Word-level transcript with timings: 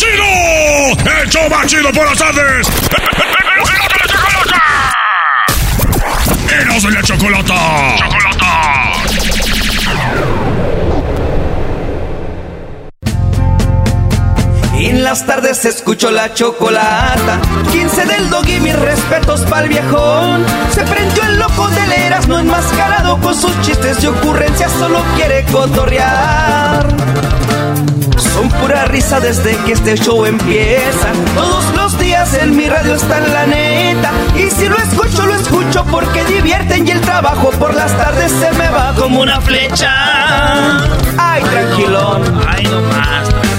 ¡Chido! 0.00 1.20
¡El 1.20 1.28
show 1.28 1.42
chido 1.66 1.92
por 1.92 2.06
las 2.06 2.16
tardes! 2.16 2.66
¡Eros 6.50 6.82
de 6.84 6.90
la 6.90 7.02
chocolata! 7.02 7.96
¡Chocolata! 7.98 8.92
En 14.72 15.04
las 15.04 15.26
tardes 15.26 15.66
escucho 15.66 16.10
la 16.10 16.32
chocolata. 16.32 17.38
15 17.70 18.06
del 18.06 18.30
dog 18.30 18.48
y 18.48 18.58
mis 18.60 18.78
respetos 18.78 19.42
pa'l 19.42 19.68
viejón. 19.68 20.46
Se 20.74 20.80
prendió 20.84 21.24
el 21.24 21.38
loco 21.38 21.68
del 21.68 21.92
Erasmo 21.92 22.38
enmascarado 22.38 23.20
con 23.20 23.34
sus 23.34 23.52
chistes 23.60 24.02
y 24.02 24.06
ocurrencias, 24.06 24.72
solo 24.72 25.04
quiere 25.16 25.44
cotorrear. 25.52 26.86
Son 28.40 28.48
pura 28.48 28.86
risa 28.86 29.20
desde 29.20 29.54
que 29.66 29.72
este 29.72 29.96
show 29.96 30.24
empieza. 30.24 31.12
Todos 31.34 31.74
los 31.74 31.98
días 31.98 32.32
en 32.32 32.56
mi 32.56 32.70
radio 32.70 32.94
está 32.94 33.20
la 33.20 33.44
neta. 33.44 34.10
Y 34.34 34.48
si 34.48 34.66
lo 34.66 34.78
escucho, 34.78 35.26
lo 35.26 35.34
escucho 35.34 35.84
porque 35.90 36.24
divierten 36.24 36.88
y 36.88 36.90
el 36.92 37.02
trabajo 37.02 37.50
por 37.50 37.74
las 37.74 37.94
tardes 37.98 38.32
se 38.32 38.50
me 38.52 38.70
va 38.70 38.94
como 38.94 39.20
una 39.20 39.42
flecha. 39.42 39.92
Ay, 41.18 41.42
tranquilón. 41.42 42.22
Ay, 42.48 42.64
no 42.64 42.80
más. 42.80 43.49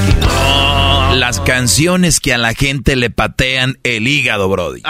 Las 1.15 1.39
canciones 1.41 2.19
que 2.19 2.33
a 2.33 2.37
la 2.37 2.53
gente 2.53 2.95
le 2.95 3.09
patean 3.09 3.77
el 3.83 4.07
hígado, 4.07 4.47
Brody. 4.47 4.81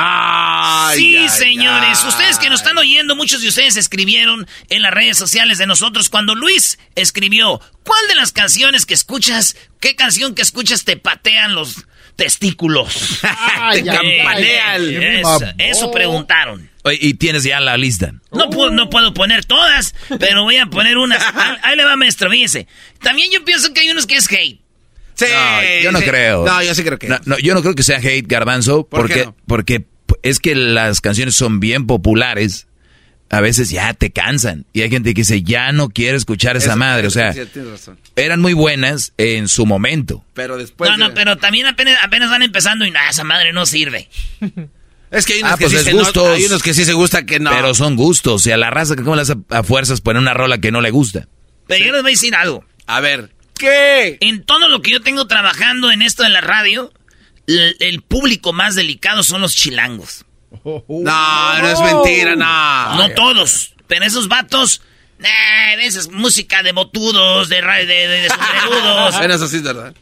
sí, 0.95 1.27
señores. 1.29 2.03
Ustedes 2.03 2.37
que 2.37 2.49
nos 2.49 2.61
están 2.61 2.77
oyendo, 2.77 3.15
muchos 3.15 3.41
de 3.41 3.49
ustedes 3.49 3.75
escribieron 3.75 4.47
en 4.69 4.81
las 4.81 4.91
redes 4.93 5.17
sociales 5.17 5.57
de 5.57 5.67
nosotros 5.67 6.09
cuando 6.09 6.35
Luis 6.35 6.77
escribió, 6.95 7.59
¿cuál 7.83 8.07
de 8.07 8.15
las 8.15 8.31
canciones 8.31 8.85
que 8.85 8.93
escuchas, 8.93 9.57
qué 9.79 9.95
canción 9.95 10.35
que 10.35 10.43
escuchas 10.43 10.85
te 10.85 10.95
patean 10.95 11.55
los 11.55 11.85
testículos? 12.15 13.19
Te 13.73 13.83
campanean. 13.83 14.83
Eso, 14.83 15.39
eso 15.57 15.91
preguntaron. 15.91 16.69
Y 16.99 17.15
tienes 17.15 17.43
ya 17.43 17.59
la 17.59 17.77
lista. 17.77 18.13
No, 18.31 18.49
puedo, 18.49 18.71
no 18.71 18.89
puedo 18.89 19.13
poner 19.13 19.45
todas, 19.45 19.95
pero 20.19 20.43
voy 20.43 20.57
a 20.57 20.67
poner 20.67 20.97
unas. 20.97 21.21
Ahí, 21.35 21.57
ahí 21.61 21.75
le 21.75 21.85
va, 21.85 21.95
maestro, 21.95 22.29
fíjese. 22.29 22.67
También 23.01 23.31
yo 23.31 23.43
pienso 23.43 23.73
que 23.73 23.81
hay 23.81 23.89
unos 23.89 24.05
que 24.07 24.15
es 24.15 24.31
hate. 24.31 24.60
Sí, 25.25 25.31
No, 25.33 25.83
yo 25.83 25.91
no 25.91 25.99
sí. 25.99 26.05
creo. 26.05 26.45
No, 26.45 26.63
yo 26.63 26.73
sí 26.75 26.83
creo 26.83 26.97
que. 26.99 27.07
No, 27.07 27.19
no, 27.25 27.37
yo 27.39 27.53
no 27.53 27.61
creo 27.61 27.75
que 27.75 27.83
sea 27.83 27.97
hate, 27.97 28.25
Garbanzo, 28.27 28.85
¿Por 28.87 29.01
porque, 29.01 29.13
qué 29.13 29.25
no? 29.25 29.35
porque 29.47 29.85
es 30.23 30.39
que 30.39 30.55
las 30.55 31.01
canciones 31.01 31.35
son 31.35 31.59
bien 31.59 31.87
populares. 31.87 32.67
A 33.29 33.39
veces 33.39 33.69
ya 33.69 33.93
te 33.93 34.11
cansan. 34.11 34.65
Y 34.73 34.81
hay 34.81 34.89
gente 34.89 35.13
que 35.13 35.21
dice, 35.21 35.41
ya 35.41 35.71
no 35.71 35.87
quiero 35.89 36.17
escuchar 36.17 36.57
esa 36.57 36.71
Eso- 36.71 36.77
madre. 36.77 37.07
O 37.07 37.11
sea, 37.11 37.31
sí, 37.31 37.39
tienes 37.53 37.71
razón. 37.71 37.97
eran 38.17 38.41
muy 38.41 38.51
buenas 38.51 39.13
en 39.17 39.47
su 39.47 39.65
momento. 39.65 40.25
Pero 40.33 40.57
después. 40.57 40.89
no, 40.91 40.97
no, 40.97 41.13
pero 41.13 41.37
también 41.37 41.65
apenas, 41.65 41.97
apenas 42.03 42.29
van 42.29 42.41
empezando 42.43 42.85
y 42.85 42.91
nada, 42.91 43.09
esa 43.09 43.23
madre 43.23 43.53
no 43.53 43.65
sirve. 43.65 44.09
Es 45.11 45.25
que 45.25 45.33
hay 45.33 45.39
unos 45.41 45.51
Ah, 45.53 45.57
que 45.57 45.65
pues 45.65 45.77
sí 45.77 45.83
se 45.83 45.91
no- 45.93 45.99
gustos. 45.99 46.27
hay 46.37 46.45
unos 46.45 46.63
que 46.63 46.73
sí 46.73 46.85
se 46.85 46.93
gusta 46.93 47.25
que 47.25 47.37
no. 47.41 47.51
Pero 47.51 47.73
son 47.73 47.97
gustos. 47.97 48.45
Y 48.47 48.51
a 48.51 48.57
la 48.57 48.69
raza, 48.69 48.95
que 48.95 49.03
¿cómo 49.03 49.17
le 49.17 49.23
hace 49.23 49.35
a 49.49 49.61
fuerzas 49.61 49.99
poner 49.99 50.21
una 50.21 50.33
rola 50.33 50.59
que 50.59 50.71
no 50.71 50.79
le 50.79 50.89
gusta? 50.89 51.27
Pero 51.67 51.83
yo 51.85 51.91
les 51.91 52.01
voy 52.01 52.11
a 52.11 52.13
decir 52.13 52.33
algo. 52.33 52.63
A 52.87 53.01
ver. 53.01 53.29
¿Qué? 53.61 54.17
En 54.21 54.43
todo 54.43 54.67
lo 54.67 54.81
que 54.81 54.89
yo 54.91 55.01
tengo 55.01 55.27
trabajando 55.27 55.91
en 55.91 56.01
esto 56.01 56.23
de 56.23 56.29
la 56.29 56.41
radio, 56.41 56.91
el, 57.45 57.75
el 57.79 58.01
público 58.01 58.53
más 58.53 58.73
delicado 58.75 59.21
son 59.21 59.41
los 59.41 59.55
chilangos. 59.55 60.25
No, 60.65 60.83
no 60.87 61.67
es 61.67 61.79
mentira, 61.79 62.35
no. 62.35 62.95
No 62.95 63.09
todos, 63.11 63.73
pero 63.87 64.03
esos 64.03 64.27
vatos, 64.27 64.81
eh, 65.19 65.75
esa 65.81 65.99
es 65.99 66.09
música 66.09 66.63
de 66.63 66.71
botudos, 66.71 67.49
de, 67.49 67.61
de, 67.61 67.85
de, 67.85 68.07
de 68.07 68.27
eso 69.35 69.47
sí 69.47 69.57
es 69.57 69.63
verdad. 69.63 69.93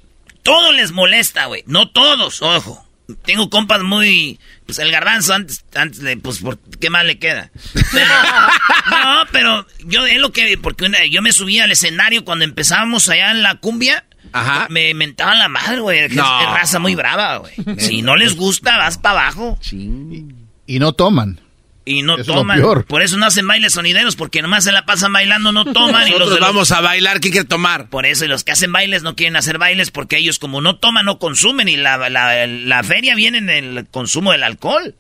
todo 0.41 0.71
les 0.71 0.91
molesta, 0.91 1.45
güey. 1.45 1.63
No 1.67 1.89
todos, 1.89 2.41
ojo. 2.41 2.85
Tengo 3.25 3.49
compas 3.49 3.81
muy... 3.81 4.39
Pues 4.69 4.77
el 4.77 4.91
garbanzo 4.91 5.33
antes, 5.33 5.65
antes 5.73 5.99
de... 6.01 6.15
Pues, 6.17 6.37
¿por 6.37 6.59
¿qué 6.79 6.91
más 6.91 7.03
le 7.03 7.17
queda? 7.17 7.49
Pero- 7.91 8.05
no, 8.91 9.23
pero 9.31 9.65
yo 9.87 10.05
es 10.05 10.19
lo 10.19 10.31
que... 10.31 10.59
Porque 10.59 10.85
una- 10.85 11.03
yo 11.07 11.23
me 11.23 11.31
subí 11.31 11.57
al 11.59 11.71
escenario 11.71 12.23
cuando 12.23 12.45
empezábamos 12.45 13.09
allá 13.09 13.31
en 13.31 13.41
la 13.41 13.55
cumbia. 13.55 14.05
Ajá. 14.31 14.67
Me 14.69 14.93
mentaban 14.93 15.39
la 15.39 15.49
madre, 15.49 15.79
güey. 15.79 16.07
No. 16.09 16.41
Es 16.41 16.47
raza 16.49 16.77
muy 16.77 16.93
brava, 16.93 17.37
güey. 17.37 17.53
Si 17.79 18.03
no 18.03 18.15
les 18.15 18.35
gusta, 18.35 18.77
vas 18.77 18.99
para 18.99 19.21
abajo. 19.21 19.57
Y 19.71 20.77
no 20.77 20.93
toman. 20.93 21.39
Y 21.89 22.03
no 22.03 22.13
Eso 22.13 22.21
es 22.21 22.27
lo 22.27 22.33
toman. 22.35 22.57
peor. 22.59 22.85
Por 22.85 23.01
eso 23.01 23.17
no 23.17 23.25
hacen 23.25 23.47
bailes 23.47 23.73
sonideros, 23.73 24.15
porque 24.15 24.41
nomás 24.41 24.63
se 24.63 24.71
la 24.71 24.85
pasan 24.85 25.11
bailando, 25.11 25.51
no 25.51 25.65
toman. 25.65 26.07
y 26.07 26.11
los 26.11 26.39
vamos 26.39 26.71
a 26.71 26.81
bailar, 26.81 27.19
¿quién 27.19 27.31
quiere 27.31 27.47
tomar? 27.47 27.89
por 27.89 28.05
eso, 28.05 28.25
y 28.25 28.27
los 28.27 28.43
que 28.43 28.51
hacen 28.51 28.71
bailes 28.71 29.01
no 29.03 29.15
quieren 29.15 29.35
hacer 29.35 29.57
bailes 29.57 29.89
porque 29.89 30.17
ellos 30.17 30.37
como 30.37 30.61
no 30.61 30.77
toman, 30.77 31.05
no 31.05 31.17
consumen 31.17 31.67
y 31.67 31.77
la, 31.77 32.09
la, 32.09 32.45
la 32.47 32.83
feria 32.83 33.15
viene 33.15 33.39
en 33.39 33.49
el 33.49 33.87
consumo 33.89 34.31
del 34.31 34.43
alcohol. 34.43 34.95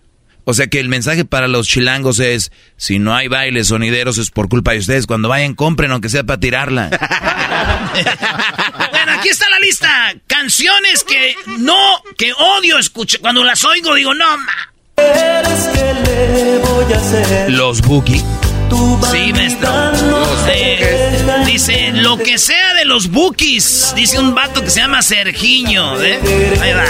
O 0.45 0.53
sea 0.55 0.65
que 0.65 0.79
el 0.79 0.89
mensaje 0.89 1.25
para 1.25 1.47
los 1.47 1.67
chilangos 1.67 2.19
es, 2.19 2.51
si 2.75 2.97
no 2.97 3.15
hay 3.15 3.27
bailes 3.27 3.67
sonideros 3.67 4.17
es 4.17 4.31
por 4.31 4.49
culpa 4.49 4.71
de 4.71 4.79
ustedes. 4.79 5.05
Cuando 5.05 5.29
vayan, 5.29 5.53
compren, 5.53 5.91
aunque 5.91 6.09
sea 6.09 6.23
para 6.23 6.39
tirarla. 6.39 6.89
Bueno, 8.91 9.11
aquí 9.13 9.29
está 9.29 9.49
la 9.49 9.59
lista. 9.59 10.13
Canciones 10.27 11.03
que 11.03 11.35
no, 11.59 12.01
que 12.17 12.33
odio 12.33 12.77
escuchar. 12.77 13.21
Cuando 13.21 13.43
las 13.43 13.63
oigo 13.65 13.95
digo, 13.95 14.13
no, 14.13 14.37
ma. 14.37 14.68
Los 17.47 17.81
Buki. 17.81 18.23
Sí, 19.11 19.33
maestro. 19.33 19.69
Eh, 20.47 21.17
dice, 21.45 21.91
lo 21.93 22.17
que 22.17 22.37
sea 22.37 22.73
de 22.75 22.85
los 22.85 23.09
bookies. 23.09 23.93
Dice 23.95 24.19
un 24.19 24.35
vato 24.35 24.61
que 24.61 24.69
se 24.69 24.81
llama 24.81 25.01
Sergiño. 25.01 25.99
¿eh? 26.01 26.19
Ahí 26.61 26.73
va. 26.73 26.83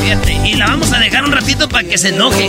Fíjate, 0.00 0.32
y 0.44 0.54
la 0.54 0.66
vamos 0.66 0.92
a 0.92 0.98
dejar 0.98 1.24
un 1.24 1.32
ratito 1.32 1.68
para 1.68 1.86
que 1.86 1.98
se 1.98 2.10
enoje. 2.10 2.48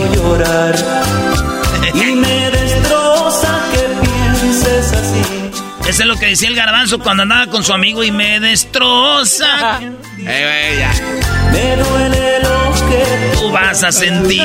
Y 1.94 1.98
me 2.14 2.50
destroza 2.50 3.60
que 3.72 4.06
pienses 4.06 4.92
así. 4.92 5.22
Eso 5.88 6.02
es 6.02 6.06
lo 6.06 6.16
que 6.16 6.26
decía 6.26 6.48
el 6.48 6.54
garbanzo 6.54 7.00
cuando 7.00 7.24
andaba 7.24 7.48
con 7.48 7.64
su 7.64 7.72
amigo 7.72 8.04
y 8.04 8.12
me 8.12 8.38
destroza. 8.38 9.80
Me 10.20 11.76
duele 11.76 12.29
vas 13.50 13.82
a 13.84 13.92
sentir. 13.92 14.42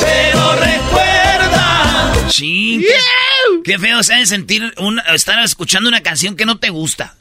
Pero 0.00 0.56
recuerda. 0.56 2.12
Sí, 2.30 2.84
qué, 2.86 3.62
qué 3.72 3.78
feo 3.78 4.02
se 4.02 4.14
de 4.14 4.26
sentir 4.26 4.72
una- 4.78 5.02
estar 5.14 5.42
escuchando 5.44 5.88
una 5.88 6.00
canción 6.02 6.36
que 6.36 6.46
no 6.46 6.58
te 6.58 6.70
gusta. 6.70 7.14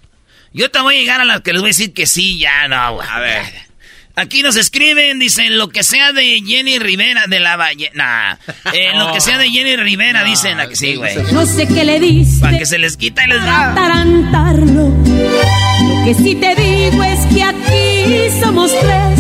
Yo 0.54 0.70
te 0.72 0.80
voy 0.82 0.96
a 0.98 1.00
llegar 1.00 1.22
a 1.22 1.26
la 1.26 1.42
que 1.42 1.52
les 1.54 1.62
voy 1.62 1.70
a 1.70 1.74
decir 1.74 1.94
que 1.94 2.06
sí, 2.06 2.38
ya 2.40 2.68
no. 2.68 3.02
A 3.02 3.20
ver. 3.20 3.44
Aquí 4.16 4.44
nos 4.44 4.56
escriben, 4.58 5.18
dicen, 5.18 5.58
lo 5.58 5.70
que 5.70 5.82
sea 5.82 6.12
de 6.14 6.40
Jenny 6.46 6.78
Rivera 6.78 7.24
de 7.28 7.40
la 7.40 7.56
Valle. 7.56 7.90
Nah, 7.96 8.36
eh, 8.72 8.92
lo 8.96 9.12
que 9.12 9.20
sea 9.20 9.40
de 9.40 9.50
Jenny 9.50 9.76
Rivera, 9.76 10.24
dicen, 10.24 10.60
a 10.60 10.68
que 10.68 10.76
sí, 10.76 10.96
güey. 10.96 11.16
No 11.32 11.48
sé 11.48 11.68
qué 11.68 11.84
le 11.84 12.00
dice 12.00 12.40
Para 12.40 12.60
que 12.60 12.68
se 12.68 12.78
les 12.78 12.96
quita 12.96 13.26
y 13.26 13.30
les 13.30 13.44
da. 13.44 13.72
atarantarlo. 13.72 15.03
Que 16.06 16.14
sí 16.14 16.36
te 16.36 16.54
digo 16.56 17.02
es 17.04 17.26
que 17.34 17.44
aquí 17.44 18.42
somos 18.42 18.72
tres. 18.72 19.20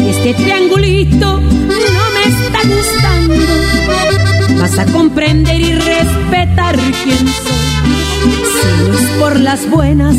Y 0.00 0.08
este 0.10 0.34
triangulito 0.34 1.40
no 1.40 2.10
me 2.10 2.24
está 2.24 2.60
gustando. 2.68 4.60
Vas 4.60 4.78
a 4.78 4.84
comprender 4.92 5.58
y 5.60 5.72
respetar 5.74 6.76
quién 6.76 7.18
soy. 7.18 7.62
las 9.40 9.68
buenas, 9.70 10.16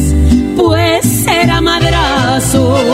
pues 0.57 1.05
será 1.05 1.61
madrazo. 1.61 2.83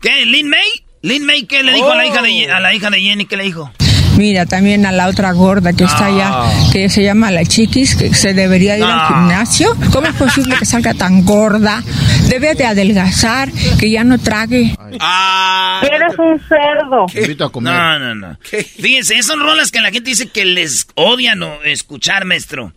¿Qué? 0.00 0.24
¿Lin 0.24 0.48
May? 0.48 0.68
¿Lin 1.02 1.26
May 1.26 1.46
qué 1.46 1.62
le 1.62 1.72
dijo 1.72 1.90
a, 1.90 1.96
la 1.96 2.06
hija 2.06 2.22
de, 2.22 2.50
a 2.50 2.60
la 2.60 2.72
hija 2.74 2.90
de 2.90 3.00
Jenny? 3.00 3.26
¿Qué 3.26 3.36
le 3.36 3.42
dijo? 3.42 3.72
Mira, 4.20 4.44
también 4.44 4.84
a 4.84 4.92
la 4.92 5.08
otra 5.08 5.32
gorda 5.32 5.72
que 5.72 5.84
está 5.84 6.04
allá, 6.04 6.42
que 6.70 6.90
se 6.90 7.02
llama 7.02 7.30
la 7.30 7.42
chiquis, 7.42 7.96
que 7.96 8.12
se 8.12 8.34
debería 8.34 8.76
ir 8.76 8.84
al 8.84 9.08
gimnasio. 9.08 9.74
¿Cómo 9.94 10.08
es 10.08 10.14
posible 10.14 10.56
que 10.58 10.66
salga 10.66 10.92
tan 10.92 11.24
gorda? 11.24 11.82
Debe 12.28 12.54
de 12.54 12.66
adelgazar, 12.66 13.50
que 13.78 13.90
ya 13.90 14.04
no 14.04 14.18
trague. 14.18 14.76
Ah, 15.00 15.80
Eres 15.90 16.18
un 16.18 16.38
cerdo. 16.38 17.06
Te 17.10 17.22
invito 17.22 17.46
a 17.46 17.50
comer. 17.50 17.72
No, 17.72 17.98
no, 17.98 18.14
no. 18.14 18.38
Fíjense, 18.42 19.14
esas 19.14 19.24
son 19.24 19.40
rolas 19.40 19.70
que 19.70 19.80
la 19.80 19.90
gente 19.90 20.10
dice 20.10 20.26
que 20.28 20.44
les 20.44 20.86
odian 20.96 21.42
o 21.42 21.62
escuchar, 21.62 22.26
maestro. 22.26 22.74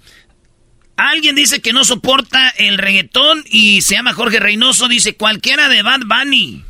Alguien 0.96 1.36
dice 1.36 1.60
que 1.62 1.74
no 1.74 1.84
soporta 1.84 2.54
el 2.58 2.78
reggaetón 2.78 3.44
y 3.52 3.82
se 3.82 3.96
llama 3.96 4.14
Jorge 4.14 4.40
Reynoso, 4.40 4.88
dice 4.88 5.18
cualquiera 5.18 5.68
de 5.68 5.84
Bad 5.84 6.04
Bunny. 6.06 6.64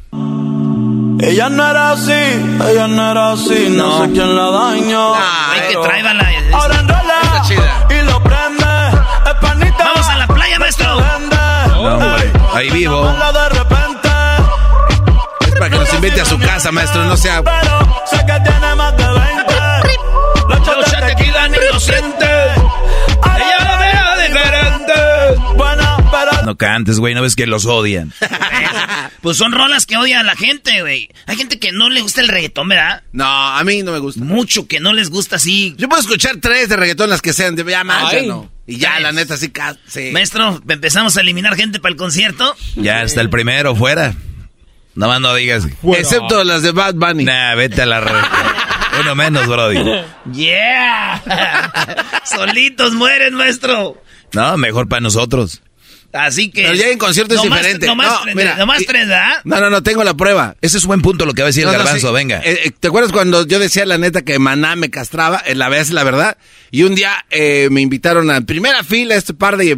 Ella 1.26 1.48
no 1.48 1.70
era 1.70 1.92
así, 1.92 2.12
ella 2.12 2.86
no 2.86 3.12
era 3.12 3.32
así, 3.32 3.70
no, 3.70 4.04
sé 4.04 4.12
quién 4.12 4.36
la 4.36 4.52
dañó. 4.52 5.16
Hay 5.16 5.62
que 5.62 5.68
pero 5.70 5.82
traer 5.84 6.04
la... 6.04 6.58
Ahora 6.58 6.80
enrola 6.82 7.22
y 7.90 8.02
lo 8.04 8.22
prende. 8.22 8.66
Es 9.26 9.34
panita. 9.40 9.86
Vamos 9.86 10.08
a 10.10 10.18
la 10.18 10.28
playa, 10.28 10.60
maestro. 10.60 10.98
vende. 10.98 11.80
hombre, 11.80 12.34
ahí 12.54 12.70
vivo. 12.72 13.04
Mala 13.04 13.32
de 13.32 13.50
repente. 13.50 14.10
es 15.48 15.52
para 15.54 15.70
que 15.70 15.78
nos 15.78 15.94
invite 15.94 16.20
a 16.20 16.26
su 16.26 16.38
casa, 16.40 16.72
maestro, 16.74 17.06
no 17.06 17.16
sea... 17.16 17.42
Pero 17.42 18.04
sé 18.06 18.18
que 18.18 18.40
tiene 18.42 18.76
más 18.76 18.98
de 18.98 19.08
20. 19.08 19.54
Los 20.50 20.60
Los 20.60 20.68
shots 20.68 20.92
de 20.92 21.08
tequila 21.08 21.16
tequila 21.16 21.48
ni 21.48 21.58
lo 21.72 21.80
No 26.46 26.58
cantes, 26.58 27.00
güey, 27.00 27.16
no 27.16 27.22
ves 27.22 27.36
que 27.36 27.48
los 27.48 27.66
odian. 27.66 28.14
Pues 29.22 29.38
son 29.38 29.54
rolas 29.54 29.86
que 29.86 29.96
odian 29.96 30.20
a 30.20 30.24
la 30.24 30.36
gente, 30.36 30.82
güey. 30.82 31.10
Hay 31.28 31.38
gente 31.38 31.58
que 31.58 31.72
no 31.72 31.90
le 31.90 32.02
gusta 32.02 32.20
el 32.20 32.28
reggaetón, 32.28 32.68
¿verdad? 32.68 33.04
No, 33.14 33.26
a 33.26 33.64
mí 33.64 33.82
no 33.82 33.94
me 33.94 34.00
gusta. 34.00 34.22
Mucho 34.22 34.68
que 34.68 34.82
no 34.82 34.92
les 34.92 35.10
gusta 35.10 35.38
así. 35.38 35.76
Yo 35.78 35.88
puedo 35.88 36.02
escuchar 36.02 36.36
tres 36.42 36.68
de 36.68 36.76
reggaetón, 36.76 37.10
las 37.10 37.22
que 37.22 37.32
sean, 37.32 37.56
de 37.56 37.64
ya 37.64 37.86
más, 37.86 38.12
ya 38.12 38.22
no. 38.24 38.52
Y 38.68 38.78
ya, 38.78 38.92
Tres. 38.96 39.04
la 39.04 39.12
neta, 39.14 39.38
sí. 39.38 39.52
Maestro, 40.12 40.62
empezamos 40.68 41.16
a 41.16 41.22
eliminar 41.22 41.56
gente 41.56 41.80
para 41.80 41.92
el 41.94 41.98
concierto. 41.98 42.54
Ya 42.76 43.02
está 43.04 43.22
el 43.22 43.30
primero 43.30 43.76
fuera. 43.78 44.14
Nomás 44.96 45.22
no 45.22 45.34
digas. 45.36 45.68
Excepto 45.84 46.44
las 46.44 46.62
de 46.62 46.72
Bad 46.72 46.96
Bunny. 46.96 47.24
Nah, 47.24 47.56
vete 47.56 47.82
a 47.82 47.86
la 47.86 48.02
red. 48.02 48.14
Uno 49.02 49.16
menos, 49.16 49.48
Brody. 49.48 49.80
¡Yeah! 50.34 51.22
Solitos 52.26 52.94
mueren, 52.94 53.34
maestro. 53.36 54.02
No, 54.34 54.58
mejor 54.58 54.88
para 54.88 55.00
nosotros. 55.02 55.62
Así 56.14 56.52
que. 56.52 56.62
Pero 56.64 56.76
ya 56.76 56.90
en 56.90 56.98
concierto 57.00 57.34
es 57.34 57.42
nomás- 57.44 57.60
diferente. 57.60 57.88
Nomás, 57.88 58.26
No, 58.28 58.36
mira, 58.36 58.56
nomás 58.56 58.82
y- 58.82 58.86
tres, 58.86 59.08
¿verdad? 59.08 59.42
No, 59.44 59.60
no, 59.60 59.70
no, 59.72 59.82
tengo 59.84 60.04
la 60.04 60.14
prueba. 60.14 60.56
Ese 60.62 60.78
es 60.78 60.86
buen 60.86 61.02
punto 61.02 61.26
lo 61.26 61.34
que 61.34 61.42
va 61.42 61.48
a 61.48 61.50
decir 61.50 61.66
No, 61.66 61.72
el 61.72 61.78
no, 61.80 61.84
garbanzo, 61.84 62.08
sí. 62.10 62.14
venga. 62.14 62.40
Eh, 62.46 62.60
eh, 62.66 62.72
¿Te 62.80 62.88
acuerdas 62.90 63.12
cuando 63.12 63.46
yo 63.48 63.58
decía 63.60 63.86
la 63.86 63.98
neta 63.98 64.22
que 64.22 64.38
Maná 64.40 64.76
me 64.76 64.90
castraba? 64.92 65.42
Eh, 65.46 65.56
la 65.56 65.70
vez 65.70 65.90
la 65.90 66.04
verdad. 66.04 66.38
Y 66.72 66.84
un 66.84 66.94
día 66.96 67.26
eh, 67.32 67.68
me 67.72 67.82
invitaron 67.82 68.30
a 68.32 68.42
primera 68.42 68.84
fila 68.84 69.16
este 69.16 69.34
par 69.34 69.58
de 69.58 69.78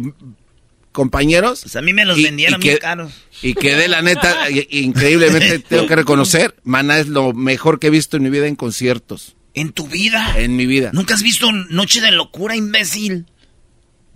compañeros. 0.92 1.60
Pues 1.62 1.76
a 1.76 1.82
mí 1.82 1.92
me 1.92 2.04
los 2.04 2.18
Y- 2.18 2.24
vendieron 2.24 2.60
y 2.60 2.62
que- 2.62 2.68
bien 2.70 2.80
caros. 2.80 3.12
Y 3.42 3.54
quedé 3.54 3.88
la 3.88 4.02
neta, 4.02 4.34
increíblemente 4.70 5.58
tengo 5.60 5.86
que 5.86 5.96
reconocer, 5.96 6.54
Maná 6.64 6.98
es 6.98 7.08
lo 7.08 7.32
mejor 7.34 7.78
que 7.78 7.88
he 7.88 7.90
visto 7.90 8.16
en 8.16 8.22
mi 8.22 8.30
vida 8.30 8.46
en 8.46 8.56
conciertos. 8.56 9.36
¿En 9.54 9.72
tu 9.72 9.86
vida? 9.88 10.34
En 10.36 10.54
mi 10.56 10.66
vida. 10.66 10.90
¿Nunca 10.92 11.14
has 11.14 11.22
visto 11.22 11.50
Noche 11.52 12.00
de 12.00 12.10
Locura, 12.12 12.56
imbécil? 12.56 13.26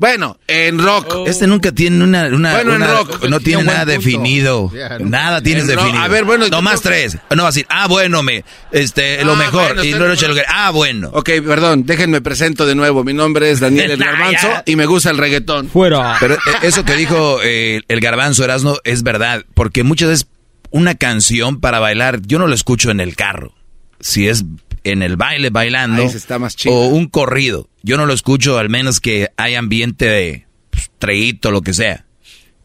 Bueno, 0.00 0.38
en 0.46 0.78
rock. 0.78 1.28
Este 1.28 1.46
nunca 1.46 1.72
tiene 1.72 2.02
una, 2.02 2.24
una- 2.28 2.54
Bueno, 2.54 2.70
en 2.74 2.76
una- 2.82 2.86
rock. 2.94 3.28
no 3.28 3.38
tiene 3.38 3.64
nada 3.64 3.80
punto. 3.84 3.90
definido. 3.92 4.70
Yeah, 4.72 4.98
no. 4.98 5.10
Nada 5.10 5.42
tienes 5.42 5.64
En 5.64 5.76
rock. 5.76 5.78
definido. 5.84 6.02
A 6.02 6.08
ver, 6.08 6.24
bueno, 6.24 6.44
no 6.48 6.56
yo 6.56 6.62
más 6.62 6.80
creo- 6.80 6.92
tres. 6.94 7.18
No 7.36 7.42
va 7.42 7.48
a 7.50 7.52
decir, 7.52 7.66
ah, 7.68 7.86
bueno, 7.86 8.22
me, 8.22 8.42
este, 8.72 9.22
lo 9.26 9.32
Ah, 9.34 9.36
mejor. 9.36 9.66
bueno, 9.66 9.84
y 9.84 9.88
está 9.88 9.98
no 9.98 10.06
lo 10.06 10.14
eche 10.14 10.26
lo 10.26 10.34
que- 10.34 10.44
Ah, 10.48 10.70
bueno. 10.70 11.10
Ok, 11.12 11.28
perdón, 11.46 11.84
déjenme 11.84 12.22
presento 12.22 12.64
de 12.64 12.74
nuevo. 12.74 13.04
Mi 13.04 13.12
nombre 13.12 13.50
es 13.50 13.60
Daniel 13.60 13.90
El 13.90 13.98
Garbanzo 14.02 14.48
y 14.64 14.74
me 14.76 14.86
gusta 14.86 15.10
el 15.10 15.18
reggaetón. 15.18 15.68
Fuera. 15.68 16.16
Pero 16.18 16.36
eh, 16.36 16.38
eso 16.62 16.82
que 16.82 16.96
dijo 16.96 17.38
eh, 17.44 17.82
el 17.86 18.00
garbanzo 18.00 18.42
Erasmo 18.42 18.78
es 18.84 19.02
verdad, 19.02 19.44
porque 19.52 19.84
muchas 19.84 20.08
veces 20.08 20.26
una 20.70 20.94
canción 20.94 21.60
para 21.60 21.78
bailar, 21.78 22.22
yo 22.22 22.38
no 22.38 22.46
lo 22.46 22.54
escucho 22.54 22.90
en 22.90 23.00
el 23.00 23.16
carro. 23.16 23.52
Si 24.00 24.28
es 24.28 24.44
en 24.84 25.02
el 25.02 25.16
baile 25.16 25.50
bailando 25.50 26.02
Ahí 26.02 26.08
se 26.08 26.16
está 26.18 26.38
más 26.38 26.56
chido. 26.56 26.74
o 26.74 26.86
un 26.88 27.06
corrido, 27.06 27.68
yo 27.82 27.96
no 27.96 28.06
lo 28.06 28.12
escucho 28.12 28.58
al 28.58 28.68
menos 28.68 29.00
que 29.00 29.28
hay 29.36 29.54
ambiente 29.54 30.06
de 30.06 30.46
pues, 30.70 30.90
treíto, 30.98 31.50
lo 31.50 31.62
que 31.62 31.72
sea. 31.72 32.06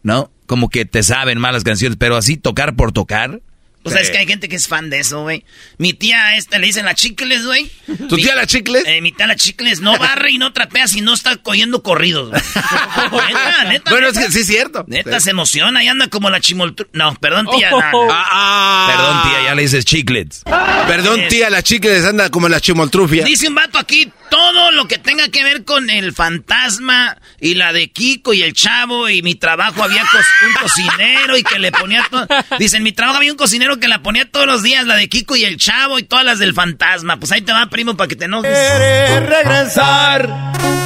¿No? 0.04 0.32
Como 0.46 0.70
que 0.70 0.86
te 0.86 1.02
saben 1.02 1.40
malas 1.40 1.64
canciones, 1.64 1.98
pero 1.98 2.16
así 2.16 2.38
tocar 2.38 2.76
por 2.76 2.92
tocar. 2.92 3.42
O 3.86 3.92
sea, 3.92 4.02
es 4.02 4.10
que 4.10 4.18
hay 4.18 4.26
gente 4.28 4.50
que 4.50 4.56
es 4.56 4.68
fan 4.68 4.90
de 4.90 5.00
eso, 5.00 5.22
güey. 5.22 5.46
Mi 5.78 5.94
tía 5.94 6.36
esta 6.38 6.58
le 6.58 6.66
dicen 6.68 6.86
la 6.86 6.96
chicles, 6.96 7.46
güey. 7.46 7.70
¿Tu 8.10 8.16
Mi- 8.16 8.24
tía 8.24 8.36
la 8.36 8.48
chicles? 8.48 8.84
Eh, 8.88 9.00
mi 9.02 9.12
tía 9.12 9.28
la 9.28 9.36
chicles 9.36 9.80
no 9.80 9.98
barre 9.98 10.32
y 10.32 10.38
no 10.40 10.52
trapea 10.54 10.88
si 10.88 11.02
no 11.02 11.14
está 11.14 11.38
cogiendo 11.38 11.84
corridos. 11.84 12.30
güey. 12.32 12.42
neta, 13.28 13.64
neta. 13.66 13.92
Bueno, 13.92 14.08
es 14.08 14.18
que 14.18 14.32
sí 14.32 14.40
es 14.42 14.48
cierto. 14.48 14.84
Neta, 14.88 15.20
Sí. 15.20 15.26
se 15.26 15.30
emociona 15.32 15.84
y 15.84 15.88
anda 15.88 16.08
como 16.08 16.30
la 16.30 16.40
chimoltru... 16.42 16.88
No, 16.94 17.14
perdón, 17.16 17.48
tía. 17.56 17.70
no, 17.70 17.80
no. 17.80 18.08
Ah, 18.12 18.26
ah. 18.32 18.88
Perdón, 18.88 19.24
tía, 19.24 19.50
ya 19.50 19.56
le 19.56 19.62
dices 19.62 19.86
chiclets. 19.86 20.44
Perdón, 20.88 21.22
tía, 21.30 21.50
la 21.50 21.62
chicles 21.62 22.04
anda 22.06 22.30
como 22.30 22.50
la 22.50 22.60
chimoltrufia. 22.60 23.24
Dice 23.24 23.48
un 23.48 23.56
vato 23.56 23.78
aquí, 23.78 24.12
todo 24.30 24.72
lo 24.72 24.88
que 24.88 24.98
tenga 24.98 25.30
que 25.30 25.44
ver 25.44 25.64
con 25.64 25.90
el 25.90 26.14
fantasma 26.14 27.18
y 27.40 27.56
la 27.56 27.72
de 27.74 27.90
Kiko 27.90 28.34
y 28.34 28.42
el 28.44 28.54
chavo 28.54 29.08
y 29.10 29.22
mi 29.22 29.36
trabajo 29.36 29.84
había 29.84 30.02
cos- 30.04 30.26
un 30.48 30.54
cocinero 30.62 31.38
y 31.38 31.44
que 31.44 31.60
le 31.60 31.72
ponía 31.72 32.06
todo. 32.10 32.28
Dice, 32.60 32.78
en 32.78 32.84
mi 32.84 32.92
trabajo 32.92 33.18
había 33.18 33.32
un 33.32 33.38
cocinero 33.38 33.78
que 33.80 33.88
la 33.88 34.02
ponía 34.02 34.30
todos 34.30 34.46
los 34.48 34.64
días, 34.64 34.86
la 34.86 34.96
de 34.96 35.08
Kiko 35.10 35.36
y 35.36 35.46
el 35.46 35.58
chavo 35.58 36.00
y 36.00 36.04
todas 36.04 36.26
las 36.26 36.40
del 36.40 36.54
fantasma. 36.54 37.18
Pues 37.18 37.32
ahí 37.32 37.42
te 37.42 37.52
va, 37.52 37.66
primo, 37.68 37.96
para 37.96 38.08
que 38.08 38.16
te 38.16 38.26
enojes. 38.26 38.52
quiere 38.58 39.20
regresar, 39.22 40.22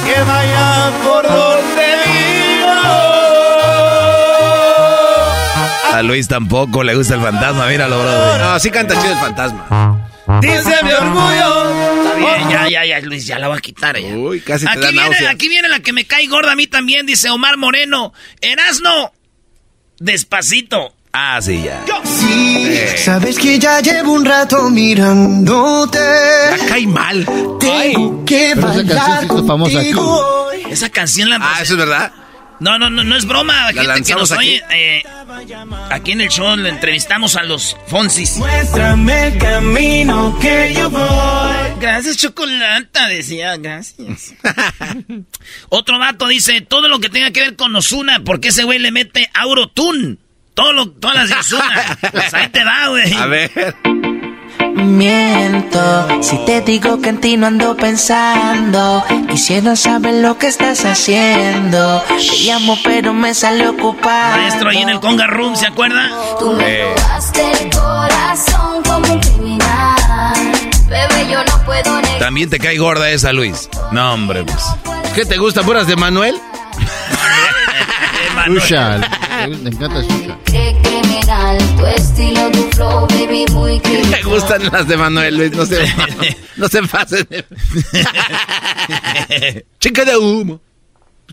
que 0.04 0.20
vaya 0.22 0.90
por 1.02 1.26
donde 1.28 1.96
vivo. 2.06 2.70
A 5.92 6.02
Luis 6.02 6.28
tampoco 6.28 6.82
le 6.84 6.94
gusta 6.94 7.14
el 7.14 7.20
fantasma, 7.20 7.66
míralo, 7.66 7.98
bro. 8.00 8.38
No, 8.38 8.58
sí 8.60 8.70
canta 8.70 8.94
chido 9.00 9.12
el 9.12 9.18
fantasma. 9.18 10.06
Dice 10.40 10.82
mi 10.84 10.92
orgullo. 10.92 12.02
Está 12.02 12.14
bien, 12.16 12.48
ya, 12.50 12.68
ya, 12.68 12.84
ya, 12.84 13.00
Luis, 13.00 13.26
ya 13.26 13.38
la 13.38 13.48
voy 13.48 13.58
a 13.58 13.60
quitar 13.60 13.98
ya. 13.98 14.08
Uy, 14.08 14.40
casi 14.40 14.64
te 14.64 14.70
aquí, 14.70 14.80
da 14.80 14.90
viene, 14.90 15.28
aquí 15.28 15.48
viene 15.48 15.68
la 15.68 15.80
que 15.80 15.92
me 15.92 16.04
cae 16.06 16.26
gorda 16.26 16.52
a 16.52 16.56
mí 16.56 16.66
también, 16.66 17.06
dice 17.06 17.30
Omar 17.30 17.56
Moreno. 17.56 18.12
Erasno, 18.40 19.12
despacito. 19.98 20.94
Ah, 21.12 21.40
sí, 21.42 21.62
ya. 21.64 21.82
Sí, 22.04 22.78
sabes 22.96 23.36
que 23.36 23.58
ya 23.58 23.80
llevo 23.80 24.12
un 24.12 24.24
rato 24.24 24.70
mirándote. 24.70 25.98
La 25.98 26.66
cae 26.68 26.86
mal. 26.86 27.26
Tengo 27.58 28.24
que 28.24 28.52
Pero 28.54 28.70
esa 28.70 28.76
canción 28.76 28.86
bailar 28.86 29.24
hizo 29.24 29.46
famosa 29.46 29.78
aquí. 29.80 29.92
contigo 29.92 30.46
hoy. 30.46 30.62
Esa 30.70 30.88
canción 30.90 31.30
la... 31.30 31.38
Ah, 31.40 31.58
eso 31.62 31.72
es 31.72 31.78
verdad. 31.78 32.12
No, 32.60 32.78
no, 32.78 32.90
no, 32.90 33.02
no 33.04 33.16
es 33.16 33.24
broma. 33.26 33.72
gente 33.72 34.02
que 34.04 34.14
nos 34.14 34.30
aquí. 34.32 34.38
oye. 34.40 34.62
eh, 34.70 35.02
aquí 35.90 36.12
en 36.12 36.20
el 36.20 36.28
show 36.28 36.54
le 36.56 36.68
entrevistamos 36.68 37.36
a 37.36 37.42
los 37.42 37.76
Fonsis. 37.86 38.36
Muéstrame 38.36 39.28
el 39.28 39.38
camino 39.38 40.38
que 40.40 40.74
yo 40.76 40.90
voy. 40.90 41.00
Gracias, 41.80 42.18
Chocolata, 42.18 43.08
decía, 43.08 43.56
gracias. 43.56 44.34
Otro 45.70 45.98
vato 45.98 46.28
dice, 46.28 46.60
todo 46.60 46.88
lo 46.88 47.00
que 47.00 47.08
tenga 47.08 47.30
que 47.30 47.40
ver 47.40 47.56
con 47.56 47.74
Osuna, 47.74 48.20
porque 48.24 48.48
ese 48.48 48.64
güey 48.64 48.78
le 48.78 48.90
mete 48.90 49.30
Aurotune. 49.34 50.18
Todo 50.52 50.72
lo, 50.74 50.90
todas 50.90 51.16
las 51.16 51.28
de 51.30 51.34
Osuna. 51.36 51.98
Pues 52.12 52.34
ahí 52.34 52.48
te 52.48 52.62
va, 52.64 52.88
güey. 52.88 53.14
A 53.14 53.26
ver. 53.26 53.50
Miento 54.82 56.22
si 56.22 56.36
te 56.46 56.60
digo 56.62 57.00
que 57.00 57.10
en 57.10 57.20
ti 57.20 57.36
no 57.36 57.46
ando 57.46 57.76
pensando. 57.76 59.04
Quisiera 59.28 59.76
saber 59.76 60.14
lo 60.14 60.38
que 60.38 60.46
estás 60.46 60.84
haciendo. 60.84 62.02
Te 62.08 62.38
llamo, 62.44 62.78
pero 62.82 63.12
me 63.12 63.34
sale 63.34 63.68
ocupado. 63.68 64.36
Maestro, 64.36 64.70
ahí 64.70 64.78
en 64.78 64.88
el 64.88 65.00
Conga 65.00 65.26
Room, 65.26 65.56
¿se 65.56 65.66
acuerda? 65.66 66.08
Tú 66.38 66.52
me 66.52 66.82
robaste 66.82 67.52
el 67.52 67.70
corazón 67.70 68.82
como 68.84 69.12
un 69.12 69.20
criminal. 69.20 70.34
Bebé, 70.88 71.30
yo 71.30 71.44
no 71.44 71.64
puedo 71.64 72.00
negar. 72.00 72.18
También 72.18 72.48
te 72.48 72.58
cae 72.58 72.78
gorda 72.78 73.10
esa, 73.10 73.32
Luis. 73.32 73.68
No, 73.92 74.14
hombre, 74.14 74.44
pues. 74.44 74.64
¿Qué 75.14 75.24
te 75.24 75.36
gusta, 75.36 75.62
puras 75.62 75.86
de 75.86 75.96
Manuel? 75.96 76.40
Susha. 78.46 78.98
Le 79.46 79.56
le 79.56 79.70
encanta 79.70 80.00
criminal, 80.82 81.58
tu 81.76 81.86
estilo, 81.86 82.39
Me 83.46 84.22
gustan 84.24 84.64
las 84.70 84.86
de 84.88 84.96
Manuel, 84.96 85.36
Luis. 85.36 85.52
No 85.52 85.64
se, 85.66 85.84
no 86.56 86.68
se 86.68 86.82
pasen. 86.82 87.26
Chica 89.80 90.04
de 90.04 90.16
humo. 90.16 90.60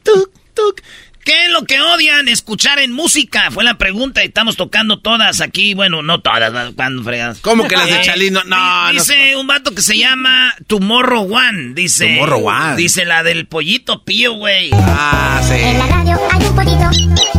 Tuc, 0.03 0.31
tuc. 0.53 0.81
¿Qué 1.23 1.43
es 1.43 1.49
lo 1.51 1.65
que 1.65 1.81
odian 1.81 2.29
escuchar 2.29 2.79
en 2.79 2.93
música? 2.93 3.51
Fue 3.51 3.65
la 3.65 3.77
pregunta 3.77 4.23
y 4.23 4.27
estamos 4.27 4.55
tocando 4.55 5.01
todas 5.01 5.41
aquí. 5.41 5.73
Bueno, 5.73 6.01
no 6.01 6.21
todas, 6.21 6.73
cuando 6.73 7.03
fregas. 7.03 7.39
¿Cómo 7.39 7.67
que 7.67 7.75
las 7.75 7.87
de 7.87 7.97
Eh, 7.97 8.01
Chalino? 8.05 8.45
No. 8.45 8.91
Dice 8.93 9.35
un 9.35 9.45
vato 9.45 9.75
que 9.75 9.81
se 9.81 9.97
llama 9.97 10.55
Tomorrow 10.67 11.29
One. 11.35 11.73
Dice. 11.73 12.07
Tomorrow 12.07 12.47
One. 12.47 12.75
Dice 12.77 13.03
la 13.03 13.23
del 13.23 13.45
pollito 13.45 14.05
pío, 14.05 14.35
güey. 14.35 14.69
Ah, 14.73 15.41
sí. 15.45 15.55
En 15.55 15.79
la 15.79 15.87
radio 15.87 16.17
hay 16.31 16.45
un 16.45 16.55
pollito. 16.55 17.36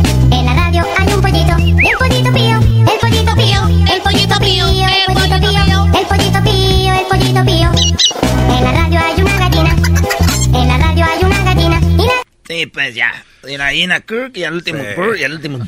Pío. 3.39 3.67
El 3.93 4.01
pollito 4.01 4.39
pío. 4.39 4.67
El 4.67 5.13
pollito 5.13 5.39
pío. 5.39 5.99
El 5.99 6.05
pollito 6.07 6.43
pío. 6.43 6.93
El 6.93 7.05
pollito 7.07 7.45
pío. 7.45 7.71
En 8.57 8.63
la 8.63 8.71
radio 8.71 8.99
hay 8.99 9.21
una 9.21 9.37
gallina. 9.37 9.75
En 10.53 10.67
la 10.67 10.77
radio 10.77 11.05
hay 11.05 11.23
una 11.23 11.43
gallina. 11.43 11.81
Y 11.97 12.05
la 12.05 12.13
Sí, 12.47 12.65
pues 12.67 12.95
ya. 12.95 13.23
Y 13.47 13.57
la 13.57 13.73
Ina 13.73 14.01
Kirk 14.01 14.35
y 14.35 14.43
al 14.43 14.55
último 14.55 14.79
Kirk 14.79 15.17
y 15.19 15.23
al 15.23 15.33
último. 15.33 15.59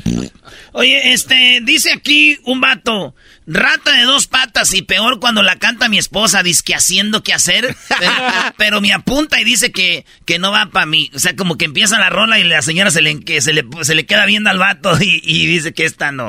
Oye, 0.72 1.12
este, 1.12 1.60
dice 1.62 1.92
aquí 1.92 2.38
un 2.44 2.60
vato, 2.60 3.14
rata 3.46 3.92
de 3.92 4.02
dos 4.02 4.26
patas 4.26 4.74
y 4.74 4.82
peor 4.82 5.20
cuando 5.20 5.42
la 5.42 5.56
canta 5.56 5.88
mi 5.88 5.96
esposa, 5.96 6.42
dice 6.42 6.62
que 6.64 6.74
haciendo 6.74 7.22
que 7.22 7.32
hacer, 7.32 7.74
pero, 7.98 8.12
pero 8.58 8.80
me 8.82 8.92
apunta 8.92 9.40
y 9.40 9.44
dice 9.44 9.72
que, 9.72 10.04
que 10.26 10.38
no 10.38 10.52
va 10.52 10.66
para 10.66 10.86
mí. 10.86 11.10
O 11.14 11.18
sea, 11.18 11.34
como 11.34 11.56
que 11.56 11.64
empieza 11.64 11.98
la 11.98 12.10
rola 12.10 12.38
y 12.38 12.44
la 12.44 12.60
señora 12.60 12.90
se 12.90 13.00
le, 13.00 13.20
que 13.20 13.40
se 13.40 13.54
le, 13.54 13.64
se 13.82 13.94
le 13.94 14.04
queda 14.04 14.26
viendo 14.26 14.50
al 14.50 14.58
vato 14.58 14.96
y, 15.00 15.20
y 15.24 15.46
dice 15.46 15.72
que 15.72 15.84
esta 15.84 16.12
no. 16.12 16.28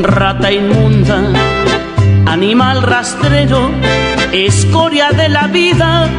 Rata 0.00 0.50
inmunda, 0.50 1.22
animal 2.26 2.82
rastrero, 2.82 3.70
escoria 4.32 5.10
de 5.10 5.28
la 5.28 5.48
vida. 5.48 6.10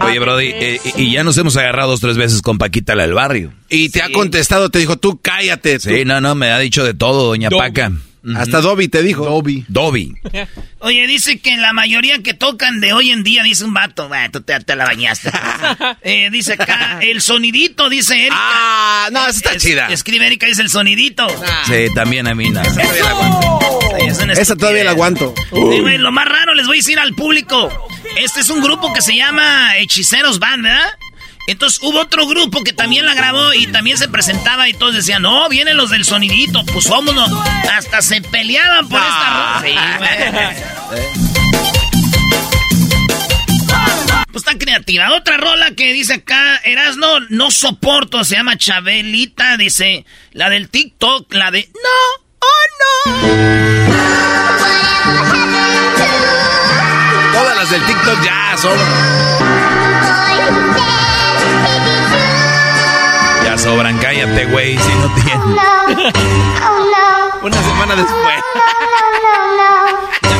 Oye, 0.00 0.18
Brody, 0.18 0.46
eh, 0.46 0.80
y 0.96 1.12
ya 1.12 1.24
nos 1.24 1.36
hemos 1.36 1.56
agarrado 1.56 1.90
dos 1.90 2.00
tres 2.00 2.16
veces 2.16 2.40
con 2.40 2.56
Paquita 2.56 2.94
la 2.94 3.02
del 3.02 3.14
barrio. 3.14 3.52
Y 3.68 3.90
te 3.90 4.02
ha 4.02 4.10
contestado, 4.10 4.70
te 4.70 4.78
dijo, 4.78 4.96
tú 4.96 5.20
cállate. 5.20 5.78
Sí, 5.78 6.04
no, 6.06 6.20
no, 6.20 6.34
me 6.34 6.50
ha 6.50 6.58
dicho 6.58 6.84
de 6.84 6.94
todo, 6.94 7.26
doña 7.26 7.50
Hasta 8.36 8.60
Dobby 8.60 8.88
te 8.88 9.02
dijo. 9.02 9.24
Dobby. 9.24 9.64
Dobby. 9.68 10.14
Oye, 10.80 11.06
dice 11.06 11.38
que 11.40 11.56
la 11.56 11.72
mayoría 11.72 12.22
que 12.22 12.34
tocan 12.34 12.80
de 12.80 12.92
hoy 12.92 13.10
en 13.10 13.22
día, 13.24 13.42
dice 13.42 13.64
un 13.64 13.74
vato, 13.74 14.08
"Bah, 14.08 14.28
tú 14.30 14.40
te, 14.42 14.58
te 14.60 14.76
la 14.76 14.84
bañaste. 14.84 15.30
Eh, 16.02 16.28
dice 16.30 16.54
acá, 16.54 16.98
el 17.02 17.20
sonidito, 17.20 17.88
dice 17.88 18.14
Erika. 18.18 18.36
Ah, 18.38 19.08
no, 19.12 19.20
esa 19.26 19.30
está 19.30 19.52
Es- 19.54 19.62
chida. 19.62 19.88
Escribe 19.88 20.26
Erika, 20.26 20.46
dice 20.46 20.62
el 20.62 20.70
sonidito. 20.70 21.26
Sí, 21.66 21.86
también 21.94 22.26
a 22.26 22.34
mí 22.34 22.50
no. 22.50 22.62
Sí, 22.64 22.70
es 24.06 24.18
una 24.18 24.32
Esa 24.32 24.56
todavía 24.56 24.84
la 24.84 24.90
aguanto. 24.92 25.34
Sí, 25.50 25.80
güey, 25.80 25.98
lo 25.98 26.12
más 26.12 26.26
raro 26.26 26.54
les 26.54 26.66
voy 26.66 26.76
a 26.76 26.80
decir 26.80 26.98
al 26.98 27.14
público. 27.14 27.70
Este 28.18 28.40
es 28.40 28.50
un 28.50 28.62
grupo 28.62 28.92
que 28.92 29.02
se 29.02 29.14
llama 29.16 29.76
Hechiceros 29.76 30.38
Band, 30.38 30.64
¿verdad? 30.64 30.88
Entonces 31.48 31.80
hubo 31.82 31.98
otro 32.00 32.26
grupo 32.26 32.62
que 32.62 32.74
también 32.74 33.06
la 33.06 33.14
grabó 33.14 33.54
y 33.54 33.66
también 33.68 33.96
se 33.96 34.06
presentaba 34.06 34.68
y 34.68 34.74
todos 34.74 34.94
decían, 34.94 35.22
no, 35.22 35.48
vienen 35.48 35.78
los 35.78 35.88
del 35.88 36.04
sonidito, 36.04 36.62
pues 36.66 36.90
vámonos. 36.90 37.30
Hasta 37.74 38.02
se 38.02 38.20
peleaban 38.20 38.86
por 38.86 39.00
esta 39.00 39.30
rola. 39.30 39.62
Sí, 39.64 39.72
güey. 39.98 40.18
Pues 44.30 44.44
está 44.46 44.58
creativa. 44.58 45.10
Otra 45.14 45.38
rola 45.38 45.70
que 45.70 45.94
dice 45.94 46.12
acá, 46.14 46.58
Erasno, 46.64 47.20
no 47.30 47.50
soporto, 47.50 48.24
se 48.24 48.36
llama 48.36 48.58
Chabelita, 48.58 49.56
dice, 49.56 50.04
la 50.32 50.50
del 50.50 50.68
TikTok, 50.68 51.32
la 51.32 51.50
de, 51.50 51.70
no, 51.72 51.88
oh 52.40 52.66
no. 52.78 53.28
Todas 57.32 57.56
las 57.56 57.70
del 57.70 57.82
TikTok 57.86 58.22
ya 58.22 58.54
sobran. 58.58 59.27
Sobran, 63.68 63.98
cállate, 63.98 64.46
güey, 64.46 64.78
si 64.78 64.88
no 64.94 65.14
tienes. 65.14 65.38
Una 67.42 67.62
semana 67.62 67.94
después. 67.96 68.34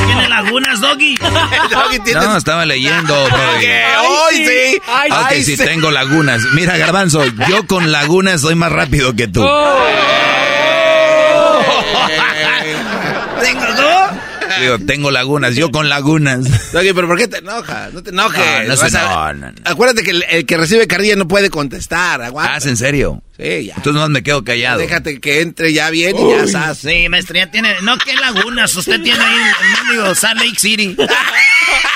Tiene 0.06 0.28
lagunas, 0.28 0.80
Doggy. 0.80 1.16
Doggy, 1.70 1.98
tienes- 2.00 2.24
No, 2.24 2.36
estaba 2.36 2.64
leyendo, 2.64 3.14
Brody. 3.28 3.60
¿Qué? 3.60 3.82
Hoy 4.00 4.34
sí. 4.36 4.82
Ay, 4.88 5.10
Ay, 5.12 5.44
sí, 5.44 5.56
sí. 5.56 5.64
tengo 5.64 5.90
lagunas. 5.90 6.40
Mira, 6.54 6.76
Garbanzo, 6.78 7.22
yo 7.48 7.66
con 7.66 7.92
lagunas 7.92 8.40
soy 8.40 8.54
más 8.54 8.72
rápido 8.72 9.14
que 9.14 9.28
tú. 9.28 9.46
¿Tengo 13.42 13.66
dos? 13.66 14.10
Digo, 14.60 14.78
tengo 14.86 15.10
lagunas, 15.10 15.54
yo 15.56 15.70
con 15.70 15.88
lagunas. 15.88 16.72
Doggy, 16.72 16.92
pero 16.92 17.06
¿por 17.08 17.18
qué 17.18 17.28
te 17.28 17.38
enojas? 17.38 17.92
No 17.92 18.02
te 18.02 18.10
enojes. 18.10 18.40
No, 18.62 18.68
no 18.68 18.76
se- 18.76 18.82
Vas 18.84 18.94
a- 18.94 19.32
no, 19.32 19.46
no, 19.46 19.52
no. 19.52 19.58
Acuérdate 19.64 20.02
que 20.02 20.10
el, 20.10 20.24
el 20.30 20.46
que 20.46 20.56
recibe 20.56 20.86
carrilla 20.86 21.16
no 21.16 21.26
puede 21.28 21.50
contestar. 21.50 22.22
Aguanta. 22.22 22.54
Ah, 22.54 22.58
¿es 22.58 22.66
en 22.66 22.76
serio? 22.76 23.22
Sí, 23.36 23.66
ya. 23.66 23.74
Entonces 23.76 23.94
nomás 23.94 24.10
me 24.10 24.22
quedo 24.22 24.42
callado. 24.44 24.78
Déjate 24.80 25.20
que 25.20 25.40
entre 25.42 25.72
ya 25.72 25.90
bien 25.90 26.16
y 26.18 26.30
ya 26.30 26.42
estás. 26.44 26.78
Sí, 26.78 27.08
maestra, 27.08 27.38
ya 27.38 27.50
tiene. 27.50 27.74
No, 27.82 27.96
¿qué 27.98 28.14
lagunas? 28.16 28.74
Usted 28.74 29.00
tiene 29.02 29.22
ahí 29.22 29.34
el 29.36 29.86
mendigo 29.86 30.14
Salt 30.14 30.40
Lake 30.40 30.58
City. 30.58 30.96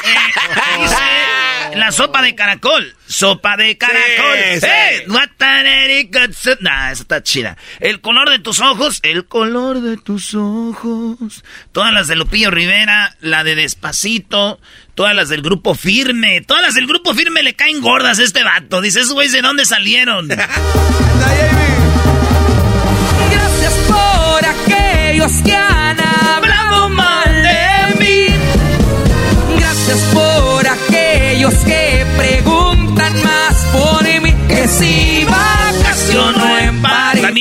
Eh, 0.05 0.83
dice 0.83 0.95
la 1.77 1.93
sopa 1.93 2.23
de 2.23 2.35
caracol. 2.35 2.97
Sopa 3.07 3.57
de 3.57 3.77
caracol. 3.79 4.39
Sí, 4.55 4.61
sí. 4.61 4.67
¡Eh! 4.67 5.07
Soup. 6.33 6.59
Nah, 6.61 6.91
esa 6.91 7.03
está 7.03 7.23
chida. 7.23 7.57
El 7.81 8.01
color 8.01 8.31
de 8.31 8.39
tus 8.39 8.61
ojos. 8.61 9.01
El 9.03 9.27
color 9.27 9.81
de 9.81 9.97
tus 9.97 10.35
ojos. 10.35 11.45
Todas 11.73 11.93
las 11.93 12.09
de 12.09 12.17
Lupillo 12.17 12.51
Rivera. 12.51 13.17
La 13.21 13.45
de 13.45 13.55
Despacito. 13.55 14.61
Todas 14.95 15.15
las 15.15 15.29
del 15.29 15.43
grupo 15.43 15.75
Firme. 15.75 16.41
Todas 16.43 16.63
las 16.63 16.75
del 16.75 16.87
grupo 16.87 17.15
Firme 17.15 17.43
le 17.43 17.55
caen 17.55 17.81
gordas 17.81 18.19
a 18.19 18.23
este 18.23 18.43
vato. 18.45 18.81
Dice, 18.81 19.01
esos 19.01 19.15
güeyes, 19.15 19.33
¿de 19.33 19.43
dónde 19.43 19.65
salieron? 19.65 20.29
Gracias 23.31 23.75
por 23.89 24.45
aquellos 24.45 25.33
que 25.45 25.55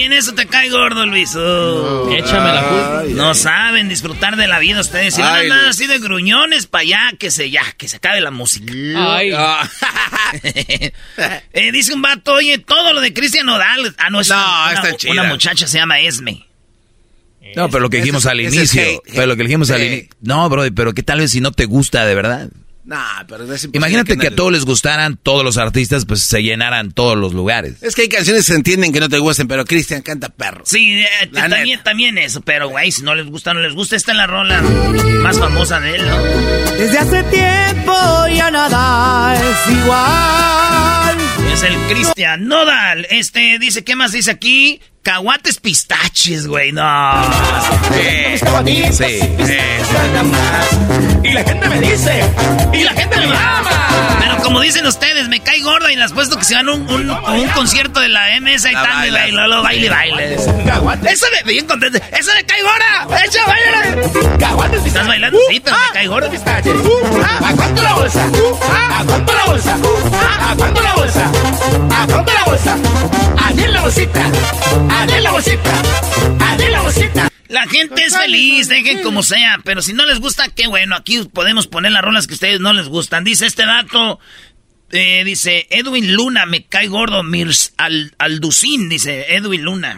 También 0.01 0.13
eso 0.19 0.33
te 0.33 0.47
cae 0.47 0.69
gordo, 0.69 1.05
Luis. 1.05 1.35
Oh. 1.35 2.09
Échame 2.11 2.51
la 2.53 2.63
culpa. 2.63 3.03
No 3.09 3.33
saben 3.35 3.87
disfrutar 3.87 4.35
de 4.35 4.47
la 4.47 4.57
vida 4.59 4.79
ustedes. 4.81 5.13
Si 5.13 5.21
Ay, 5.21 5.47
Luis. 5.47 5.61
así 5.69 5.85
de 5.87 5.99
gruñones 5.99 6.65
para 6.65 6.81
allá, 6.81 7.11
que 7.19 7.29
se 7.29 7.51
ya, 7.51 7.63
que 7.77 7.87
se 7.87 7.97
acabe 7.97 8.19
la 8.21 8.31
música. 8.31 8.73
Ay. 8.97 9.31
Eh, 11.53 11.71
dice 11.71 11.93
un 11.93 12.01
vato, 12.01 12.33
oye, 12.33 12.57
todo 12.57 12.93
lo 12.93 13.01
de 13.01 13.13
Cristian 13.13 13.45
Nodal. 13.45 13.93
Ah, 13.97 14.09
no, 14.09 14.21
es 14.21 14.29
No, 14.29 14.35
una, 14.37 14.73
está 14.73 14.87
una- 14.87 14.97
chida. 14.97 15.11
una 15.11 15.23
muchacha 15.25 15.67
se 15.67 15.77
llama 15.77 15.99
Esme. 15.99 16.45
No, 17.55 17.69
pero 17.69 17.81
lo 17.81 17.89
que 17.89 17.97
dijimos 17.97 18.25
al 18.25 18.39
inicio. 18.39 18.81
hate, 18.81 18.99
Pero 19.13 19.25
lo 19.27 19.35
que 19.35 19.43
dijimos 19.43 19.69
al 19.71 19.83
inicio. 19.83 20.09
No, 20.21 20.47
bro, 20.49 20.63
pero 20.73 20.93
¿qué 20.93 21.03
tal 21.03 21.19
vez 21.19 21.31
si 21.31 21.41
no 21.41 21.51
te 21.51 21.65
gusta 21.65 22.05
de 22.05 22.15
verdad? 22.15 22.49
Nah, 22.83 23.23
pero 23.27 23.51
es 23.53 23.69
Imagínate 23.73 24.17
que 24.17 24.27
a 24.27 24.35
todos 24.35 24.51
les 24.51 24.65
gustaran, 24.65 25.17
todos 25.17 25.43
los 25.43 25.57
artistas, 25.57 26.05
pues 26.05 26.21
se 26.21 26.41
llenaran 26.41 26.91
todos 26.91 27.15
los 27.17 27.33
lugares. 27.33 27.75
Es 27.81 27.93
que 27.95 28.03
hay 28.03 28.09
canciones 28.09 28.45
que 28.45 28.51
se 28.53 28.55
entienden 28.55 28.91
que 28.91 28.99
no 28.99 29.07
te 29.07 29.19
gusten, 29.19 29.47
pero 29.47 29.65
Cristian 29.65 30.01
canta 30.01 30.29
perro. 30.29 30.63
Sí, 30.65 30.93
eh, 30.93 31.29
también, 31.31 31.81
también 31.83 32.17
eso, 32.17 32.41
pero 32.41 32.69
güey, 32.69 32.91
si 32.91 33.03
no 33.03 33.13
les 33.13 33.27
gusta, 33.27 33.53
no 33.53 33.59
les 33.59 33.73
gusta. 33.73 33.95
Esta 33.95 34.11
es 34.11 34.17
la 34.17 34.27
rola 34.27 34.61
más 34.61 35.37
famosa 35.37 35.79
de 35.79 35.95
él, 35.95 36.07
¿no? 36.07 36.23
Desde 36.23 36.97
hace 36.97 37.23
tiempo 37.23 37.93
ya 38.33 38.49
nada 38.49 39.35
es 39.35 39.71
igual. 39.71 41.17
Es 41.53 41.63
el 41.63 41.75
Cristian 41.87 42.47
Nodal. 42.47 43.05
Este 43.09 43.59
dice, 43.59 43.83
¿qué 43.83 43.95
más 43.95 44.11
dice 44.11 44.31
aquí? 44.31 44.81
Caguates 45.03 45.59
pistaches, 45.59 46.45
güey. 46.45 46.71
No. 46.71 47.23
Sí, 47.91 48.37
sí. 48.91 49.19
Y 51.23 51.33
la 51.33 51.43
gente 51.43 51.69
me 51.69 51.81
dice, 51.81 52.23
y 52.71 52.83
la 52.83 52.93
gente 52.93 53.17
me 53.17 53.25
ama. 53.35 54.17
Pero 54.19 54.37
como 54.43 54.61
dicen 54.61 54.85
ustedes, 54.85 55.27
me 55.27 55.39
cae 55.39 55.59
gorda 55.61 55.91
y 55.91 55.95
les 55.95 56.11
puesto 56.11 56.37
que 56.37 56.45
se 56.45 56.53
van 56.53 56.69
a 56.69 56.73
un, 56.73 56.87
un, 56.87 57.09
un 57.09 57.47
concierto 57.49 57.99
de 57.99 58.09
la 58.09 58.39
MS 58.39 58.65
y 58.65 58.73
tal, 58.73 59.07
y 59.27 59.31
luego 59.31 59.63
baile, 59.63 59.89
baile. 59.89 60.35
Eso 60.35 61.25
me, 61.31 61.51
bien 61.51 61.65
contento. 61.65 61.97
Eso 62.11 62.31
me 62.35 62.43
cae 62.45 62.61
gorda. 62.61 63.23
Echa, 63.25 63.45
baile. 63.47 64.85
¿Estás 64.85 65.07
bailando? 65.07 65.39
Sí, 65.49 65.59
pero 65.63 65.77
me 65.77 65.93
cae 65.93 66.07
gorda. 66.07 66.27
¿A 66.29 67.53
cuánto 67.55 67.81
la 67.81 67.93
bolsa? 67.93 68.23
¿A 68.23 69.03
cuánto 69.03 69.33
la 69.33 69.45
bolsa? 69.45 69.75
¿A 69.75 70.55
cuánto 70.55 70.81
la 70.81 70.93
bolsa? 70.93 71.31
¿A 71.89 72.07
cuánto 72.07 72.33
la 72.33 72.43
bolsa? 72.45 72.77
¿A 73.37 73.51
la 73.67 73.81
bolsita? 73.81 74.21
¿A 74.91 75.07
ti 75.07 75.19
la 75.21 75.31
bolsita? 75.31 75.81
¿A 76.39 76.57
ti 76.57 76.65
la 76.69 76.81
bolsita? 76.81 77.31
La 77.47 77.67
gente 77.67 78.05
es 78.05 78.15
feliz, 78.15 78.69
dejen 78.69 79.01
como 79.03 79.23
sea, 79.23 79.59
pero 79.65 79.81
si 79.81 79.91
no 79.91 80.05
les 80.05 80.19
gusta, 80.19 80.47
qué 80.49 80.67
bueno, 80.67 80.95
aquí 80.95 81.23
podemos 81.33 81.67
poner 81.67 81.91
las 81.91 82.01
rolas 82.01 82.25
que 82.25 82.33
a 82.33 82.35
ustedes 82.35 82.59
no 82.61 82.71
les 82.71 82.87
gustan. 82.87 83.25
Dice 83.25 83.45
este 83.45 83.65
dato, 83.65 84.19
eh, 84.91 85.23
dice 85.25 85.67
Edwin 85.69 86.13
Luna, 86.13 86.45
me 86.45 86.65
cae 86.65 86.87
gordo, 86.87 87.23
Mirs 87.23 87.73
Al 87.77 88.13
Alducín, 88.17 88.87
dice 88.87 89.35
Edwin 89.35 89.63
Luna. 89.63 89.97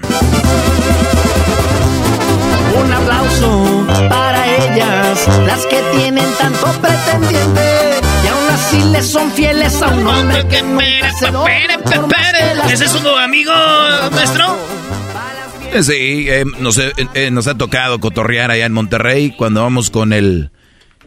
Un 2.76 2.92
aplauso 2.94 3.86
para 4.10 4.56
ellas, 4.56 5.28
las 5.46 5.66
que 5.68 5.82
tienen 5.96 6.34
tanto 6.40 6.66
pretendiente 6.82 8.03
y 8.24 8.28
aún 8.28 8.50
así 8.50 8.82
les 8.92 9.06
son 9.06 9.32
fieles 9.32 9.82
a 9.82 9.88
un 9.90 10.08
hombre 10.08 10.48
que 10.48 10.64
merece 10.64 11.28
¿Ese 12.72 12.86
es 12.86 12.92
su 12.92 13.08
amigo 13.08 13.54
nuestro? 14.12 14.58
Sí, 15.82 16.26
eh, 16.30 16.46
nos, 16.60 16.78
eh, 16.78 16.94
eh, 17.14 17.32
nos 17.32 17.48
ha 17.48 17.58
tocado 17.58 18.00
cotorrear 18.00 18.52
allá 18.52 18.66
en 18.66 18.74
Monterrey 18.74 19.34
cuando 19.36 19.62
vamos 19.64 19.90
con 19.90 20.14
el, 20.14 20.52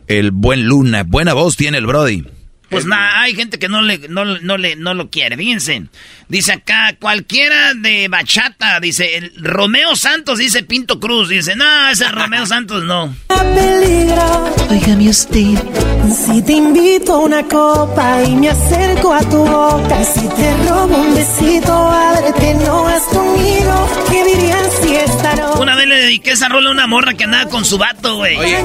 el 0.09 0.33
buen 0.33 0.67
Luna. 0.67 1.05
Buena 1.05 1.35
voz 1.35 1.57
tiene 1.57 1.79
el 1.79 1.87
Brody. 1.87 2.25
Pues 2.69 2.85
nada, 2.85 3.21
hay 3.21 3.35
gente 3.37 3.61
que 3.61 3.69
no 3.69 3.81
le, 3.81 4.09
no, 4.09 4.25
no 4.25 4.57
le, 4.57 4.75
no 4.75 4.93
lo 4.95 5.09
quiere. 5.09 5.37
Fíjense. 5.37 5.85
Dice 6.29 6.53
acá, 6.53 6.97
cualquiera 7.01 7.75
de 7.75 8.09
bachata, 8.09 8.81
dice, 8.81 9.17
el 9.17 9.33
Romeo 9.37 9.95
Santos, 9.95 10.39
dice 10.39 10.65
Pinto 10.65 10.99
Cruz. 10.99 11.29
Dice, 11.29 11.55
no, 11.55 11.89
ese 11.89 12.09
Romeo 12.09 12.45
Santos 12.47 12.83
no. 12.83 13.15
Óigame 14.69 15.09
usted, 15.09 15.55
si 16.13 16.43
te 16.43 16.53
invito 16.53 17.15
a 17.15 17.19
una 17.21 17.43
copa 17.45 18.23
y 18.25 18.37
me 18.37 18.49
acerco 18.51 19.13
a 19.13 19.21
tu 19.21 19.39
boca, 19.39 20.05
si 20.05 20.29
te 20.29 20.57
robo 20.69 20.97
un 20.97 21.15
besito, 21.15 21.73
ábrete, 21.73 22.55
no 22.55 22.85
vas 22.85 23.03
conmigo, 23.05 23.89
¿qué 24.11 24.25
dirías 24.25 24.73
si 24.83 24.95
esta 24.97 25.37
noche? 25.37 25.61
Una 25.61 25.75
vez 25.75 25.87
le 25.87 25.97
dediqué 25.97 26.33
esa 26.33 26.49
rola 26.49 26.69
a 26.71 26.73
una 26.73 26.87
morra 26.87 27.15
que 27.15 27.25
andaba 27.25 27.51
con 27.51 27.65
su 27.65 27.79
vato, 27.79 28.17
güey. 28.17 28.37
Oye, 28.37 28.63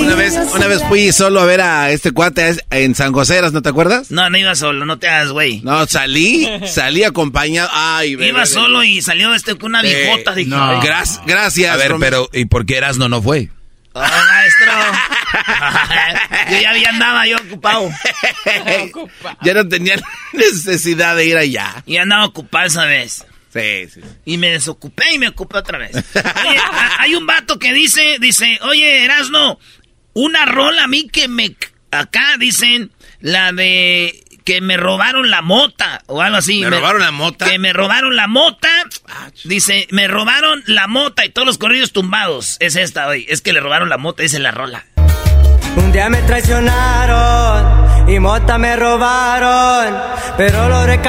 una 0.00 0.14
vez, 0.14 0.38
una 0.54 0.66
vez 0.66 0.82
fui 0.84 1.12
solo 1.12 1.40
a 1.40 1.44
ver 1.44 1.60
a 1.60 1.90
este 1.90 2.12
cuate 2.12 2.56
en 2.70 2.94
San 2.94 3.12
José, 3.12 3.40
¿no 3.52 3.62
te 3.62 3.68
acuerdas? 3.68 4.10
No, 4.10 4.28
no 4.30 4.38
iba 4.38 4.54
solo, 4.54 4.86
no 4.86 4.98
te 4.98 5.08
hagas, 5.08 5.30
güey. 5.32 5.60
No, 5.62 5.86
salí, 5.86 6.48
salí 6.66 7.04
acompaño. 7.04 7.66
Ay, 7.70 8.14
bebé, 8.14 8.30
Iba 8.30 8.46
solo 8.46 8.82
y 8.84 9.02
salió 9.02 9.34
este 9.34 9.56
con 9.56 9.70
una 9.70 9.82
viejota. 9.82 10.34
Dije, 10.34 10.50
no. 10.50 10.80
gracias. 10.80 11.70
A 11.72 11.76
ver, 11.76 11.94
pero 11.98 12.28
¿y 12.32 12.46
por 12.46 12.66
qué 12.66 12.76
Erasno 12.76 13.08
no 13.08 13.20
fue? 13.22 13.50
Oh, 13.94 14.00
maestro. 14.00 14.72
yo 16.50 16.60
ya 16.60 16.70
había 16.70 16.88
andaba 16.88 17.26
yo 17.26 17.36
ocupado. 17.36 17.90
ya 19.42 19.54
no 19.54 19.68
tenía 19.68 19.96
necesidad 20.32 21.16
de 21.16 21.26
ir 21.26 21.36
allá. 21.36 21.82
Y 21.86 21.96
andaba 21.98 22.24
ocupado 22.24 22.66
esa 22.66 22.86
vez. 22.86 23.26
Sí, 23.52 23.88
sí. 23.92 24.00
Y 24.24 24.38
me 24.38 24.50
desocupé 24.50 25.12
y 25.12 25.18
me 25.18 25.28
ocupé 25.28 25.58
otra 25.58 25.78
vez. 25.78 25.94
Oye, 25.94 26.58
hay 26.98 27.14
un 27.14 27.26
vato 27.26 27.58
que 27.58 27.74
dice, 27.74 28.16
dice, 28.18 28.58
oye, 28.62 29.04
Erasno, 29.04 29.58
una 30.14 30.46
rola 30.46 30.84
a 30.84 30.88
mí 30.88 31.08
que 31.08 31.28
me... 31.28 31.54
Acá 31.90 32.36
dicen 32.38 32.90
la 33.20 33.52
de 33.52 34.24
que 34.44 34.60
me 34.60 34.76
robaron 34.76 35.30
la 35.30 35.42
mota 35.42 36.02
o 36.06 36.20
algo 36.20 36.38
así. 36.38 36.60
¿Me, 36.60 36.70
robaron 36.70 37.00
la 37.00 37.10
mota? 37.10 37.48
Que 37.48 37.58
me 37.58 37.72
robaron 37.72 38.16
la 38.16 38.26
mota. 38.26 38.68
Dice, 39.44 39.86
me 39.90 40.08
robaron 40.08 40.62
la 40.66 40.86
mota 40.86 41.24
y 41.24 41.30
todos 41.30 41.46
los 41.46 41.58
corridos 41.58 41.92
tumbados. 41.92 42.56
Es 42.60 42.76
esta 42.76 43.06
hoy. 43.08 43.26
Es 43.28 43.40
que 43.40 43.52
le 43.52 43.60
robaron 43.60 43.88
la 43.88 43.98
mota, 43.98 44.22
dice 44.22 44.38
la 44.38 44.50
rola. 44.50 44.84
Un 45.76 45.90
día 45.90 46.08
me 46.10 46.20
traicionaron 46.22 48.08
y 48.08 48.18
mota 48.18 48.58
me 48.58 48.76
robaron. 48.76 49.96
Pero 50.36 50.68
logré 50.68 51.00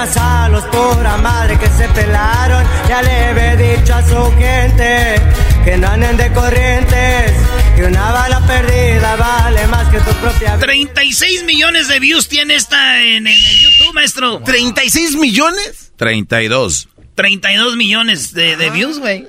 los 0.51 0.63
pura 0.65 1.17
madre 1.17 1.57
que 1.59 1.67
se 1.67 1.87
pelaron. 1.89 2.63
Ya 2.87 3.01
le 3.01 3.31
he 3.31 3.57
dicho 3.57 3.93
a 3.93 4.03
su 4.03 4.31
gente 4.37 5.15
que 5.63 5.77
no 5.77 5.87
anden 5.87 6.17
de 6.17 6.31
corrientes. 6.33 7.31
Que 7.75 7.83
una 7.85 8.11
bala 8.11 8.45
perdida 8.45 9.15
vale 9.15 9.67
más 9.67 9.89
que 9.89 9.97
tu 9.99 10.11
propia 10.17 10.55
vida. 10.55 10.59
36 10.59 11.43
millones 11.45 11.87
de 11.87 11.99
views 11.99 12.27
tiene 12.27 12.55
esta 12.55 13.01
en, 13.01 13.27
el 13.27 13.59
YouTube, 13.59 13.93
maestro. 13.93 14.41
¿36 14.43 15.17
millones? 15.17 15.91
32. 15.95 16.89
32 17.15 17.75
millones 17.75 18.33
de, 18.33 18.57
de 18.57 18.69
views, 18.69 18.99
güey. 18.99 19.25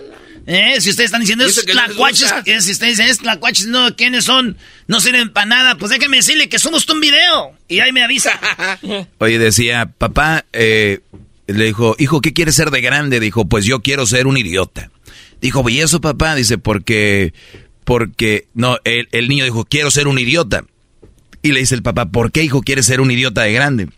Eh, 0.46 0.80
si 0.80 0.90
ustedes 0.90 1.06
están 1.06 1.22
diciendo 1.22 1.46
es 1.46 1.64
tlacuaches, 1.64 2.34
eh, 2.44 2.60
si 2.60 2.72
ustedes 2.72 2.98
dicen 2.98 3.10
es 3.10 3.18
tlacuaches, 3.18 3.66
no, 3.66 3.96
¿quiénes 3.96 4.24
son? 4.24 4.58
No 4.86 5.00
sirven 5.00 5.32
para 5.32 5.46
nada, 5.46 5.74
pues 5.76 5.90
déjenme 5.90 6.18
decirle 6.18 6.50
que 6.50 6.58
somos 6.58 6.86
un 6.90 7.00
video. 7.00 7.56
Y 7.66 7.80
ahí 7.80 7.92
me 7.92 8.02
avisa. 8.02 8.38
Oye, 9.18 9.38
decía, 9.38 9.90
papá, 9.96 10.44
eh, 10.52 11.00
le 11.46 11.64
dijo, 11.64 11.96
hijo, 11.98 12.20
¿qué 12.20 12.34
quieres 12.34 12.56
ser 12.56 12.70
de 12.70 12.82
grande? 12.82 13.20
Dijo, 13.20 13.46
pues 13.46 13.64
yo 13.64 13.80
quiero 13.80 14.04
ser 14.04 14.26
un 14.26 14.36
idiota. 14.36 14.90
Dijo, 15.44 15.68
¿y 15.68 15.80
eso, 15.80 16.00
papá? 16.00 16.34
Dice, 16.34 16.56
porque, 16.56 17.34
porque, 17.84 18.48
no, 18.54 18.78
el, 18.84 19.08
el 19.12 19.28
niño 19.28 19.44
dijo, 19.44 19.66
quiero 19.66 19.90
ser 19.90 20.08
un 20.08 20.18
idiota. 20.18 20.64
Y 21.42 21.52
le 21.52 21.60
dice 21.60 21.74
el 21.74 21.82
papá, 21.82 22.06
¿por 22.06 22.32
qué, 22.32 22.42
hijo, 22.42 22.62
quieres 22.62 22.86
ser 22.86 23.02
un 23.02 23.10
idiota 23.10 23.42
de 23.42 23.52
grande? 23.52 23.88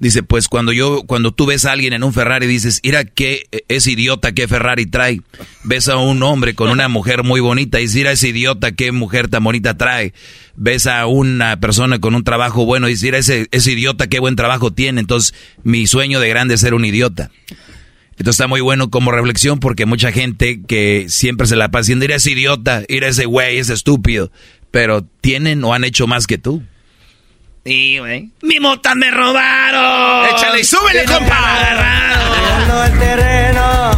Dice, 0.00 0.24
pues 0.24 0.48
cuando 0.48 0.72
yo, 0.72 1.04
cuando 1.06 1.30
tú 1.30 1.46
ves 1.46 1.64
a 1.64 1.70
alguien 1.70 1.92
en 1.92 2.02
un 2.02 2.12
Ferrari 2.12 2.48
dices, 2.48 2.80
mira 2.82 3.04
qué 3.04 3.46
es 3.68 3.86
idiota 3.86 4.32
qué 4.32 4.48
Ferrari 4.48 4.86
trae. 4.86 5.20
Ves 5.62 5.88
a 5.88 5.96
un 5.96 6.24
hombre 6.24 6.56
con 6.56 6.70
una 6.70 6.88
mujer 6.88 7.22
muy 7.22 7.38
bonita 7.38 7.78
y 7.78 7.82
dices, 7.82 7.94
mira 7.94 8.10
ese 8.10 8.30
idiota 8.30 8.72
qué 8.72 8.90
mujer 8.90 9.28
tan 9.28 9.44
bonita 9.44 9.76
trae. 9.76 10.12
Ves 10.56 10.88
a 10.88 11.06
una 11.06 11.60
persona 11.60 12.00
con 12.00 12.16
un 12.16 12.24
trabajo 12.24 12.64
bueno 12.64 12.88
y 12.88 12.94
dices, 12.94 13.04
mira 13.04 13.18
ese, 13.18 13.46
ese 13.52 13.70
idiota 13.70 14.08
qué 14.08 14.18
buen 14.18 14.34
trabajo 14.34 14.72
tiene. 14.72 15.00
Entonces, 15.00 15.34
mi 15.62 15.86
sueño 15.86 16.18
de 16.18 16.28
grande 16.28 16.54
es 16.54 16.60
ser 16.62 16.74
un 16.74 16.84
idiota. 16.84 17.30
Entonces 18.18 18.34
está 18.34 18.48
muy 18.48 18.60
bueno 18.60 18.90
como 18.90 19.12
reflexión 19.12 19.60
porque 19.60 19.86
mucha 19.86 20.10
gente 20.10 20.60
que 20.66 21.06
siempre 21.08 21.46
se 21.46 21.56
la 21.56 21.70
pasa 21.70 21.82
diciendo, 21.82 22.02
mira 22.04 22.16
ese 22.16 22.32
idiota, 22.32 22.82
mira 22.88 23.08
ese 23.08 23.26
güey, 23.26 23.58
ese 23.58 23.74
estúpido. 23.74 24.32
Pero 24.70 25.04
tienen 25.20 25.62
o 25.64 25.72
han 25.72 25.84
hecho 25.84 26.06
más 26.06 26.26
que 26.26 26.36
tú. 26.36 26.62
Sí, 27.64 27.98
güey. 27.98 28.30
¡Mi 28.42 28.60
mota 28.60 28.94
me 28.94 29.10
robaron! 29.10 30.26
¡Échale 30.34 30.60
y 30.60 30.64
súbele, 30.64 31.04
compa! 31.04 32.86
el 32.86 32.98
terreno 32.98 33.90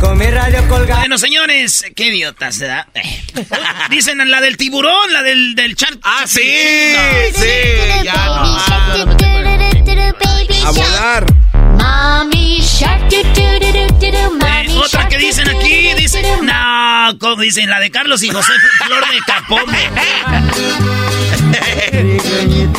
con 0.00 0.18
mi 0.18 0.26
radio 0.26 0.66
colgada. 0.68 1.00
Bueno, 1.00 1.18
señores, 1.18 1.84
qué 1.94 2.06
idiota 2.06 2.50
se 2.50 2.66
da. 2.66 2.88
Eh. 2.94 3.22
Dicen 3.90 4.18
la 4.30 4.40
del 4.40 4.56
tiburón, 4.56 5.12
la 5.12 5.22
del, 5.22 5.54
del 5.54 5.76
char... 5.76 5.90
¡Ah, 6.02 6.24
sí! 6.26 6.40
¡Sí! 7.34 7.46
Ya 8.04 8.38
¡A 10.64 10.70
volar! 10.70 11.26
Mami 11.78 12.60
Shark, 12.60 13.08
eh, 13.62 14.68
otra 14.76 15.08
que 15.08 15.18
dicen 15.18 15.48
aquí, 15.48 15.94
dicen, 15.94 16.24
no, 16.44 17.18
como 17.18 17.42
dicen, 17.42 17.68
la 17.68 17.80
de 17.80 17.90
Carlos 17.90 18.22
y 18.22 18.30
José 18.30 18.52
Flor 18.84 19.04
de 19.10 19.18
Capome. 19.26 19.90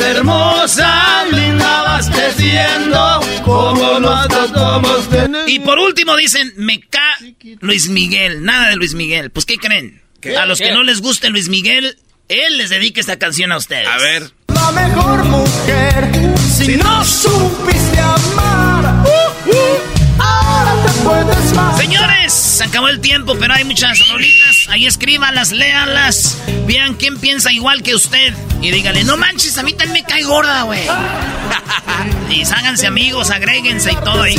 hermosa, 0.00 1.24
linda 1.30 1.82
vas 1.82 2.10
creciendo, 2.10 3.20
como 3.44 4.00
nosotros 4.00 5.08
Y 5.46 5.60
por 5.60 5.78
último 5.78 6.16
dicen, 6.16 6.52
me 6.56 6.80
ca 6.80 7.16
Luis 7.60 7.88
Miguel, 7.88 8.44
nada 8.44 8.70
de 8.70 8.76
Luis 8.76 8.94
Miguel. 8.94 9.30
Pues, 9.30 9.46
¿qué 9.46 9.56
creen? 9.56 10.02
A 10.38 10.46
los 10.46 10.58
que 10.58 10.72
no 10.72 10.82
les 10.82 11.00
guste 11.00 11.30
Luis 11.30 11.48
Miguel, 11.48 11.96
él 12.28 12.58
les 12.58 12.70
dedica 12.70 13.00
esta 13.00 13.18
canción 13.18 13.52
a 13.52 13.56
ustedes. 13.56 13.88
A 13.88 13.98
ver. 13.98 14.30
La 14.48 14.70
mejor 14.72 15.24
mujer, 15.24 16.10
si 16.56 16.76
no 16.76 17.04
supiste 17.04 17.89
Señores, 21.76 22.32
se 22.32 22.64
acabó 22.64 22.88
el 22.88 23.00
tiempo, 23.00 23.36
pero 23.38 23.54
hay 23.54 23.64
muchas 23.64 23.98
rolitas. 24.08 24.66
Ahí 24.68 24.86
escríbalas, 24.86 25.50
léalas. 25.52 26.38
Vean 26.66 26.94
quién 26.94 27.18
piensa 27.18 27.52
igual 27.52 27.82
que 27.82 27.94
usted. 27.94 28.34
Y 28.60 28.70
dígale, 28.70 29.04
no 29.04 29.16
manches, 29.16 29.56
a 29.58 29.62
mí 29.62 29.72
también 29.72 30.04
me 30.04 30.04
cae 30.04 30.22
gorda, 30.22 30.62
güey. 30.62 30.82
y 32.30 32.42
háganse 32.42 32.86
amigos, 32.86 33.30
agréguense 33.30 33.92
y 33.92 33.96
todo 33.96 34.22
ahí. 34.22 34.36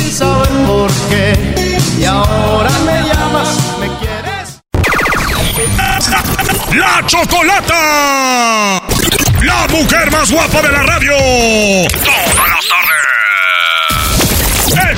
por 0.66 0.90
qué. 1.08 1.78
Y 1.98 2.04
ahora 2.04 2.70
me 2.86 3.02
llamas, 3.02 3.48
me 3.78 3.88
quieres. 3.98 4.60
¡La 6.74 7.04
Chocolata! 7.06 8.82
¡La 9.42 9.66
mujer 9.68 10.10
más 10.10 10.30
guapa 10.30 10.62
de 10.62 10.72
la 10.72 10.82
radio! 10.82 11.12
¡Todas 12.02 12.48
las 12.48 12.70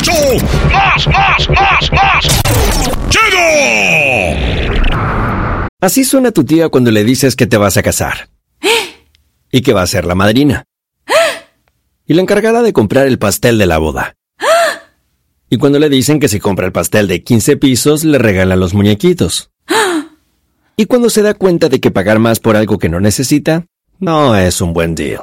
¡Más, 0.07 1.09
más, 1.09 1.49
más, 1.49 1.93
más! 1.93 2.43
¡Chido! 3.09 4.75
Así 5.81 6.05
suena 6.05 6.31
tu 6.31 6.45
tía 6.45 6.69
cuando 6.69 6.91
le 6.91 7.05
dices 7.05 7.37
que 7.37 7.47
te 7.47 7.57
vas 7.57 7.79
a 7.79 7.83
casar. 7.83 8.29
Y 9.51 9.63
que 9.63 9.73
va 9.73 9.83
a 9.83 9.87
ser 9.87 10.05
la 10.05 10.15
madrina. 10.15 10.65
Y 12.07 12.15
la 12.15 12.23
encargada 12.23 12.63
de 12.63 12.75
comprar 12.75 13.07
el 13.07 13.19
pastel 13.19 13.57
de 13.57 13.67
la 13.67 13.79
boda. 13.79 14.15
Y 15.49 15.57
cuando 15.57 15.79
le 15.79 15.89
dicen 15.89 16.21
que 16.21 16.29
si 16.29 16.39
compra 16.39 16.67
el 16.67 16.73
pastel 16.73 17.09
de 17.09 17.23
15 17.23 17.57
pisos, 17.57 18.05
le 18.05 18.19
regalan 18.19 18.61
los 18.61 18.75
muñequitos. 18.75 19.51
Y 20.77 20.85
cuando 20.87 21.09
se 21.09 21.23
da 21.23 21.35
cuenta 21.35 21.69
de 21.69 21.81
que 21.81 21.91
pagar 21.91 22.19
más 22.19 22.41
por 22.41 22.57
algo 22.57 22.79
que 22.79 22.89
no 22.89 23.01
necesita, 23.01 23.65
no 24.01 24.37
es 24.37 24.61
un 24.61 24.73
buen 24.73 24.95
deal. 24.95 25.23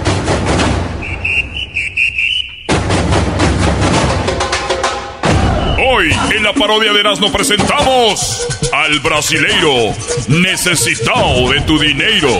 Hoy 5.93 6.09
en 6.33 6.43
la 6.43 6.53
parodia 6.53 6.93
de 6.93 7.01
Erasmo 7.01 7.29
presentamos 7.33 8.47
al 8.71 8.99
brasileiro 8.99 9.93
necesitado 10.29 11.49
de 11.51 11.61
tu 11.61 11.77
dinero. 11.77 12.39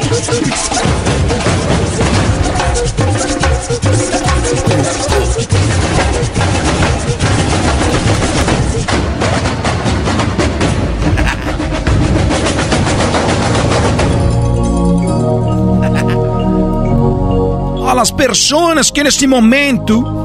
a 17.86 17.96
las 17.96 18.14
personas 18.14 18.90
que 18.90 19.02
en 19.02 19.08
este 19.08 19.28
momento 19.28 20.21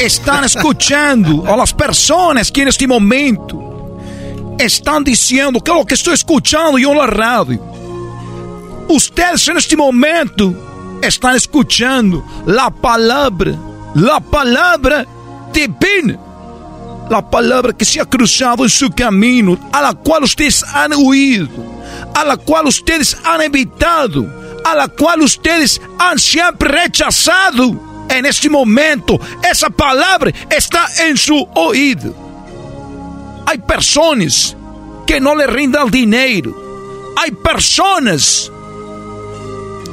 están 0.00 0.44
escuchando, 0.44 1.44
a 1.46 1.56
las 1.56 1.72
personas 1.72 2.50
que 2.50 2.62
en 2.62 2.68
este 2.68 2.86
momento 2.86 3.98
están 4.58 5.04
diciendo 5.04 5.60
que 5.60 5.72
lo 5.72 5.84
que 5.84 5.94
estoy 5.94 6.14
escuchando 6.14 6.78
yo 6.78 6.92
en 6.92 6.98
la 6.98 7.06
radio. 7.06 7.60
Ustedes 8.88 9.48
en 9.48 9.58
este 9.58 9.76
momento 9.76 10.98
están 11.02 11.36
escuchando 11.36 12.24
la 12.46 12.70
palabra, 12.70 13.54
la 13.94 14.20
palabra 14.20 15.06
divina, 15.52 16.18
la 17.10 17.28
palabra 17.28 17.72
que 17.72 17.84
se 17.84 18.00
ha 18.00 18.04
cruzado 18.04 18.64
en 18.64 18.70
su 18.70 18.90
camino, 18.90 19.58
a 19.72 19.82
la 19.82 19.94
cual 19.94 20.24
ustedes 20.24 20.64
han 20.64 20.92
huido, 20.94 21.48
a 22.14 22.24
la 22.24 22.36
cual 22.36 22.66
ustedes 22.66 23.16
han 23.24 23.42
evitado 23.42 24.38
a 24.64 24.74
la 24.74 24.88
cual 24.88 25.22
ustedes 25.22 25.80
han 25.98 26.18
siempre 26.18 26.68
rechazado. 26.68 27.87
En 28.08 28.26
este 28.26 28.48
momento, 28.48 29.20
esa 29.48 29.70
palabra 29.70 30.32
está 30.50 30.86
en 31.06 31.16
su 31.16 31.46
oído. 31.54 32.14
Hay 33.46 33.58
personas 33.58 34.56
que 35.06 35.20
no 35.20 35.34
le 35.34 35.46
rindan 35.46 35.90
dinero. 35.90 37.14
Hay 37.16 37.30
personas 37.32 38.50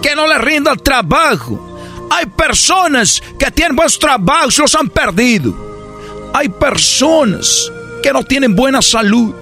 que 0.01 0.15
no 0.15 0.28
le 0.28 0.38
rindan 0.38 0.78
trabajo. 0.78 1.80
Hay 2.12 2.25
personas 2.28 3.21
que 3.39 3.49
tienen 3.51 3.75
buenos 3.75 3.97
trabajos 3.97 4.58
y 4.58 4.62
los 4.62 4.75
han 4.75 4.89
perdido. 4.89 5.56
Hay 6.34 6.49
personas 6.49 7.71
que 8.04 8.12
no 8.12 8.23
tienen 8.23 8.56
buena 8.56 8.82
salud. 8.82 9.34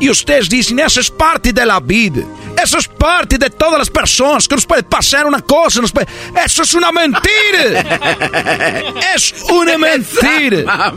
Y 0.00 0.10
ustedes 0.10 0.48
dicen, 0.48 0.80
esa 0.80 1.00
es 1.00 1.10
parte 1.10 1.52
de 1.52 1.64
la 1.64 1.80
vida. 1.80 2.22
Eso 2.60 2.78
es 2.78 2.88
parte 2.88 3.38
de 3.38 3.50
todas 3.50 3.78
las 3.78 3.90
personas 3.90 4.46
que 4.46 4.54
nos 4.54 4.66
puede 4.66 4.82
pasar 4.82 5.26
una 5.26 5.40
cosa. 5.40 5.80
Nos 5.80 5.92
puede... 5.92 6.06
Eso 6.44 6.62
es 6.62 6.74
una 6.74 6.92
mentira. 6.92 7.80
es 9.14 9.34
una 9.50 9.78
mentira. 9.78 10.92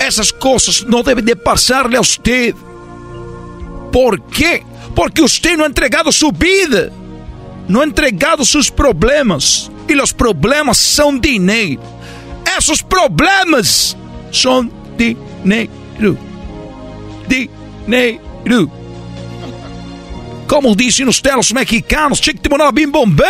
Esas 0.00 0.32
cosas 0.32 0.84
no 0.86 1.02
deben 1.02 1.24
de 1.24 1.36
pasarle 1.36 1.96
a 1.96 2.00
usted. 2.00 2.54
¿Por 3.92 4.22
qué? 4.22 4.64
Porque 4.94 5.22
usted 5.22 5.56
no 5.56 5.64
ha 5.64 5.66
entregado 5.66 6.10
su 6.12 6.32
vida. 6.32 6.90
No 7.68 7.80
ha 7.80 7.84
entregado 7.84 8.44
sus 8.44 8.70
problemas. 8.70 9.70
Y 9.88 9.94
los 9.94 10.12
problemas 10.12 10.78
son 10.78 11.20
dinero. 11.20 11.82
Esos 12.58 12.82
problemas 12.82 13.96
son 14.30 14.72
dinero. 14.96 16.16
Dinero. 17.28 18.85
Como 20.46 20.74
dicen 20.74 21.08
ustedes 21.08 21.36
los 21.36 21.52
mexicanos, 21.52 22.20
tinha 22.20 22.34
que 22.34 22.48
mandar 22.48 22.72
bim 22.72 22.90
bombé. 22.90 23.24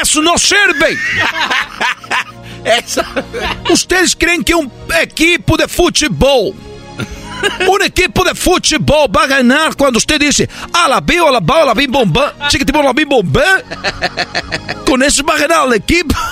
Eso 0.00 0.22
no 0.22 0.38
sirve. 0.38 0.96
Eso. 2.64 3.02
Ustedes 3.70 4.14
creem 4.14 4.42
que 4.42 4.54
um 4.54 4.70
equipo 5.00 5.56
de 5.56 5.68
futebol, 5.68 6.54
um 7.68 7.84
equipo 7.84 8.24
de 8.24 8.34
futebol 8.34 9.08
vai 9.10 9.28
ganhar 9.28 9.74
quando 9.74 10.00
você 10.00 10.18
disse 10.18 10.48
alabim, 10.72 11.18
alabá, 11.18 11.60
alabim, 11.60 11.88
bombá, 11.88 12.32
tinha 12.48 12.60
que 12.60 12.64
te 12.64 12.72
mandar 12.72 12.92
bim 12.92 13.06
bombé? 13.06 13.64
Com 14.86 14.96
isso 15.02 15.24
vai 15.24 15.38
ganhar 15.38 15.70
a 15.70 15.76
equipe? 15.76 16.14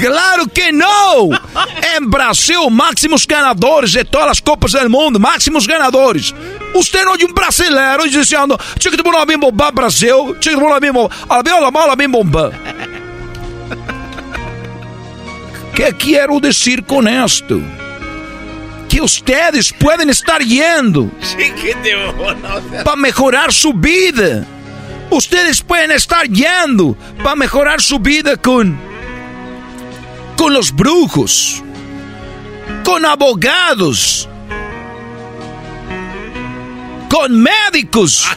Claro 0.00 0.48
que 0.48 0.72
não! 0.72 1.30
Em 1.96 2.08
Brasil, 2.08 2.68
máximos 2.70 3.24
ganadores 3.26 3.90
de 3.90 4.04
todas 4.04 4.30
as 4.30 4.40
Copas 4.40 4.72
do 4.72 4.90
Mundo, 4.90 5.20
máximos 5.20 5.66
ganadores. 5.66 6.34
Usted 6.74 7.04
não 7.04 7.14
é 7.14 7.24
um 7.24 7.32
brasileiro 7.32 8.08
dizendo, 8.08 8.58
tinha 8.78 8.90
que 8.90 8.96
te 8.96 9.04
mandar 9.04 9.26
bim 9.26 9.38
bombá, 9.38 9.70
Brasil, 9.70 10.36
tinha 10.40 10.54
que 10.54 10.60
te 10.60 10.64
mandar 10.64 10.80
bim 10.80 10.92
bombá, 10.92 11.14
alabim, 11.28 11.50
alabá, 11.50 11.82
alabim, 11.82 12.08
bombá. 12.08 12.50
¿Qué 15.74 15.92
quiero 15.94 16.40
decir 16.40 16.84
con 16.84 17.06
esto? 17.06 17.60
Que 18.90 19.00
ustedes 19.00 19.72
pueden 19.72 20.10
estar 20.10 20.42
yendo 20.42 21.08
para 22.84 22.96
mejorar 22.96 23.52
su 23.52 23.72
vida. 23.72 24.44
Ustedes 25.10 25.62
pueden 25.62 25.92
estar 25.92 26.26
yendo 26.26 26.96
para 27.22 27.36
mejorar 27.36 27.80
su 27.80 28.00
vida 28.00 28.36
con, 28.36 28.76
con 30.36 30.52
los 30.52 30.74
brujos, 30.74 31.62
con 32.84 33.04
abogados, 33.06 34.28
con 37.08 37.40
médicos. 37.40 38.28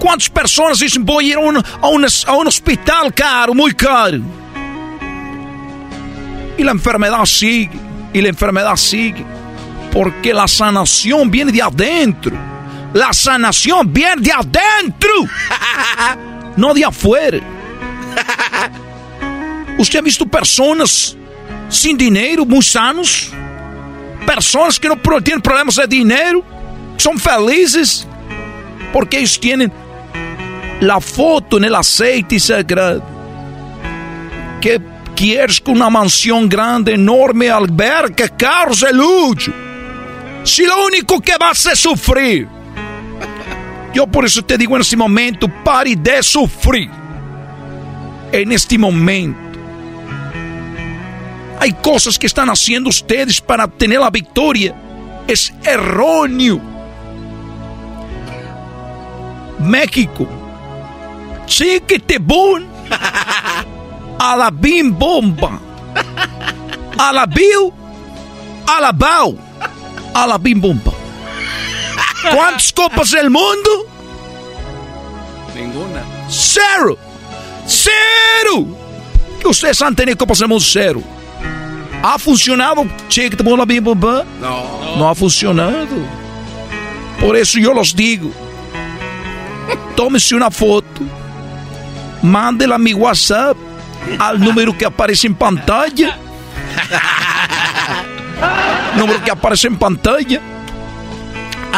¿Cuántas 0.00 0.30
personas 0.30 0.80
dicen 0.80 1.04
voy 1.04 1.26
a 1.26 1.28
ir 1.28 1.36
a 1.36 1.40
un, 1.40 1.56
a 1.58 1.88
un, 1.88 2.04
a 2.26 2.32
un 2.32 2.46
hospital 2.48 3.14
caro, 3.14 3.54
muy 3.54 3.72
caro? 3.72 4.18
Y 6.58 6.64
la 6.64 6.72
enfermedad 6.72 7.24
sigue, 7.24 7.70
y 8.12 8.20
la 8.20 8.28
enfermedad 8.28 8.76
sigue. 8.76 9.24
Porque 9.92 10.32
la 10.32 10.48
sanación 10.48 11.30
viene 11.30 11.52
de 11.52 11.62
adentro. 11.62 12.32
La 12.92 13.12
sanación 13.12 13.92
viene 13.92 14.22
de 14.22 14.32
adentro. 14.32 15.12
No 16.54 16.74
de 16.74 16.84
afuera. 16.84 17.38
¿Usted 19.78 19.98
ha 19.98 20.02
visto 20.02 20.26
personas 20.26 21.16
sin 21.70 21.96
dinero, 21.96 22.44
muy 22.44 22.60
sanos? 22.60 23.30
Personas 24.26 24.78
que 24.78 24.86
no 24.86 24.96
tienen 25.22 25.40
problemas 25.40 25.76
de 25.76 25.86
dinero, 25.86 26.44
son 26.98 27.18
felices. 27.18 28.06
Porque 28.92 29.18
ellos 29.18 29.40
tienen 29.40 29.72
la 30.80 31.00
foto 31.00 31.56
en 31.56 31.64
el 31.64 31.74
aceite 31.74 32.38
sagrado. 32.38 33.02
Que 34.60 34.78
quieres 35.16 35.62
una 35.66 35.90
mansión 35.90 36.48
grande, 36.48 36.94
enorme, 36.94 37.50
alberca, 37.50 38.28
carros 38.28 38.80
de 38.80 38.92
lujo. 38.92 39.52
Si 40.44 40.66
lo 40.66 40.86
único 40.86 41.20
que 41.20 41.36
vas 41.38 41.66
a 41.66 41.76
sufrir. 41.76 42.48
Yo 43.94 44.06
por 44.06 44.24
eso 44.24 44.42
te 44.42 44.56
digo 44.56 44.74
en 44.76 44.82
este 44.82 44.96
momento, 44.96 45.48
pare 45.62 45.94
de 45.96 46.22
sufrir. 46.22 46.90
En 48.32 48.52
este 48.52 48.78
momento. 48.78 49.38
Hay 51.60 51.72
cosas 51.74 52.18
que 52.18 52.26
están 52.26 52.48
haciendo 52.50 52.90
ustedes 52.90 53.40
para 53.40 53.68
tener 53.68 54.00
la 54.00 54.10
victoria. 54.10 54.74
Es 55.28 55.52
erróneo. 55.62 56.60
México. 59.60 60.26
A 64.22 64.36
la 64.36 64.50
bim 64.50 64.92
bomba. 64.92 65.58
A 66.96 67.12
la 67.12 67.26
bill. 67.26 67.72
A 68.68 68.80
la 68.80 68.92
bau. 68.92 69.36
A 70.14 70.26
la 70.28 70.38
bim 70.38 70.60
bomba. 70.60 70.92
¿Cuántas 72.32 72.72
copas 72.72 73.10
del 73.10 73.30
mundo? 73.30 73.70
Ninguna. 75.56 76.04
Cero. 76.28 76.96
Cero. 77.66 78.64
Ustedes 79.44 79.82
han 79.82 79.96
tenido 79.96 80.16
copas 80.16 80.38
del 80.38 80.46
mundo 80.46 80.64
cero. 80.64 81.02
¿Ha 82.04 82.16
funcionado? 82.16 82.86
Chiquitibum 83.08 83.58
la 83.58 83.64
bim 83.64 83.82
bomba? 83.82 84.24
No. 84.40 84.96
No 84.98 85.08
ha 85.08 85.16
funcionado. 85.16 85.98
Por 87.18 87.36
eso 87.36 87.58
yo 87.58 87.74
los 87.74 87.92
digo. 87.92 88.30
Tome-se 89.96 90.36
uma 90.36 90.48
foto. 90.48 91.02
Mande-la 92.22 92.76
a 92.76 92.78
mi 92.78 92.94
WhatsApp. 92.94 93.71
Al 94.18 94.40
número 94.40 94.76
que 94.76 94.84
aparece 94.84 95.26
en 95.26 95.34
pantalla. 95.34 96.18
número 98.96 99.22
que 99.24 99.30
aparece 99.30 99.68
en 99.68 99.76
pantalla. 99.78 100.40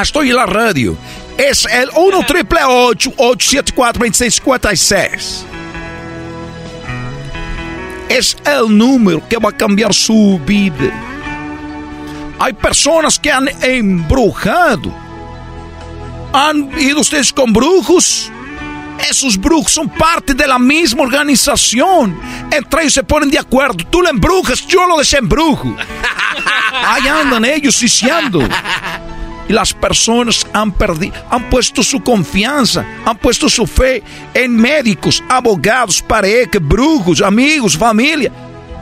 Estoy 0.01 0.31
en 0.31 0.37
la 0.37 0.47
radio. 0.47 0.97
Es 1.37 1.67
el 1.67 1.91
1 1.95 2.27
triple 2.27 2.61
874 2.65 3.99
2656. 3.99 5.47
Es 8.09 8.37
el 8.45 8.77
número 8.77 9.27
que 9.29 9.37
va 9.37 9.51
a 9.51 9.57
cambiar 9.57 9.93
su 9.93 10.41
vida. 10.47 10.93
Hay 12.39 12.53
personas 12.53 13.19
que 13.19 13.33
han 13.33 13.49
embrujado. 13.63 14.95
¿Han 16.33 16.71
ido 16.79 17.01
ustedes 17.01 17.33
con 17.33 17.53
brujos? 17.53 18.31
Esos 18.99 19.39
brujos 19.39 19.73
son 19.73 19.89
parte 19.89 20.35
de 20.35 20.47
la 20.47 20.59
misma 20.59 21.03
organización. 21.03 22.19
Entre 22.51 22.83
ellos 22.83 22.95
se 22.95 23.03
ponen 23.03 23.31
de 23.31 23.39
acuerdo. 23.39 23.85
Tú 23.91 24.03
lo 24.03 24.09
embrujas, 24.09 24.67
yo 24.67 24.87
lo 24.87 24.99
desembrujo. 24.99 25.75
Ahí 26.87 27.07
andan 27.07 27.45
ellos 27.45 27.79
diciendo. 27.81 28.41
Y 29.49 29.53
las 29.53 29.75
personas 29.75 30.47
han 30.55 30.73
perdido, 30.73 31.15
han 31.31 31.51
puesto 31.51 31.83
su 31.83 32.03
confianza, 32.03 32.85
han 33.05 33.19
puesto 33.19 33.49
su 33.51 33.67
fe 33.67 34.03
en 34.33 34.57
médicos, 34.57 35.23
abogados, 35.29 36.01
parejas, 36.01 36.63
brujos, 36.63 37.21
amigos, 37.21 37.77
familia. 37.77 38.33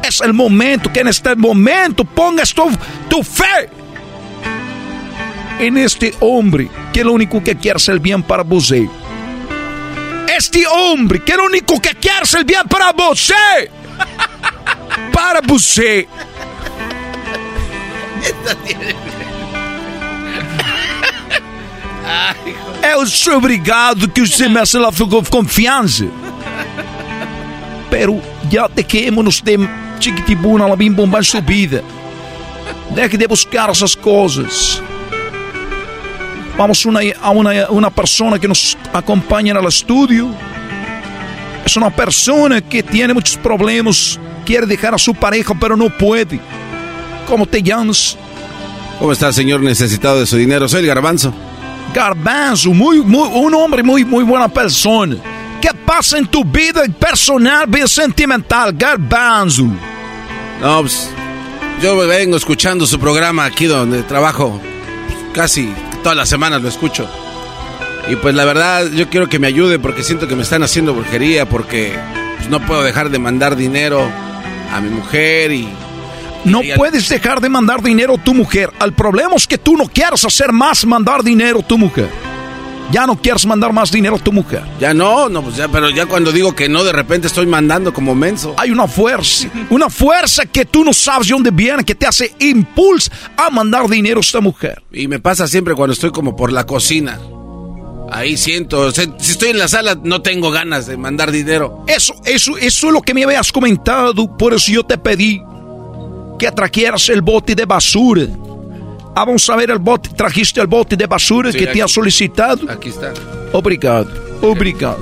Es 0.05 0.21
el 0.21 0.33
momento 0.33 0.93
que 0.93 1.01
en 1.01 1.09
este 1.09 1.35
momento 1.35 2.05
pongas 2.05 2.55
tu, 2.55 2.71
tu 3.09 3.23
fe 3.25 3.71
en 5.59 5.79
este 5.79 6.15
hombre 6.21 6.69
que 6.93 7.05
lo 7.05 7.13
único 7.13 7.43
que 7.43 7.57
quiere 7.57 7.79
es 7.79 7.89
el 7.89 8.01
bien 8.01 8.23
para 8.23 8.43
você. 8.43 8.89
Este 10.37 10.67
hombre 10.67 11.23
que 11.23 11.37
lo 11.37 11.45
único 11.45 11.79
que 11.79 11.95
quiere 11.95 12.23
es 12.23 12.35
el 12.35 12.45
bien 12.45 12.67
para 12.67 12.93
você. 12.93 13.35
Para 15.13 15.43
você. 15.43 16.09
Eu 22.83 23.07
sou 23.07 23.37
obrigado 23.37 24.09
que 24.09 24.27
você 24.27 24.49
me 24.49 24.55
la 24.55 25.23
confiança. 25.31 26.07
Pero 27.91 28.21
ya 28.51 28.69
dejémonos 28.69 29.43
de 29.43 29.59
chiquitibuna 30.01 30.67
la 30.67 30.77
bim 30.77 30.93
bomba 30.93 31.19
en 31.19 31.25
su 31.25 31.43
vida. 31.43 31.85
Deje 32.91 33.19
de 33.19 33.27
buscar 33.27 33.71
essas 33.71 33.95
coisas. 33.95 34.83
Vamos 36.57 36.85
una, 36.85 37.01
a 37.21 37.31
una, 37.31 37.71
una 37.71 37.91
persona 37.91 38.39
que 38.39 38.49
nos 38.49 38.77
acompaña 38.93 39.53
en 39.53 39.59
el 39.59 39.67
estudio. 39.67 40.29
Es 41.65 41.77
una 41.77 41.91
persona 41.91 42.61
que 42.61 42.83
tiene 42.83 43.15
muchos 43.15 43.37
problemas. 43.37 44.19
Quiere 44.45 44.67
dejar 44.67 44.95
a 44.95 44.99
su 44.99 45.15
pareja, 45.15 45.55
pero 45.59 45.77
no 45.77 45.89
puede. 45.97 46.41
¿Cómo 47.27 47.47
te 47.47 47.63
llamas? 47.63 48.17
¿Cómo 48.99 49.13
está, 49.13 49.33
señor 49.33 49.61
necesitado 49.61 50.21
de 50.21 50.27
su 50.27 50.37
dinero? 50.37 50.69
Soy 50.69 50.81
el 50.81 50.87
garbanzo. 50.87 51.33
Garbanzo, 51.95 52.71
muy, 52.71 53.01
muy, 53.01 53.29
un 53.33 53.55
hombre 53.55 53.83
muy, 53.83 54.05
muy 54.05 54.25
buena 54.25 54.49
persona. 54.49 55.17
¿Qué 55.61 55.71
pasa 55.87 56.19
en 56.19 56.27
tu 56.27 56.45
vida 56.45 56.83
personal, 56.99 57.67
vida 57.69 57.87
sentimental, 57.87 58.73
Garbanzo? 58.73 59.65
No, 60.61 60.81
pues, 60.81 61.09
yo 61.81 61.97
vengo 61.97 62.37
escuchando 62.37 62.87
su 62.87 62.99
programa 62.99 63.45
aquí 63.45 63.67
donde 63.67 64.03
trabajo. 64.03 64.61
Casi 65.33 65.73
todas 66.03 66.17
las 66.17 66.29
semanas 66.29 66.63
lo 66.63 66.69
escucho. 66.69 67.09
Y 68.09 68.17
pues 68.17 68.35
la 68.35 68.45
verdad, 68.45 68.91
yo 68.91 69.09
quiero 69.09 69.29
que 69.29 69.39
me 69.39 69.47
ayude 69.47 69.79
porque 69.79 70.03
siento 70.03 70.27
que 70.27 70.35
me 70.35 70.43
están 70.43 70.63
haciendo 70.63 70.95
brujería, 70.95 71.49
porque 71.49 71.93
pues, 72.37 72.49
no 72.51 72.61
puedo 72.61 72.83
dejar 72.83 73.11
de 73.11 73.19
mandar 73.19 73.57
dinero 73.57 74.03
a 74.73 74.81
mi 74.81 74.91
mujer 74.91 75.53
y... 75.53 75.69
No 76.45 76.61
puedes 76.77 77.09
dejar 77.09 77.41
de 77.41 77.49
mandar 77.49 77.83
dinero 77.83 78.15
a 78.15 78.19
tu 78.19 78.35
mujer. 78.35 78.73
El 78.85 78.93
problema 78.95 79.37
es 79.37 79.47
que 79.47 79.59
tú 79.59 79.77
no 79.77 79.87
quieres 79.87 80.25
hacer 80.25 80.51
más 80.51 80.85
mandar 80.85 81.23
dinero 81.23 81.61
a 81.61 81.63
tu 81.63 81.79
mujer. 81.79 82.09
Ya 82.93 83.07
no 83.07 83.17
quieres 83.17 83.47
mandar 83.47 83.73
más 83.73 83.91
dinero 83.91 84.17
a 84.17 84.19
tu 84.19 84.33
mujer. 84.33 84.63
Ya 84.79 84.93
no, 84.93 85.31
no, 85.31 85.43
pues 85.43 85.57
ya, 85.57 85.67
pero 85.69 85.89
ya 85.89 86.05
cuando 86.05 86.31
digo 86.31 86.55
que 86.55 86.69
no, 86.69 86.85
de 86.85 86.93
repente 86.93 87.27
estoy 87.27 87.47
mandando 87.47 87.93
como 87.95 88.15
menso. 88.15 88.55
Hay 88.59 88.71
una 88.71 88.87
fuerza, 88.87 89.49
una 89.71 89.89
fuerza 89.89 90.45
que 90.45 90.67
tú 90.67 90.85
no 90.85 90.93
sabes 90.93 91.29
de 91.29 91.33
dónde 91.33 91.51
viene, 91.51 91.85
que 91.85 91.95
te 91.95 92.07
hace 92.07 92.35
impulso 92.39 93.11
a 93.37 93.49
mandar 93.49 93.89
dinero 93.89 94.19
a 94.19 94.21
esta 94.21 94.43
mujer. 94.43 94.83
Y 94.93 95.09
me 95.09 95.19
pasa 95.21 95.49
siempre 95.49 95.75
cuando 95.75 95.95
estoy 95.95 96.11
como 96.11 96.37
por 96.37 96.53
la 96.53 96.67
cocina. 96.67 97.19
Ahí 98.11 98.37
siento, 98.37 98.93
si 98.93 99.01
estoy 99.19 99.49
en 99.49 99.59
la 99.59 99.69
sala 99.69 99.99
no 100.03 100.21
tengo 100.21 100.51
ganas 100.51 100.87
de 100.87 100.99
mandar 100.99 101.33
dinero. 101.33 101.85
Eso, 101.87 102.13
eso, 102.27 102.59
eso 102.59 102.87
es 102.89 102.93
lo 102.93 103.01
que 103.01 103.15
me 103.15 103.25
habías 103.25 103.51
comentado, 103.51 104.37
por 104.37 104.53
eso 104.53 104.71
yo 104.71 104.85
te 104.85 104.99
pedí 104.99 105.41
que 106.39 106.53
trajeras 106.53 107.09
el 107.09 107.23
bote 107.23 107.55
de 107.55 107.65
basura. 107.65 108.27
Ah, 109.15 109.25
vamos 109.27 109.49
a 109.51 109.57
ver 109.57 109.71
el 109.71 109.79
bote, 109.79 110.09
trajiste 110.11 110.61
el 110.61 110.67
bote 110.67 110.97
de 110.97 111.07
basura 111.07 111.53
Sí, 111.53 111.59
que 111.59 111.65
aquí. 111.65 111.75
te 111.79 111.83
ha 111.83 111.89
solicitado. 111.89 112.71
Aquí 112.71 112.89
está. 112.89 113.13
Obrigado, 113.53 114.09
obrigado. 114.41 114.99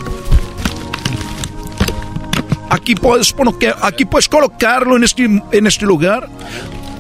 Aquí 2.69 2.95
puedes, 2.95 3.35
aquí 3.83 4.05
puedes 4.05 4.29
colocarlo 4.29 4.97
en 4.97 5.05
este, 5.05 5.25
en 5.25 5.67
este 5.67 5.87
lugar. 5.87 6.29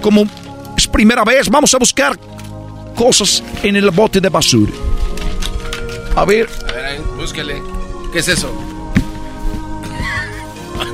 Como 0.00 0.24
es 0.76 0.86
primera 0.86 1.24
vez, 1.24 1.48
vamos 1.48 1.72
a 1.74 1.78
buscar 1.78 2.18
cosas 2.94 3.42
en 3.62 3.76
el 3.76 3.90
bote 3.90 4.20
de 4.20 4.28
basura. 4.28 4.72
A 6.16 6.24
ver, 6.24 6.48
A 6.68 6.72
ver, 6.72 6.84
ahí, 6.84 6.98
búsquele. 7.16 7.62
¿Qué 8.12 8.18
es 8.20 8.28
eso? 8.28 8.52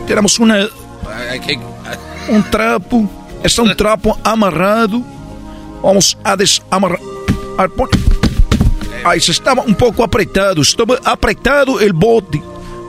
tenemos 0.06 0.38
una, 0.38 0.68
un 2.28 2.42
trapo. 2.50 3.10
Está 3.42 3.62
un 3.62 3.76
trapo 3.76 4.16
amarrado. 4.22 5.02
Vamos 5.82 6.16
a 6.24 6.36
desamarrar. 6.36 7.00
a 7.58 7.68
pon- 7.68 7.88
Ahí 9.04 9.20
se 9.20 9.32
estaba 9.32 9.62
un 9.62 9.74
poco 9.74 10.02
apretado. 10.02 10.62
Estaba 10.62 10.98
apretado 11.04 11.80
el 11.80 11.92
bote 11.92 12.42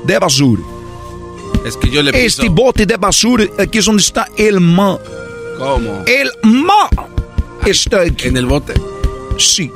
de 0.03 0.17
basura. 0.19 0.61
Es 1.65 1.77
que 1.77 1.89
yo 1.89 2.01
le 2.01 2.11
piso. 2.11 2.25
Este 2.41 2.49
bote 2.49 2.85
de 2.85 2.97
basura 2.97 3.45
aquí 3.59 3.77
es 3.79 3.85
donde 3.85 4.01
está 4.01 4.27
el 4.37 4.59
ma. 4.59 4.97
¿Cómo? 5.57 6.03
El 6.05 6.31
ma 6.43 6.89
está 7.65 8.01
aquí. 8.01 8.27
¿En 8.27 8.37
el 8.37 8.45
bote? 8.45 8.73
Sí. 9.37 9.71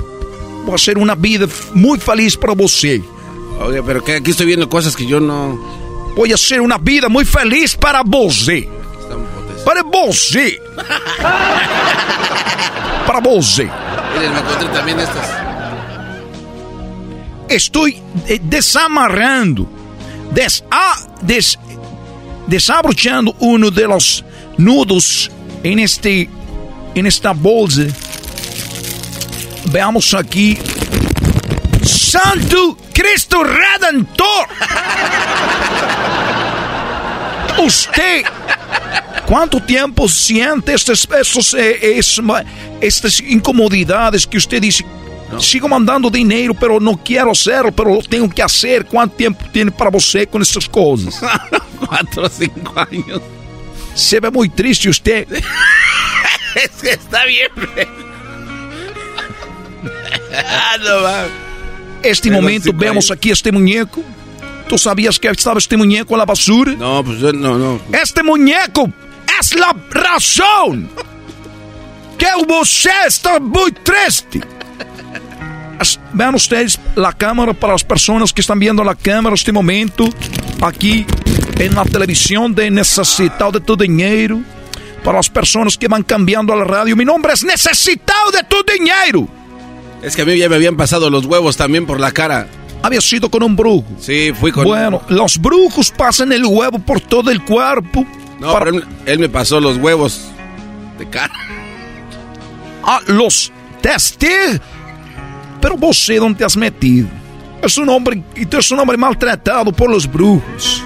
Va 0.68 0.74
a 0.74 0.78
ser 0.78 0.96
una 0.98 1.14
vida 1.14 1.46
muy 1.74 1.98
feliz 1.98 2.36
para 2.36 2.54
você. 2.54 3.02
Oye, 3.60 3.82
pero 3.82 4.02
que 4.02 4.16
aquí 4.16 4.30
estoy 4.30 4.46
viendo 4.46 4.68
cosas 4.68 4.96
que 4.96 5.06
yo 5.06 5.20
no... 5.20 5.58
Voy 6.16 6.32
a 6.32 6.36
ser 6.36 6.60
una 6.60 6.78
vida 6.78 7.08
muy 7.08 7.24
feliz 7.24 7.76
para 7.76 8.02
você. 8.04 8.68
Para 9.64 9.82
você. 9.82 10.58
para 13.06 13.20
você. 13.20 13.64
Miren, 14.14 14.32
me 14.32 14.40
encontré 14.40 14.68
también 14.68 14.98
estas. 15.00 15.26
Estoy 17.48 18.00
eh, 18.28 18.38
desamarrando, 18.42 19.68
des, 20.30 20.64
des- 21.22 21.58
desabrochando 22.46 23.34
uno 23.40 23.70
de 23.70 23.86
los 23.86 24.24
nudos 24.56 25.30
en 25.62 25.78
este, 25.78 26.28
en 26.94 27.06
esta 27.06 27.32
bolsa. 27.32 27.82
Veamos 29.66 30.14
aquí. 30.14 30.58
Santo 31.84 32.76
Cristo 32.92 33.42
Redentor. 33.44 34.46
Usted, 37.58 38.24
¿cuánto 39.32 39.62
tiempo 39.62 40.06
siente 40.08 40.74
estas, 40.74 41.08
estos, 41.18 41.54
eh, 41.54 41.96
es- 41.98 42.20
estas 42.82 43.18
incomodidades 43.20 44.26
que 44.26 44.36
usted 44.36 44.60
dice? 44.60 44.84
Sigo 45.38 45.66
mandando 45.68 46.10
dinero, 46.10 46.52
pero 46.52 46.78
no 46.78 46.94
quiero 47.02 47.30
hacerlo, 47.30 47.72
pero 47.72 47.94
lo 47.94 48.02
tengo 48.02 48.28
que 48.28 48.42
hacer. 48.42 48.84
¿Cuánto 48.84 49.16
tiempo 49.16 49.42
tiene 49.50 49.70
para 49.70 49.88
você 49.88 50.26
con 50.26 50.42
estas 50.42 50.68
cosas? 50.68 51.18
Cuatro 51.86 52.24
o 52.26 52.28
cinco 52.28 52.74
años. 52.90 53.22
Se 53.94 54.20
ve 54.20 54.30
muy 54.30 54.50
triste 54.50 54.90
usted. 54.90 55.26
es 56.54 56.70
que 56.82 56.90
está 56.90 57.24
bien. 57.24 57.48
ah, 60.46 60.76
no 60.84 61.02
va. 61.02 61.24
Este 62.02 62.28
Pero 62.28 62.42
momento 62.42 62.70
sí, 62.70 62.76
vemos 62.76 63.06
güey. 63.08 63.16
aquí 63.16 63.30
este 63.30 63.50
muñeco. 63.50 64.02
¿Tú 64.68 64.76
sabías 64.76 65.18
que 65.18 65.28
estaba 65.28 65.58
este 65.58 65.78
muñeco 65.78 66.12
en 66.12 66.18
la 66.18 66.26
basura? 66.26 66.72
No, 66.72 67.02
pues 67.02 67.18
yo 67.20 67.32
no, 67.32 67.56
no. 67.56 67.80
Este 67.92 68.22
muñeco 68.22 68.90
es 69.42 69.56
la 69.56 69.74
razón 69.90 70.88
que 72.16 72.26
usted 72.48 73.06
está 73.08 73.40
muy 73.40 73.72
triste. 73.72 74.40
Vean 76.12 76.36
ustedes 76.36 76.78
la 76.94 77.12
cámara 77.12 77.52
para 77.52 77.72
las 77.72 77.82
personas 77.82 78.32
que 78.32 78.40
están 78.40 78.60
viendo 78.60 78.84
la 78.84 78.94
cámara 78.94 79.34
este 79.34 79.50
momento. 79.50 80.08
Aquí 80.60 81.04
en 81.58 81.74
la 81.74 81.84
televisión 81.84 82.54
de 82.54 82.70
Necesitado 82.70 83.50
de 83.50 83.60
tu 83.60 83.76
Dinero. 83.76 84.40
Para 85.02 85.18
las 85.18 85.28
personas 85.28 85.76
que 85.76 85.88
van 85.88 86.04
cambiando 86.04 86.52
a 86.52 86.56
la 86.56 86.64
radio. 86.64 86.94
Mi 86.94 87.04
nombre 87.04 87.32
es 87.32 87.42
Necesitado 87.42 88.30
de 88.30 88.44
tu 88.44 88.58
Dinero. 88.72 89.26
Es 90.02 90.14
que 90.14 90.22
a 90.22 90.24
mí 90.24 90.38
ya 90.38 90.48
me 90.48 90.54
habían 90.54 90.76
pasado 90.76 91.10
los 91.10 91.26
huevos 91.26 91.56
también 91.56 91.84
por 91.84 91.98
la 91.98 92.12
cara. 92.12 92.46
Había 92.80 93.00
sido 93.00 93.28
con 93.28 93.42
un 93.42 93.56
brujo. 93.56 93.86
Sí, 93.98 94.32
fui 94.38 94.52
con. 94.52 94.62
Bueno, 94.62 95.02
los 95.08 95.38
brujos 95.38 95.90
pasan 95.90 96.32
el 96.32 96.44
huevo 96.44 96.78
por 96.78 97.00
todo 97.00 97.32
el 97.32 97.42
cuerpo. 97.42 98.06
No, 98.42 98.58
pero 98.58 98.70
él, 98.70 98.84
él 99.06 99.18
me 99.20 99.28
pasó 99.28 99.60
los 99.60 99.76
huevos 99.76 100.28
de 100.98 101.08
cara. 101.08 101.32
Ah, 102.82 103.00
los 103.06 103.52
testigos. 103.80 104.60
Pero 105.60 105.76
você 105.76 106.16
dónde 106.16 106.38
te 106.38 106.44
has 106.44 106.56
metido? 106.56 107.06
Es 107.62 107.78
un 107.78 107.88
hombre, 107.88 108.20
y 108.34 108.44
tú 108.46 108.56
eres 108.56 108.68
un 108.72 108.80
hombre 108.80 108.96
maltratado 108.96 109.72
por 109.72 109.88
los 109.88 110.10
brujos. 110.10 110.82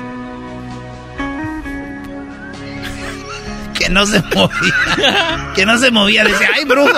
Que 3.73 3.89
no 3.89 4.05
se 4.05 4.21
movía. 4.35 5.53
Que 5.55 5.65
no 5.65 5.79
se 5.79 5.91
movía. 5.91 6.25
Decía, 6.25 6.51
ay, 6.55 6.65
brujo. 6.67 6.93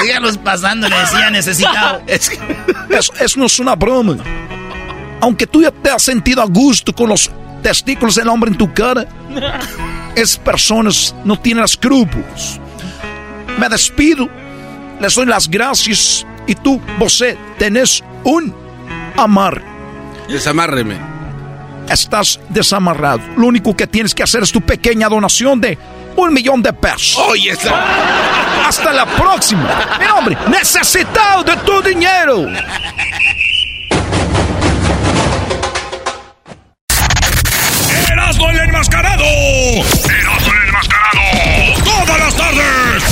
Síganos 0.00 0.36
pasando. 0.38 0.88
Le 0.88 0.98
decía, 0.98 1.30
necesitado. 1.30 2.02
Es, 2.08 3.12
es 3.20 3.36
no 3.36 3.46
es 3.46 3.60
una 3.60 3.76
broma. 3.76 4.16
Aunque 5.20 5.46
tú 5.46 5.62
ya 5.62 5.70
te 5.70 5.90
has 5.90 6.02
sentido 6.02 6.42
a 6.42 6.46
gusto 6.46 6.92
con 6.92 7.08
los 7.08 7.30
testículos 7.62 8.16
del 8.16 8.28
hombre 8.28 8.50
en 8.50 8.58
tu 8.58 8.72
cara, 8.72 9.06
esas 10.14 10.38
personas 10.38 11.14
no 11.24 11.38
tienen 11.38 11.64
escrúpulos. 11.64 12.60
Me 13.58 13.68
despido, 13.68 14.28
les 15.00 15.14
doy 15.14 15.26
las 15.26 15.48
gracias 15.48 16.26
y 16.46 16.54
tú, 16.54 16.80
você, 16.98 17.36
tenés 17.58 18.02
un 18.24 18.54
amar. 19.16 19.62
Desamárreme. 20.28 20.96
Estás 21.88 22.38
desamarrado. 22.48 23.20
Lo 23.36 23.46
único 23.46 23.76
que 23.76 23.86
tienes 23.86 24.14
que 24.14 24.22
hacer 24.22 24.42
es 24.42 24.52
tu 24.52 24.60
pequeña 24.60 25.08
donación 25.08 25.60
de 25.60 25.76
un 26.16 26.32
millón 26.32 26.62
de 26.62 26.72
pesos. 26.72 27.18
Oye, 27.28 27.52
Hasta 28.64 28.92
la 28.92 29.06
próxima. 29.06 29.68
Mi 29.98 30.06
nombre, 30.06 30.36
necesitado 30.48 31.42
de 31.42 31.56
tu 31.56 31.82
dinero. 31.82 32.46
¡Erasmo 38.20 38.50
el 38.50 38.58
enmascarado! 38.58 39.24
¡Erasmo 39.24 40.52
el 40.52 40.68
enmascarado! 40.68 41.84
¡Todas 41.84 42.18
las 42.18 42.36
tardes! 42.36 43.02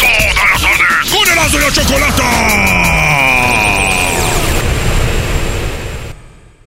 ¡Todas 0.00 0.50
las 0.50 0.62
tardes! 0.62 1.10
¡Con 1.12 1.28
Erasmo 1.28 1.58
y 1.58 1.62
la 1.62 1.72
Chocolata! 1.72 2.97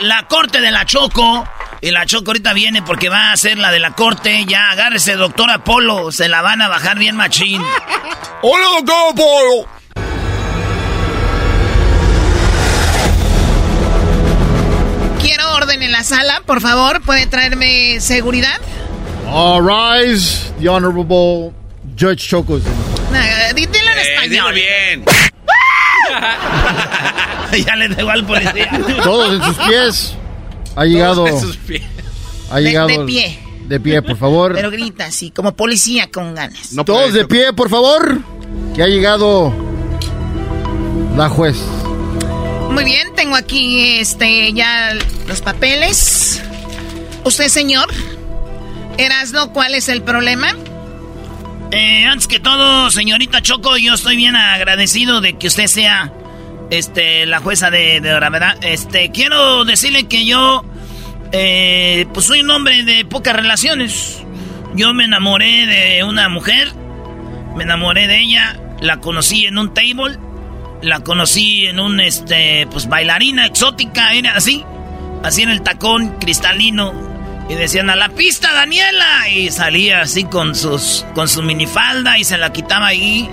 La 0.00 0.26
corte 0.28 0.60
de 0.60 0.70
la 0.70 0.84
Choco. 0.84 1.46
Y 1.80 1.90
la 1.90 2.06
Choco 2.06 2.30
ahorita 2.30 2.52
viene 2.54 2.82
porque 2.82 3.08
va 3.08 3.30
a 3.32 3.36
ser 3.36 3.58
la 3.58 3.70
de 3.70 3.78
la 3.78 3.92
corte. 3.92 4.44
Ya 4.46 4.70
agárrese, 4.70 5.14
doctor 5.14 5.50
Apolo. 5.50 6.10
Se 6.12 6.28
la 6.28 6.42
van 6.42 6.60
a 6.62 6.68
bajar 6.68 6.98
bien 6.98 7.16
machín. 7.16 7.62
Hola, 8.42 8.66
doctor 8.78 9.12
Apolo. 9.12 9.68
Quiero 15.20 15.52
orden 15.54 15.82
en 15.82 15.92
la 15.92 16.04
sala, 16.04 16.42
por 16.46 16.60
favor. 16.60 17.00
¿Puede 17.02 17.26
traerme 17.26 18.00
seguridad? 18.00 18.58
All 19.30 19.62
rise, 19.62 20.52
the 20.60 20.68
Honorable 20.68 21.52
Judge 21.98 22.28
Chocos. 22.28 22.62
Nah, 23.12 23.52
dilo 23.54 23.72
en 23.72 23.98
español. 23.98 24.54
bien. 24.54 25.04
ya 27.66 27.76
le 27.76 27.88
digo 27.88 28.10
al 28.10 28.24
policía. 28.26 28.70
Todos 29.02 29.34
en 29.34 29.42
sus 29.42 29.56
pies. 29.66 30.14
Ha 30.76 30.84
llegado. 30.84 31.24
Todos 31.24 31.42
en 31.42 31.48
sus 31.48 31.56
pies. 31.56 31.82
Ha 32.50 32.56
De- 32.56 32.62
llegado. 32.62 32.88
de 32.88 32.98
pie. 33.04 33.38
De 33.66 33.80
pie, 33.80 34.00
por 34.02 34.16
favor. 34.16 34.54
Pero 34.54 34.70
grita 34.70 35.06
así, 35.06 35.30
como 35.30 35.54
policía 35.54 36.10
con 36.10 36.34
ganas. 36.34 36.70
Todos 36.86 37.12
de 37.12 37.26
pie, 37.26 37.52
por 37.52 37.68
favor. 37.68 38.18
Que 38.74 38.82
ha 38.82 38.86
llegado 38.86 39.52
la 41.16 41.28
juez. 41.28 41.56
Muy 42.70 42.84
bien, 42.84 43.14
tengo 43.14 43.34
aquí 43.36 43.98
este 43.98 44.52
ya 44.52 44.94
los 45.26 45.40
papeles. 45.42 46.40
Usted, 47.24 47.48
señor. 47.48 47.88
Erasno, 48.96 49.52
¿cuál 49.52 49.74
es 49.74 49.88
el 49.88 50.02
problema? 50.02 50.54
Eh, 51.70 52.06
antes 52.06 52.26
que 52.26 52.40
todo, 52.40 52.90
señorita 52.90 53.42
Choco, 53.42 53.76
yo 53.76 53.94
estoy 53.94 54.16
bien 54.16 54.36
agradecido 54.36 55.20
de 55.20 55.34
que 55.36 55.48
usted 55.48 55.66
sea 55.66 56.12
este, 56.70 57.26
la 57.26 57.40
jueza 57.40 57.70
de, 57.70 58.00
de 58.00 58.12
ahora, 58.12 58.30
¿verdad? 58.30 58.56
Este, 58.62 59.10
quiero 59.10 59.66
decirle 59.66 60.08
que 60.08 60.24
yo, 60.24 60.64
eh, 61.32 62.06
pues 62.14 62.24
soy 62.26 62.40
un 62.40 62.50
hombre 62.50 62.84
de 62.84 63.04
pocas 63.04 63.36
relaciones. 63.36 64.22
Yo 64.74 64.94
me 64.94 65.04
enamoré 65.04 65.66
de 65.66 66.04
una 66.04 66.30
mujer, 66.30 66.72
me 67.54 67.64
enamoré 67.64 68.06
de 68.06 68.18
ella, 68.18 68.58
la 68.80 69.00
conocí 69.00 69.44
en 69.44 69.58
un 69.58 69.74
table, 69.74 70.18
la 70.80 71.00
conocí 71.00 71.66
en 71.66 71.80
un, 71.80 72.00
este, 72.00 72.66
pues 72.70 72.88
bailarina 72.88 73.44
exótica, 73.44 74.14
era 74.14 74.36
así, 74.36 74.64
así 75.22 75.42
en 75.42 75.50
el 75.50 75.62
tacón 75.62 76.16
cristalino. 76.18 77.17
Y 77.48 77.54
decían 77.54 77.88
a 77.90 77.96
la 77.96 78.10
pista, 78.10 78.52
Daniela. 78.52 79.28
Y 79.28 79.50
salía 79.50 80.02
así 80.02 80.24
con 80.24 80.54
sus 80.54 81.06
con 81.14 81.28
su 81.28 81.42
minifalda 81.42 82.18
y 82.18 82.24
se 82.24 82.38
la 82.38 82.52
quitaba 82.52 82.88
ahí. 82.88 83.28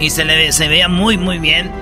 Y 0.00 0.10
se 0.10 0.24
le 0.24 0.52
se 0.52 0.68
veía 0.68 0.88
muy, 0.88 1.16
muy 1.16 1.38
bien. 1.38 1.72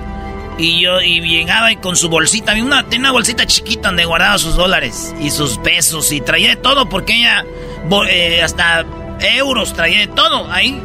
Y 0.57 0.81
yo 0.81 1.01
y 1.01 1.19
llegaba 1.19 1.71
y 1.71 1.75
con 1.77 1.97
su 1.97 2.07
bolsita, 2.07 2.53
una, 2.53 2.83
tenía 2.83 2.99
una 2.99 3.11
bolsita 3.11 3.45
chiquita 3.45 3.89
donde 3.89 4.05
guardaba 4.05 4.37
sus 4.37 4.55
dólares 4.55 5.13
y 5.19 5.29
sus 5.29 5.57
pesos 5.57 6.13
y 6.13 6.21
traía 6.21 6.47
de 6.49 6.55
todo 6.55 6.87
porque 6.87 7.13
ella 7.13 7.45
eh, 8.09 8.41
hasta 8.41 8.85
euros 9.19 9.73
traía 9.73 9.99
de 9.99 10.07
todo 10.07 10.49
ahí. 10.51 10.81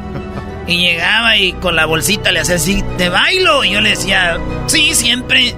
Y 0.67 0.79
llegaba 0.79 1.37
y 1.37 1.53
con 1.55 1.75
la 1.75 1.87
bolsita 1.87 2.31
le 2.33 2.41
hacía 2.41 2.57
así, 2.57 2.85
te 2.99 3.09
bailo. 3.09 3.65
Y 3.65 3.71
yo 3.71 3.81
le 3.81 3.91
decía, 3.91 4.39
sí, 4.67 4.95
siempre. 4.95 5.55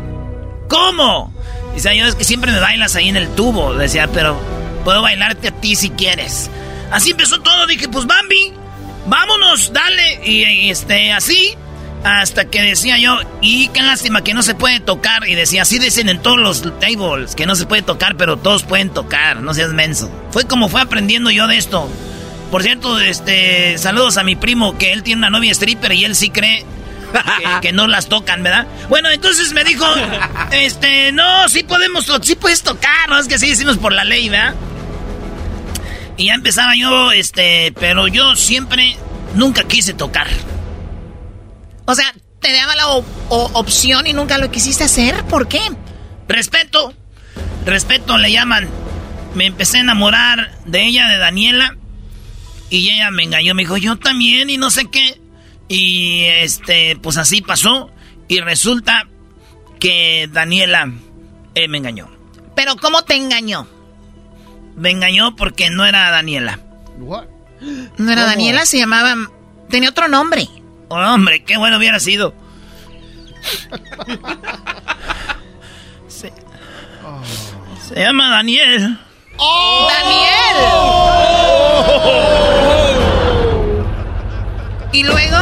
¿Cómo? 0.68 1.32
Dice, 1.74 1.96
yo 1.96 2.06
es 2.06 2.14
que 2.14 2.24
siempre 2.24 2.52
me 2.52 2.60
bailas 2.60 2.96
ahí 2.96 3.08
en 3.08 3.16
el 3.16 3.28
tubo. 3.34 3.74
Decía, 3.74 4.08
pero 4.12 4.38
puedo 4.82 5.02
bailarte 5.02 5.48
a 5.48 5.52
ti 5.52 5.76
si 5.76 5.90
quieres. 5.90 6.50
Así 6.90 7.10
empezó 7.10 7.40
todo. 7.40 7.66
Dije, 7.66 7.88
pues 7.88 8.06
Bambi, 8.06 8.52
vámonos, 9.06 9.72
dale. 9.72 10.20
Y, 10.24 10.44
y, 10.44 10.70
este, 10.70 11.12
así. 11.12 11.54
Hasta 12.04 12.46
que 12.46 12.60
decía 12.60 12.98
yo, 12.98 13.16
y 13.40 13.68
qué 13.68 13.80
lástima 13.80 14.24
que 14.24 14.34
no 14.34 14.42
se 14.42 14.56
puede 14.56 14.80
tocar. 14.80 15.28
Y 15.28 15.36
decía, 15.36 15.62
así 15.62 15.78
dicen 15.78 16.08
en 16.08 16.20
todos 16.20 16.38
los 16.38 16.62
tables, 16.80 17.36
que 17.36 17.46
no 17.46 17.54
se 17.54 17.64
puede 17.64 17.82
tocar, 17.82 18.16
pero 18.16 18.38
todos 18.38 18.64
pueden 18.64 18.90
tocar, 18.90 19.40
no 19.40 19.54
seas 19.54 19.72
menso. 19.72 20.10
Fue 20.32 20.44
como 20.44 20.68
fue 20.68 20.80
aprendiendo 20.80 21.30
yo 21.30 21.46
de 21.46 21.58
esto. 21.58 21.88
Por 22.50 22.64
cierto, 22.64 23.00
este, 23.00 23.78
saludos 23.78 24.16
a 24.16 24.24
mi 24.24 24.34
primo, 24.34 24.76
que 24.78 24.92
él 24.92 25.04
tiene 25.04 25.20
una 25.20 25.30
novia 25.30 25.52
stripper 25.52 25.92
y 25.92 26.04
él 26.04 26.16
sí 26.16 26.30
cree 26.30 26.66
que, 27.12 27.60
que 27.68 27.72
no 27.72 27.86
las 27.86 28.08
tocan, 28.08 28.42
¿verdad? 28.42 28.66
Bueno, 28.88 29.08
entonces 29.10 29.52
me 29.52 29.62
dijo, 29.62 29.86
este, 30.50 31.12
no, 31.12 31.48
sí 31.48 31.62
podemos, 31.62 32.10
sí 32.22 32.34
puedes 32.34 32.62
tocar, 32.62 33.08
no 33.08 33.18
es 33.18 33.28
que 33.28 33.38
sí 33.38 33.48
decimos 33.48 33.78
por 33.78 33.92
la 33.92 34.04
ley, 34.04 34.28
¿verdad? 34.28 34.54
Y 36.16 36.26
ya 36.26 36.34
empezaba 36.34 36.74
yo, 36.76 37.12
este, 37.12 37.72
pero 37.78 38.08
yo 38.08 38.36
siempre, 38.36 38.96
nunca 39.34 39.64
quise 39.64 39.94
tocar. 39.94 40.28
O 41.86 41.94
sea, 41.94 42.12
te 42.40 42.52
daba 42.52 42.74
la 42.74 42.88
opción 43.28 44.06
y 44.06 44.12
nunca 44.12 44.38
lo 44.38 44.50
quisiste 44.50 44.84
hacer. 44.84 45.24
¿Por 45.24 45.48
qué? 45.48 45.60
Respeto, 46.28 46.92
respeto 47.64 48.18
le 48.18 48.32
llaman. 48.32 48.68
Me 49.34 49.46
empecé 49.46 49.78
a 49.78 49.80
enamorar 49.80 50.52
de 50.66 50.84
ella, 50.84 51.08
de 51.08 51.16
Daniela, 51.16 51.76
y 52.68 52.90
ella 52.90 53.10
me 53.10 53.22
engañó, 53.22 53.54
me 53.54 53.62
dijo, 53.62 53.76
yo 53.76 53.96
también, 53.96 54.50
y 54.50 54.58
no 54.58 54.70
sé 54.70 54.90
qué. 54.90 55.20
Y 55.68 56.24
este, 56.24 56.96
pues 56.96 57.16
así 57.16 57.40
pasó, 57.40 57.90
y 58.28 58.40
resulta 58.40 59.08
que 59.78 60.28
Daniela 60.30 60.92
eh, 61.54 61.68
me 61.68 61.78
engañó. 61.78 62.10
Pero 62.54 62.76
¿cómo 62.76 63.04
te 63.04 63.16
engañó? 63.16 63.66
Me 64.76 64.90
engañó 64.90 65.36
porque 65.36 65.70
no 65.70 65.84
era 65.84 66.10
Daniela. 66.10 66.58
No 66.98 67.22
era 68.10 68.22
¿Cómo? 68.22 68.26
Daniela, 68.26 68.66
se 68.66 68.78
llamaba... 68.78 69.14
Tenía 69.68 69.90
otro 69.90 70.08
nombre. 70.08 70.48
Oh, 70.88 70.96
hombre, 70.96 71.44
qué 71.44 71.56
bueno 71.56 71.78
hubiera 71.78 71.98
sido. 72.00 72.34
Se, 76.08 76.32
se 77.88 77.94
llama 78.00 78.30
Daniel. 78.30 78.98
¡Daniel! 79.88 80.56
¿Y 84.92 85.04
luego? 85.04 85.36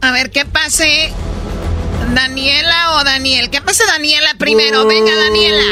A 0.00 0.10
ver, 0.10 0.30
¿qué 0.30 0.44
pase? 0.44 1.12
¿Daniela 2.14 2.96
o 2.96 3.04
Daniel? 3.04 3.50
¿Qué 3.50 3.60
pase 3.60 3.84
Daniela 3.86 4.34
primero? 4.38 4.86
Venga, 4.86 5.12
Daniela. 5.14 5.62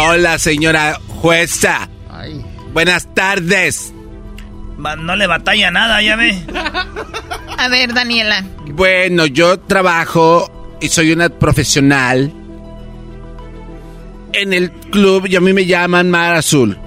Hola, 0.00 0.38
señora 0.38 0.98
jueza. 1.08 1.88
Buenas 2.72 3.12
tardes. 3.14 3.92
No 4.98 5.16
le 5.16 5.26
batalla 5.26 5.70
nada, 5.70 6.02
ya 6.02 6.16
ve. 6.16 6.42
A 7.58 7.68
ver, 7.68 7.94
Daniela. 7.94 8.44
Bueno, 8.72 9.26
yo 9.26 9.60
trabajo 9.60 10.76
y 10.80 10.88
soy 10.88 11.12
una 11.12 11.28
profesional 11.28 12.32
en 14.32 14.52
el 14.52 14.72
club 14.72 15.26
y 15.28 15.36
a 15.36 15.40
mí 15.40 15.52
me 15.52 15.66
llaman 15.66 16.10
Mar 16.10 16.34
Azul. 16.34 16.78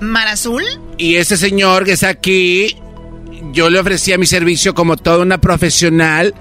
¿Mar 0.00 0.28
Azul? 0.28 0.62
Y 0.96 1.16
ese 1.16 1.36
señor 1.36 1.84
que 1.84 1.92
está 1.92 2.08
aquí, 2.08 2.76
yo 3.52 3.70
le 3.70 3.78
ofrecía 3.78 4.18
mi 4.18 4.26
servicio 4.26 4.74
como 4.74 4.96
toda 4.96 5.18
una 5.18 5.38
profesional 5.40 6.34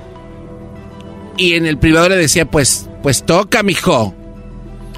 y 1.38 1.54
en 1.54 1.66
el 1.66 1.78
privado 1.78 2.10
le 2.10 2.18
decía, 2.18 2.46
pues, 2.46 2.90
pues 3.02 3.26
toca, 3.26 3.64
mijo. 3.64 4.14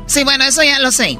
Sí, 0.08 0.24
bueno, 0.24 0.44
eso 0.44 0.64
ya 0.64 0.80
lo 0.80 0.92
sé. 0.92 1.18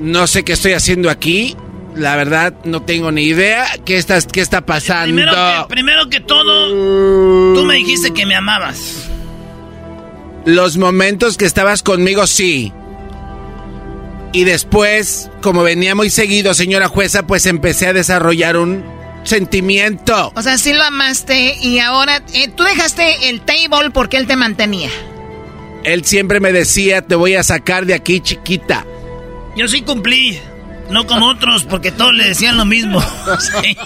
No 0.00 0.26
sé 0.26 0.42
qué 0.42 0.52
estoy 0.52 0.72
haciendo 0.72 1.10
aquí. 1.10 1.56
La 1.94 2.16
verdad, 2.16 2.54
no 2.64 2.82
tengo 2.82 3.12
ni 3.12 3.22
idea 3.22 3.66
qué 3.84 3.98
está, 3.98 4.20
qué 4.20 4.40
está 4.40 4.62
pasando. 4.62 5.14
Primero 5.14 5.32
que, 5.32 5.64
primero 5.68 6.08
que 6.08 6.20
todo, 6.20 7.54
tú 7.54 7.64
me 7.64 7.74
dijiste 7.74 8.12
que 8.12 8.26
me 8.26 8.34
amabas. 8.34 9.08
Los 10.44 10.76
momentos 10.76 11.36
que 11.36 11.44
estabas 11.44 11.82
conmigo, 11.82 12.26
sí. 12.26 12.72
Y 14.32 14.44
después, 14.44 15.30
como 15.42 15.62
venía 15.62 15.94
muy 15.94 16.10
seguido, 16.10 16.54
señora 16.54 16.88
jueza, 16.88 17.26
pues 17.26 17.46
empecé 17.46 17.86
a 17.88 17.92
desarrollar 17.92 18.56
un 18.56 18.82
sentimiento. 19.24 20.32
O 20.34 20.42
sea, 20.42 20.58
sí 20.58 20.72
lo 20.72 20.82
amaste 20.82 21.56
y 21.60 21.78
ahora 21.78 22.22
eh, 22.34 22.48
tú 22.48 22.64
dejaste 22.64 23.28
el 23.28 23.40
table 23.42 23.90
porque 23.92 24.16
él 24.16 24.26
te 24.26 24.36
mantenía. 24.36 24.90
Él 25.84 26.04
siempre 26.04 26.40
me 26.40 26.52
decía, 26.52 27.02
te 27.02 27.14
voy 27.14 27.34
a 27.34 27.42
sacar 27.42 27.86
de 27.86 27.94
aquí, 27.94 28.20
chiquita. 28.20 28.84
Yo 29.56 29.66
sí 29.68 29.82
cumplí. 29.82 30.38
No 30.90 31.06
como 31.06 31.26
otros, 31.28 31.64
porque 31.64 31.90
todos 31.90 32.12
le 32.12 32.28
decían 32.28 32.56
lo 32.56 32.64
mismo. 32.64 33.02
Sí. 33.62 33.76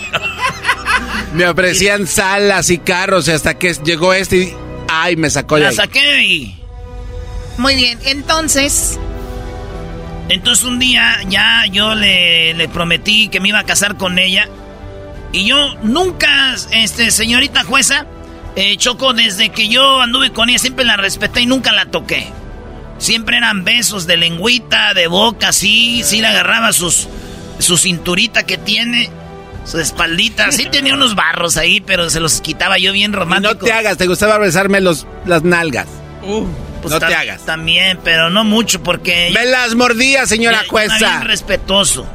Me 1.34 1.46
ofrecían 1.46 2.06
salas 2.06 2.70
y 2.70 2.78
carros 2.78 3.28
y 3.28 3.32
hasta 3.32 3.54
que 3.58 3.72
llegó 3.84 4.12
este 4.14 4.36
y... 4.36 4.54
Ay, 4.88 5.16
me 5.16 5.28
sacó 5.30 5.56
de 5.56 5.62
La 5.62 5.68
ahí. 5.70 5.74
saqué 5.76 6.22
y... 6.24 6.56
Muy 7.58 7.74
bien, 7.74 7.98
entonces... 8.04 8.98
Entonces 10.28 10.64
un 10.64 10.78
día 10.78 11.18
ya 11.28 11.64
yo 11.70 11.94
le, 11.94 12.54
le 12.54 12.68
prometí 12.68 13.28
que 13.28 13.40
me 13.40 13.48
iba 13.50 13.60
a 13.60 13.64
casar 13.64 13.96
con 13.96 14.18
ella. 14.18 14.48
Y 15.36 15.44
yo 15.44 15.74
nunca, 15.82 16.54
este, 16.70 17.10
señorita 17.10 17.62
jueza, 17.62 18.06
eh, 18.56 18.74
Choco, 18.78 19.12
desde 19.12 19.50
que 19.50 19.68
yo 19.68 20.00
anduve 20.00 20.32
con 20.32 20.48
ella 20.48 20.58
siempre 20.58 20.86
la 20.86 20.96
respeté 20.96 21.42
y 21.42 21.46
nunca 21.46 21.72
la 21.72 21.84
toqué. 21.84 22.28
Siempre 22.96 23.36
eran 23.36 23.62
besos 23.62 24.06
de 24.06 24.16
lengüita, 24.16 24.94
de 24.94 25.08
boca, 25.08 25.52
sí, 25.52 26.00
sí 26.04 26.22
le 26.22 26.28
agarraba 26.28 26.72
sus, 26.72 27.06
su 27.58 27.76
cinturita 27.76 28.44
que 28.44 28.56
tiene, 28.56 29.10
su 29.66 29.78
espaldita. 29.78 30.50
Sí 30.52 30.64
tenía 30.72 30.94
unos 30.94 31.14
barros 31.14 31.58
ahí, 31.58 31.82
pero 31.82 32.08
se 32.08 32.18
los 32.20 32.40
quitaba 32.40 32.78
yo 32.78 32.92
bien 32.92 33.12
romántico. 33.12 33.56
No 33.56 33.60
te 33.60 33.72
hagas, 33.72 33.98
te 33.98 34.06
gustaba 34.06 34.38
besarme 34.38 34.80
los, 34.80 35.06
las 35.26 35.42
nalgas. 35.42 35.86
Pues 36.80 36.94
no 36.94 36.98
te 36.98 37.14
hagas. 37.14 37.44
También, 37.44 37.98
pero 38.02 38.30
no 38.30 38.42
mucho 38.42 38.82
porque... 38.82 39.30
Me 39.34 39.44
las 39.44 39.74
mordía, 39.74 40.24
señora 40.24 40.62
Yo 40.62 40.70
jueza. 40.70 40.96
bien 40.96 41.24
respetuoso. 41.24 42.06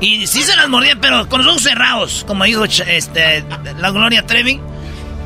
Y 0.00 0.26
sí 0.26 0.42
se 0.42 0.56
las 0.56 0.68
mordía, 0.68 0.96
pero 1.00 1.28
con 1.28 1.40
los 1.40 1.52
ojos 1.52 1.62
cerrados, 1.62 2.24
como 2.26 2.44
dijo 2.44 2.64
este, 2.64 3.44
la 3.78 3.90
Gloria 3.90 4.26
Trevi. 4.26 4.60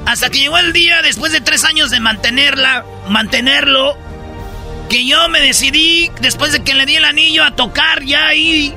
Hasta 0.06 0.30
que 0.30 0.38
llegó 0.38 0.58
el 0.58 0.72
día, 0.72 1.02
después 1.02 1.32
de 1.32 1.40
tres 1.40 1.64
años 1.64 1.90
de 1.90 2.00
mantenerla, 2.00 2.84
mantenerlo, 3.08 3.96
que 4.88 5.06
yo 5.06 5.28
me 5.28 5.40
decidí, 5.40 6.10
después 6.20 6.52
de 6.52 6.62
que 6.62 6.74
le 6.74 6.86
di 6.86 6.96
el 6.96 7.04
anillo, 7.04 7.44
a 7.44 7.54
tocar 7.54 8.02
ya 8.04 8.28
ahí. 8.28 8.74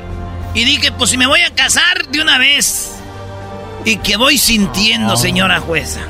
Y 0.53 0.65
dije, 0.65 0.91
pues 0.91 1.09
si 1.09 1.17
me 1.17 1.25
voy 1.25 1.41
a 1.41 1.53
casar 1.53 2.07
de 2.07 2.21
una 2.21 2.37
vez. 2.37 2.91
Y 3.85 3.97
que 3.97 4.17
voy 4.17 4.37
sintiendo, 4.37 5.17
señora 5.17 5.59
jueza. 5.59 6.01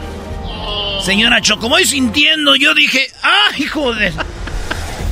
Señora 1.03 1.41
Choco, 1.41 1.69
voy 1.69 1.85
sintiendo. 1.85 2.55
Yo 2.55 2.73
dije, 2.73 3.07
¡ay, 3.21 3.65
joder! 3.65 4.13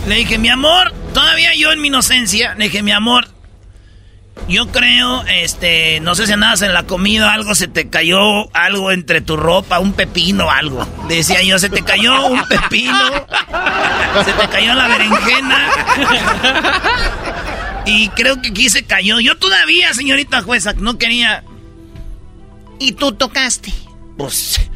Le 0.07 0.15
dije, 0.15 0.37
mi 0.37 0.49
amor, 0.49 0.93
todavía 1.13 1.53
yo 1.55 1.71
en 1.71 1.81
mi 1.81 1.87
inocencia, 1.87 2.55
le 2.55 2.65
dije, 2.65 2.81
mi 2.81 2.91
amor, 2.91 3.27
yo 4.47 4.67
creo, 4.67 5.23
este, 5.27 5.99
no 6.01 6.15
sé 6.15 6.27
si 6.27 6.33
andabas 6.33 6.61
en 6.61 6.73
la 6.73 6.83
comida, 6.83 7.33
algo 7.33 7.55
se 7.55 7.67
te 7.67 7.89
cayó, 7.89 8.53
algo 8.55 8.91
entre 8.91 9.21
tu 9.21 9.37
ropa, 9.37 9.79
un 9.79 9.93
pepino, 9.93 10.49
algo. 10.51 10.85
Decía 11.07 11.41
yo, 11.43 11.59
se 11.59 11.69
te 11.69 11.83
cayó 11.83 12.27
un 12.27 12.43
pepino, 12.49 13.09
se 14.25 14.33
te 14.33 14.47
cayó 14.49 14.73
la 14.73 14.87
berenjena. 14.87 15.69
Y 17.85 18.09
creo 18.09 18.41
que 18.41 18.49
aquí 18.49 18.69
se 18.69 18.83
cayó. 18.83 19.19
Yo 19.19 19.37
todavía, 19.37 19.93
señorita 19.93 20.41
jueza, 20.41 20.73
no 20.73 20.97
quería. 20.97 21.43
Y 22.79 22.93
tú 22.93 23.13
tocaste. 23.13 23.73
Pues, 24.17 24.69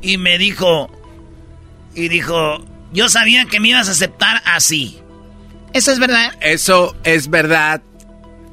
y 0.00 0.16
me 0.16 0.38
dijo, 0.38 0.90
y 1.94 2.08
dijo, 2.08 2.64
yo 2.92 3.08
sabía 3.08 3.44
que 3.44 3.60
me 3.60 3.68
ibas 3.68 3.88
a 3.88 3.92
aceptar 3.92 4.42
así. 4.44 5.00
¿Eso 5.72 5.92
es 5.92 5.98
verdad? 5.98 6.32
Eso 6.40 6.96
es 7.04 7.28
verdad. 7.28 7.82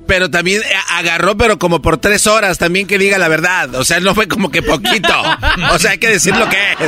Pero 0.08 0.30
también 0.30 0.62
eh, 0.62 0.66
agarró, 0.92 1.36
pero 1.36 1.58
como 1.58 1.82
por 1.82 1.98
tres 1.98 2.28
horas, 2.28 2.58
también 2.58 2.88
que 2.88 2.98
diga 2.98 3.18
la 3.18 3.28
verdad. 3.28 3.74
O 3.76 3.84
sea, 3.84 4.00
no 4.00 4.14
fue 4.14 4.28
como 4.28 4.52
que 4.52 4.62
poquito. 4.62 5.14
O 5.72 5.80
sea, 5.80 5.92
hay 5.92 5.98
que 5.98 6.10
decir 6.10 6.36
lo 6.36 6.48
que 6.50 6.58
es. 6.74 6.80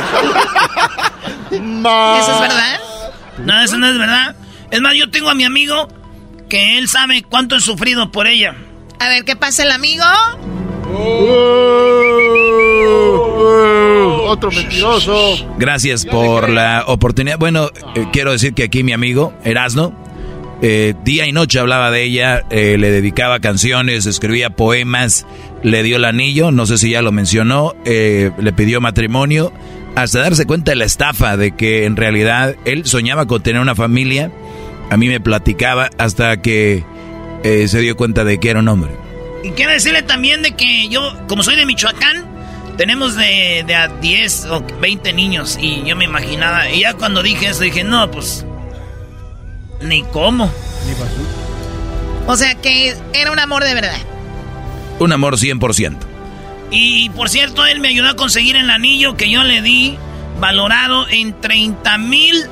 ¿Eso 1.50 2.32
es 2.32 2.40
verdad? 2.40 2.80
No, 3.38 3.62
eso 3.62 3.78
no 3.78 3.88
es 3.88 3.98
verdad. 3.98 4.36
Es 4.70 4.80
más, 4.80 4.94
yo 4.94 5.10
tengo 5.10 5.30
a 5.30 5.34
mi 5.34 5.44
amigo 5.44 5.88
que 6.48 6.78
él 6.78 6.88
sabe 6.88 7.22
cuánto 7.22 7.56
he 7.56 7.60
sufrido 7.60 8.10
por 8.12 8.26
ella. 8.26 8.54
A 9.00 9.08
ver, 9.08 9.24
¿qué 9.24 9.36
pasa 9.36 9.62
el 9.62 9.70
amigo? 9.70 10.04
Otro 14.26 14.50
mentiroso. 14.50 15.36
Gracias 15.58 16.04
por 16.04 16.48
la 16.48 16.84
oportunidad. 16.86 17.38
Bueno, 17.38 17.70
eh, 17.94 18.06
quiero 18.12 18.32
decir 18.32 18.54
que 18.54 18.64
aquí 18.64 18.82
mi 18.82 18.92
amigo, 18.92 19.32
Erasno, 19.44 19.94
eh, 20.60 20.94
día 21.04 21.26
y 21.26 21.32
noche 21.32 21.60
hablaba 21.60 21.90
de 21.90 22.02
ella, 22.02 22.44
eh, 22.50 22.76
le 22.78 22.90
dedicaba 22.90 23.38
canciones, 23.38 24.06
escribía 24.06 24.50
poemas, 24.50 25.24
le 25.62 25.84
dio 25.84 25.96
el 25.96 26.04
anillo, 26.04 26.50
no 26.50 26.66
sé 26.66 26.78
si 26.78 26.90
ya 26.90 27.02
lo 27.02 27.12
mencionó, 27.12 27.74
eh, 27.84 28.32
le 28.38 28.52
pidió 28.52 28.80
matrimonio, 28.80 29.52
hasta 29.94 30.20
darse 30.20 30.46
cuenta 30.46 30.72
de 30.72 30.76
la 30.76 30.84
estafa, 30.84 31.36
de 31.36 31.52
que 31.52 31.84
en 31.84 31.96
realidad 31.96 32.56
él 32.64 32.86
soñaba 32.86 33.26
con 33.26 33.40
tener 33.42 33.62
una 33.62 33.76
familia, 33.76 34.32
a 34.90 34.96
mí 34.96 35.06
me 35.08 35.20
platicaba 35.20 35.90
hasta 35.96 36.40
que 36.42 36.82
se 37.42 37.80
dio 37.80 37.96
cuenta 37.96 38.24
de 38.24 38.38
que 38.38 38.50
era 38.50 38.60
un 38.60 38.68
hombre. 38.68 38.90
Y 39.44 39.50
quiero 39.50 39.70
decirle 39.70 40.02
también 40.02 40.42
de 40.42 40.52
que 40.52 40.88
yo, 40.88 41.00
como 41.28 41.44
soy 41.44 41.54
de 41.54 41.66
Michoacán, 41.66 42.24
tenemos 42.76 43.14
de, 43.14 43.64
de 43.66 43.74
a 43.74 43.88
10 43.88 44.46
o 44.46 44.64
20 44.80 45.12
niños. 45.12 45.56
Y 45.60 45.84
yo 45.84 45.94
me 45.94 46.04
imaginaba, 46.04 46.68
y 46.70 46.80
ya 46.80 46.94
cuando 46.94 47.22
dije 47.22 47.46
eso, 47.46 47.62
dije, 47.62 47.84
no, 47.84 48.10
pues, 48.10 48.44
ni 49.80 50.02
cómo. 50.04 50.50
Ni 50.86 50.94
pasó. 50.94 51.48
O 52.26 52.36
sea 52.36 52.54
que 52.56 52.96
era 53.12 53.32
un 53.32 53.38
amor 53.38 53.64
de 53.64 53.74
verdad. 53.74 53.98
Un 54.98 55.12
amor 55.12 55.36
100%. 55.36 55.96
Y 56.70 57.08
por 57.10 57.30
cierto, 57.30 57.64
él 57.64 57.80
me 57.80 57.88
ayudó 57.88 58.10
a 58.10 58.16
conseguir 58.16 58.56
el 58.56 58.68
anillo 58.70 59.16
que 59.16 59.30
yo 59.30 59.42
le 59.42 59.62
di, 59.62 59.96
valorado 60.38 61.08
en 61.08 61.40
30 61.40 61.98
mil 61.98 62.46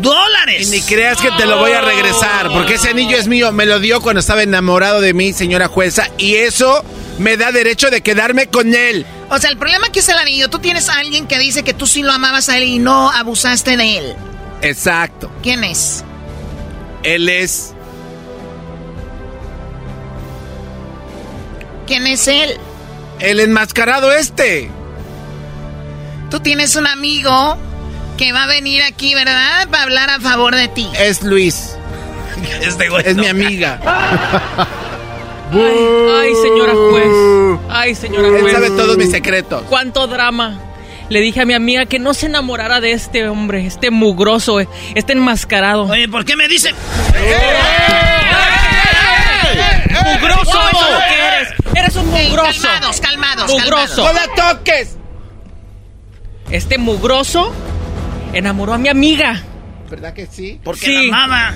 dólares. 0.00 0.68
Y 0.68 0.70
ni 0.70 0.82
creas 0.82 1.18
que 1.20 1.30
te 1.32 1.46
lo 1.46 1.58
voy 1.58 1.72
a 1.72 1.80
regresar, 1.80 2.50
porque 2.52 2.74
ese 2.74 2.90
anillo 2.90 3.16
es 3.16 3.28
mío. 3.28 3.52
Me 3.52 3.66
lo 3.66 3.80
dio 3.80 4.00
cuando 4.00 4.20
estaba 4.20 4.42
enamorado 4.42 5.00
de 5.00 5.14
mí, 5.14 5.32
señora 5.32 5.68
jueza, 5.68 6.08
y 6.18 6.34
eso 6.34 6.84
me 7.18 7.36
da 7.36 7.52
derecho 7.52 7.90
de 7.90 8.02
quedarme 8.02 8.48
con 8.48 8.74
él. 8.74 9.06
O 9.30 9.38
sea, 9.38 9.50
el 9.50 9.56
problema 9.56 9.86
aquí 9.86 10.00
es 10.00 10.08
el 10.08 10.18
anillo. 10.18 10.50
Tú 10.50 10.58
tienes 10.58 10.88
a 10.88 10.98
alguien 10.98 11.26
que 11.26 11.38
dice 11.38 11.62
que 11.62 11.72
tú 11.72 11.86
sí 11.86 12.02
lo 12.02 12.12
amabas 12.12 12.48
a 12.48 12.58
él 12.58 12.64
y 12.64 12.78
no 12.78 13.10
abusaste 13.10 13.76
de 13.76 13.98
él. 13.98 14.14
Exacto. 14.62 15.30
¿Quién 15.42 15.64
es? 15.64 16.04
Él 17.02 17.28
es. 17.28 17.74
¿Quién 21.86 22.06
es 22.06 22.28
él? 22.28 22.56
El 23.18 23.40
enmascarado 23.40 24.12
este. 24.12 24.70
Tú 26.30 26.40
tienes 26.40 26.76
un 26.76 26.86
amigo 26.86 27.56
que 28.16 28.32
va 28.32 28.44
a 28.44 28.46
venir 28.46 28.82
aquí, 28.82 29.14
¿verdad? 29.14 29.68
Para 29.70 29.82
hablar 29.84 30.10
a 30.10 30.20
favor 30.20 30.54
de 30.54 30.68
ti. 30.68 30.88
Es 30.98 31.22
Luis. 31.22 31.76
Este 32.62 32.88
güey 32.88 33.02
es 33.06 33.16
no. 33.16 33.22
mi 33.22 33.28
amiga. 33.28 33.80
Ay, 35.52 35.58
ay, 36.22 36.32
señora 36.42 36.72
juez. 36.74 37.58
Ay, 37.68 37.94
señora 37.96 38.28
Él 38.28 38.40
juez. 38.40 38.52
sabe 38.52 38.70
todos 38.70 38.96
mis 38.96 39.10
secretos. 39.10 39.64
Cuánto 39.68 40.06
drama. 40.06 40.60
Le 41.10 41.20
dije 41.20 41.40
a 41.40 41.44
mi 41.44 41.54
amiga 41.54 41.86
que 41.86 41.98
no 41.98 42.14
se 42.14 42.26
enamorara 42.26 42.80
de 42.80 42.92
este 42.92 43.28
hombre, 43.28 43.66
este 43.66 43.90
mugroso, 43.90 44.60
este 44.94 45.12
enmascarado. 45.12 45.82
Oye, 45.86 46.08
¿por 46.08 46.24
qué 46.24 46.36
me 46.36 46.46
dicen? 46.48 46.74
¡Mugroso! 50.04 50.42
Eso 50.42 50.60
es 50.70 50.90
lo 50.92 50.98
que 50.98 51.26
eres. 51.26 51.48
Eres 51.74 51.96
un 51.96 52.06
mugroso. 52.10 52.62
calmados, 52.62 53.00
calmados, 53.00 53.50
Mugroso. 53.50 54.04
¡No 54.04 54.12
la 54.12 54.26
toques! 54.36 54.96
Este 56.50 56.78
mugroso 56.78 57.52
enamoró 58.32 58.74
a 58.74 58.78
mi 58.78 58.88
amiga. 58.88 59.42
¿Verdad 59.90 60.14
que 60.14 60.26
sí? 60.26 60.60
Porque 60.62 60.86
Sí. 60.86 61.08
la 61.10 61.24
amaba. 61.24 61.52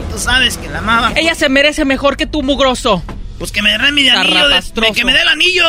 Y 0.00 0.12
tú 0.12 0.18
sabes 0.18 0.58
que 0.58 0.68
la 0.68 0.78
amaba. 0.78 1.12
Ella 1.14 1.34
se 1.36 1.48
merece 1.48 1.84
mejor 1.84 2.16
que 2.16 2.26
tú, 2.26 2.42
mugroso. 2.42 3.02
Pues 3.38 3.50
que 3.50 3.62
me 3.62 3.76
dé 3.76 3.92
mi 3.92 4.08
anillo, 4.08 4.48
de- 4.48 4.92
que 4.94 5.04
me 5.04 5.12
dé 5.12 5.20
el 5.22 5.28
anillo. 5.28 5.64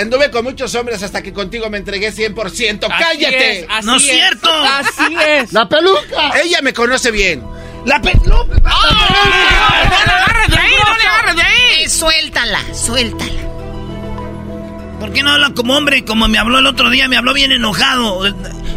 Anduve 0.00 0.30
con 0.30 0.44
muchos 0.44 0.74
hombres 0.74 1.02
hasta 1.02 1.22
que 1.22 1.32
contigo 1.32 1.68
me 1.68 1.78
entregué 1.78 2.10
100%. 2.12 2.86
Así 2.90 3.04
¡Cállate! 3.04 3.60
es, 3.60 3.66
así 3.68 3.86
No 3.86 3.96
es 3.96 4.02
cierto. 4.02 4.50
Así 4.50 5.14
es. 5.26 5.52
¡La 5.52 5.68
peluca! 5.68 6.32
Ella 6.42 6.60
me 6.62 6.72
conoce 6.72 7.10
bien. 7.10 7.42
La 7.84 8.00
peluca. 8.00 8.56
¡Agarra 8.64 10.46
de 10.48 10.56
ahí, 10.56 10.72
no 10.86 10.96
le 10.96 11.02
agarres 11.04 11.36
de 11.36 11.42
ahí! 11.42 11.82
Eh, 11.84 11.88
suéltala, 11.88 12.60
suéltala. 12.74 13.30
¿Por 15.00 15.12
qué 15.12 15.22
no 15.22 15.32
habla 15.32 15.50
como 15.54 15.76
hombre? 15.76 16.04
Como 16.04 16.28
me 16.28 16.38
habló 16.38 16.58
el 16.60 16.66
otro 16.66 16.88
día, 16.88 17.08
me 17.08 17.16
habló 17.16 17.34
bien 17.34 17.52
enojado. 17.52 18.24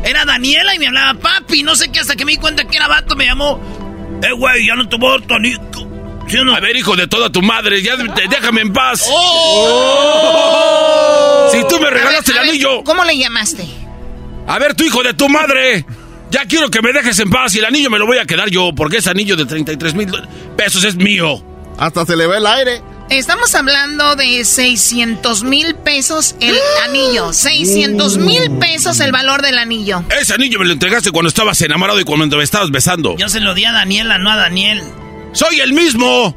Era 0.04 0.26
Daniela 0.26 0.76
y 0.76 0.80
me 0.80 0.88
hablaba 0.88 1.14
papi, 1.20 1.64
no 1.64 1.76
sé 1.76 1.92
qué, 1.92 2.00
hasta 2.02 2.16
que 2.16 2.26
me 2.26 2.34
di 2.34 2.38
cuenta 2.38 2.66
que 2.66 2.78
era 2.78 2.88
vato, 2.88 3.16
me 3.16 3.26
llamó. 3.26 3.62
Eh, 4.24 4.32
güey, 4.34 4.68
ya 4.68 4.76
no 4.76 4.90
te 4.90 4.98
voy 4.98 5.10
a 5.16 5.20
dar 5.20 5.28
tu 5.28 5.34
anillo. 5.36 5.60
¿Sí 6.28 6.38
o 6.38 6.44
no? 6.46 6.56
A 6.56 6.60
ver, 6.60 6.76
hijo 6.76 6.96
de 6.96 7.08
toda 7.08 7.32
tu 7.32 7.42
madre, 7.42 7.82
ya 7.82 7.96
te- 7.98 8.28
déjame 8.30 8.62
en 8.62 8.74
paz. 8.74 9.06
Oh. 10.16 11.50
Si 11.52 11.60
tú 11.68 11.80
me 11.80 11.90
regalaste 11.90 12.32
ver, 12.34 12.42
el 12.44 12.50
anillo. 12.50 12.84
¿Cómo 12.84 13.04
le 13.04 13.18
llamaste? 13.18 13.68
A 14.48 14.58
ver, 14.60 14.74
tu 14.76 14.84
hijo 14.84 15.02
de 15.04 15.14
tu 15.14 15.30
madre. 15.30 15.86
Ya 16.32 16.46
quiero 16.46 16.70
que 16.70 16.82
me 16.82 16.92
dejes 16.92 17.20
en 17.20 17.30
paz 17.30 17.54
y 17.56 17.60
el 17.60 17.66
anillo 17.66 17.90
me 17.90 18.00
lo 18.00 18.06
voy 18.08 18.18
a 18.18 18.26
quedar 18.26 18.50
yo, 18.50 18.72
porque 18.76 18.98
ese 18.98 19.10
anillo 19.12 19.36
de 19.36 19.46
33 19.46 19.94
mil 19.94 20.12
pesos 20.58 20.84
es 20.84 20.96
mío. 20.96 21.44
Hasta 21.78 22.06
se 22.06 22.16
le 22.16 22.26
ve 22.28 22.38
el 22.38 22.46
aire. 22.48 22.82
Estamos 23.10 23.54
hablando 23.54 24.16
de 24.16 24.44
600 24.44 25.44
mil 25.44 25.76
pesos 25.76 26.36
el 26.42 26.58
anillo. 26.84 27.32
600 27.34 28.18
mil 28.18 28.50
pesos 28.60 29.00
el 29.00 29.12
valor 29.12 29.44
del 29.44 29.60
anillo. 29.60 30.04
Ese 30.20 30.34
anillo 30.34 30.58
me 30.60 30.66
lo 30.66 30.74
entregaste 30.74 31.12
cuando 31.12 31.30
estabas 31.30 31.62
enamorado 31.62 32.00
y 32.00 32.04
cuando 32.04 32.38
me 32.38 32.44
estabas 32.44 32.72
besando. 32.72 33.16
Yo 33.18 33.30
se 33.30 33.40
lo 33.40 33.54
di 33.54 33.64
a 33.66 33.72
Daniela, 33.72 34.18
no 34.18 34.32
a 34.32 34.36
Daniel. 34.36 34.82
¡Soy 35.36 35.60
el 35.60 35.74
mismo! 35.74 36.36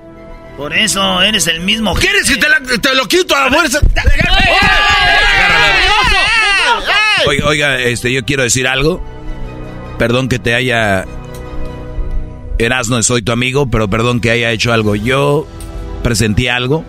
Por 0.57 0.75
eso 0.77 1.23
eres 1.23 1.47
el 1.47 1.61
mismo. 1.61 1.95
¿Quieres 1.95 2.29
que 2.29 2.37
te, 2.37 2.49
la- 2.49 2.61
te 2.81 2.95
lo 2.95 3.07
quito 3.07 3.35
a 3.37 3.49
la 3.49 3.57
fuerza? 3.57 3.79
Oiga, 7.27 7.47
oiga, 7.47 7.79
este, 7.81 8.13
yo 8.13 8.25
quiero 8.25 8.43
decir 8.43 8.67
algo. 8.67 9.03
Perdón 9.99 10.29
que 10.29 10.39
te 10.39 10.55
haya... 10.55 11.05
Erasno, 12.59 13.01
soy 13.03 13.23
tu 13.23 13.31
amigo, 13.33 13.71
pero 13.71 13.89
perdón 13.89 14.21
que 14.21 14.31
haya 14.31 14.51
hecho 14.51 14.73
algo. 14.73 14.97
Yo 14.97 15.47
presenté 16.03 16.51
algo 16.51 16.85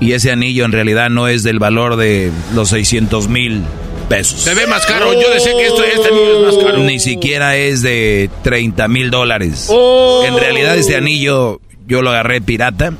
y 0.00 0.12
ese 0.12 0.30
anillo 0.30 0.64
en 0.64 0.72
realidad 0.72 1.10
no 1.10 1.26
es 1.28 1.42
del 1.42 1.58
valor 1.58 1.96
de 1.96 2.30
los 2.54 2.68
600 2.70 3.28
mil 3.28 3.62
pesos. 4.10 4.40
Se 4.40 4.54
ve 4.54 4.66
más 4.66 4.84
caro. 4.84 5.14
Yo 5.14 5.30
decía 5.32 5.52
que 5.56 5.66
esto, 5.66 5.82
este 5.84 6.08
anillo 6.08 6.48
es 6.48 6.56
más 6.56 6.64
caro. 6.64 6.78
Ni 6.78 6.98
siquiera 6.98 7.56
es 7.56 7.80
de 7.80 8.28
30 8.42 8.88
mil 8.88 9.10
dólares. 9.10 9.68
Oh. 9.70 10.22
En 10.26 10.36
realidad 10.36 10.76
este 10.76 10.96
anillo 10.96 11.60
yo 11.86 12.02
lo 12.02 12.10
agarré 12.10 12.42
pirata. 12.42 12.92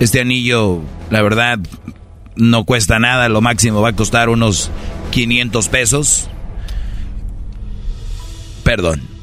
Este 0.00 0.20
anillo, 0.20 0.80
la 1.08 1.22
verdad, 1.22 1.58
no 2.36 2.64
cuesta 2.64 2.98
nada. 2.98 3.28
Lo 3.28 3.40
máximo 3.40 3.80
va 3.80 3.90
a 3.90 3.96
costar 3.96 4.28
unos 4.28 4.70
500 5.12 5.68
pesos. 5.68 6.28
Perdón. 8.64 9.13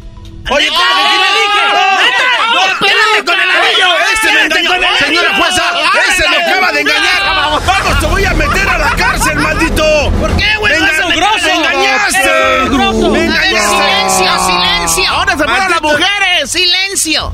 Oye, 0.49 0.67
¡No, 0.69 2.65
espérate 2.65 3.25
con 3.25 3.39
el 3.39 3.49
anillo! 3.49 3.87
¡Ese 4.13 4.31
me 4.33 4.41
engañó! 4.41 4.87
¡Señora 4.99 5.35
jueza! 5.37 5.63
¡Ese 6.09 6.29
me 6.29 6.37
acaba 6.37 6.71
de 6.71 6.81
engañar! 6.81 7.21
¡Vamos, 7.23 7.99
te 7.99 8.05
voy 8.07 8.25
a 8.25 8.33
meter 8.33 8.67
a 8.69 8.77
la 8.77 8.89
cárcel, 8.91 9.35
maldito! 9.39 10.11
¿Por 10.19 10.35
qué, 10.37 10.47
güey? 10.59 10.73
¡Me 10.73 10.79
meter- 10.79 11.05
¡Me 11.07 11.15
engañaste! 11.15 12.69
¡Me 13.09 13.25
engañaste! 13.25 13.69
silencio, 13.69 14.45
silencio. 14.45 15.09
¡Ahora 15.11 15.31
se 15.37 15.43
fueron 15.43 15.69
las 15.71 15.81
mujeres! 15.81 16.51
Silencio. 16.51 17.31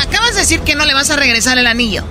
Acabas 0.00 0.34
de 0.34 0.40
decir 0.40 0.60
que 0.60 0.74
no 0.74 0.84
le 0.84 0.94
vas 0.94 1.10
a 1.10 1.16
regresar 1.16 1.58
el 1.58 1.66
anillo. 1.66 2.04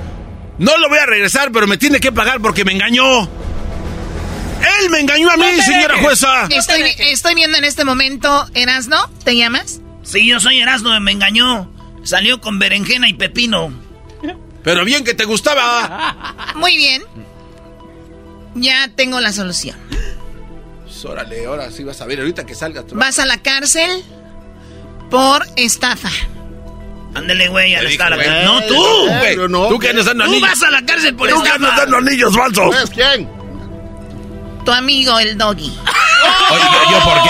No 0.57 0.77
lo 0.77 0.89
voy 0.89 0.97
a 0.99 1.05
regresar, 1.05 1.51
pero 1.51 1.67
me 1.67 1.77
tiene 1.77 1.99
que 1.99 2.11
pagar 2.11 2.39
porque 2.41 2.65
me 2.65 2.73
engañó. 2.73 3.21
Él 3.23 4.89
me 4.89 4.99
engañó 4.99 5.29
a 5.29 5.37
mí, 5.37 5.45
No 5.57 5.63
señora 5.63 5.95
jueza. 6.01 6.47
Estoy, 6.49 6.83
estoy 6.99 7.35
viendo 7.35 7.57
en 7.57 7.63
este 7.65 7.83
momento, 7.85 8.45
Erasno, 8.53 9.09
¿te 9.23 9.35
llamas? 9.35 9.79
Sí, 10.03 10.27
yo 10.27 10.39
soy 10.39 10.59
Erasmo, 10.59 10.97
me 10.99 11.11
engañó. 11.11 11.69
Salió 12.03 12.41
con 12.41 12.59
berenjena 12.59 13.07
y 13.09 13.13
pepino. 13.13 13.71
Pero 14.63 14.85
bien 14.85 15.03
que 15.03 15.13
te 15.13 15.25
gustaba. 15.25 16.53
Muy 16.55 16.75
bien. 16.77 17.03
Ya 18.55 18.89
tengo 18.95 19.19
la 19.19 19.33
solución. 19.33 19.77
Pues, 20.83 21.03
órale, 21.05 21.45
ahora 21.45 21.71
sí 21.71 21.83
vas 21.83 21.99
a 22.01 22.05
ver 22.05 22.19
ahorita 22.19 22.45
que 22.45 22.55
salgas. 22.55 22.85
tú. 22.87 22.95
Vas 22.95 23.19
a 23.19 23.25
la 23.25 23.41
cárcel 23.41 24.03
por 25.09 25.45
estafa. 25.55 26.09
Ándele, 27.15 27.47
güey, 27.47 27.75
a 27.75 27.81
la 27.83 28.43
No, 28.45 28.61
tú. 28.63 28.75
güey. 29.19 29.35
Yo 29.35 29.47
no. 29.47 29.67
Tú 29.67 29.79
que 29.79 29.89
andas 29.89 30.05
dando 30.05 30.23
Tú 30.25 30.31
anillos. 30.31 30.49
vas 30.49 30.63
a 30.63 30.71
la 30.71 30.85
cárcel 30.85 31.15
por 31.15 31.29
Tú 31.29 31.41
que 31.43 31.49
andas 31.49 31.77
dando 31.77 31.97
anillos 31.97 32.35
falsos. 32.35 32.75
¿Pues 32.75 32.89
quién? 32.89 33.29
Tu 34.65 34.71
amigo, 34.71 35.19
el 35.19 35.37
doggy. 35.37 35.69
Oye, 36.51 36.63
¿yo 36.91 36.99
por 37.03 37.21
qué? 37.23 37.29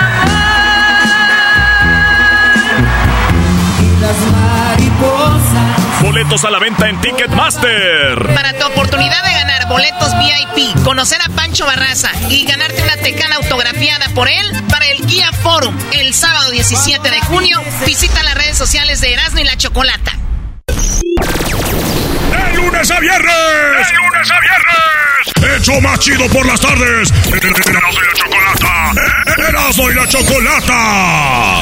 Boletos 6.11 6.43
a 6.43 6.51
la 6.51 6.59
venta 6.59 6.89
en 6.89 6.99
Ticketmaster. 6.99 8.35
Para 8.35 8.51
tu 8.51 8.65
oportunidad 8.65 9.23
de 9.23 9.31
ganar 9.31 9.69
boletos 9.69 10.11
VIP, 10.19 10.83
conocer 10.83 11.21
a 11.21 11.29
Pancho 11.29 11.65
Barraza 11.65 12.11
y 12.29 12.43
ganarte 12.45 12.83
una 12.83 12.97
tecana 12.97 13.37
autografiada 13.37 14.09
por 14.13 14.27
él 14.27 14.51
para 14.69 14.87
el 14.87 15.07
Guía 15.07 15.31
Forum 15.31 15.73
el 15.93 16.13
sábado 16.13 16.51
17 16.51 17.09
de 17.09 17.21
junio, 17.21 17.61
visita 17.85 18.23
las 18.23 18.33
redes 18.33 18.57
sociales 18.57 18.99
de 18.99 19.13
Erasmo 19.13 19.39
y 19.39 19.45
la 19.45 19.55
Chocolata. 19.55 20.11
¡De 20.67 22.57
lunes 22.57 22.91
a 22.91 22.99
viernes! 22.99 23.87
¡De 23.87 23.93
lunes 23.95 24.31
a 24.31 24.39
viernes! 24.41 25.61
¡Hecho 25.61 25.79
más 25.79 25.97
chido 25.99 26.27
por 26.27 26.45
las 26.45 26.59
tardes! 26.59 27.09
¡Erasmo 27.31 28.01
y 28.01 28.03
la 28.05 28.13
Chocolata! 28.15 28.91
Erasmo 29.47 29.89
y 29.89 29.93
la 29.93 30.07
Chocolata 30.09 31.61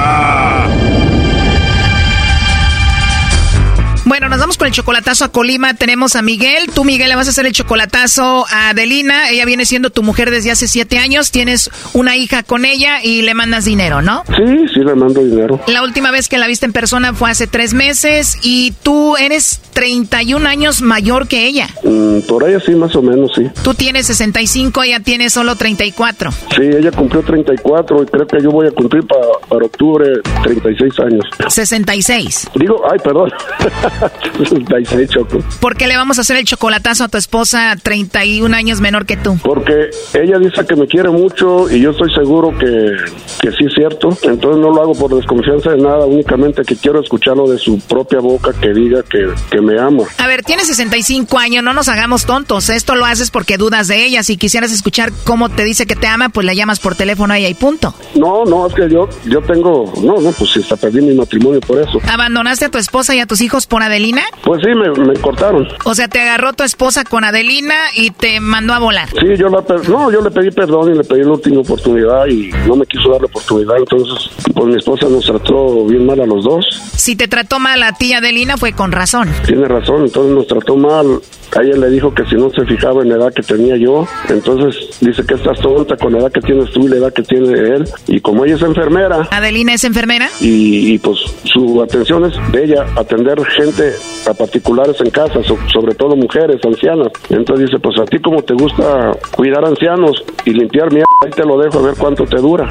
vamos 4.51 4.57
con 4.57 4.67
el 4.67 4.73
chocolatazo 4.73 5.23
a 5.23 5.29
Colima. 5.29 5.75
Tenemos 5.75 6.17
a 6.17 6.21
Miguel. 6.21 6.69
Tú, 6.73 6.83
Miguel, 6.83 7.07
le 7.07 7.15
vas 7.15 7.27
a 7.27 7.29
hacer 7.29 7.45
el 7.45 7.53
chocolatazo 7.53 8.45
a 8.49 8.71
Adelina. 8.71 9.29
Ella 9.29 9.45
viene 9.45 9.65
siendo 9.65 9.91
tu 9.91 10.03
mujer 10.03 10.29
desde 10.29 10.51
hace 10.51 10.67
siete 10.67 10.97
años. 10.97 11.31
Tienes 11.31 11.69
una 11.93 12.17
hija 12.17 12.43
con 12.43 12.65
ella 12.65 13.01
y 13.01 13.21
le 13.21 13.33
mandas 13.33 13.63
dinero, 13.63 14.01
¿no? 14.01 14.23
Sí, 14.27 14.67
sí, 14.73 14.81
le 14.81 14.93
mando 14.93 15.23
dinero. 15.23 15.61
La 15.67 15.83
última 15.83 16.11
vez 16.11 16.27
que 16.27 16.37
la 16.37 16.47
viste 16.47 16.65
en 16.65 16.73
persona 16.73 17.13
fue 17.13 17.29
hace 17.29 17.47
tres 17.47 17.73
meses 17.73 18.39
y 18.43 18.73
tú 18.83 19.15
eres 19.15 19.61
31 19.71 20.45
años 20.49 20.81
mayor 20.81 21.29
que 21.29 21.45
ella. 21.45 21.69
Mm, 21.85 22.27
por 22.27 22.43
ahí 22.43 22.55
sí, 22.65 22.75
más 22.75 22.93
o 22.97 23.01
menos, 23.01 23.31
sí. 23.33 23.47
Tú 23.63 23.73
tienes 23.73 24.07
65, 24.07 24.83
ella 24.83 24.99
tiene 24.99 25.29
solo 25.29 25.55
34. 25.55 26.29
Sí, 26.31 26.61
ella 26.61 26.91
cumplió 26.91 27.23
34 27.23 28.03
y 28.03 28.05
creo 28.05 28.27
que 28.27 28.41
yo 28.41 28.51
voy 28.51 28.67
a 28.67 28.71
cumplir 28.71 29.05
para, 29.07 29.27
para 29.47 29.65
octubre 29.65 30.07
36 30.43 30.99
años. 30.99 31.25
66. 31.47 32.49
Digo, 32.55 32.81
ay, 32.91 32.99
perdón. 33.01 33.31
66, 34.49 35.09
Choco. 35.09 35.39
¿Por 35.59 35.75
qué 35.77 35.87
le 35.87 35.97
vamos 35.97 36.17
a 36.17 36.21
hacer 36.21 36.37
el 36.37 36.45
chocolatazo 36.45 37.03
a 37.03 37.07
tu 37.07 37.17
esposa 37.17 37.75
31 37.81 38.55
años 38.55 38.81
menor 38.81 39.05
que 39.05 39.17
tú? 39.17 39.37
Porque 39.43 39.89
ella 40.13 40.39
dice 40.39 40.65
que 40.65 40.75
me 40.75 40.87
quiere 40.87 41.09
mucho 41.09 41.69
y 41.69 41.81
yo 41.81 41.91
estoy 41.91 42.13
seguro 42.13 42.57
que, 42.57 42.95
que 43.41 43.51
sí 43.51 43.65
es 43.65 43.73
cierto. 43.73 44.09
Entonces 44.23 44.61
no 44.61 44.71
lo 44.71 44.81
hago 44.81 44.93
por 44.93 45.15
desconfianza 45.15 45.71
de 45.71 45.77
nada, 45.77 46.05
únicamente 46.05 46.63
que 46.63 46.75
quiero 46.75 47.01
escucharlo 47.01 47.49
de 47.49 47.57
su 47.57 47.79
propia 47.79 48.19
boca 48.19 48.51
que 48.53 48.73
diga 48.73 49.03
que, 49.03 49.29
que 49.49 49.61
me 49.61 49.79
ama. 49.79 50.03
A 50.17 50.27
ver, 50.27 50.43
tienes 50.43 50.67
65 50.67 51.37
años, 51.37 51.63
no 51.63 51.73
nos 51.73 51.89
hagamos 51.89 52.25
tontos. 52.25 52.69
Esto 52.69 52.95
lo 52.95 53.05
haces 53.05 53.31
porque 53.31 53.57
dudas 53.57 53.87
de 53.87 54.05
ella. 54.05 54.23
Si 54.23 54.37
quisieras 54.37 54.71
escuchar 54.71 55.11
cómo 55.23 55.49
te 55.49 55.63
dice 55.63 55.85
que 55.85 55.95
te 55.95 56.07
ama, 56.07 56.29
pues 56.29 56.45
la 56.45 56.53
llamas 56.53 56.79
por 56.79 56.95
teléfono 56.95 57.33
a 57.33 57.37
ella 57.37 57.49
y 57.49 57.53
punto. 57.53 57.93
No, 58.15 58.45
no, 58.45 58.67
es 58.67 58.73
que 58.73 58.89
yo, 58.89 59.07
yo 59.25 59.41
tengo, 59.41 59.91
no, 60.03 60.19
no, 60.19 60.31
pues 60.31 60.57
hasta 60.57 60.75
perdí 60.75 61.01
mi 61.01 61.13
matrimonio 61.13 61.59
por 61.61 61.79
eso. 61.79 61.99
¿Abandonaste 62.07 62.65
a 62.65 62.69
tu 62.69 62.77
esposa 62.77 63.15
y 63.15 63.19
a 63.19 63.25
tus 63.25 63.41
hijos 63.41 63.67
por 63.67 63.83
Adelina? 63.83 64.23
Pues 64.43 64.61
sí, 64.63 64.69
me, 64.73 64.89
me 65.05 65.13
cortaron. 65.19 65.67
O 65.85 65.93
sea, 65.93 66.07
te 66.07 66.19
agarró 66.19 66.53
tu 66.53 66.63
esposa 66.63 67.03
con 67.03 67.23
Adelina 67.23 67.75
y 67.95 68.11
te 68.11 68.39
mandó 68.39 68.73
a 68.73 68.79
volar. 68.79 69.09
Sí, 69.09 69.37
yo 69.37 69.47
la, 69.49 69.63
no, 69.87 70.11
yo 70.11 70.21
le 70.21 70.31
pedí 70.31 70.51
perdón 70.51 70.93
y 70.93 70.97
le 70.97 71.03
pedí 71.03 71.23
la 71.23 71.31
última 71.31 71.61
oportunidad 71.61 72.25
y 72.27 72.49
no 72.67 72.75
me 72.75 72.85
quiso 72.85 73.09
dar 73.11 73.21
la 73.21 73.27
oportunidad. 73.27 73.77
Entonces, 73.77 74.29
pues 74.53 74.65
mi 74.67 74.75
esposa 74.75 75.07
nos 75.09 75.25
trató 75.25 75.85
bien 75.85 76.05
mal 76.05 76.19
a 76.19 76.25
los 76.25 76.43
dos. 76.43 76.65
Si 76.95 77.15
te 77.15 77.27
trató 77.27 77.59
mal 77.59 77.81
a 77.83 77.93
ti, 77.93 78.13
Adelina, 78.13 78.57
fue 78.57 78.73
con 78.73 78.91
razón. 78.91 79.29
Tiene 79.45 79.67
razón, 79.67 80.03
entonces 80.03 80.33
nos 80.33 80.47
trató 80.47 80.75
mal. 80.75 81.21
A 81.57 81.61
ella 81.63 81.75
le 81.77 81.89
dijo 81.89 82.13
que 82.13 82.23
si 82.25 82.35
no 82.35 82.49
se 82.49 82.65
fijaba 82.65 83.01
en 83.03 83.09
la 83.09 83.15
edad 83.15 83.33
que 83.33 83.41
tenía 83.41 83.75
yo, 83.77 84.07
entonces 84.29 84.89
dice 85.01 85.25
que 85.25 85.33
estás 85.33 85.59
tonta 85.59 85.97
con 85.97 86.13
la 86.13 86.19
edad 86.19 86.31
que 86.31 86.39
tienes 86.41 86.71
tú 86.71 86.85
y 86.85 86.89
la 86.89 86.95
edad 86.97 87.13
que 87.13 87.23
tiene 87.23 87.51
él. 87.51 87.83
Y 88.07 88.19
como 88.21 88.45
ella 88.45 88.55
es 88.55 88.61
enfermera 88.61 89.27
¿Adelina 89.31 89.73
es 89.73 89.83
enfermera? 89.83 90.29
y, 90.39 90.93
y, 90.93 90.97
pues 90.99 91.17
su 91.43 91.81
atención 91.83 92.25
es 92.25 92.33
de 92.53 92.63
ella 92.63 92.85
atender 92.95 93.43
gente 93.45 93.91
a 94.29 94.33
particulares 94.33 94.95
en 95.01 95.09
casa, 95.09 95.43
so- 95.43 95.57
sobre 95.73 95.93
todo 95.95 96.15
mujeres, 96.15 96.57
ancianas. 96.65 97.09
Entonces 97.29 97.67
dice, 97.67 97.79
pues 97.79 97.99
a 97.99 98.05
ti 98.05 98.19
como 98.19 98.41
te 98.43 98.53
gusta 98.53 99.11
cuidar 99.35 99.65
ancianos 99.65 100.23
y 100.45 100.51
limpiar 100.51 100.89
mierda, 100.91 101.05
ahí 101.25 101.31
te 101.31 101.43
lo 101.45 101.57
dejo 101.57 101.79
a 101.79 101.81
ver 101.81 101.95
cuánto 101.97 102.25
te 102.25 102.37
dura. 102.37 102.69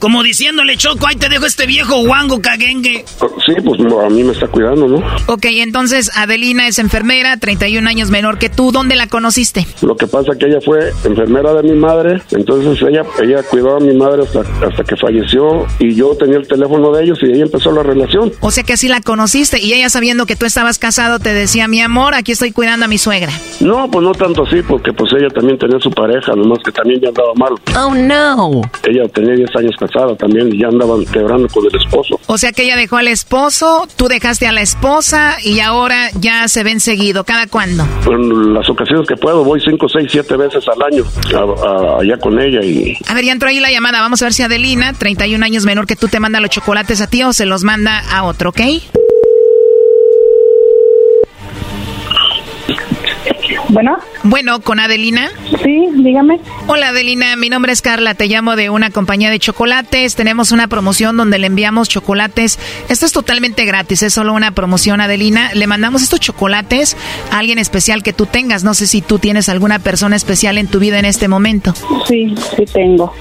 Como 0.00 0.22
diciéndole, 0.22 0.76
Choco, 0.76 1.06
ahí 1.06 1.16
te 1.16 1.28
dejo 1.28 1.46
este 1.46 1.66
viejo 1.66 2.04
guango 2.04 2.40
caguengue. 2.40 3.04
Sí, 3.46 3.54
pues 3.64 3.80
a 3.80 4.08
mí 4.10 4.22
me 4.22 4.32
está 4.32 4.46
cuidando, 4.46 4.86
¿no? 4.86 4.98
Ok, 5.26 5.46
entonces 5.46 6.10
Adelina 6.16 6.68
es 6.68 6.78
enfermera, 6.78 7.05
31 7.40 7.88
años 7.88 8.10
menor 8.10 8.38
que 8.38 8.48
tú. 8.48 8.72
¿Dónde 8.72 8.96
la 8.96 9.06
conociste? 9.06 9.66
Lo 9.82 9.96
que 9.96 10.06
pasa 10.06 10.32
que 10.38 10.46
ella 10.46 10.58
fue 10.64 10.92
enfermera 11.04 11.54
de 11.54 11.62
mi 11.62 11.78
madre, 11.78 12.20
entonces 12.30 12.80
ella 12.82 13.02
ella 13.22 13.42
cuidó 13.42 13.76
a 13.76 13.80
mi 13.80 13.94
madre 13.94 14.22
hasta, 14.22 14.40
hasta 14.66 14.84
que 14.84 14.96
falleció 14.96 15.66
y 15.78 15.94
yo 15.94 16.16
tenía 16.16 16.38
el 16.38 16.46
teléfono 16.46 16.92
de 16.92 17.04
ellos 17.04 17.18
y 17.22 17.32
ahí 17.32 17.40
empezó 17.40 17.72
la 17.72 17.82
relación. 17.82 18.32
O 18.40 18.50
sea 18.50 18.64
que 18.64 18.72
así 18.72 18.88
la 18.88 19.00
conociste 19.00 19.60
y 19.60 19.72
ella 19.72 19.88
sabiendo 19.88 20.26
que 20.26 20.36
tú 20.36 20.46
estabas 20.46 20.78
casado 20.78 21.18
te 21.18 21.32
decía, 21.32 21.68
mi 21.68 21.80
amor, 21.80 22.14
aquí 22.14 22.32
estoy 22.32 22.52
cuidando 22.52 22.86
a 22.86 22.88
mi 22.88 22.98
suegra. 22.98 23.32
No, 23.60 23.90
pues 23.90 24.04
no 24.04 24.12
tanto 24.12 24.44
así, 24.44 24.62
porque 24.62 24.92
pues 24.92 25.12
ella 25.18 25.28
también 25.28 25.58
tenía 25.58 25.78
su 25.80 25.90
pareja, 25.90 26.34
nomás 26.34 26.58
que 26.64 26.72
también 26.72 27.00
ya 27.00 27.08
andaba 27.08 27.32
mal. 27.34 27.52
Oh, 27.76 27.94
no. 27.94 28.62
Ella 28.84 29.08
tenía 29.08 29.34
10 29.34 29.56
años 29.56 29.76
casada 29.78 30.14
también 30.16 30.52
y 30.52 30.60
ya 30.60 30.68
andaban 30.68 31.04
quebrando 31.06 31.48
con 31.48 31.64
el 31.66 31.80
esposo. 31.80 32.18
O 32.26 32.38
sea 32.38 32.52
que 32.52 32.64
ella 32.64 32.76
dejó 32.76 32.96
al 32.96 33.08
esposo, 33.08 33.86
tú 33.96 34.08
dejaste 34.08 34.46
a 34.46 34.52
la 34.52 34.62
esposa 34.62 35.36
y 35.42 35.60
ahora 35.60 36.10
ya 36.20 36.48
se 36.48 36.62
ven 36.62 36.80
seguido. 36.96 37.24
¿Cada 37.24 37.46
cuándo? 37.46 37.86
En 38.06 38.54
las 38.54 38.68
ocasiones 38.70 39.06
que 39.06 39.16
puedo 39.16 39.44
voy 39.44 39.60
5, 39.60 39.86
6, 39.88 40.08
7 40.10 40.36
veces 40.36 40.64
al 40.68 40.82
año 40.82 41.04
a- 41.34 41.68
a- 41.68 42.00
allá 42.00 42.16
con 42.18 42.40
ella 42.40 42.60
y 42.64 42.96
A 43.06 43.14
ver, 43.14 43.24
ya 43.24 43.32
entró 43.32 43.48
ahí 43.48 43.60
la 43.60 43.70
llamada. 43.70 44.00
Vamos 44.00 44.22
a 44.22 44.26
ver 44.26 44.32
si 44.32 44.42
Adelina, 44.42 44.92
31 44.94 45.44
años 45.44 45.64
menor 45.64 45.86
que 45.86 45.96
tú, 45.96 46.08
te 46.08 46.20
manda 46.20 46.40
los 46.40 46.50
chocolates 46.50 47.00
a 47.02 47.06
ti 47.06 47.22
o 47.22 47.32
se 47.32 47.44
los 47.46 47.64
manda 47.64 47.98
a 48.10 48.24
otro, 48.24 48.50
¿ok? 48.50 48.60
Bueno. 53.68 53.98
Bueno, 54.22 54.60
con 54.60 54.80
Adelina. 54.80 55.30
Sí, 55.62 55.88
dígame. 55.94 56.40
Hola 56.66 56.88
Adelina, 56.88 57.36
mi 57.36 57.48
nombre 57.48 57.72
es 57.72 57.82
Carla, 57.82 58.14
te 58.14 58.26
llamo 58.26 58.56
de 58.56 58.70
una 58.70 58.90
compañía 58.90 59.30
de 59.30 59.38
chocolates. 59.38 60.16
Tenemos 60.16 60.52
una 60.52 60.68
promoción 60.68 61.16
donde 61.16 61.38
le 61.38 61.46
enviamos 61.46 61.88
chocolates. 61.88 62.58
Esto 62.88 63.06
es 63.06 63.12
totalmente 63.12 63.64
gratis, 63.64 64.02
es 64.02 64.14
solo 64.14 64.32
una 64.32 64.50
promoción 64.52 65.00
Adelina. 65.00 65.50
Le 65.54 65.66
mandamos 65.66 66.02
estos 66.02 66.20
chocolates 66.20 66.96
a 67.30 67.38
alguien 67.38 67.58
especial 67.58 68.02
que 68.02 68.12
tú 68.12 68.26
tengas. 68.26 68.64
No 68.64 68.74
sé 68.74 68.86
si 68.86 69.02
tú 69.02 69.18
tienes 69.18 69.48
alguna 69.48 69.78
persona 69.78 70.16
especial 70.16 70.58
en 70.58 70.66
tu 70.66 70.78
vida 70.78 70.98
en 70.98 71.04
este 71.04 71.28
momento. 71.28 71.74
Sí, 72.06 72.34
sí 72.56 72.64
tengo. 72.72 73.12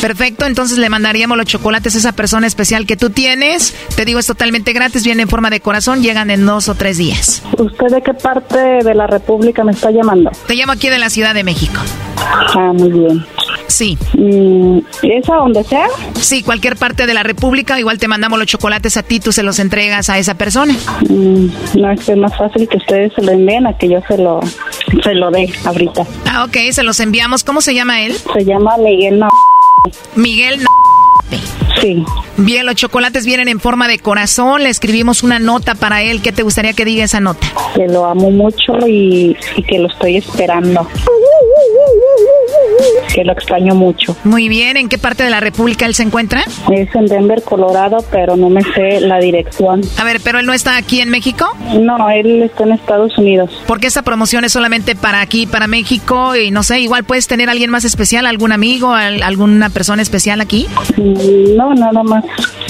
Perfecto, 0.00 0.46
entonces 0.46 0.78
le 0.78 0.88
mandaríamos 0.88 1.36
los 1.36 1.46
chocolates 1.46 1.94
a 1.94 1.98
esa 1.98 2.12
persona 2.12 2.46
especial 2.46 2.86
que 2.86 2.96
tú 2.96 3.10
tienes. 3.10 3.74
Te 3.96 4.04
digo, 4.04 4.18
es 4.18 4.26
totalmente 4.26 4.72
gratis, 4.72 5.04
viene 5.04 5.22
en 5.22 5.28
forma 5.28 5.50
de 5.50 5.60
corazón, 5.60 6.02
llegan 6.02 6.30
en 6.30 6.46
dos 6.46 6.68
o 6.68 6.74
tres 6.74 6.98
días. 6.98 7.42
¿Usted 7.58 7.86
de 7.88 8.02
qué 8.02 8.14
parte 8.14 8.58
de 8.58 8.94
la 8.94 9.06
República 9.06 9.64
me 9.70 9.76
está 9.76 9.90
llamando? 9.90 10.30
Te 10.46 10.54
llamo 10.54 10.72
aquí 10.72 10.88
de 10.88 10.98
la 10.98 11.10
Ciudad 11.10 11.34
de 11.34 11.44
México. 11.44 11.80
Ah, 12.56 12.72
muy 12.74 12.90
bien. 12.90 13.24
Sí. 13.68 13.96
¿Es 15.02 15.28
a 15.30 15.36
donde 15.36 15.62
sea? 15.64 15.86
Sí, 16.20 16.42
cualquier 16.42 16.76
parte 16.76 17.06
de 17.06 17.14
la 17.14 17.22
República, 17.22 17.78
igual 17.78 17.98
te 17.98 18.08
mandamos 18.08 18.38
los 18.38 18.48
chocolates 18.48 18.96
a 18.96 19.02
ti, 19.04 19.20
tú 19.20 19.30
se 19.32 19.42
los 19.44 19.58
entregas 19.60 20.10
a 20.10 20.18
esa 20.18 20.34
persona. 20.34 20.74
Mm, 21.08 21.46
no, 21.80 21.90
es 21.92 22.04
que 22.04 22.12
es 22.12 22.18
más 22.18 22.36
fácil 22.36 22.68
que 22.68 22.76
ustedes 22.78 23.12
se 23.14 23.22
lo 23.22 23.32
envíen 23.32 23.66
a 23.66 23.76
que 23.78 23.88
yo 23.88 24.00
se 24.08 24.18
lo, 24.18 24.40
se 25.04 25.14
lo 25.14 25.30
dé 25.30 25.52
ahorita. 25.64 26.04
Ah, 26.26 26.44
ok, 26.44 26.56
se 26.72 26.82
los 26.82 26.98
enviamos. 27.00 27.44
¿Cómo 27.44 27.60
se 27.60 27.74
llama 27.74 28.02
él? 28.02 28.14
Se 28.34 28.44
llama 28.44 28.76
Miguel 28.78 29.20
Na- 29.20 29.28
Miguel 30.16 30.60
Sí. 31.80 32.04
Bien, 32.36 32.66
los 32.66 32.74
chocolates 32.74 33.24
vienen 33.24 33.48
en 33.48 33.60
forma 33.60 33.88
de 33.88 33.98
corazón. 33.98 34.62
Le 34.62 34.68
escribimos 34.68 35.22
una 35.22 35.38
nota 35.38 35.74
para 35.74 36.02
él. 36.02 36.20
¿Qué 36.22 36.32
te 36.32 36.42
gustaría 36.42 36.72
que 36.72 36.84
diga 36.84 37.04
esa 37.04 37.20
nota? 37.20 37.46
Que 37.74 37.86
lo 37.86 38.04
amo 38.04 38.30
mucho 38.30 38.86
y, 38.86 39.36
y 39.56 39.62
que 39.62 39.78
lo 39.78 39.88
estoy 39.88 40.16
esperando. 40.16 40.86
Que 43.14 43.24
lo 43.24 43.32
extraño 43.32 43.74
mucho. 43.74 44.16
Muy 44.24 44.48
bien, 44.48 44.76
¿en 44.76 44.88
qué 44.88 44.98
parte 44.98 45.22
de 45.24 45.30
la 45.30 45.40
República 45.40 45.86
él 45.86 45.94
se 45.94 46.02
encuentra? 46.02 46.42
Es 46.72 46.94
en 46.94 47.06
Denver, 47.06 47.42
Colorado, 47.42 47.98
pero 48.10 48.36
no 48.36 48.48
me 48.48 48.62
sé 48.74 49.00
la 49.00 49.18
dirección. 49.18 49.80
A 49.98 50.04
ver, 50.04 50.20
¿pero 50.22 50.38
él 50.38 50.46
no 50.46 50.52
está 50.52 50.76
aquí 50.76 51.00
en 51.00 51.10
México? 51.10 51.46
No, 51.80 52.10
él 52.10 52.42
está 52.42 52.64
en 52.64 52.72
Estados 52.72 53.16
Unidos. 53.18 53.50
Porque 53.66 53.86
esta 53.86 54.02
promoción 54.02 54.44
es 54.44 54.52
solamente 54.52 54.94
para 54.94 55.20
aquí, 55.20 55.46
para 55.46 55.66
México? 55.66 56.34
Y 56.36 56.50
no 56.50 56.62
sé, 56.62 56.80
igual 56.80 57.04
puedes 57.04 57.26
tener 57.26 57.48
a 57.48 57.52
alguien 57.52 57.70
más 57.70 57.84
especial, 57.84 58.26
algún 58.26 58.52
amigo, 58.52 58.92
al- 58.92 59.22
alguna 59.22 59.70
persona 59.70 60.02
especial 60.02 60.40
aquí. 60.40 60.66
Mm, 60.96 61.56
No, 61.56 61.74
nada 61.74 62.02
más 62.02 62.24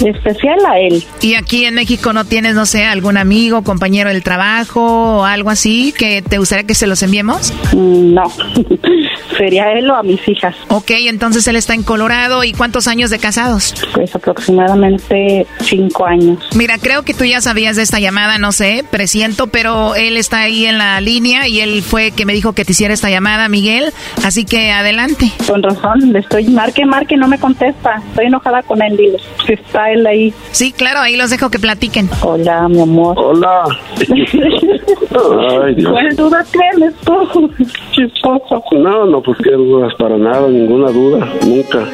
especial 0.04 0.58
a 0.68 0.78
él. 0.78 1.02
¿Y 1.20 1.34
aquí 1.34 1.64
en 1.64 1.74
México 1.74 2.12
no 2.12 2.24
tienes, 2.24 2.54
no 2.54 2.66
sé, 2.66 2.84
algún 2.84 3.16
amigo, 3.16 3.62
compañero 3.62 4.08
del 4.10 4.22
trabajo 4.22 5.18
o 5.20 5.24
algo 5.24 5.50
así 5.50 5.92
que 5.96 6.22
te 6.22 6.38
gustaría 6.38 6.66
que 6.66 6.74
se 6.74 6.86
los 6.86 7.02
enviemos? 7.02 7.52
Mm, 7.74 8.14
No, 8.14 8.24
sería 9.36 9.72
él 9.72 9.90
o 9.90 9.96
a 10.00 10.02
mis 10.02 10.26
hijas. 10.28 10.54
Ok, 10.68 10.90
entonces 10.90 11.46
él 11.48 11.56
está 11.56 11.74
en 11.74 11.82
Colorado. 11.82 12.44
¿Y 12.44 12.52
cuántos 12.52 12.88
años 12.88 13.10
de 13.10 13.18
casados? 13.18 13.74
Pues 13.94 14.14
aproximadamente 14.14 15.46
cinco 15.60 16.06
años. 16.06 16.38
Mira, 16.54 16.78
creo 16.78 17.02
que 17.02 17.14
tú 17.14 17.24
ya 17.24 17.40
sabías 17.40 17.76
de 17.76 17.82
esta 17.82 18.00
llamada, 18.00 18.38
no 18.38 18.52
sé, 18.52 18.84
presiento, 18.90 19.46
pero 19.46 19.94
él 19.94 20.16
está 20.16 20.40
ahí 20.40 20.66
en 20.66 20.78
la 20.78 21.00
línea 21.00 21.48
y 21.48 21.60
él 21.60 21.82
fue 21.82 22.10
que 22.10 22.26
me 22.26 22.32
dijo 22.32 22.52
que 22.52 22.64
te 22.64 22.72
hiciera 22.72 22.94
esta 22.94 23.10
llamada, 23.10 23.48
Miguel. 23.48 23.92
Así 24.24 24.44
que 24.44 24.72
adelante. 24.72 25.30
Con 25.46 25.62
razón, 25.62 26.12
le 26.12 26.20
estoy 26.20 26.44
marque, 26.48 26.84
marque, 26.84 27.16
no 27.16 27.28
me 27.28 27.38
contesta. 27.38 28.02
Estoy 28.10 28.26
enojada 28.26 28.62
con 28.62 28.82
él, 28.82 28.96
dile. 28.96 29.18
Si 29.46 29.52
está 29.52 29.90
él 29.90 30.06
ahí. 30.06 30.34
Sí, 30.52 30.72
claro, 30.72 31.00
ahí 31.00 31.16
los 31.16 31.30
dejo 31.30 31.50
que 31.50 31.58
platiquen. 31.58 32.08
Hola, 32.22 32.68
mi 32.68 32.80
amor. 32.80 33.18
Hola. 33.18 33.64
Ay, 33.98 35.74
Dios. 35.74 35.90
¿Cuál 35.90 36.16
duda 36.16 36.44
tienes 36.50 36.94
tú? 37.04 37.50
Chistoso. 37.92 38.62
No, 38.72 39.06
no, 39.06 39.22
pues 39.22 39.38
qué 39.42 39.50
para 39.94 40.16
nada, 40.18 40.48
ninguna 40.48 40.90
duda, 40.90 41.26
nunca, 41.46 41.86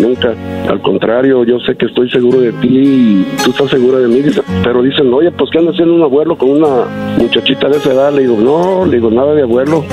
nunca. 0.00 0.34
Al 0.68 0.80
contrario, 0.80 1.44
yo 1.44 1.58
sé 1.60 1.76
que 1.76 1.86
estoy 1.86 2.10
seguro 2.10 2.40
de 2.40 2.52
ti 2.52 2.68
y 2.68 3.26
tú 3.44 3.50
estás 3.50 3.70
segura 3.70 3.98
de 3.98 4.08
mí, 4.08 4.22
pero 4.62 4.82
dicen, 4.82 5.12
oye, 5.12 5.30
pues 5.32 5.50
¿qué 5.50 5.58
anda 5.58 5.72
haciendo 5.72 5.94
un 5.94 6.02
abuelo 6.02 6.36
con 6.36 6.50
una 6.50 6.84
muchachita 7.18 7.68
de 7.68 7.76
esa 7.76 7.92
edad? 7.92 8.12
Le 8.12 8.22
digo, 8.22 8.38
no, 8.38 8.86
le 8.86 8.96
digo, 8.96 9.10
nada 9.10 9.34
de 9.34 9.42
abuelo. 9.42 9.84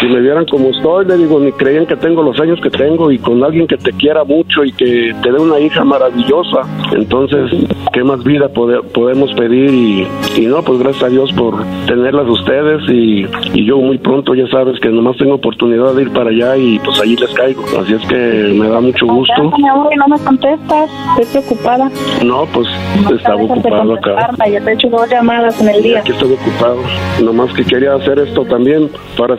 Si 0.00 0.06
me 0.08 0.20
vieran 0.20 0.44
como 0.46 0.68
estoy, 0.70 1.06
le 1.06 1.16
digo, 1.16 1.40
ni 1.40 1.52
creían 1.52 1.86
que 1.86 1.96
tengo 1.96 2.22
los 2.22 2.38
años 2.40 2.60
que 2.62 2.68
tengo 2.70 3.10
y 3.10 3.18
con 3.18 3.42
alguien 3.42 3.66
que 3.66 3.76
te 3.78 3.92
quiera 3.92 4.24
mucho 4.24 4.62
y 4.64 4.72
que 4.72 5.14
te 5.22 5.32
dé 5.32 5.38
una 5.38 5.58
hija 5.58 5.84
maravillosa. 5.84 6.62
Entonces, 6.92 7.50
¿qué 7.92 8.04
más 8.04 8.22
vida 8.22 8.48
pode- 8.52 8.82
podemos 8.92 9.32
pedir? 9.34 9.70
Y, 9.72 10.06
y 10.36 10.46
no, 10.46 10.62
pues 10.62 10.78
gracias 10.80 11.04
a 11.04 11.08
Dios 11.08 11.32
por 11.32 11.54
tenerlas 11.86 12.28
ustedes 12.28 12.82
y, 12.90 13.26
y 13.54 13.64
yo 13.64 13.78
muy 13.78 13.96
pronto 13.98 14.34
ya 14.34 14.46
sabes 14.48 14.78
que 14.80 14.88
nomás 14.90 15.16
tengo 15.16 15.34
oportunidad 15.34 15.94
de 15.94 16.02
ir 16.02 16.10
para 16.12 16.28
allá 16.30 16.56
y 16.58 16.78
pues 16.80 17.00
allí 17.00 17.16
les 17.16 17.30
caigo. 17.32 17.62
Así 17.80 17.94
es 17.94 18.06
que 18.06 18.54
me 18.58 18.68
da 18.68 18.80
mucho 18.80 19.06
gusto. 19.06 19.50
Mi 19.58 19.68
amor, 19.68 19.88
y 19.92 19.96
no 19.96 20.08
me 20.08 20.18
contestas. 20.18 20.90
Estoy 21.18 21.42
preocupada. 21.42 21.90
No, 22.24 22.44
pues 22.52 22.68
estaba 23.14 23.40
Dejas 23.40 23.62
de 23.62 23.68
ocupado 23.68 23.94
acá. 23.94 24.28
Ya 24.46 24.60
te 24.60 24.70
he 24.70 24.74
hecho 24.74 24.88
dos 24.90 25.08
llamadas 25.10 25.60
en 25.62 25.68
el 25.70 25.82
día. 25.82 26.00
Aquí 26.00 26.12
estoy 26.12 26.32
ocupado. 26.34 26.76
Nomás 27.22 27.52
que 27.54 27.64
quería 27.64 27.94
hacer 27.94 28.18
esto 28.18 28.44
también 28.44 28.90
para 29.16 29.36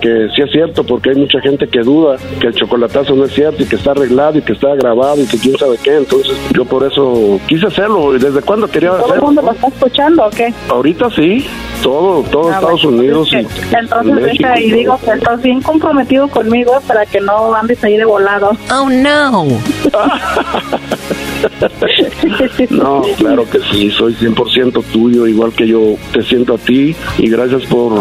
que 0.00 0.28
sí 0.34 0.42
es 0.42 0.50
cierto, 0.52 0.84
porque 0.84 1.10
hay 1.10 1.16
mucha 1.16 1.40
gente 1.40 1.66
que 1.68 1.80
duda 1.80 2.16
que 2.40 2.46
el 2.48 2.54
chocolatazo 2.54 3.14
no 3.14 3.24
es 3.24 3.32
cierto 3.32 3.62
y 3.62 3.66
que 3.66 3.76
está 3.76 3.90
arreglado 3.92 4.38
y 4.38 4.42
que 4.42 4.52
está 4.52 4.74
grabado 4.74 5.20
y 5.22 5.26
que 5.26 5.38
quién 5.38 5.56
sabe 5.58 5.76
qué. 5.82 5.96
Entonces 5.96 6.36
yo 6.52 6.64
por 6.64 6.84
eso 6.84 7.38
quise 7.48 7.66
hacerlo. 7.66 8.14
¿Y 8.14 8.18
desde 8.18 8.40
cuándo 8.42 8.66
quería 8.68 8.90
¿Todo 8.90 8.98
el 8.98 9.04
hacerlo? 9.04 9.26
mundo 9.26 9.42
lo 9.42 9.52
está 9.52 9.68
escuchando 9.68 10.24
o 10.26 10.30
qué? 10.30 10.52
Ahorita 10.68 11.10
sí, 11.10 11.46
todo, 11.82 12.22
todo 12.30 12.48
Ah, 12.50 12.54
Estados 12.54 12.82
bueno, 12.84 12.98
Unidos 12.98 13.28
y 13.32 13.36
Entonces 13.36 14.14
México. 14.14 14.42
deja 14.48 14.60
y 14.60 14.70
digo 14.72 14.98
que 15.04 15.10
estás 15.12 15.42
bien 15.42 15.60
comprometido 15.62 16.28
conmigo 16.28 16.80
para 16.86 17.04
que 17.06 17.20
no 17.20 17.54
andes 17.54 17.82
ahí 17.84 17.96
de 17.96 18.04
volado. 18.04 18.50
Oh 18.72 18.88
no. 18.88 19.46
No, 22.70 23.02
claro 23.18 23.44
que 23.50 23.58
sí, 23.70 23.90
soy 23.90 24.14
100% 24.14 24.82
tuyo, 24.92 25.26
igual 25.26 25.52
que 25.52 25.66
yo 25.66 25.96
te 26.12 26.22
siento 26.22 26.54
a 26.54 26.58
ti 26.58 26.94
y 27.18 27.28
gracias 27.28 27.64
por 27.66 27.92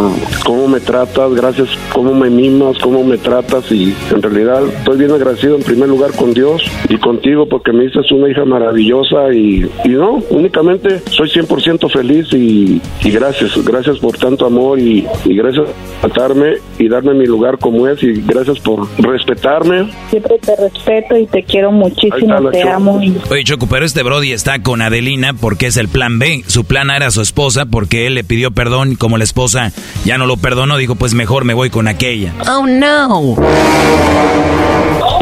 cómo 0.46 0.68
me 0.68 0.80
tratas, 0.80 1.34
gracias 1.34 1.70
cómo 1.92 2.14
me 2.14 2.30
mimas, 2.30 2.78
cómo 2.80 3.04
me 3.04 3.18
tratas 3.18 3.72
y 3.72 3.94
en 4.14 4.22
realidad 4.22 4.64
estoy 4.68 4.98
bien 4.98 5.12
agradecido 5.12 5.56
en 5.56 5.64
primer 5.64 5.90
lugar 5.90 6.12
con 6.16 6.34
Dios 6.34 6.62
y 6.90 6.98
contigo 6.98 7.48
porque 7.48 7.72
me 7.72 7.84
dices 7.86 8.12
una 8.12 8.30
hija 8.30 8.46
maravillosa 8.46 9.34
y, 9.34 9.70
y 9.86 9.90
no, 9.90 10.22
únicamente 10.30 11.00
soy 11.10 11.30
100% 11.30 11.92
feliz 11.92 12.28
y, 12.34 12.82
y 13.04 13.12
gracias, 13.12 13.52
gracias 13.66 14.00
por 14.00 14.18
tanto 14.18 14.46
amor 14.46 14.80
y, 14.80 15.06
y 15.26 15.36
gracias 15.36 15.68
por 16.02 16.12
tratarme 16.12 16.54
y 16.80 16.88
darme 16.88 17.14
mi 17.14 17.26
lugar 17.26 17.58
como 17.60 17.88
es 17.88 18.02
y 18.04 18.22
gracias 18.26 18.60
por 18.60 18.88
respetarme. 18.98 19.90
Siempre 20.10 20.38
te 20.40 20.56
respeto 20.56 21.18
y 21.18 21.26
te 21.28 21.44
quiero 21.44 21.72
muchísimo, 21.72 22.50
te 22.52 22.62
Choco. 22.62 22.74
amo. 22.74 23.00
Y 23.02 23.14
Oye, 23.32 23.44
Choco, 23.44 23.68
pero 23.70 23.86
este 23.86 24.04
Brody 24.14 24.32
está 24.32 24.62
con 24.62 24.80
Adelina 24.84 25.34
porque 25.34 25.66
es 25.66 25.76
el 25.76 25.88
plan 25.88 26.20
B. 26.20 26.44
Su 26.46 26.66
plan 26.66 26.92
A 26.92 26.98
era 26.98 27.10
su 27.10 27.20
esposa 27.22 27.66
porque 27.66 28.06
él 28.06 28.14
le 28.14 28.24
pidió 28.24 28.52
perdón 28.52 28.92
y 28.92 28.96
como 28.96 29.18
la 29.18 29.24
esposa 29.24 29.72
ya 30.06 30.20
no 30.20 30.28
lo 30.28 30.38
perdonó, 30.38 30.78
dijo, 30.78 30.94
pues 30.94 31.16
mejor 31.16 31.46
me 31.46 31.56
voy 31.56 31.72
con 31.72 31.88
aquella. 31.88 32.32
Oh 32.48 32.68
no. 32.68 33.36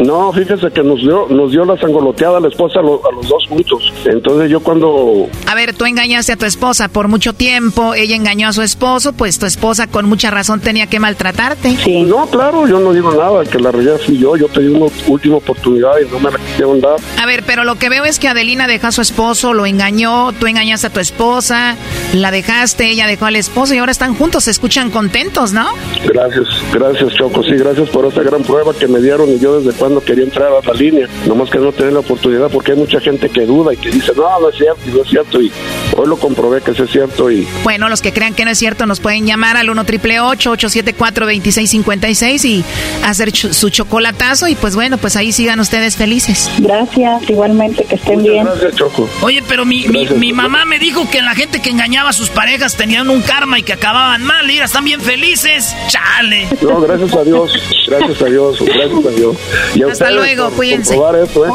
No, 0.04 0.32
fíjese 0.32 0.68
que 0.72 0.82
nos 0.82 1.00
dio, 1.00 1.26
nos 1.30 1.52
dio 1.52 1.64
la 1.64 1.78
sangoloteada 1.78 2.38
a 2.38 2.40
la 2.40 2.48
esposa 2.48 2.80
a, 2.80 2.82
lo- 2.82 3.00
a 3.08 3.12
los 3.14 3.28
dos 3.28 3.46
juntos. 3.48 3.92
Entonces 4.04 4.50
yo 4.50 4.58
cuando 4.60 5.28
A 5.46 5.54
ver, 5.54 5.74
tú 5.74 5.84
engañaste 5.84 6.32
a 6.32 6.36
tu 6.36 6.44
esposa 6.44 6.88
por 6.88 7.06
mucho 7.06 7.34
tiempo, 7.34 7.94
ella 7.94 8.16
engañó 8.16 8.48
a 8.48 8.52
su 8.52 8.62
esposo, 8.62 9.12
pues 9.12 9.38
tu 9.38 9.46
esposa 9.46 9.86
con 9.86 10.08
mucha 10.08 10.30
razón 10.32 10.58
tenía 10.60 10.88
que 10.88 10.98
maltratarte. 10.98 11.76
No, 12.04 12.26
claro, 12.26 12.66
yo 12.66 12.80
no 12.80 12.92
digo 12.92 13.12
nada, 13.12 13.44
que 13.44 13.60
la 13.60 13.70
realidad 13.70 14.00
fui 14.04 14.18
yo, 14.18 14.36
yo 14.36 14.48
pedí 14.48 14.66
una 14.66 14.86
última 15.06 15.36
oportunidad 15.36 15.92
y 16.04 16.10
no 16.10 16.18
me 16.18 16.32
la 16.32 16.38
quisieron 16.38 16.80
dar. 16.80 16.96
A 17.20 17.26
ver, 17.26 17.44
pero 17.46 17.62
lo 17.62 17.76
que 17.76 17.88
veo 17.88 18.04
es 18.04 18.18
que 18.18 18.26
Adelina 18.28 18.66
dejó 18.66 18.81
a 18.88 18.92
su 18.92 19.00
esposo, 19.02 19.52
lo 19.54 19.66
engañó, 19.66 20.32
tú 20.32 20.46
engañaste 20.46 20.86
a 20.88 20.90
tu 20.90 21.00
esposa, 21.00 21.76
la 22.14 22.30
dejaste, 22.30 22.88
ella 22.90 23.06
dejó 23.06 23.26
al 23.26 23.36
esposo 23.36 23.74
y 23.74 23.78
ahora 23.78 23.92
están 23.92 24.14
juntos, 24.14 24.44
se 24.44 24.50
escuchan 24.50 24.90
contentos, 24.90 25.52
¿no? 25.52 25.66
Gracias, 26.04 26.46
gracias 26.72 27.14
Choco, 27.14 27.42
sí, 27.42 27.52
gracias 27.52 27.88
por 27.90 28.06
esta 28.06 28.22
gran 28.22 28.42
prueba 28.42 28.72
que 28.74 28.86
me 28.88 29.00
dieron 29.00 29.28
y 29.30 29.38
yo 29.38 29.60
desde 29.60 29.76
cuando 29.78 30.02
quería 30.02 30.24
entrar 30.24 30.48
a 30.52 30.66
la 30.66 30.74
línea, 30.74 31.06
nomás 31.26 31.50
que 31.50 31.58
no 31.58 31.72
tener 31.72 31.92
la 31.92 32.00
oportunidad 32.00 32.50
porque 32.50 32.72
hay 32.72 32.78
mucha 32.78 33.00
gente 33.00 33.28
que 33.28 33.46
duda 33.46 33.72
y 33.74 33.76
que 33.76 33.90
dice, 33.90 34.12
no, 34.16 34.40
no 34.40 34.48
es 34.50 34.56
cierto, 34.56 34.80
y 34.86 34.90
no 34.90 35.02
es 35.02 35.08
cierto 35.08 35.40
y 35.40 35.52
hoy 35.96 36.06
lo 36.08 36.16
comprobé 36.16 36.60
que 36.60 36.74
sí 36.74 36.82
es 36.82 36.90
cierto 36.90 37.30
y 37.30 37.46
Bueno, 37.64 37.88
los 37.88 38.00
que 38.02 38.12
crean 38.12 38.34
que 38.34 38.44
no 38.44 38.50
es 38.50 38.58
cierto 38.58 38.86
nos 38.86 39.00
pueden 39.00 39.26
llamar 39.26 39.56
al 39.56 39.70
1 39.70 39.84
triple 39.84 40.20
874 40.20 41.26
2656 41.26 42.44
y 42.44 42.64
hacer 43.04 43.30
ch- 43.32 43.52
su 43.52 43.70
chocolatazo 43.70 44.48
y 44.48 44.54
pues 44.54 44.74
bueno, 44.74 44.98
pues 44.98 45.16
ahí 45.16 45.32
sigan 45.32 45.60
ustedes 45.60 45.96
felices. 45.96 46.50
Gracias, 46.58 47.28
igualmente, 47.28 47.84
que 47.84 47.94
estén 47.96 48.22
bien. 48.22 48.44
Gracias, 48.44 48.71
Choco. 48.74 49.08
Oye, 49.20 49.42
pero 49.46 49.64
mi, 49.64 49.86
mi, 49.88 50.06
mi 50.06 50.32
mamá 50.32 50.64
me 50.64 50.78
dijo 50.78 51.08
que 51.10 51.22
la 51.22 51.34
gente 51.34 51.60
que 51.60 51.70
engañaba 51.70 52.10
a 52.10 52.12
sus 52.12 52.30
parejas 52.30 52.76
tenían 52.76 53.08
un 53.10 53.22
karma 53.22 53.58
y 53.58 53.62
que 53.62 53.72
acababan 53.74 54.22
mal. 54.24 54.46
Mira, 54.46 54.64
están 54.64 54.84
bien 54.84 55.00
felices. 55.00 55.74
Chale. 55.88 56.48
No, 56.60 56.80
gracias 56.80 57.14
a 57.14 57.24
Dios, 57.24 57.52
gracias 57.86 58.22
a 58.22 58.24
Dios, 58.26 58.58
gracias 58.60 59.06
a 59.06 59.10
Dios. 59.10 59.36
Y 59.74 59.82
a 59.82 59.86
Hasta 59.86 60.04
ustedes 60.06 60.14
luego, 60.14 60.44
por 60.48 60.56
cuídense. 60.56 60.94
esto, 61.22 61.46
¿eh? 61.46 61.50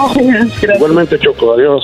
Igualmente, 0.76 1.20
Choco, 1.20 1.54
adiós. 1.54 1.84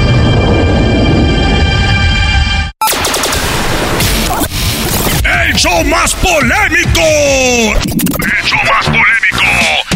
¡El 5.51 5.57
show 5.57 5.83
más 5.83 6.15
polémico! 6.15 7.01
¡El 7.01 8.41
show 8.45 8.57
más 8.69 8.85
polémico! 8.85 9.43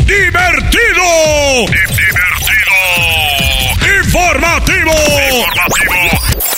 ¡Divertido! 0.04 1.66
¡Divertido! 1.72 2.76
¡Informativo! 4.04 4.92
¡Informativo! 5.32 5.96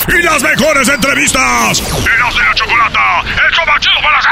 ¡Y 0.08 0.22
las 0.24 0.42
mejores 0.42 0.90
entrevistas! 0.90 1.80
¡Eras 1.80 2.36
de 2.36 2.44
la 2.44 2.56
chocolata! 2.56 3.22
¡El 3.22 3.54
show 3.54 3.66
más 3.68 3.80
chido 3.82 4.02
para 4.02 4.18
hacer! 4.18 4.32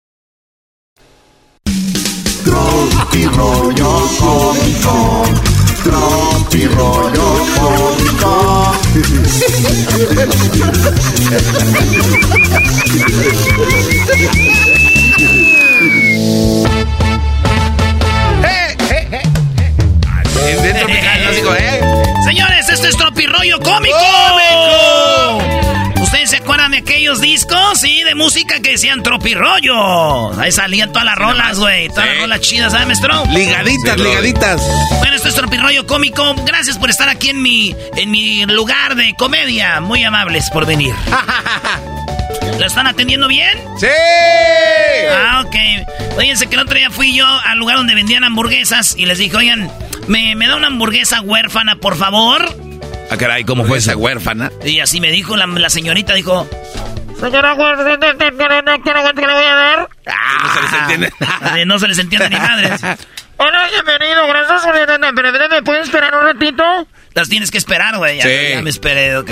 Tropi 2.43 3.25
rollo 3.35 4.09
cómico. 4.17 5.23
Tropi 5.83 6.65
rollo 6.67 7.45
cómico. 7.55 8.71
Decían 28.71 29.03
Tropirollo. 29.03 30.39
Ahí 30.39 30.51
salían 30.51 30.89
todas 30.91 31.05
las 31.05 31.15
rolas, 31.17 31.59
güey. 31.59 31.87
Todas 31.89 32.07
las 32.07 32.17
rolas 32.19 32.41
chidas, 32.41 32.71
¿sabes, 32.71 32.87
maestro? 32.87 33.23
Ligaditas, 33.31 33.99
ligaditas. 33.99 34.61
Bueno, 34.99 35.15
esto 35.15 35.29
es 35.29 35.35
Tropirollo 35.35 35.85
Cómico. 35.85 36.35
Gracias 36.45 36.77
por 36.77 36.89
estar 36.89 37.09
aquí 37.09 37.29
en 37.29 37.41
mi, 37.41 37.75
en 37.97 38.11
mi 38.11 38.45
lugar 38.45 38.95
de 38.95 39.13
comedia. 39.17 39.79
Muy 39.81 40.03
amables 40.03 40.49
por 40.51 40.65
venir. 40.65 40.93
¿Lo 42.59 42.65
están 42.65 42.87
atendiendo 42.87 43.27
bien? 43.27 43.57
¡Sí! 43.79 43.87
Ah, 45.11 45.43
ok. 45.45 46.17
Oiganse 46.17 46.47
que 46.47 46.55
el 46.55 46.61
otro 46.61 46.75
día 46.75 46.89
fui 46.89 47.15
yo 47.15 47.25
al 47.27 47.57
lugar 47.57 47.77
donde 47.77 47.95
vendían 47.95 48.23
hamburguesas 48.23 48.95
y 48.97 49.05
les 49.05 49.17
dije, 49.17 49.35
oigan, 49.35 49.71
¿me, 50.07 50.35
me 50.35 50.47
da 50.47 50.55
una 50.55 50.67
hamburguesa 50.67 51.21
huérfana, 51.21 51.75
por 51.77 51.97
favor? 51.97 52.55
Ah, 53.09 53.17
caray, 53.17 53.43
¿cómo 53.43 53.65
fue 53.65 53.79
esa 53.79 53.95
huérfana? 53.97 54.51
Y 54.63 54.79
así 54.79 54.99
me 55.01 55.11
dijo 55.11 55.35
la, 55.35 55.45
la 55.47 55.69
señorita, 55.69 56.13
dijo... 56.13 56.47
Señora 57.21 57.53
¿qué 59.13 59.27
le 59.27 59.33
voy 59.33 59.43
a 59.45 59.55
dar? 59.55 59.89
no 60.41 60.53
se 60.53 60.61
les 60.61 60.73
entiende. 60.73 61.13
No 61.67 61.79
se 61.79 61.87
les 61.87 61.99
entiende 61.99 62.29
ni 62.31 62.35
madres. 62.35 62.81
Hola, 63.37 63.67
bienvenido, 63.69 64.27
gracias 64.27 64.63
por 64.65 64.75
Pero 65.15 65.31
¿me 65.49 65.61
puedes 65.61 65.83
esperar 65.83 66.15
un 66.15 66.21
ratito? 66.23 66.63
Las 67.13 67.29
tienes 67.29 67.51
que 67.51 67.59
esperar, 67.59 67.95
güey. 67.97 68.17
Ya, 68.17 68.23
Sí. 68.23 68.53
ya 68.55 68.61
me 68.63 68.69
esperé, 68.71 69.15
ok. 69.17 69.29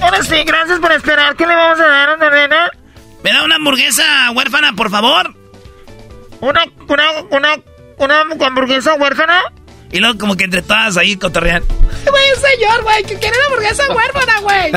Ahora 0.00 0.22
sí, 0.22 0.42
gracias 0.44 0.78
por 0.80 0.92
esperar. 0.92 1.36
¿Qué 1.36 1.46
le 1.46 1.54
vamos 1.54 1.78
a 1.80 1.86
dar, 1.86 2.18
nena? 2.30 2.70
¿Me 3.22 3.32
da 3.32 3.42
una 3.44 3.56
hamburguesa 3.56 4.30
huérfana, 4.32 4.72
por 4.72 4.90
favor? 4.90 5.34
¿Una, 6.40 6.64
una, 6.88 7.04
una, 7.30 7.56
una 7.98 8.46
hamburguesa 8.46 8.94
huérfana? 8.94 9.42
Y 9.94 10.00
luego 10.00 10.18
como 10.18 10.36
que 10.36 10.44
entre 10.44 10.60
todas 10.60 10.96
ahí 10.98 11.16
cotorrean. 11.16 11.62
Güey, 12.04 12.32
un 12.32 12.40
señor, 12.42 12.82
güey, 12.82 13.02
que 13.04 13.18
quiere 13.18 13.34
una 13.38 13.46
hamburguesa 13.46 13.84
huérfana, 13.94 14.40
güey. 14.40 14.72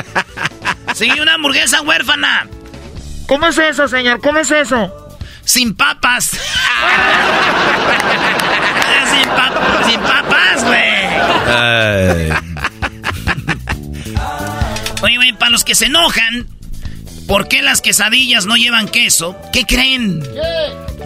Sí, 0.96 1.10
una 1.20 1.34
hamburguesa 1.34 1.82
huérfana. 1.82 2.48
¿Cómo 3.28 3.48
es 3.48 3.58
eso, 3.58 3.88
señor? 3.90 4.22
¿Cómo 4.22 4.40
es 4.40 4.50
eso? 4.52 4.94
Sin 5.44 5.76
papas. 5.76 6.26
sin, 9.12 9.28
pa- 9.30 9.84
sin 9.90 10.00
papas, 10.00 10.64
güey. 10.64 10.88
Oye, 15.02 15.16
güey, 15.18 15.34
para 15.34 15.52
los 15.52 15.64
que 15.64 15.76
se 15.76 15.86
enojan, 15.86 16.48
¿por 17.28 17.48
qué 17.48 17.62
las 17.62 17.82
quesadillas 17.82 18.46
no 18.46 18.56
llevan 18.56 18.88
queso? 18.88 19.36
¿Qué 19.54 19.66
creen? 19.66 20.24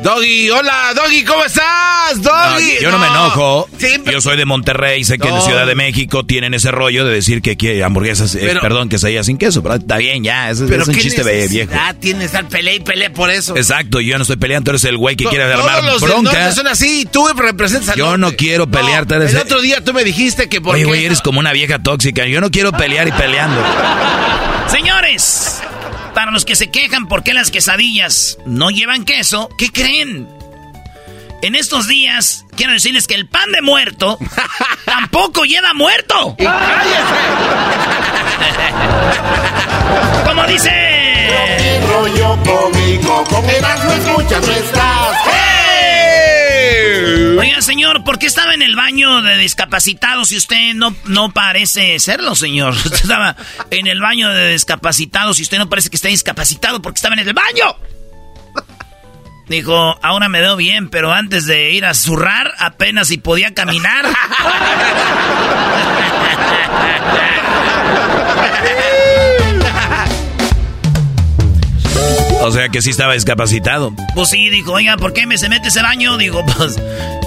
Doggy, 0.03 0.49
hola, 0.49 0.93
Doggy, 0.95 1.23
¿cómo 1.23 1.43
estás? 1.43 2.17
No, 2.17 2.23
Doggy. 2.23 2.77
yo 2.81 2.89
no, 2.91 2.97
me 2.97 3.07
enojo. 3.07 3.67
Siempre- 3.77 4.13
Yo 4.13 4.21
soy 4.21 4.35
de 4.37 4.45
Monterrey, 4.45 5.03
sé 5.03 5.19
que 5.19 5.27
en 5.27 5.35
No. 5.35 5.41
Ciudad 5.41 5.67
de 5.67 5.75
México 5.75 6.25
tienen 6.25 6.53
ese 6.55 6.71
rollo 6.71 7.05
de 7.05 7.13
decir 7.13 7.41
que 7.41 7.55
quiere 7.57 7.83
hamburguesas, 7.83 8.33
eh, 8.35 8.39
Pero- 8.41 8.61
perdón, 8.61 8.89
quesadillas 8.89 9.25
sin 9.27 9.37
queso, 9.37 9.61
pero 9.61 9.75
está 9.75 9.97
bien, 9.97 10.23
ya, 10.23 10.49
es, 10.49 10.61
Pero 10.67 10.81
es 10.83 10.87
un 10.87 10.95
chiste 10.95 11.21
viejo. 11.23 11.71
necesidad 11.71 11.95
tiene 11.97 12.25
estar 12.25 12.47
pelea 12.47 12.73
y 12.75 12.79
pelea 12.79 13.11
por 13.13 13.29
eso. 13.29 13.55
Exacto, 13.55 13.99
yo 14.01 14.17
no 14.17 14.23
estoy 14.23 14.37
peleando, 14.37 14.65
tú 14.65 14.71
eres 14.71 14.85
el 14.85 14.97
güey 14.97 15.15
que 15.15 15.25
quiere 15.25 15.43
armar 15.43 15.83
los 15.83 16.01
bronca. 16.01 16.51
son 16.51 16.67
así, 16.67 17.07
tú 17.11 17.27
representas 17.35 17.89
al 17.89 17.95
Yo 17.97 18.11
no 18.11 18.17
norte. 18.17 18.37
quiero 18.37 18.67
pelear, 18.69 19.05
El 19.11 19.37
otro 19.37 19.61
día 19.61 19.83
tú 19.83 19.93
me 19.93 20.03
dijiste 20.03 20.49
que 20.49 20.61
por 20.61 20.75
Oye, 20.75 20.85
güey, 20.85 21.05
eres 21.05 21.21
como 21.21 21.39
una 21.39 21.51
vieja 21.53 21.77
tóxica. 21.79 22.25
Yo 22.25 22.41
no 22.41 22.49
quiero 22.49 22.71
pelear 22.71 23.07
y 23.07 23.11
peleando. 23.11 23.61
Señores, 24.71 25.61
para 26.13 26.31
los 26.31 26.45
que 26.45 26.55
se 26.55 26.69
quejan 26.71 27.07
por 27.07 27.23
qué 27.23 27.33
las 27.33 27.51
quesadillas 27.51 28.37
no 28.45 28.69
llevan 28.69 29.05
queso, 29.05 29.49
¿qué 29.57 29.71
creen? 29.71 30.27
En 31.41 31.55
estos 31.55 31.87
días, 31.87 32.45
quiero 32.55 32.73
decirles 32.73 33.07
que 33.07 33.15
el 33.15 33.27
pan 33.27 33.51
de 33.51 33.61
muerto 33.61 34.19
tampoco 34.85 35.43
lleva 35.43 35.73
muerto. 35.73 36.35
Como 40.25 40.45
dice. 40.45 41.79
rollo 41.87 42.37
cómico. 42.43 43.23
Con 43.29 43.49
Erasmo 43.49 43.91
escuchas 43.91 44.45
no 44.45 44.53
estás. 44.53 45.50
Oiga, 47.37 47.61
señor, 47.61 48.03
¿por 48.03 48.19
qué 48.19 48.25
estaba 48.25 48.53
en 48.53 48.61
el 48.61 48.75
baño 48.75 49.21
de 49.21 49.37
discapacitados 49.37 50.29
si 50.29 50.37
usted 50.37 50.73
no, 50.73 50.95
no 51.05 51.31
parece 51.31 51.99
serlo, 51.99 52.35
señor? 52.35 52.73
Usted 52.85 52.93
estaba 52.93 53.35
en 53.69 53.87
el 53.87 54.01
baño 54.01 54.29
de 54.29 54.51
discapacitados 54.51 55.39
y 55.39 55.43
usted 55.43 55.57
no 55.57 55.69
parece 55.69 55.89
que 55.89 55.95
esté 55.95 56.09
discapacitado 56.09 56.81
porque 56.81 56.97
estaba 56.97 57.15
en 57.15 57.27
el 57.27 57.33
baño. 57.33 57.75
Dijo, 59.47 59.97
ahora 60.01 60.29
me 60.29 60.39
veo 60.41 60.55
bien, 60.55 60.89
pero 60.89 61.11
antes 61.13 61.45
de 61.45 61.71
ir 61.71 61.85
a 61.85 61.93
zurrar, 61.93 62.53
apenas 62.57 63.07
si 63.09 63.17
podía 63.17 63.53
caminar. 63.53 64.05
O 72.43 72.49
sea 72.51 72.69
que 72.69 72.81
sí 72.81 72.89
estaba 72.89 73.13
discapacitado. 73.13 73.93
Pues 74.15 74.29
sí, 74.29 74.49
dijo, 74.49 74.73
oiga, 74.73 74.97
¿por 74.97 75.13
qué 75.13 75.27
me 75.27 75.37
se 75.37 75.47
mete 75.47 75.67
ese 75.67 75.81
baño? 75.83 76.17
Digo, 76.17 76.43
pues, 76.57 76.75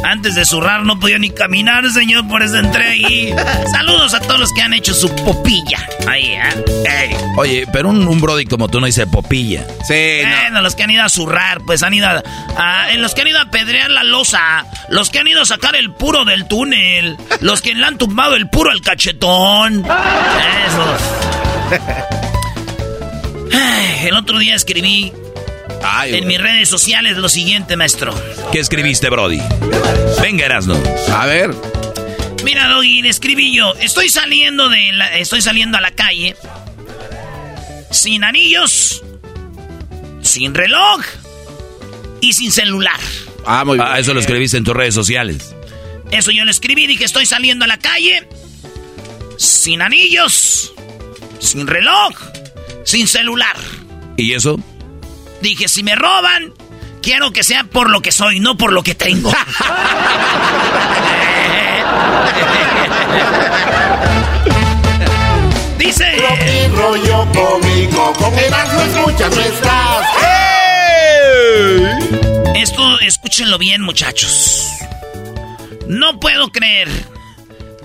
antes 0.05 0.35
de 0.35 0.45
zurrar 0.45 0.83
no 0.83 0.99
podía 0.99 1.19
ni 1.19 1.31
caminar, 1.31 1.89
señor, 1.91 2.27
por 2.27 2.43
eso 2.43 2.57
entré 2.59 2.85
ahí. 2.85 3.35
Saludos 3.71 4.13
a 4.15 4.21
todos 4.21 4.41
los 4.41 4.53
que 4.53 4.63
han 4.63 4.75
hecho 4.75 4.93
su 4.93 5.09
popilla. 5.15 5.79
Ahí, 6.09 6.33
¿eh? 6.33 6.65
Ey. 7.11 7.17
Oye, 7.37 7.65
pero 7.73 7.91
un, 7.91 8.07
un 8.09 8.21
brody 8.21 8.45
como 8.45 8.69
tú 8.69 8.81
no 8.81 8.87
dice 8.87 9.07
popilla. 9.07 9.65
Sí, 9.87 10.21
Bueno, 10.23 10.61
los 10.63 10.75
que 10.75 10.83
han 10.83 10.91
ido 10.91 11.05
a 11.05 11.09
zurrar, 11.09 11.61
pues 11.65 11.83
han 11.85 11.95
ido 11.95 12.09
a, 12.09 12.23
a- 12.57 12.91
en 12.93 13.01
los 13.01 13.15
que 13.15 13.23
han 13.23 13.29
ido 13.29 13.41
a 13.41 13.47
pedrear 13.51 13.91
la 13.91 14.03
losa, 14.03 14.67
los 14.89 15.11
que 15.11 15.21
han 15.21 15.29
ido 15.29 15.43
a 15.43 15.47
sacar 15.47 15.77
el 15.77 15.93
puro 15.93 16.25
del 16.25 16.47
túnel, 16.49 17.17
los 17.41 17.63
que 17.63 17.73
le 17.75 17.87
han 17.87 17.99
tumbado 17.99 18.35
el 18.35 18.49
puro 18.51 18.71
al 18.71 18.81
cachetón. 18.81 19.85
Esos. 20.67 22.24
El 24.05 24.15
otro 24.15 24.39
día 24.39 24.55
escribí 24.55 25.13
en 26.07 26.27
mis 26.27 26.41
redes 26.41 26.69
sociales 26.69 27.17
lo 27.17 27.29
siguiente, 27.29 27.77
maestro. 27.77 28.15
¿Qué 28.53 28.59
escribiste, 28.59 29.11
brody? 29.11 29.41
Venga, 30.21 30.47
Erasno. 30.47 30.81
A 31.13 31.27
ver. 31.27 31.55
Mira, 32.45 32.69
Doggy, 32.69 33.03
le 33.03 33.09
escribí 33.09 33.55
yo. 33.55 33.75
Estoy 33.77 34.09
saliendo 34.09 34.69
de 34.69 34.93
la, 34.93 35.17
estoy 35.19 35.41
saliendo 35.41 35.79
a 35.79 35.81
la 35.81 35.93
calle 35.93 36.37
sin 37.91 38.25
anillos, 38.25 39.03
sin 40.23 40.55
reloj 40.55 41.01
y 42.21 42.33
sin 42.33 42.53
celular. 42.53 43.01
Ah, 43.47 43.65
muy 43.65 43.79
bien. 43.79 43.89
Ah, 43.91 43.99
eso 43.99 44.15
lo 44.15 44.21
escribiste 44.21 44.57
en 44.57 44.65
tus 44.65 44.75
redes 44.75 44.95
sociales. 44.95 45.55
Eso 46.11 46.31
yo 46.31 46.45
le 46.45 46.51
escribí, 46.51 46.87
dije, 46.87 47.05
estoy 47.05 47.27
saliendo 47.27 47.65
a 47.65 47.69
la 47.69 47.79
calle 47.79 48.29
sin 49.37 49.83
anillos, 49.83 50.75
sin 51.41 51.67
reloj, 51.67 52.15
sin 52.85 53.09
celular. 53.09 53.57
¿Y 54.17 54.35
eso? 54.35 54.59
Dije, 55.43 55.69
si 55.69 55.83
me 55.83 55.97
roban, 55.97 56.53
quiero 57.03 57.33
que 57.33 57.43
sea 57.43 57.65
por 57.65 57.91
lo 57.91 58.01
que 58.01 58.13
soy, 58.13 58.39
no 58.41 58.57
por 58.57 58.73
lo 58.73 58.83
que 58.83 58.95
tengo. 58.95 59.33
Dice... 65.79 66.05
Rollo 66.75 67.27
cómico. 67.33 68.13
Con 68.15 68.35
escuchas 68.39 69.37
estás. 69.37 70.07
Esto, 72.55 73.01
escúchenlo 73.01 73.59
bien, 73.59 73.83
muchachos. 73.83 74.67
No 75.87 76.19
puedo 76.19 76.51
creer 76.51 76.89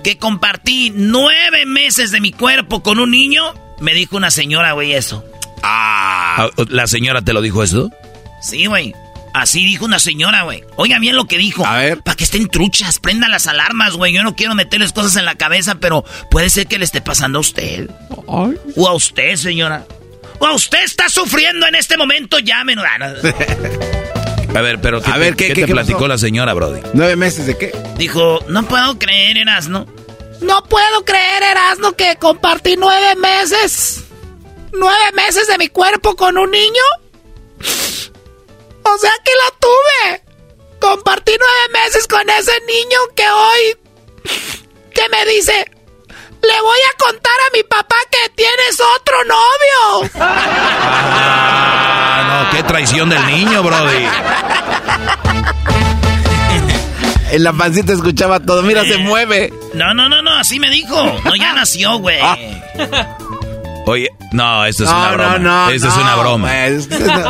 que 0.04 0.18
compartí 0.18 0.91
nueve 0.95 1.66
meses 1.66 2.12
de 2.12 2.22
mi 2.22 2.32
cuerpo 2.32 2.82
con 2.82 3.00
un 3.00 3.12
niño. 3.12 3.54
Me 3.80 3.94
dijo 3.94 4.18
una 4.18 4.32
señora, 4.32 4.74
güey, 4.74 4.94
eso. 4.94 5.24
Ah, 5.64 6.50
¿La 6.70 6.88
señora 6.88 7.22
te 7.22 7.34
lo 7.34 7.42
dijo 7.42 7.64
eso? 7.64 7.90
Sí, 8.42 8.66
güey. 8.66 8.94
Así 9.34 9.64
dijo 9.64 9.86
una 9.86 10.00
señora, 10.00 10.42
güey. 10.44 10.64
Oiga 10.76 10.98
bien 11.00 11.16
lo 11.16 11.26
que 11.26 11.38
dijo. 11.38 11.66
A 11.66 11.78
ver. 11.78 12.02
Para 12.02 12.16
que 12.18 12.24
estén 12.24 12.48
truchas, 12.50 13.00
prendan 13.00 13.30
las 13.32 13.46
alarmas, 13.48 13.94
güey. 13.94 14.12
Yo 14.14 14.24
no 14.24 14.36
quiero 14.36 14.56
meterles 14.56 14.92
cosas 14.92 15.16
en 15.18 15.26
la 15.26 15.36
cabeza, 15.36 15.76
pero 15.76 16.04
puede 16.32 16.50
ser 16.50 16.68
que 16.68 16.80
le 16.80 16.86
esté 16.86 17.02
pasando 17.02 17.38
a 17.38 17.42
usted. 17.42 17.90
O 18.26 18.88
a 18.88 18.94
usted, 18.94 19.36
señora. 19.36 19.86
O 20.40 20.46
a 20.48 20.54
usted 20.54 20.84
está 20.84 21.10
sufriendo 21.10 21.68
en 21.68 21.76
este 21.76 21.98
momento, 21.98 22.40
llámenos. 22.40 22.86
Ah, 22.90 22.98
no. 22.98 23.08
A 24.58 24.62
ver, 24.62 24.82
pero 24.82 25.00
¿qué, 25.02 25.12
A 25.12 25.14
te- 25.14 25.20
ver, 25.20 25.36
¿qué- 25.36 25.48
qué 25.50 25.54
qué- 25.54 25.62
te 25.62 25.68
qué 25.68 25.74
platicó 25.74 26.00
pasó? 26.00 26.08
la 26.08 26.18
señora, 26.18 26.54
Brody? 26.56 26.82
¿Nueve 26.96 27.16
meses 27.16 27.46
de 27.46 27.56
qué? 27.56 27.72
Dijo, 27.98 28.40
no 28.50 28.64
puedo 28.68 28.98
creer, 28.98 29.38
Erasno. 29.38 29.86
No 30.42 30.62
puedo 30.64 31.06
creer, 31.06 31.44
Erasmo, 31.44 31.94
que 31.94 32.18
compartí 32.18 32.76
nueve 32.78 33.16
meses. 33.16 34.04
¿Nueve 34.72 35.12
meses 35.14 35.48
de 35.48 35.58
mi 35.58 35.70
cuerpo 35.70 36.16
con 36.16 36.38
un 36.38 36.52
niño? 36.52 36.84
O 38.84 38.98
sea 38.98 39.12
que 39.24 39.32
la 39.36 39.52
tuve. 39.60 40.24
Compartí 40.80 41.34
nueve 41.38 41.70
meses 41.84 42.08
con 42.08 42.30
ese 42.30 42.54
niño 42.68 43.00
que 43.16 43.30
hoy... 43.30 43.78
que 44.94 45.10
me 45.10 45.26
dice... 45.26 45.72
Le 46.42 46.62
voy 46.62 46.80
a 46.80 46.94
contar 46.98 47.34
a 47.34 47.50
mi 47.54 47.64
papá 47.64 47.98
que 48.10 48.30
tienes 48.30 48.80
otro 48.96 49.26
novio. 49.26 50.10
Ah, 50.22 52.24
no, 52.30 52.50
qué 52.56 52.64
traición 52.64 53.10
del 53.10 53.28
niño, 53.28 53.62
Brody. 53.62 54.08
En 57.32 57.44
la 57.44 57.54
pancita 57.54 57.94
escuchaba 57.94 58.40
todo. 58.40 58.64
Mira, 58.64 58.84
se 58.84 58.98
mueve. 58.98 59.54
No, 59.74 59.94
no, 59.94 60.10
no, 60.10 60.22
no, 60.22 60.32
así 60.36 60.60
me 60.60 60.70
dijo. 60.70 60.96
No, 61.24 61.36
ya 61.36 61.54
nació, 61.56 61.98
güey. 62.00 62.18
Ah. 62.22 62.38
Oye, 63.86 64.10
no, 64.34 64.66
esto 64.66 64.84
es 64.84 64.90
No, 64.90 64.98
una 64.98 65.08
no, 65.12 65.14
broma. 65.18 65.38
no, 65.40 65.70
Esto 65.72 65.88
es 65.88 65.96
no, 65.96 66.02
una 66.02 66.16
broma. 66.16 66.52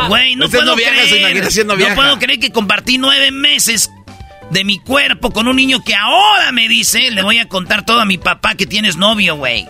güey, 0.08 0.36
no- 0.36 0.44
no 0.44 0.50
puedo 0.50 0.64
no 0.66 0.74
creer. 0.74 1.64
no 1.66 1.72
no 1.72 1.76
viaja. 1.76 1.94
puedo 1.94 2.18
creer 2.18 2.38
que 2.38 2.50
compartí 2.50 2.98
nueve 2.98 3.30
meses 3.30 3.90
de 4.50 4.64
mi 4.64 4.78
cuerpo 4.78 5.30
con 5.30 5.46
un 5.48 5.56
niño 5.56 5.82
que 5.84 5.94
ahora 5.94 6.52
me 6.52 6.68
dice, 6.68 7.10
le 7.10 7.22
voy 7.22 7.38
a 7.38 7.48
contar 7.48 7.84
todo 7.84 8.00
a 8.00 8.04
mi 8.04 8.18
papá 8.18 8.54
que 8.54 8.66
tienes 8.66 8.96
novio, 8.96 9.36
güey. 9.36 9.66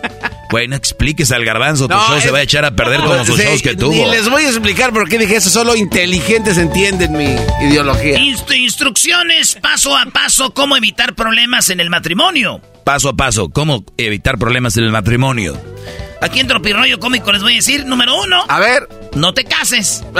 Güey, 0.49 0.67
no 0.67 0.75
expliques 0.75 1.31
al 1.31 1.45
garbanzo, 1.45 1.87
tu 1.87 1.93
No, 1.93 2.07
show 2.07 2.19
se 2.19 2.31
va 2.31 2.39
a 2.39 2.41
echar 2.41 2.65
a 2.65 2.75
perder 2.75 2.99
como 3.01 3.23
sus 3.23 3.37
Sí, 3.37 3.43
shows 3.43 3.61
que 3.61 3.75
tuvo. 3.75 3.93
Ni 3.93 4.05
les 4.11 4.29
voy 4.29 4.43
a 4.43 4.49
explicar 4.49 4.91
por 4.91 5.07
qué 5.07 5.17
dije 5.17 5.37
eso. 5.37 5.49
Solo 5.49 5.75
inteligentes 5.75 6.57
entienden 6.57 7.13
mi 7.13 7.35
ideología. 7.65 8.17
Inst- 8.19 8.53
instrucciones 8.55 9.57
paso 9.61 9.95
a 9.95 10.05
paso 10.07 10.53
cómo 10.53 10.75
evitar 10.75 11.15
problemas 11.15 11.69
en 11.69 11.79
el 11.79 11.89
matrimonio. 11.89 12.59
Paso 12.83 13.09
a 13.09 13.13
paso, 13.15 13.49
¿cómo 13.49 13.85
evitar 13.97 14.37
problemas 14.39 14.75
en 14.75 14.83
el 14.83 14.91
matrimonio? 14.91 15.57
Aquí 16.21 16.39
en 16.39 16.47
Tropirroyo 16.47 16.99
Cómico 16.99 17.31
les 17.31 17.41
voy 17.41 17.53
a 17.53 17.55
decir, 17.55 17.83
número 17.85 18.15
uno. 18.21 18.43
A 18.47 18.59
ver. 18.59 18.87
No 19.15 19.33
te 19.33 19.43
cases. 19.43 20.03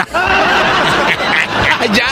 ya. 1.93 2.07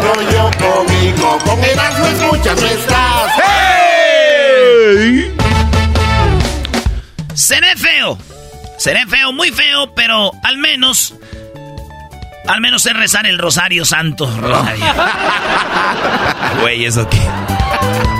Rollo 0.00 0.50
cómico, 0.58 1.38
con 1.44 1.62
Erasmo 1.62 2.06
escuchas 2.06 2.60
nuestras. 2.60 3.32
Seré 7.34 7.76
feo. 7.76 8.18
Seré 8.78 9.06
feo, 9.06 9.32
muy 9.32 9.50
feo, 9.50 9.94
pero 9.94 10.32
al 10.42 10.56
menos. 10.56 11.14
Al 12.46 12.60
menos 12.60 12.82
sé 12.82 12.92
rezar 12.92 13.26
el 13.26 13.38
Rosario 13.38 13.84
Santo. 13.84 14.26
Rosario. 14.40 14.84
Güey, 16.60 16.84
¿eso 16.84 17.08
qué? 17.08 17.20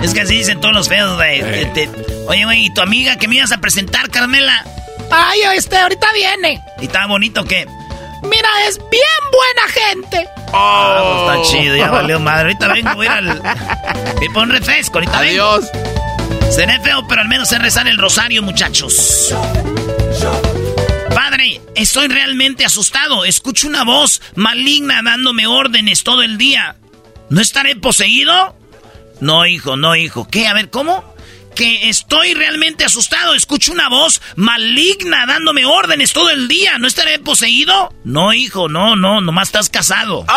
Es 0.02 0.14
que 0.14 0.20
así 0.22 0.36
dicen 0.36 0.60
todos 0.60 0.72
los 0.74 0.88
feos, 0.88 1.16
güey. 1.16 1.40
Te- 1.74 1.90
Oye, 2.28 2.44
güey, 2.44 2.66
¿y 2.66 2.74
tu 2.74 2.80
amiga 2.80 3.16
que 3.16 3.28
me 3.28 3.36
ibas 3.36 3.52
a 3.52 3.58
presentar, 3.58 4.08
Carmela? 4.08 4.64
Ay, 5.10 5.40
este, 5.56 5.76
ahorita 5.76 6.06
viene. 6.14 6.62
¿Y 6.80 6.84
está 6.86 7.06
bonito 7.06 7.44
qué? 7.44 7.66
Mira, 8.22 8.48
es 8.68 8.78
bien 8.78 9.02
buena 9.32 9.68
gente. 10.12 10.28
Ah, 10.52 11.34
pues 11.34 11.46
está 11.50 11.58
chido, 11.58 11.76
ya 11.76 11.90
valió 11.90 12.20
madre. 12.20 12.42
Ahorita 12.52 12.68
vengo, 12.68 12.94
voy 12.94 13.06
a 13.08 13.10
ir 13.20 13.28
al. 13.30 13.42
Me 14.20 14.30
pon 14.32 14.48
refresco, 14.50 14.98
ahorita 14.98 15.18
Adiós. 15.18 15.64
vengo. 15.72 16.52
Seré 16.52 16.78
feo, 16.80 17.06
pero 17.08 17.22
al 17.22 17.28
menos 17.28 17.48
sé 17.48 17.58
rezar 17.58 17.88
el 17.88 17.98
rosario, 17.98 18.42
muchachos. 18.42 19.34
Padre, 21.14 21.60
estoy 21.74 22.08
realmente 22.08 22.64
asustado. 22.64 23.24
Escucho 23.24 23.66
una 23.68 23.84
voz 23.84 24.22
maligna 24.36 25.02
dándome 25.02 25.46
órdenes 25.46 26.02
todo 26.04 26.22
el 26.22 26.38
día. 26.38 26.76
¿No 27.28 27.40
estaré 27.40 27.76
poseído? 27.76 28.56
No, 29.20 29.46
hijo, 29.46 29.76
no, 29.76 29.96
hijo. 29.96 30.26
¿Qué? 30.28 30.48
A 30.48 30.54
ver, 30.54 30.70
¿cómo? 30.70 31.04
Que 31.54 31.88
estoy 31.88 32.34
realmente 32.34 32.84
asustado. 32.84 33.34
Escucho 33.34 33.72
una 33.72 33.88
voz 33.88 34.22
maligna 34.36 35.26
dándome 35.26 35.64
órdenes 35.64 36.12
todo 36.12 36.30
el 36.30 36.48
día. 36.48 36.78
¿No 36.78 36.86
estaré 36.86 37.18
poseído? 37.18 37.92
No, 38.04 38.32
hijo, 38.32 38.68
no, 38.68 38.96
no. 38.96 39.20
Nomás 39.20 39.48
estás 39.48 39.68
casado. 39.68 40.20
Te 40.20 40.32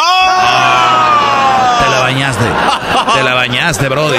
la 1.90 2.00
bañaste. 2.02 2.46
Te 3.14 3.24
la 3.24 3.34
bañaste, 3.36 3.90
Brody. 3.90 4.18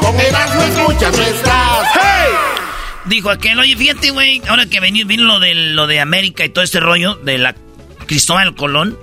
Con 0.00 0.20
escuchas 0.20 1.16
nuestras. 1.16 1.84
Dijo 3.06 3.30
aquel, 3.30 3.58
oye, 3.58 3.76
fíjate, 3.76 4.10
güey, 4.10 4.40
ahora 4.48 4.66
que 4.66 4.80
vení- 4.80 5.06
vino 5.06 5.24
lo 5.24 5.38
de, 5.40 5.54
lo 5.54 5.86
de 5.86 6.00
América 6.00 6.44
y 6.44 6.48
todo 6.48 6.64
este 6.64 6.80
rollo 6.80 7.16
de 7.16 7.38
la 7.38 7.54
Cristóbal 8.06 8.54
Colón. 8.54 8.98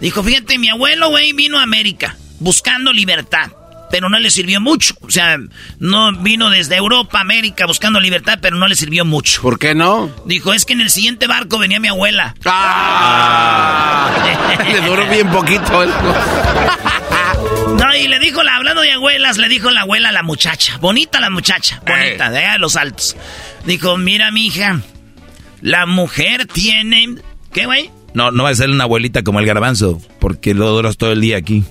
Dijo, 0.00 0.22
fíjate, 0.22 0.58
mi 0.58 0.68
abuelo, 0.68 1.08
güey, 1.08 1.32
vino 1.32 1.58
a 1.58 1.62
América 1.62 2.16
buscando 2.38 2.92
libertad, 2.92 3.50
pero 3.90 4.10
no 4.10 4.18
le 4.18 4.30
sirvió 4.30 4.60
mucho. 4.60 4.94
O 5.00 5.10
sea, 5.10 5.38
no 5.78 6.12
vino 6.20 6.50
desde 6.50 6.76
Europa 6.76 7.16
a 7.18 7.22
América 7.22 7.64
buscando 7.66 7.98
libertad, 7.98 8.38
pero 8.42 8.56
no 8.56 8.68
le 8.68 8.74
sirvió 8.76 9.06
mucho. 9.06 9.40
¿Por 9.40 9.58
qué 9.58 9.74
no? 9.74 10.10
Dijo, 10.26 10.52
es 10.52 10.66
que 10.66 10.74
en 10.74 10.82
el 10.82 10.90
siguiente 10.90 11.26
barco 11.26 11.58
venía 11.58 11.80
mi 11.80 11.88
abuela. 11.88 12.34
Ah. 12.44 14.10
Le 14.70 14.80
duró 14.82 15.06
bien 15.08 15.30
poquito. 15.30 15.84
No, 17.78 17.94
y 17.94 18.08
le 18.08 18.18
dijo, 18.18 18.42
la, 18.42 18.56
hablando 18.56 18.80
de 18.82 18.92
abuelas, 18.92 19.36
le 19.36 19.48
dijo 19.48 19.70
la 19.70 19.82
abuela 19.82 20.08
a 20.08 20.12
la 20.12 20.22
muchacha. 20.22 20.78
Bonita 20.78 21.20
la 21.20 21.30
muchacha, 21.30 21.80
bonita, 21.86 22.30
de 22.30 22.38
allá 22.38 22.52
de 22.54 22.58
los 22.58 22.76
altos. 22.76 23.16
Dijo, 23.64 23.96
mira, 23.98 24.30
mi 24.30 24.46
hija, 24.46 24.80
la 25.60 25.86
mujer 25.86 26.46
tiene... 26.46 27.16
¿Qué, 27.52 27.66
güey? 27.66 27.90
No, 28.14 28.30
no 28.30 28.44
va 28.44 28.50
a 28.50 28.54
ser 28.54 28.70
una 28.70 28.84
abuelita 28.84 29.22
como 29.22 29.40
el 29.40 29.46
garbanzo, 29.46 30.00
porque 30.20 30.54
lo 30.54 30.68
duras 30.70 30.96
todo 30.96 31.12
el 31.12 31.20
día 31.20 31.36
aquí. 31.36 31.64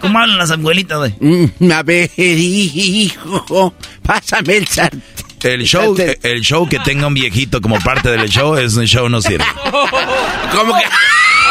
¿Cómo 0.00 0.18
hablan 0.20 0.38
las 0.38 0.50
abuelitas, 0.52 0.98
güey? 0.98 1.14
Mm, 1.20 1.72
A 1.72 1.82
ver, 1.82 2.10
hijo, 2.16 3.74
pásame 4.02 4.56
el 4.58 4.68
sartén. 4.68 5.02
El 5.42 5.64
show, 5.66 5.96
el 6.22 6.40
show 6.42 6.68
que 6.68 6.78
tenga 6.78 7.08
un 7.08 7.14
viejito 7.14 7.60
como 7.60 7.76
parte 7.80 8.10
del 8.10 8.28
show 8.28 8.56
es 8.56 8.74
un 8.76 8.86
show 8.86 9.08
no 9.08 9.20
sirve. 9.20 9.44
¿Cómo 10.52 10.76
que? 10.76 10.84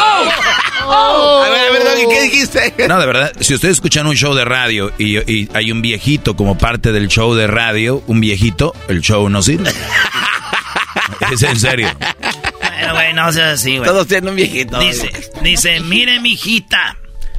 A 0.03 1.49
ver, 1.49 1.67
a 1.67 1.71
ver, 1.71 1.83
Doggy, 1.83 2.07
¿qué 2.09 2.21
dijiste? 2.23 2.87
No, 2.87 2.99
de 2.99 3.05
verdad, 3.05 3.31
si 3.39 3.53
ustedes 3.53 3.77
escuchan 3.77 4.07
un 4.07 4.15
show 4.15 4.33
de 4.33 4.45
radio 4.45 4.91
y, 4.97 5.17
y 5.31 5.49
hay 5.53 5.71
un 5.71 5.81
viejito 5.81 6.35
como 6.35 6.57
parte 6.57 6.91
del 6.91 7.07
show 7.07 7.33
de 7.33 7.47
radio, 7.47 8.03
un 8.07 8.19
viejito, 8.19 8.73
el 8.87 9.01
show 9.01 9.29
no 9.29 9.41
sirve. 9.41 9.71
Es 11.31 11.43
en 11.43 11.59
serio. 11.59 11.89
Bueno, 12.59 12.93
güey, 12.93 13.13
no 13.13 13.31
seas 13.31 13.59
así, 13.59 13.77
güey. 13.77 13.87
Todos 13.89 14.07
tienen 14.07 14.29
un 14.29 14.35
viejito. 14.35 14.79
Dice, 14.79 15.11
dice, 15.43 15.79
mire, 15.79 16.19
mijita, 16.19 16.97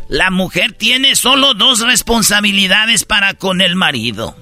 la 0.08 0.30
mujer 0.30 0.72
tiene 0.72 1.16
solo 1.16 1.54
dos 1.54 1.80
responsabilidades 1.80 3.04
para 3.04 3.34
con 3.34 3.60
el 3.60 3.76
marido. 3.76 4.36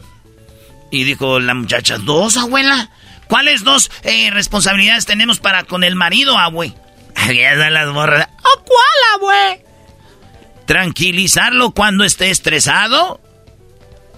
Y 0.91 1.05
dijo 1.05 1.41
la 1.41 1.55
muchacha, 1.55 1.99
¿dos, 1.99 2.37
abuela? 2.37 2.91
¿Cuáles 3.29 3.63
dos 3.63 3.91
eh, 4.03 4.31
responsabilidades 4.31 5.07
tenemos 5.07 5.39
para 5.39 5.65
con 5.65 5.85
el 5.85 5.95
marido, 5.95 6.37
abue? 6.39 6.75
Están 7.29 7.75
las 7.75 7.89
morras. 7.89 8.29
¿O 8.43 8.65
cuál, 8.65 9.15
abue? 9.15 9.65
Tranquilizarlo 10.67 11.73
cuando 11.73 12.05
esté 12.05 12.31
estresado. 12.31 13.21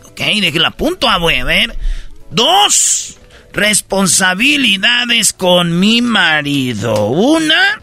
Ok, 0.04 0.20
déjela 0.40 0.68
a 0.68 0.72
punto, 0.72 1.08
abue. 1.08 1.40
A 1.40 1.44
ver. 1.44 1.76
Dos 2.30 3.18
responsabilidades 3.52 5.32
con 5.32 5.78
mi 5.78 6.00
marido. 6.00 7.06
Una, 7.06 7.82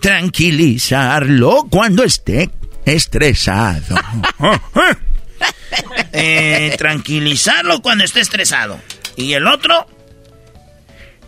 Tranquilizarlo 0.00 1.66
cuando 1.68 2.04
esté 2.04 2.50
estresado. 2.84 3.96
eh, 6.12 6.74
tranquilizarlo 6.78 7.82
cuando 7.82 8.04
esté 8.04 8.20
estresado. 8.20 8.80
Y 9.16 9.32
el 9.32 9.46
otro, 9.46 9.86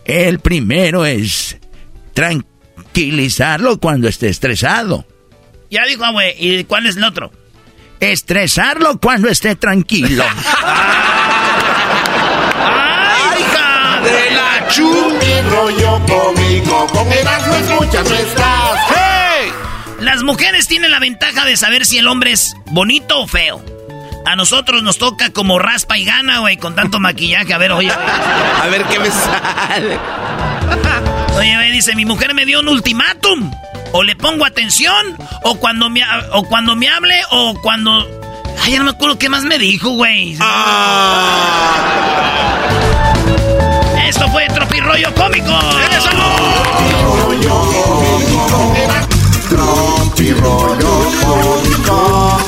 El 0.05 0.39
primero 0.39 1.05
es 1.05 1.59
tranquilizarlo 2.93 3.78
cuando 3.78 4.09
esté 4.09 4.28
estresado. 4.28 5.05
ya 5.70 5.84
dijo, 5.86 6.05
abue. 6.05 6.34
¿Y 6.38 6.64
cuál 6.64 6.86
es 6.86 6.97
el 6.97 7.05
otro? 7.05 7.30
Estresarlo 8.01 8.99
cuando 8.99 9.28
esté 9.28 9.55
tranquilo. 9.57 10.24
¡Ay, 12.57 13.43
hija 13.43 14.01
de 14.03 14.30
la 14.34 14.68
chu! 14.68 15.11
Rollo 15.51 16.01
cómico, 16.07 16.86
con 16.88 17.11
Erasmo 17.12 17.55
escuchas 17.55 18.09
nuestras. 18.09 18.78
¡Hey! 18.88 19.53
Las 20.01 20.22
mujeres 20.22 20.66
tienen 20.66 20.91
la 20.91 20.99
ventaja 20.99 21.45
de 21.45 21.57
saber 21.57 21.84
si 21.86 21.99
el 21.99 22.09
hombre 22.09 22.32
es 22.32 22.55
bonito 22.66 23.20
o 23.20 23.26
feo. 23.26 23.64
A 24.26 24.36
nosotros 24.36 24.82
nos 24.82 24.99
toca 24.99 25.30
como 25.30 25.59
raspa 25.59 25.99
y 25.99 26.05
gana, 26.05 26.41
güey, 26.41 26.57
con 26.57 26.74
tanto 26.74 27.01
maquillaje. 27.01 27.53
A 27.55 27.59
ver, 27.59 27.72
oye. 27.72 27.91
A 27.91 28.66
ver 28.70 28.84
qué 28.84 28.99
me 28.99 29.11
sale. 29.11 29.99
Oye, 31.37 31.55
güey, 31.55 31.72
dice, 31.72 31.95
mi 31.95 32.05
mujer 32.05 32.35
me 32.35 32.45
dio 32.45 32.61
un 32.61 32.68
ultimátum. 32.68 33.51
o 33.93 34.03
le 34.05 34.14
pongo 34.16 34.45
atención, 34.45 35.16
o 35.43 35.57
cuando 35.57 35.91
me, 35.91 36.03
o 36.33 36.45
cuando 36.45 36.76
me 36.76 36.89
hable, 36.89 37.20
o 37.31 37.55
cuando... 37.61 38.07
Ay, 38.62 38.72
ya 38.72 38.78
no 38.78 38.85
me 38.85 38.91
acuerdo 38.91 39.18
qué 39.18 39.28
más 39.28 39.43
me 39.45 39.59
dijo, 39.59 39.91
güey. 39.91 40.37
Ah. 40.41 41.76
Esto 44.07 44.28
fue 44.28 44.47
Tropirollo 44.49 45.14
Cómico. 45.14 45.59
¡Eso 45.97 46.11
Tropirollo 49.49 51.11
Cómico. 51.22 52.39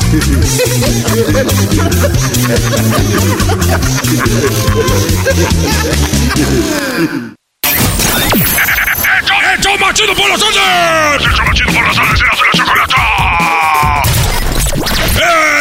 ¡Hecho 9.73 9.81
más 9.87 9.95
chido 9.95 10.15
por 10.15 10.29
las 10.29 10.39
tardes! 10.39 11.27
¡Hecho 11.33 11.45
más 11.45 11.55
chido 11.55 11.73
por 11.73 11.83
las 11.87 11.97
tardes! 11.97 12.21
¡Eras 12.21 12.39
de 12.39 12.45
la 12.45 12.53
chocolata! 12.53 14.03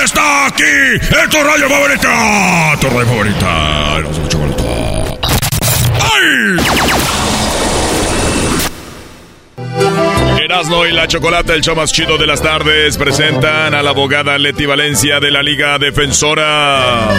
¡Está 0.03 0.45
aquí! 0.47 0.63
¡Es 0.99 1.29
tu 1.29 1.41
radio 1.41 1.69
favorita! 1.69 2.75
¡Tu 2.81 2.89
radio 2.89 3.05
favorita! 3.05 3.99
¡Eras 3.99 4.17
de 4.17 4.23
la 4.23 4.27
chocolata! 4.27 4.63
¡Ay! 6.01 6.57
Erasmo 10.43 10.85
y 10.85 10.91
la 10.91 11.07
Chocolata, 11.07 11.53
el 11.53 11.61
show 11.61 11.77
más 11.77 11.93
chido 11.93 12.17
de 12.17 12.27
las 12.27 12.41
tardes, 12.41 12.97
presentan 12.97 13.73
a 13.73 13.81
la 13.81 13.91
abogada 13.91 14.37
Leti 14.37 14.65
Valencia 14.65 15.21
de 15.21 15.31
la 15.31 15.41
Liga 15.41 15.77
Defensora. 15.77 17.13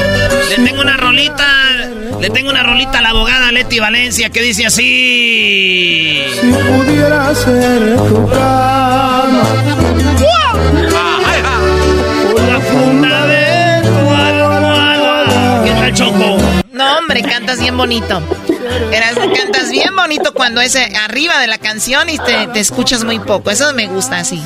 Le 0.50 0.56
tengo 0.56 0.82
una 0.82 0.98
rolita, 0.98 1.88
le 2.22 2.30
tengo 2.30 2.50
una 2.50 2.62
rolita 2.62 2.98
a 2.98 3.02
la 3.02 3.08
abogada 3.08 3.50
Leti 3.50 3.80
Valencia 3.80 4.30
que 4.30 4.42
dice 4.42 4.64
así. 4.64 6.24
Si 6.40 6.52
pudiera 6.52 7.34
ser 7.34 7.96
tu 7.96 8.28
cama. 8.28 9.42
La 12.48 12.60
funda 12.60 13.26
de 13.26 13.82
tu 13.82 14.08
almohada. 14.08 15.64
¿Qué 15.64 15.70
tal, 15.72 15.94
Choco? 15.94 16.38
No, 16.70 16.98
hombre, 16.98 17.22
cantas 17.22 17.58
bien 17.58 17.76
bonito. 17.76 18.22
Eras, 18.92 19.14
cantas 19.36 19.72
bien 19.72 19.96
bonito 19.96 20.32
cuando 20.32 20.60
es 20.60 20.76
arriba 20.76 21.40
de 21.40 21.48
la 21.48 21.58
canción 21.58 22.08
y 22.08 22.18
te, 22.18 22.46
te, 22.52 22.60
escuchas 22.60 23.02
muy 23.02 23.18
poco. 23.18 23.50
Eso 23.50 23.74
me 23.74 23.88
gusta 23.88 24.18
así. 24.18 24.40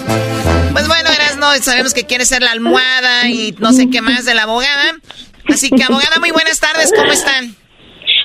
Pues 0.73 0.89
bueno, 0.89 1.11
Eras, 1.11 1.37
no, 1.37 1.55
sabemos 1.63 1.93
que 1.93 2.05
quieres 2.05 2.29
ser 2.29 2.41
la 2.41 2.53
almohada 2.53 3.29
y 3.29 3.55
no 3.59 3.75
sé 3.75 3.91
qué 3.91 4.01
más 4.01 4.25
de 4.25 4.35
la 4.35 4.45
abogada. 4.45 4.95
Así 5.53 5.69
que, 5.69 5.85
abogada, 5.85 6.19
muy 6.21 6.31
buenas 6.31 6.59
tardes, 6.59 6.91
¿cómo 6.97 7.13
están? 7.13 7.55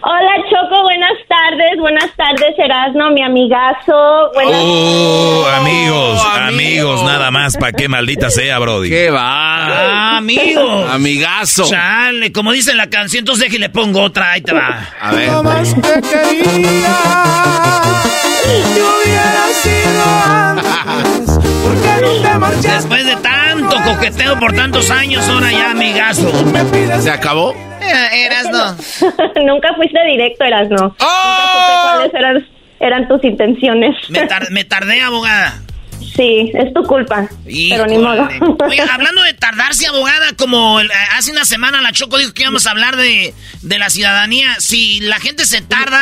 Hola 0.04 0.32
Choco, 0.50 0.82
buenas 0.82 1.14
tardes, 1.28 1.78
buenas 1.80 2.10
tardes 2.16 2.58
Erasno, 2.58 3.12
mi 3.12 3.22
amigazo. 3.22 4.32
Buenas 4.34 4.60
oh, 4.60 5.46
amigos, 5.60 6.26
amigos, 6.40 7.04
nada 7.04 7.30
más, 7.30 7.56
¿para 7.56 7.72
qué 7.72 7.88
maldita 7.88 8.32
sea, 8.32 8.58
Brody? 8.58 8.90
¿Qué 8.90 9.12
va? 9.12 9.22
Ah, 9.24 10.18
amigos. 10.18 10.90
Amigazo. 10.90 11.66
Chale, 11.70 12.32
como 12.32 12.52
dice 12.52 12.74
la 12.74 12.90
canción, 12.90 13.20
entonces 13.20 13.46
déjale 13.52 13.70
pongo 13.70 14.02
otra, 14.02 14.32
ahí 14.32 14.42
te 14.42 14.54
va. 14.54 14.90
A 15.00 15.12
ver. 15.12 15.32
No 15.32 15.44
más 15.44 15.72
te 15.76 16.02
quería, 16.02 16.98
yo 18.76 18.88
hubiera 19.04 19.48
sido 19.54 20.04
antes, 20.26 21.40
porque 21.64 22.02
no 22.02 22.12
te 22.28 22.38
marchaste. 22.40 22.72
Después 22.72 23.06
de 23.06 23.18
tanto 23.62 23.84
coqueteo 23.84 24.40
por 24.40 24.54
tantos 24.54 24.90
años, 24.90 25.28
ahora 25.28 25.52
ya 25.52 25.72
amigazo. 25.72 26.32
¿Se 27.00 27.10
acabó? 27.10 27.54
Eras 27.82 28.48
no. 28.52 28.76
Nunca 29.46 29.74
fuiste 29.76 30.00
directo, 30.06 30.44
Eras 30.44 30.70
no. 30.70 30.86
¡Oh! 30.86 30.88
Nunca 30.88 31.52
supe 31.54 31.82
cuáles 31.84 32.14
eran, 32.14 32.48
eran 32.80 33.08
tus 33.08 33.24
intenciones. 33.24 33.96
Me, 34.10 34.26
tar 34.28 34.52
me, 34.52 34.64
tardé, 34.64 35.02
abogada. 35.02 35.60
Sí, 36.16 36.52
es 36.54 36.74
tu 36.74 36.84
culpa. 36.84 37.30
Híjole. 37.48 37.84
Pero 37.84 37.86
ni 37.88 37.98
modo. 37.98 38.28
Oiga, 38.68 38.86
hablando 38.92 39.22
de 39.24 39.34
tardarse, 39.34 39.88
abogada, 39.88 40.34
como 40.38 40.80
el, 40.80 40.90
hace 41.16 41.32
una 41.32 41.46
semana 41.46 41.80
la 41.82 41.92
Choco 41.92 42.18
dijo 42.18 42.34
que 42.34 42.42
íbamos 42.42 42.68
a 42.68 42.72
hablar 42.72 42.98
de, 42.98 43.34
de 43.62 43.78
la 43.80 43.90
ciudadanía. 43.90 44.56
Si 44.60 45.00
la 45.02 45.20
gente 45.20 45.46
se 45.46 45.62
tarda, 45.62 46.02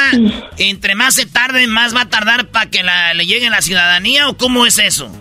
entre 0.57 0.95
más 0.95 1.15
se 1.15 1.25
tarde, 1.25 1.67
más 1.67 1.95
va 1.95 2.01
a 2.01 2.09
tardar 2.09 2.47
para 2.47 2.69
que 2.69 2.81
la, 2.81 3.13
le 3.13 3.25
llegue 3.25 3.49
la 3.49 3.61
ciudadanía, 3.61 4.29
¿o 4.29 4.37
cómo 4.37 4.65
es 4.65 4.79
eso? 4.79 5.11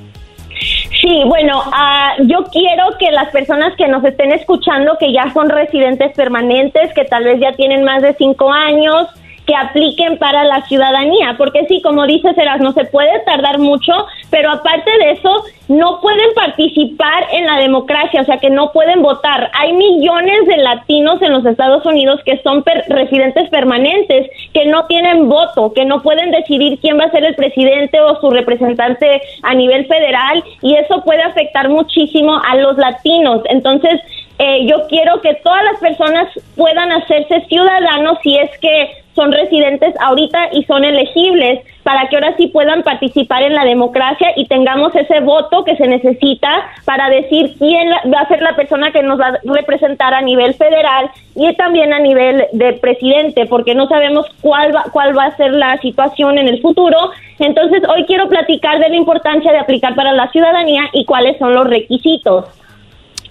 Sí, 1.09 1.23
bueno, 1.25 1.63
uh, 1.63 2.23
yo 2.27 2.45
quiero 2.53 2.85
que 2.99 3.11
las 3.11 3.31
personas 3.31 3.75
que 3.79 3.89
nos 3.89 4.05
estén 4.05 4.31
escuchando, 4.31 4.99
que 4.99 5.11
ya 5.11 5.33
son 5.33 5.49
residentes 5.49 6.13
permanentes, 6.15 6.93
que 6.93 7.07
tal 7.07 7.25
vez 7.25 7.41
ya 7.41 7.53
tienen 7.53 7.83
más 7.83 8.03
de 8.03 8.13
cinco 8.19 8.53
años, 8.53 9.09
que 9.49 9.57
apliquen 9.57 10.18
para 10.18 10.44
la 10.44 10.61
ciudadanía, 10.66 11.34
porque 11.38 11.64
sí, 11.68 11.80
como 11.80 12.07
dices, 12.07 12.36
Eras, 12.36 12.61
no 12.61 12.72
se 12.72 12.84
puede 12.84 13.18
tardar 13.20 13.59
mucho, 13.59 13.94
pero 14.28 14.51
aparte 14.51 14.90
de 14.99 15.12
eso, 15.12 15.42
no 15.68 16.03
pueden 16.03 16.34
participar 16.34 17.24
en 17.32 17.46
la 17.46 17.57
democracia, 17.57 18.20
o 18.20 18.24
sea, 18.24 18.36
que 18.36 18.51
no 18.51 18.72
pueden 18.72 19.01
votar. 19.01 19.51
Hay 19.55 19.72
millones 19.72 20.46
de 20.46 20.59
latinos 20.59 21.22
en 21.22 21.32
los 21.32 21.46
Estados 21.46 21.84
Unidos 21.86 22.20
que 22.26 22.42
son 22.42 22.62
per 22.62 22.84
residentes 22.88 23.49
permanentes, 23.49 24.30
que 24.53 24.66
no 24.66 24.84
tienen 24.84 25.30
voto, 25.30 25.72
que 25.72 25.86
no 25.86 26.03
pueden 26.03 26.30
decidir 26.30 26.78
quién 26.80 26.99
va 26.99 27.05
a 27.05 27.11
ser 27.11 27.24
el 27.24 27.34
presidente 27.34 28.03
o 28.03 28.20
su 28.20 28.28
representante 28.28 29.22
a 29.42 29.55
nivel 29.55 29.86
federal, 29.86 30.44
y 30.61 30.74
eso 30.74 31.03
puede 31.05 31.22
afectar 31.22 31.70
muchísimo 31.70 32.38
a 32.46 32.55
los 32.57 32.76
latinos. 32.76 33.40
Entonces, 33.49 33.99
eh, 34.39 34.66
yo 34.66 34.86
quiero 34.89 35.20
que 35.20 35.34
todas 35.43 35.64
las 35.64 35.80
personas 35.80 36.28
puedan 36.57 36.93
hacerse 36.93 37.45
ciudadanos 37.49 38.18
si 38.22 38.36
es 38.39 38.51
que 38.59 39.03
son 39.18 39.32
residentes 39.32 39.93
ahorita 40.01 40.51
y 40.53 40.62
son 40.62 40.84
elegibles 40.84 41.61
para 41.82 42.09
que 42.09 42.14
ahora 42.14 42.36
sí 42.36 42.47
puedan 42.47 42.84
participar 42.84 43.43
en 43.43 43.55
la 43.55 43.64
democracia 43.64 44.28
y 44.36 44.47
tengamos 44.47 44.95
ese 44.95 45.18
voto 45.20 45.64
que 45.64 45.74
se 45.74 45.89
necesita 45.89 46.49
para 46.84 47.11
decir 47.11 47.57
quién 47.59 47.91
va 48.14 48.20
a 48.20 48.28
ser 48.28 48.41
la 48.43 48.55
persona 48.55 48.93
que 48.93 49.03
nos 49.03 49.18
va 49.18 49.28
a 49.28 49.39
representar 49.43 50.14
a 50.14 50.20
nivel 50.20 50.55
federal 50.55 51.11
y 51.34 51.53
también 51.57 51.93
a 51.93 51.99
nivel 51.99 52.45
de 52.53 52.74
presidente, 52.74 53.47
porque 53.47 53.74
no 53.74 53.89
sabemos 53.89 54.26
cuál 54.41 54.74
va, 54.74 54.84
cuál 54.93 55.18
va 55.18 55.24
a 55.24 55.36
ser 55.36 55.53
la 55.53 55.78
situación 55.78 56.39
en 56.39 56.47
el 56.47 56.61
futuro. 56.61 57.11
Entonces, 57.41 57.82
hoy 57.89 58.05
quiero 58.05 58.28
platicar 58.28 58.78
de 58.78 58.89
la 58.89 58.97
importancia 58.97 59.51
de 59.51 59.59
aplicar 59.59 59.97
para 59.97 60.12
la 60.12 60.30
ciudadanía 60.30 60.82
y 60.93 61.05
cuáles 61.05 61.39
son 61.39 61.55
los 61.55 61.66
requisitos. 61.66 62.45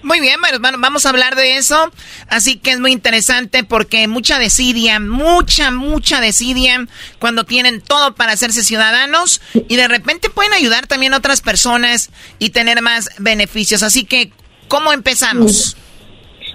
Muy 0.02 0.20
bien, 0.20 0.36
bueno, 0.40 0.78
vamos 0.78 1.06
a 1.06 1.10
hablar 1.10 1.34
de 1.34 1.56
eso. 1.56 1.90
Así 2.28 2.58
que 2.58 2.70
es 2.70 2.80
muy 2.80 2.92
interesante 2.92 3.64
porque 3.64 4.06
mucha 4.06 4.38
desidia, 4.38 5.00
mucha, 5.00 5.70
mucha 5.70 6.20
desidia 6.20 6.86
cuando 7.18 7.44
tienen 7.44 7.80
todo 7.80 8.14
para 8.14 8.32
hacerse 8.32 8.62
ciudadanos 8.62 9.40
y 9.68 9.76
de 9.76 9.88
repente 9.88 10.30
pueden 10.30 10.52
ayudar 10.52 10.86
también 10.86 11.14
a 11.14 11.18
otras 11.18 11.40
personas 11.40 12.10
y 12.38 12.50
tener 12.50 12.80
más 12.80 13.10
beneficios. 13.18 13.82
Así 13.82 14.04
que, 14.04 14.30
¿cómo 14.68 14.92
empezamos? 14.92 15.76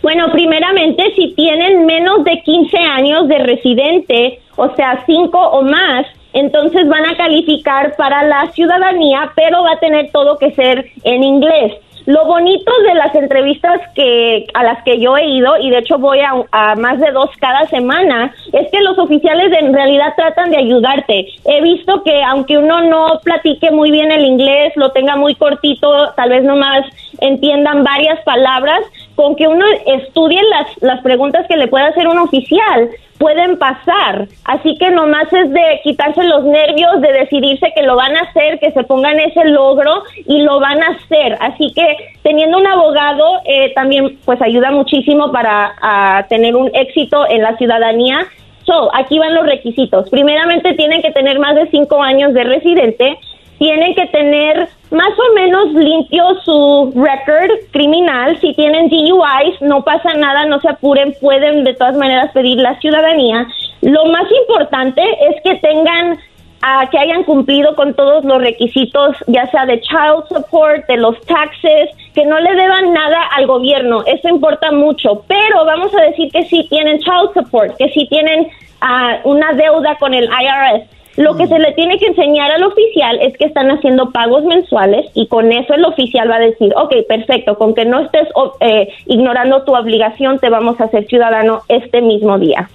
Bueno, 0.02 0.32
primeramente, 0.32 1.04
si 1.16 1.34
tienen 1.36 1.86
menos 1.86 2.24
de 2.24 2.42
15 2.44 2.78
años 2.78 3.28
de 3.28 3.40
residente, 3.40 4.40
o 4.58 4.74
sea, 4.76 5.04
5 5.06 5.38
o 5.38 5.62
más, 5.64 6.06
entonces 6.34 6.88
van 6.88 7.06
a 7.06 7.16
calificar 7.16 7.96
para 7.96 8.24
la 8.24 8.52
ciudadanía, 8.52 9.32
pero 9.36 9.64
va 9.64 9.74
a 9.74 9.80
tener 9.80 10.12
todo 10.12 10.38
que 10.38 10.52
ser 10.52 10.90
en 11.04 11.24
inglés. 11.24 11.74
Lo 12.06 12.26
bonito 12.26 12.72
de 12.86 12.96
las 12.96 13.16
entrevistas 13.16 13.80
que 13.96 14.46
a 14.54 14.64
las 14.64 14.84
que 14.84 15.00
yo 15.00 15.16
he 15.16 15.26
ido 15.26 15.58
y 15.58 15.70
de 15.70 15.78
hecho 15.78 15.98
voy 15.98 16.20
a, 16.20 16.34
a, 16.52 16.76
más 16.76 17.00
de 17.00 17.12
dos 17.12 17.30
cada 17.40 17.66
semana 17.68 18.34
es 18.52 18.70
que 18.72 18.82
los 18.82 18.98
oficiales 19.00 19.52
en 19.58 19.74
realidad 19.74 20.14
tratan 20.18 20.52
de 20.52 20.58
ayudarte. 20.58 21.28
He 21.46 21.62
visto 21.62 22.04
que 22.04 22.22
aunque 22.24 22.58
uno 22.58 22.82
no 22.82 23.20
platique 23.24 23.72
muy 23.72 23.92
bien 23.92 24.12
el 24.12 24.26
inglés, 24.26 24.74
lo 24.76 24.92
tenga 24.92 25.16
muy 25.16 25.36
cortito, 25.36 26.12
tal 26.16 26.30
vez 26.30 26.44
nomás 26.44 26.86
entiendan 27.22 27.84
varias 27.84 28.20
palabras, 28.24 28.82
con 29.16 29.36
que 29.36 29.48
uno 29.48 29.66
estudie 29.86 30.42
las, 30.50 30.68
las 30.82 31.02
preguntas 31.02 31.46
que 31.48 31.58
le 31.58 31.68
puede 31.68 31.86
hacer 31.86 32.08
un 32.08 32.20
oficial, 32.20 32.90
pueden 33.18 33.58
pasar. 33.58 34.28
Así 34.46 34.76
que 34.78 34.92
nomás 34.92 35.32
es 35.32 35.50
de 35.52 35.80
quitarse 35.84 36.24
los 36.24 36.44
nervios, 36.44 37.00
de 37.02 37.14
decidirse 37.14 37.72
que 37.76 37.84
lo 37.84 37.96
van 37.96 38.16
a 38.18 38.22
hacer, 38.22 38.60
que 38.60 38.72
se 38.72 38.84
pongan 38.84 39.20
ese 39.20 39.46
logro 39.46 40.04
y 40.28 40.42
lo 40.42 40.60
van 40.60 40.82
a 40.84 40.88
hacer. 40.88 41.38
Así 41.40 41.72
que 41.74 42.16
teniendo 42.22 42.58
un 42.58 42.68
abogado 42.68 43.42
eh, 43.46 43.74
también 43.74 44.20
pues 44.26 44.42
ayuda 44.42 44.72
muchísimo 44.72 45.32
para 45.32 46.26
tener 46.30 46.56
un 46.56 46.70
éxito 46.74 47.26
en 47.30 47.44
la 47.44 47.56
ciudadanía. 47.58 48.26
So, 48.66 48.90
aquí 48.94 49.20
van 49.20 49.36
los 49.36 49.46
requisitos. 49.46 50.10
Primeramente 50.10 50.74
tienen 50.74 51.02
que 51.02 51.12
tener 51.12 51.40
más 51.40 51.56
de 51.56 51.70
cinco 51.70 52.02
años 52.02 52.34
de 52.34 52.44
residente, 52.44 53.18
tienen 53.58 53.96
que 53.96 54.08
tener 54.08 54.68
más 54.92 55.12
o 55.18 55.34
menos 55.34 55.74
limpio 55.74 56.24
su 56.44 56.94
record 56.96 57.52
criminal. 57.72 58.40
Si 58.40 58.54
tienen 58.54 58.90
DUIs, 58.90 59.62
no 59.62 59.84
pasa 59.84 60.14
nada, 60.14 60.46
no 60.46 60.60
se 60.62 60.70
apuren, 60.70 61.16
pueden 61.20 61.64
de 61.64 61.74
todas 61.74 61.96
maneras 61.96 62.32
pedir 62.34 62.58
la 62.58 62.80
ciudadanía. 62.80 63.48
Lo 63.82 64.06
más 64.06 64.26
importante 64.32 65.02
es 65.02 65.42
que 65.44 65.56
tengan 65.56 66.18
a 66.62 66.90
que 66.90 66.98
hayan 66.98 67.24
cumplido 67.24 67.76
con 67.76 67.94
todos 67.94 68.24
los 68.24 68.42
requisitos, 68.42 69.18
ya 69.28 69.46
sea 69.48 69.66
de 69.66 69.82
child 69.82 70.26
support, 70.30 70.86
de 70.88 70.96
los 70.96 71.20
taxes, 71.26 71.90
que 72.14 72.26
no 72.26 72.40
le 72.40 72.56
deban 72.56 72.94
nada 72.94 73.22
al 73.36 73.48
gobierno. 73.48 74.04
Eso 74.06 74.30
importa 74.30 74.72
mucho. 74.72 75.24
Pero 75.28 75.66
vamos 75.66 75.94
a 75.94 76.04
decir 76.04 76.32
que 76.32 76.44
sí 76.46 76.66
tienen 76.70 77.00
child 77.00 77.34
support, 77.34 77.76
que 77.78 77.90
sí 77.90 78.08
tienen 78.08 78.48
uh, 78.82 79.30
una 79.30 79.52
deuda 79.54 79.98
con 79.98 80.14
el 80.14 80.24
IRS 80.26 81.03
Lo 81.16 81.36
que 81.36 81.48
se 81.48 81.60
le 81.60 81.74
tiene 81.74 82.00
que 82.00 82.08
enseñar 82.08 82.52
al 82.52 82.64
oficial 82.64 83.20
es 83.22 83.38
que 83.38 83.46
están 83.46 83.70
haciendo 83.70 84.12
pagos 84.12 84.44
mensuales 84.46 85.06
y 85.14 85.28
con 85.28 85.52
eso 85.52 85.74
el 85.76 85.86
oficial 85.86 86.30
va 86.30 86.38
a 86.38 86.40
decir, 86.40 86.74
ok, 86.76 86.94
perfecto, 87.08 87.56
con 87.58 87.76
que 87.76 87.86
no 87.86 88.00
estés 88.00 88.28
oh, 88.34 88.56
eh, 88.60 88.90
ignorando 89.06 89.64
tu 89.64 89.76
obligación, 89.76 90.40
te 90.40 90.50
vamos 90.50 90.80
a 90.82 90.86
hacer 90.86 91.06
ciudadano 91.08 91.62
este 91.68 92.02
mismo 92.02 92.40
día. 92.40 92.70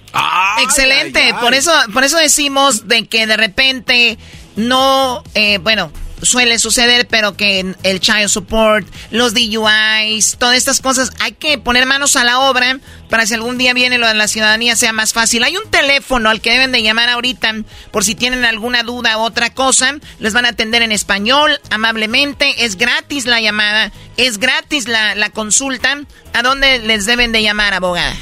Excelente, 0.63 1.19
por 1.41 1.53
eso, 1.53 1.71
por 1.93 2.03
eso 2.03 2.17
decimos 2.17 2.87
de 2.87 3.07
que 3.07 3.27
de 3.27 3.35
repente 3.35 4.17
no, 4.55 5.21
eh, 5.35 5.57
bueno, 5.59 5.91
suele 6.21 6.59
suceder, 6.59 7.07
pero 7.07 7.35
que 7.35 7.75
el 7.83 7.99
child 7.99 8.29
support, 8.29 8.87
los 9.11 9.33
DUIs, 9.33 10.37
todas 10.37 10.57
estas 10.57 10.81
cosas, 10.81 11.11
hay 11.19 11.33
que 11.33 11.57
poner 11.57 11.85
manos 11.85 12.15
a 12.15 12.23
la 12.23 12.39
obra 12.39 12.79
para 13.09 13.25
si 13.25 13.33
algún 13.33 13.57
día 13.57 13.73
viene 13.73 13.97
lo 13.97 14.07
de 14.07 14.13
la 14.13 14.27
ciudadanía 14.27 14.75
sea 14.75 14.93
más 14.93 15.13
fácil. 15.13 15.43
Hay 15.43 15.57
un 15.57 15.69
teléfono 15.71 16.29
al 16.29 16.41
que 16.41 16.51
deben 16.51 16.71
de 16.71 16.83
llamar 16.83 17.09
ahorita 17.09 17.55
por 17.91 18.03
si 18.03 18.15
tienen 18.15 18.45
alguna 18.45 18.83
duda 18.83 19.17
u 19.17 19.21
otra 19.21 19.53
cosa. 19.53 19.95
Les 20.19 20.33
van 20.33 20.45
a 20.45 20.49
atender 20.49 20.81
en 20.81 20.91
español, 20.91 21.59
amablemente. 21.71 22.65
Es 22.65 22.75
gratis 22.75 23.25
la 23.25 23.41
llamada, 23.41 23.91
es 24.17 24.37
gratis 24.37 24.87
la, 24.87 25.15
la 25.15 25.29
consulta. 25.31 25.97
¿A 26.33 26.43
dónde 26.43 26.79
les 26.79 27.05
deben 27.05 27.31
de 27.31 27.41
llamar, 27.41 27.73
abogada? 27.73 28.15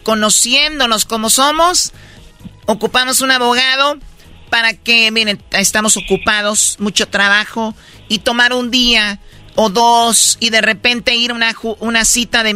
conociéndonos 0.03 1.05
como 1.05 1.29
somos, 1.29 1.91
ocupamos 2.65 3.21
un 3.21 3.31
abogado 3.31 3.97
para 4.49 4.73
que, 4.73 5.11
miren, 5.11 5.41
estamos 5.51 5.97
ocupados, 5.97 6.77
mucho 6.79 7.07
trabajo 7.07 7.75
y 8.07 8.19
tomar 8.19 8.53
un 8.53 8.71
día 8.71 9.19
o 9.55 9.69
dos 9.69 10.37
y 10.39 10.49
de 10.49 10.61
repente 10.61 11.15
ir 11.15 11.31
a 11.31 11.33
una, 11.33 11.55
una 11.79 12.05
cita 12.05 12.43
de, 12.43 12.53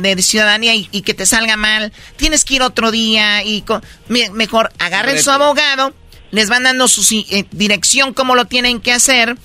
de, 0.00 0.22
ciudadanía 0.22 0.74
y, 0.74 1.02
que 1.02 1.14
te 1.14 1.26
salga 1.26 1.56
mal, 1.56 1.92
tienes 2.16 2.44
que 2.44 2.54
ir 2.54 2.62
otro 2.62 2.90
día 2.90 3.44
y 3.44 3.64
mejor 4.08 4.72
agarren 4.78 5.22
su 5.22 5.30
abogado, 5.30 5.94
les 6.30 6.48
van 6.48 6.64
dando 6.64 6.88
su 6.88 7.02
eh, 7.30 7.44
dirección, 7.50 8.14
cómo 8.14 8.34
lo 8.34 8.46
tienen 8.46 8.80
que 8.80 8.92
hacer, 8.92 9.36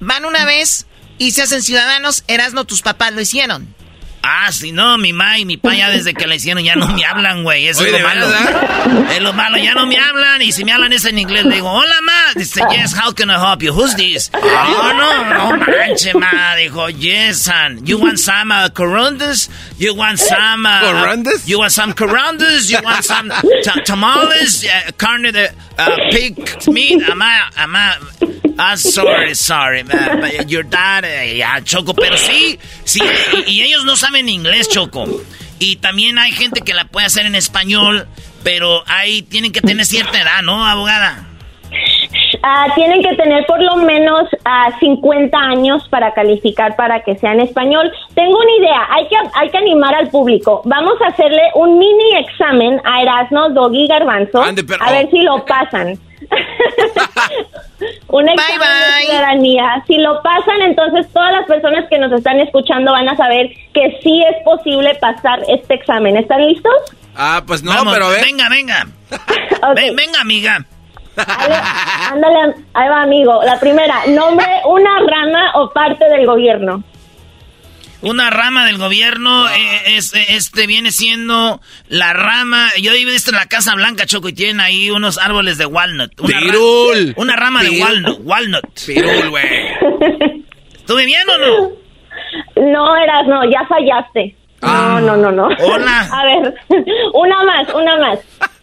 van 0.00 0.24
una 0.24 0.44
vez 0.44 0.86
y 1.18 1.30
se 1.30 1.42
hacen 1.42 1.62
ciudadanos, 1.62 2.24
Erasno, 2.26 2.64
tus 2.64 2.82
papás 2.82 3.12
lo 3.12 3.20
hicieron. 3.20 3.74
Ah, 4.26 4.50
si 4.50 4.72
no, 4.72 4.96
mi 4.96 5.12
ma 5.12 5.38
y 5.38 5.44
mi 5.44 5.58
pa 5.58 5.74
ya 5.74 5.90
desde 5.90 6.14
que 6.14 6.26
la 6.26 6.36
hicieron 6.36 6.64
ya 6.64 6.74
no 6.76 6.88
me 6.88 7.04
hablan, 7.04 7.42
güey. 7.42 7.68
Eso 7.68 7.84
es 7.84 7.92
lo 7.92 8.00
malo. 8.00 8.26
Es 9.10 9.20
lo 9.20 9.32
malo, 9.34 9.58
ya 9.58 9.74
no 9.74 9.86
me 9.86 9.98
hablan. 9.98 10.40
Y 10.40 10.50
si 10.50 10.64
me 10.64 10.72
hablan 10.72 10.94
es 10.94 11.04
en 11.04 11.18
inglés, 11.18 11.44
le 11.44 11.56
digo, 11.56 11.70
hola, 11.70 12.00
ma. 12.02 12.32
Dice, 12.34 12.62
yes, 12.70 12.94
how 12.94 13.12
can 13.12 13.30
I 13.30 13.34
help 13.34 13.62
you? 13.62 13.72
Who's 13.72 13.94
this? 13.96 14.30
Oh, 14.32 14.92
no, 14.96 15.24
no 15.28 15.58
manche, 15.58 16.14
ma. 16.14 16.56
Dijo, 16.56 16.88
yes, 16.88 17.42
son. 17.42 17.84
You 17.84 17.98
want 17.98 18.18
some 18.18 18.50
uh, 18.50 18.70
corundas? 18.70 19.50
You 19.78 19.94
want 19.94 20.18
some... 20.18 20.64
Uh, 20.64 20.80
¿Corundas? 20.80 21.46
You 21.46 21.58
want 21.58 21.72
some 21.72 21.92
corundas? 21.92 22.70
You 22.70 22.78
want 22.82 23.04
some 23.04 23.30
tamales? 23.84 24.64
Uh, 24.64 24.92
carne 24.96 25.32
de 25.32 25.52
uh, 25.78 25.96
pig 26.10 26.66
meat? 26.68 27.02
Ama, 27.10 27.50
ama... 27.58 27.98
I'm 28.56 28.76
sorry, 28.76 29.34
sorry, 29.34 29.82
man, 29.82 30.20
but 30.20 30.48
your 30.48 30.62
dad, 30.62 31.04
eh, 31.04 31.38
ya, 31.38 31.58
Choco, 31.60 31.92
pero 31.92 32.16
sí, 32.16 32.56
sí, 32.84 33.00
y, 33.48 33.62
ellos 33.62 33.84
no 33.84 33.96
saben 33.96 34.13
inglés, 34.16 34.68
Choco. 34.68 35.04
Y 35.58 35.76
también 35.76 36.18
hay 36.18 36.32
gente 36.32 36.60
que 36.60 36.74
la 36.74 36.84
puede 36.86 37.06
hacer 37.06 37.26
en 37.26 37.34
español, 37.34 38.06
pero 38.42 38.82
ahí 38.86 39.22
tienen 39.22 39.52
que 39.52 39.60
tener 39.60 39.86
cierta 39.86 40.20
edad, 40.20 40.42
¿no, 40.42 40.66
abogada? 40.66 41.28
Ah, 42.42 42.66
tienen 42.74 43.02
que 43.02 43.14
tener 43.16 43.46
por 43.46 43.60
lo 43.62 43.76
menos 43.76 44.28
a 44.44 44.66
ah, 44.66 44.78
50 44.78 45.36
años 45.36 45.88
para 45.88 46.12
calificar 46.12 46.76
para 46.76 47.00
que 47.02 47.16
sea 47.16 47.32
en 47.32 47.40
español. 47.40 47.90
Tengo 48.14 48.36
una 48.36 48.52
idea, 48.58 48.86
hay 48.90 49.08
que, 49.08 49.16
hay 49.34 49.50
que 49.50 49.56
animar 49.56 49.94
al 49.94 50.08
público. 50.08 50.62
Vamos 50.64 51.00
a 51.02 51.08
hacerle 51.08 51.42
un 51.54 51.78
mini 51.78 52.16
examen 52.18 52.80
a 52.84 53.02
Erasmo, 53.02 53.48
Doggy 53.50 53.86
Garbanzo, 53.86 54.42
a 54.42 54.90
ver 54.92 55.10
si 55.10 55.22
lo 55.22 55.44
pasan. 55.44 55.98
Una 58.08 58.32
examen 58.32 58.68
de 58.68 59.04
ciudadanía. 59.06 59.84
Si 59.86 59.96
lo 59.98 60.22
pasan, 60.22 60.62
entonces 60.62 61.06
todas 61.12 61.32
las 61.32 61.46
personas 61.46 61.86
que 61.88 61.98
nos 61.98 62.12
están 62.12 62.40
escuchando 62.40 62.92
van 62.92 63.08
a 63.08 63.16
saber 63.16 63.50
que 63.72 63.98
sí 64.02 64.22
es 64.22 64.42
posible 64.44 64.94
pasar 64.96 65.40
este 65.48 65.74
examen. 65.74 66.16
¿Están 66.16 66.46
listos? 66.46 66.72
Ah, 67.16 67.42
pues 67.46 67.62
no, 67.62 67.72
pero 67.92 68.08
Venga, 68.10 68.48
venga. 68.48 68.86
venga, 69.74 70.20
amiga. 70.20 70.64
ándale, 72.12 72.54
ahí 72.74 72.88
va, 72.88 73.02
amigo. 73.02 73.42
La 73.44 73.58
primera, 73.60 74.06
nombre 74.08 74.46
una 74.66 74.98
rama 75.00 75.52
o 75.54 75.70
parte 75.70 76.08
del 76.08 76.26
gobierno 76.26 76.82
una 78.04 78.30
rama 78.30 78.66
del 78.66 78.78
gobierno, 78.78 79.48
eh, 79.48 79.96
es, 79.96 80.12
este 80.14 80.66
viene 80.66 80.90
siendo 80.90 81.60
la 81.88 82.12
rama, 82.12 82.68
yo 82.80 82.92
he 82.92 83.04
visto 83.04 83.30
en 83.30 83.36
la 83.36 83.46
Casa 83.46 83.74
Blanca, 83.74 84.06
Choco, 84.06 84.28
y 84.28 84.32
tienen 84.32 84.60
ahí 84.60 84.90
unos 84.90 85.18
árboles 85.18 85.58
de 85.58 85.66
walnut. 85.66 86.12
Una 86.20 86.38
Pirul. 86.40 87.14
una 87.16 87.36
rama 87.36 87.62
de 87.62 87.80
walnut, 87.80 88.20
walnut. 88.22 88.64
Pirul, 88.86 89.30
güey. 89.30 89.44
¿Estuve 90.74 91.06
bien 91.06 91.28
o 91.28 91.38
no? 91.38 91.84
No, 92.56 92.96
eras, 92.96 93.26
no, 93.26 93.42
ya 93.50 93.66
fallaste. 93.66 94.36
No, 94.62 95.00
no, 95.00 95.16
no, 95.16 95.32
no. 95.32 95.48
Hola. 95.58 96.08
A 96.10 96.24
ver, 96.24 96.54
una 97.14 97.42
más, 97.44 97.74
una 97.74 97.96
más. 97.98 98.18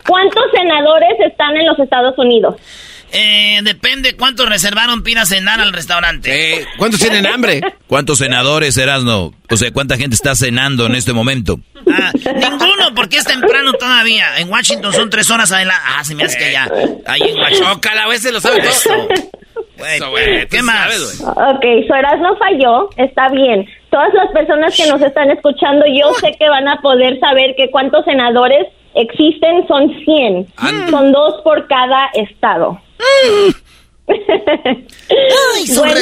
¿Cuántos 0.08 0.44
senadores 0.54 1.20
están 1.20 1.56
en 1.58 1.68
los 1.68 1.78
Estados 1.80 2.18
Unidos? 2.18 2.56
Eh, 3.14 3.60
depende 3.64 4.16
cuántos 4.16 4.48
reservaron 4.48 5.04
para 5.04 5.26
cenar 5.26 5.60
al 5.60 5.74
restaurante. 5.74 6.62
Eh, 6.62 6.66
¿Cuántos 6.78 7.00
tienen 7.00 7.26
hambre? 7.28 7.62
¿Cuántos 7.88 8.20
senadores, 8.20 8.78
Erasno? 8.78 9.34
O 9.50 9.58
sea, 9.58 9.72
¿cuánta 9.72 9.98
gente 9.98 10.16
está 10.16 10.34
cenando 10.36 10.86
en 10.86 10.96
este 10.96 11.12
momento? 11.14 11.60
Ah, 11.92 12.12
ninguno, 12.24 12.94
porque 12.96 13.18
es 13.18 13.26
temprano 13.26 13.74
todavía. 13.74 14.38
En 14.38 14.50
Washington 14.50 14.94
son 14.94 15.10
tres 15.10 15.30
horas 15.30 15.52
adelante. 15.52 15.84
Ah, 15.86 16.04
se 16.04 16.16
me 16.16 16.24
hace 16.24 16.38
que 16.38 16.52
ya. 16.52 16.70
Ahí 17.06 17.22
en 17.22 17.38
Washington. 17.38 17.80
Ojalá, 17.84 18.04
a 18.04 18.08
veces 18.08 18.32
lo 18.32 18.40
sabe 18.40 18.62
todo. 18.62 19.08
¿Qué 20.50 20.62
más? 20.62 21.22
Ok, 21.22 21.66
su 21.88 21.94
Erasmo 21.94 22.36
falló, 22.38 22.90
está 22.98 23.30
bien. 23.30 23.68
Todas 23.90 24.14
las 24.14 24.32
personas 24.32 24.76
que 24.76 24.88
nos 24.88 25.02
están 25.02 25.32
escuchando, 25.32 25.86
yo 25.88 26.14
sé 26.14 26.36
que 26.38 26.48
van 26.50 26.68
a 26.68 26.80
poder 26.82 27.20
saber 27.20 27.56
que 27.58 27.70
cuántos 27.72 28.06
senadores 28.06 28.68
existen 28.94 29.68
son 29.68 29.90
100. 30.06 30.48
Son 30.90 31.12
dos 31.12 31.42
por 31.44 31.68
cada 31.68 32.08
estado. 32.14 32.80
Ay, 34.08 35.68
son 35.68 35.90
si, 35.96 35.98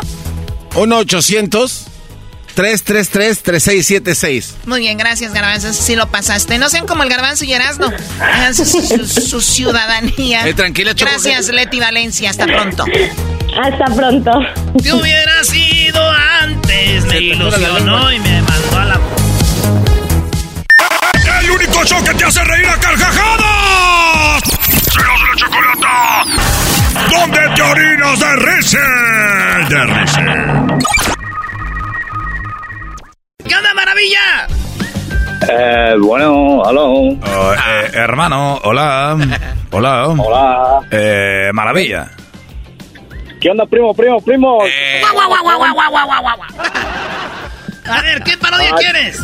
1 0.75 0.97
800 0.99 1.87
333-3676. 2.57 4.53
Muy 4.67 4.79
bien, 4.81 4.97
gracias, 4.97 5.33
Garbanzo. 5.33 5.73
Sí 5.73 5.97
lo 5.97 6.07
pasaste. 6.09 6.57
No 6.59 6.69
sean 6.69 6.87
como 6.87 7.03
el 7.03 7.09
Garbanzo 7.09 7.45
y 7.45 7.53
Erasmo. 7.53 7.93
Hagan 8.21 8.55
su, 8.55 8.65
su- 8.65 9.07
su 9.07 9.41
ciudadanía. 9.41 10.47
Eh, 10.47 10.55
tranquila, 10.55 10.95
Choco. 10.95 11.11
Gracias, 11.11 11.49
Leti 11.49 11.81
Valencia. 11.81 12.31
Hasta 12.31 12.47
pronto. 12.47 12.85
Hasta 13.61 13.85
pronto. 13.87 14.31
Te 14.81 14.93
hubiera 14.93 15.43
sido 15.43 16.01
antes, 16.41 17.05
me 17.07 17.19
ilusionó 17.19 18.13
y 18.13 18.21
me 18.21 18.41
mandó 18.43 18.79
a 18.79 18.85
la... 18.85 19.01
¡El 21.43 21.51
único 21.51 21.85
show 21.85 22.05
que 22.05 22.15
te 22.15 22.25
hace 22.25 22.45
reír 22.45 22.67
a 22.67 22.79
carcajadas! 22.79 24.43
¡Serás 24.93 25.21
la 25.21 25.37
chocolata! 25.37 26.25
¿Dónde 27.11 27.41
te 27.57 27.63
orinas 27.63 28.21
de 28.21 28.37
risa? 28.37 28.79
De 29.69 29.85
risa. 29.87 30.67
¿Qué 33.47 33.55
onda, 33.57 33.75
maravilla? 33.75 34.47
Eh, 35.51 35.95
bueno, 36.01 36.63
aló. 36.65 36.91
Oh, 36.93 37.53
eh, 37.53 37.91
hermano, 37.95 38.59
hola. 38.65 39.17
Hola. 39.77 40.07
Hola. 40.07 40.81
Eh, 40.93 41.51
maravilla. 41.53 42.09
¿Qué 43.41 43.51
onda, 43.51 43.67
primo, 43.67 43.93
primo, 43.93 44.21
primo? 44.21 44.61
A 47.87 48.01
ver, 48.03 48.23
¿qué 48.23 48.37
parodia 48.39 48.71
Ah, 48.73 48.77
quieres? 48.79 49.21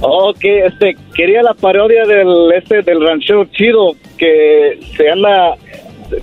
Ok, 0.00 0.38
este, 0.42 0.96
quería 1.14 1.42
la 1.42 1.54
parodia 1.54 2.02
del, 2.04 2.52
este, 2.56 2.82
del 2.82 3.00
ranchero 3.06 3.44
chido 3.52 3.92
que 4.18 4.80
se 4.96 5.08
anda, 5.08 5.54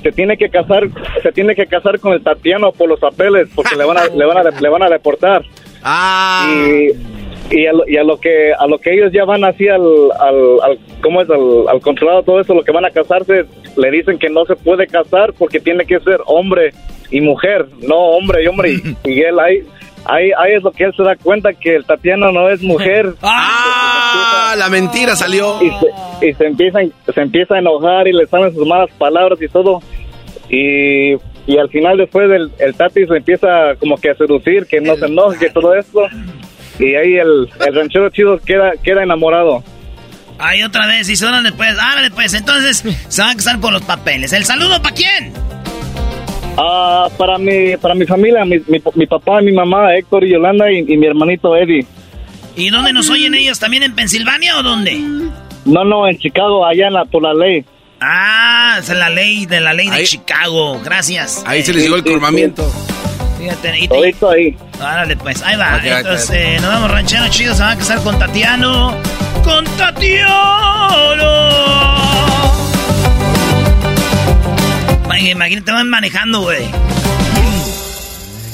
se 0.02 0.12
tiene 0.12 0.38
que 0.38 0.50
casar, 0.50 0.88
se 1.22 1.32
tiene 1.32 1.56
que 1.56 1.66
casar 1.66 2.00
con 2.00 2.14
el 2.14 2.24
Tatiano 2.24 2.72
por 2.72 2.90
los 2.90 3.00
papeles 3.00 3.50
porque 3.56 3.76
le 3.76 3.86
van 3.86 3.98
a, 3.98 4.06
le 4.08 4.26
van 4.26 4.38
a, 4.38 4.50
le 4.50 4.70
van 4.70 4.84
a 4.84 4.90
deportar. 4.90 5.44
Ah. 5.84 6.52
Y, 6.52 7.58
y, 7.58 7.66
a 7.66 7.74
lo, 7.74 7.88
y 7.88 7.98
a 7.98 8.04
lo 8.04 8.20
que, 8.20 8.54
a 8.54 8.68
lo 8.68 8.78
que 8.80 8.94
ellos 8.94 9.12
ya 9.12 9.26
van 9.26 9.44
así 9.44 9.68
al, 9.68 9.82
al, 10.20 10.62
al 10.62 10.80
¿cómo 11.02 11.22
es? 11.22 11.30
Al, 11.30 11.68
al 11.68 11.82
controlado 11.82 12.24
todo 12.24 12.40
eso, 12.40 12.54
lo 12.54 12.64
que 12.64 12.72
van 12.72 12.86
a 12.86 12.92
casarse, 12.92 13.46
le 13.76 13.92
dicen 13.92 14.20
que 14.20 14.30
no 14.30 14.46
se 14.46 14.56
puede 14.56 14.88
casar 14.88 15.34
porque 15.38 15.60
tiene 15.60 15.86
que 15.86 16.00
ser 16.00 16.20
hombre 16.26 16.72
y 17.12 17.22
mujer, 17.22 17.66
no 17.82 17.96
hombre 17.96 18.44
y 18.44 18.48
hombre. 18.48 18.72
Y, 18.72 19.10
y 19.10 19.22
él 19.22 19.40
ahí, 19.40 19.64
ahí, 20.06 20.32
ahí 20.38 20.54
es 20.56 20.64
lo 20.64 20.72
que 20.72 20.86
él 20.86 20.94
se 20.96 21.04
da 21.04 21.16
cuenta 21.16 21.54
que 21.54 21.76
el 21.76 21.86
Tatiano 21.86 22.32
no 22.32 22.50
es 22.50 22.62
mujer. 22.62 23.14
Ah, 24.12 24.56
la 24.58 24.68
mentira 24.70 25.16
salió. 25.16 25.62
Y 25.62 25.70
se, 25.70 26.28
y 26.28 26.34
se 26.34 26.46
empieza, 26.48 26.80
se 27.14 27.22
empieza 27.22 27.54
a 27.54 27.60
enojar 27.60 28.08
y 28.08 28.14
le 28.14 28.26
salen 28.26 28.52
sus 28.56 28.66
malas 28.66 28.90
palabras 28.98 29.40
y 29.40 29.48
todo. 29.48 29.80
Y, 30.50 31.14
y 31.46 31.58
al 31.60 31.70
final 31.70 31.98
después 31.98 32.30
el, 32.32 32.52
el 32.58 32.74
Tati 32.74 33.06
se 33.06 33.18
empieza 33.18 33.76
como 33.80 33.98
que 33.98 34.10
a 34.10 34.16
seducir, 34.16 34.66
que 34.66 34.82
no 34.82 34.96
se 34.96 35.06
enoje, 35.06 35.38
que 35.38 35.50
todo 35.52 35.76
esto. 35.76 36.08
Y 36.80 36.96
ahí 36.96 37.18
el, 37.18 37.50
el 37.68 37.76
ranchero 37.76 38.10
chido 38.10 38.40
queda, 38.40 38.72
queda 38.84 39.04
enamorado. 39.04 39.64
Ahí 40.40 40.64
otra 40.64 40.88
vez, 40.88 41.10
y 41.10 41.16
se 41.16 41.26
órale 41.26 41.52
pues, 41.52 41.78
árale 41.78 42.10
pues, 42.12 42.34
entonces 42.34 42.84
se 43.10 43.22
van 43.22 43.32
a 43.32 43.36
casar 43.36 43.60
por 43.60 43.74
los 43.74 43.84
papeles. 43.84 44.34
¿El 44.34 44.46
saludo 44.46 44.82
para 44.82 44.96
quién? 44.96 45.34
Ah, 46.62 47.08
para 47.18 47.38
mi, 47.38 47.78
para 47.78 47.96
mi 47.96 48.06
familia, 48.06 48.44
mi, 48.44 48.58
mi, 48.68 48.82
mi 48.96 49.06
papá, 49.08 49.40
mi 49.42 49.52
mamá, 49.54 49.96
Héctor 49.96 50.26
y 50.26 50.32
Yolanda 50.32 50.70
y, 50.72 50.80
y 50.80 50.98
mi 50.98 51.06
hermanito 51.08 51.56
Eddie. 51.56 51.86
¿Y 52.58 52.70
dónde 52.70 52.92
nos 52.92 53.10
oyen 53.10 53.34
ellos? 53.36 53.60
¿También 53.60 53.84
en 53.84 53.96
Pensilvania 53.96 54.58
o 54.58 54.64
dónde? 54.64 55.00
No, 55.66 55.84
no, 55.86 56.08
en 56.08 56.18
Chicago, 56.18 56.66
allá 56.66 56.88
en 56.88 56.94
la, 56.94 57.06
por 57.06 57.24
la 57.24 57.34
ley. 57.34 57.64
Ah, 58.02 58.78
es 58.80 58.90
la 58.90 59.10
ley 59.10 59.46
de 59.46 59.62
la 59.62 59.74
ley 59.74 59.90
de 59.90 60.04
Chicago. 60.04 60.80
Gracias. 60.84 61.44
Ahí 61.46 61.64
se 61.64 61.74
les 61.74 61.84
llegó 61.84 61.96
el 61.96 62.04
colmamiento. 62.04 62.70
Fíjate, 63.38 63.80
y 63.80 63.88
te- 63.88 64.26
ahí. 64.28 64.58
Árale, 64.82 65.16
pues, 65.16 65.42
ahí 65.44 65.56
va. 65.56 65.80
Entonces, 65.84 66.30
eh, 66.32 66.58
nos 66.62 66.74
vemos 66.74 66.92
ranchero 66.92 67.26
chido, 67.30 67.54
se 67.54 67.62
van 67.62 67.72
a 67.74 67.78
casar 67.78 68.02
con 68.04 68.20
Tatiano. 68.20 68.94
¡Con 69.44 69.64
Tatiano! 69.78 70.30
Ma- 75.10 75.20
Imagínate, 75.20 75.72
van 75.72 75.90
manejando, 75.90 76.42
güey. 76.42 76.66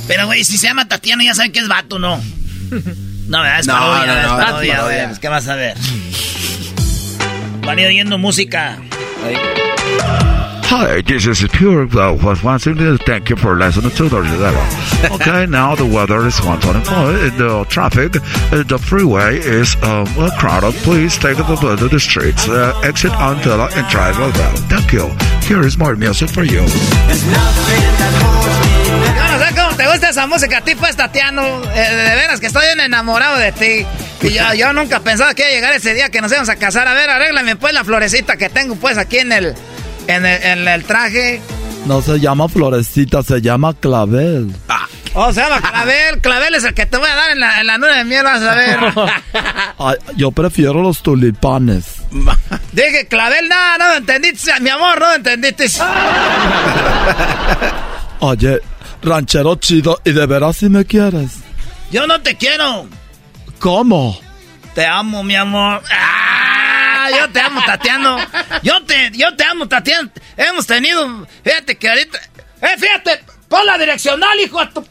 Pero, 0.08 0.26
güey, 0.26 0.44
si 0.44 0.58
se 0.58 0.68
llama 0.68 0.88
Tatiano, 0.88 1.22
ya 1.24 1.36
saben 1.36 1.52
que 1.52 1.60
es 1.60 1.68
vato, 1.68 2.00
¿no? 2.00 2.18
No, 3.28 3.42
¿verdad? 3.42 3.60
es 3.60 3.68
No, 3.68 3.74
parodia, 3.74 4.06
no, 4.06 4.14
no, 4.22 4.40
es 4.40 4.46
parodia, 4.46 4.82
güey. 4.84 5.06
Pues, 5.08 5.20
¿Qué 5.20 5.28
vas 5.30 5.48
a 5.48 5.56
ver? 5.56 5.76
Van 7.66 7.78
a 7.78 7.82
ir 7.82 7.88
oyendo 7.88 8.18
música. 8.18 8.78
Hi, 10.68 11.02
this 11.02 11.28
is 11.28 11.46
Pure 11.52 11.96
uh, 11.96 12.14
was 12.14 12.42
watching 12.42 12.74
this. 12.76 13.00
Thank 13.04 13.30
you 13.30 13.36
for 13.36 13.56
listening 13.56 13.92
to 13.92 14.10
the 14.10 14.22
level. 14.22 14.66
Okay, 15.14 15.46
now 15.50 15.76
the 15.76 15.86
weather 15.86 16.26
is 16.26 16.42
124. 16.42 17.30
In 17.30 17.38
the 17.38 17.66
traffic, 17.70 18.16
uh, 18.16 18.64
the 18.64 18.80
freeway 18.80 19.38
is 19.38 19.76
um, 19.84 20.10
well 20.18 20.32
crowded. 20.40 20.74
Please 20.82 21.20
take 21.20 21.38
the 21.38 21.46
to 21.46 21.88
the 21.88 22.00
streets. 22.00 22.50
Uh, 22.50 22.74
exit 22.84 23.12
until 23.14 23.62
and 23.62 23.88
drive 23.90 24.18
well. 24.18 24.32
Thank 24.66 24.92
you. 24.92 25.06
Here 25.46 25.62
is 25.62 25.78
more 25.78 25.96
music 25.96 26.30
for 26.30 26.44
you. 26.44 26.66
Yo 29.16 29.24
no 29.30 29.46
sé 29.46 29.54
cómo 29.56 29.76
te 29.78 29.86
gusta 29.86 30.10
esa 30.10 30.26
música 30.26 30.58
a 30.58 30.62
ti, 30.62 30.74
pues, 30.74 30.96
Tatiano. 30.96 31.62
Eh, 31.76 31.96
de 31.96 32.16
veras 32.16 32.40
que 32.40 32.48
estoy 32.48 32.66
bien 32.66 32.80
enamorado 32.80 33.38
de 33.38 33.52
ti. 33.52 33.86
Y 34.24 34.34
yo, 34.34 34.54
yo 34.56 34.74
nunca 34.74 35.00
pensaba 35.00 35.36
que 35.36 35.44
iba 35.44 35.50
a 35.50 35.54
llegar 35.54 35.74
ese 35.74 35.94
día 35.94 36.10
que 36.10 36.22
nos 36.22 36.32
íbamos 36.32 36.50
a 36.50 36.56
casar. 36.56 36.88
A 36.88 36.96
ver, 36.96 37.08
arréglame 37.12 37.56
pues 37.56 37.72
la 37.74 37.84
florecita 37.84 38.36
que 38.36 38.50
tengo 38.50 38.76
pues 38.76 38.98
aquí 38.98 39.20
en 39.20 39.32
el, 39.32 39.56
en 40.08 40.26
el, 40.26 40.44
en 40.44 40.68
el 40.68 40.84
traje. 40.84 41.42
No 41.86 42.02
se 42.02 42.20
llama 42.20 42.48
florecita, 42.50 43.22
se 43.24 43.42
llama 43.42 43.74
clavel. 43.74 44.52
Oh, 45.18 45.32
se 45.32 45.40
llama 45.40 45.62
Clavel. 45.62 46.20
Clavel 46.22 46.56
es 46.56 46.66
el 46.66 46.74
que 46.74 46.86
te 46.86 46.98
voy 46.98 47.08
a 47.10 47.16
dar 47.16 47.32
en 47.32 47.40
la, 47.40 47.62
en 47.62 47.68
la 47.68 47.78
luna 47.78 47.98
de 47.98 48.04
miel, 48.04 48.24
vas 48.24 48.42
a 48.42 48.54
ver. 48.54 48.80
Ay, 49.80 49.96
yo 50.18 50.32
prefiero 50.32 50.82
los 50.82 51.02
tulipanes. 51.02 52.02
Dije, 52.74 53.08
Clavel, 53.08 53.48
no, 53.48 53.78
no 53.78 53.94
entendiste, 53.94 54.60
mi 54.60 54.70
amor, 54.70 55.00
no 55.00 55.14
entendiste. 55.14 55.68
Oye, 58.20 58.60
ranchero 59.02 59.56
chido, 59.56 60.02
¿y 60.04 60.12
de 60.12 60.26
veras 60.26 60.58
si 60.58 60.68
me 60.68 60.84
quieres? 60.84 61.32
Yo 61.92 62.06
no 62.08 62.20
te 62.20 62.36
quiero. 62.36 62.88
¿Cómo? 63.60 64.20
Te 64.74 64.86
amo, 64.86 65.24
mi 65.24 65.36
amor. 65.38 65.82
Ah, 65.90 67.08
yo 67.18 67.30
te 67.32 67.40
amo, 67.40 67.62
Tatiano. 67.66 68.18
Yo 68.64 68.84
te, 68.96 69.18
yo 69.18 69.36
te 69.36 69.44
amo, 69.44 69.68
Tatiano. 69.68 70.10
Hemos 70.38 70.68
tenido, 70.68 71.28
fíjate 71.44 71.78
que 71.78 71.90
ahorita, 71.90 72.20
eh, 72.62 72.78
fíjate, 72.78 73.24
pon 73.48 73.66
la 73.66 73.78
direccional, 73.78 74.40
hijo 74.40 74.60
de 74.60 74.72
tu... 74.72 74.86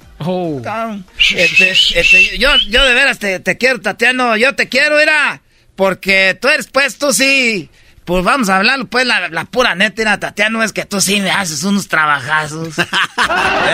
Cabrón. 0.62 1.04
Este, 1.34 1.70
este, 1.72 2.38
yo, 2.38 2.48
yo 2.68 2.84
de 2.84 2.94
veras 2.94 3.18
te, 3.18 3.40
te 3.40 3.58
quiero, 3.58 3.80
Tatiano. 3.80 4.36
Yo 4.36 4.54
te 4.54 4.68
quiero, 4.68 4.98
era 4.98 5.42
porque 5.76 6.38
tú 6.40 6.48
eres, 6.48 6.68
pues, 6.68 6.98
tú 6.98 7.12
sí. 7.12 7.68
Pues 8.04 8.22
vamos 8.22 8.50
a 8.50 8.56
hablar, 8.58 8.84
pues, 8.90 9.06
la, 9.06 9.28
la 9.30 9.46
pura 9.46 9.74
neta, 9.74 10.02
era, 10.02 10.20
Tatiano, 10.20 10.62
es 10.62 10.74
que 10.74 10.84
tú 10.84 11.00
sí 11.00 11.22
me 11.22 11.30
haces 11.30 11.64
unos 11.64 11.88
trabajazos. 11.88 12.68
es 12.78 12.86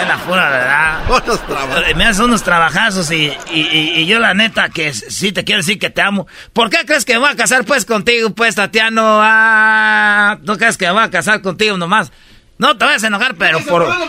la 0.09 0.19
pura 0.25 0.49
verdad. 0.51 1.01
Unos 1.09 1.45
trabajazos. 1.47 1.97
Me 1.97 2.05
haces 2.05 2.21
unos 2.21 2.43
trabajazos 2.45 3.11
y, 3.11 3.33
y, 3.51 3.61
y- 3.61 3.93
y 4.01 4.07
yo 4.07 4.21
la 4.21 4.33
neta 4.35 4.69
que 4.69 4.95
sí 4.95 5.33
te 5.33 5.43
quiero 5.43 5.59
decir 5.63 5.81
que 5.81 5.91
te 5.91 6.01
amo. 6.01 6.29
¿Por 6.53 6.71
qué 6.71 6.79
crees 6.87 7.05
que 7.05 7.15
me 7.15 7.19
voy 7.19 7.31
a 7.31 7.35
casar 7.37 7.65
pues 7.65 7.85
contigo, 7.85 8.31
pues, 8.31 8.55
Tatiano? 8.55 9.19
Ah, 9.21 10.39
¿tú 10.47 10.57
crees 10.57 10.77
que 10.77 10.87
me 10.87 10.93
voy 10.93 11.03
a 11.03 11.11
casar 11.11 11.43
contigo 11.43 11.77
nomás? 11.77 12.13
No 12.57 12.77
te 12.77 12.85
vayas 12.85 13.03
a 13.03 13.07
enojar, 13.09 13.35
pero 13.37 13.59
por... 13.65 13.89
No, 13.89 14.07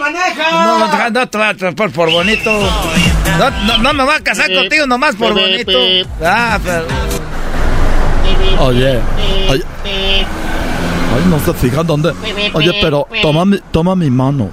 no, 0.80 0.90
te- 0.92 1.12
no 1.12 1.30
te 1.30 1.38
voy 1.38 1.48
a 1.48 1.72
por, 1.76 1.92
por 1.92 2.12
bonito. 2.12 2.52
No, 3.40 3.50
no, 3.50 3.78
no 3.80 3.94
me 3.94 4.04
voy 4.04 4.14
a 4.16 4.20
casar 4.20 4.54
contigo 4.54 4.86
nomás 4.86 5.16
por 5.16 5.34
bonito. 5.34 5.80
Ah, 6.24 6.60
pero... 6.64 6.86
Oye, 8.62 9.00
oye. 9.50 9.64
Ay, 9.86 11.24
no 11.30 11.40
se 11.40 11.54
fijan 11.54 11.86
dónde. 11.86 12.14
Oye, 12.54 12.78
pero 12.82 13.08
toma 13.22 13.44
mi, 13.46 13.60
toma 13.72 13.96
mi 13.96 14.10
mano. 14.10 14.50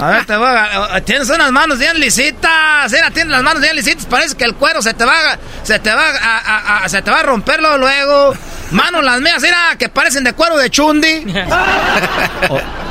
A 0.00 0.06
ver, 0.06 0.24
te 0.24 0.36
voy 0.36 0.46
a... 0.46 1.00
Tienes 1.00 1.28
unas 1.30 1.50
manos 1.50 1.78
bien 1.80 1.98
lisitas. 1.98 2.92
Mira, 2.92 3.10
tienes 3.10 3.32
las 3.32 3.42
manos 3.42 3.60
bien 3.60 3.74
lisitas. 3.74 4.06
Parece 4.06 4.36
que 4.36 4.44
el 4.44 4.54
cuero 4.54 4.80
se 4.82 4.94
te 4.94 5.04
va, 5.04 5.12
a- 5.32 5.38
se 5.64 5.78
te 5.80 5.90
va 5.92 6.10
a, 6.10 6.38
a- 6.38 6.84
a- 6.84 6.88
se 6.88 7.02
te 7.02 7.10
va 7.10 7.20
a 7.20 7.22
romperlo 7.24 7.76
luego. 7.76 8.34
Manos 8.70 9.02
las 9.04 9.20
mías, 9.20 9.42
mira, 9.42 9.74
que 9.78 9.88
parecen 9.88 10.22
de 10.24 10.32
cuero 10.32 10.56
de 10.56 10.70
chundi. 10.70 11.24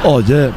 O- 0.04 0.10
oye, 0.16 0.52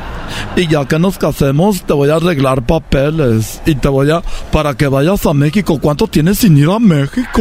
y 0.57 0.67
ya 0.67 0.85
que 0.85 0.99
nos 0.99 1.17
casemos, 1.17 1.83
te 1.85 1.93
voy 1.93 2.11
a 2.11 2.17
arreglar 2.17 2.63
papeles. 2.63 3.63
Y 3.65 3.77
te 3.77 3.87
voy 3.89 4.11
a. 4.11 4.21
Para 4.51 4.75
que 4.75 4.89
vayas 4.89 5.25
a 5.27 5.33
México. 5.33 5.79
¿Cuánto 5.81 6.09
tienes 6.09 6.39
sin 6.39 6.57
ir 6.59 6.69
a 6.71 6.81
México? 6.81 7.41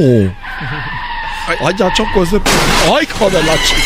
Ay, 1.47 1.75
ya 1.77 1.93
chocó 1.93 2.23
ese. 2.23 2.41
Ay, 2.85 3.03
hijo 3.03 3.29
de 3.29 3.43
la 3.43 3.53
chica. 3.63 3.81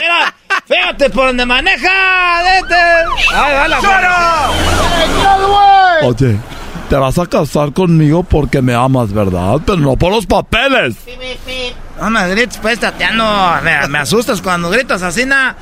Mira, 0.00 0.34
fíjate 0.66 1.10
por 1.10 1.26
donde 1.26 1.44
maneja. 1.46 2.42
Vete. 2.42 2.74
Ay, 3.34 3.54
va 3.54 3.68
la 3.68 4.50
Oye, 6.04 6.38
te 6.88 6.96
vas 6.96 7.18
a 7.18 7.26
casar 7.26 7.72
conmigo 7.72 8.22
porque 8.22 8.62
me 8.62 8.74
amas, 8.74 9.12
¿verdad? 9.12 9.60
Pero 9.64 9.78
no 9.78 9.96
por 9.96 10.12
los 10.12 10.26
papeles. 10.26 10.96
No 12.00 12.10
me 12.10 12.28
grites, 12.28 12.58
pues, 12.58 12.78
Tatiano. 12.80 13.60
Me, 13.62 13.88
me 13.88 13.98
asustas 13.98 14.40
cuando 14.40 14.70
gritas 14.70 15.02
así, 15.02 15.24
na. 15.24 15.56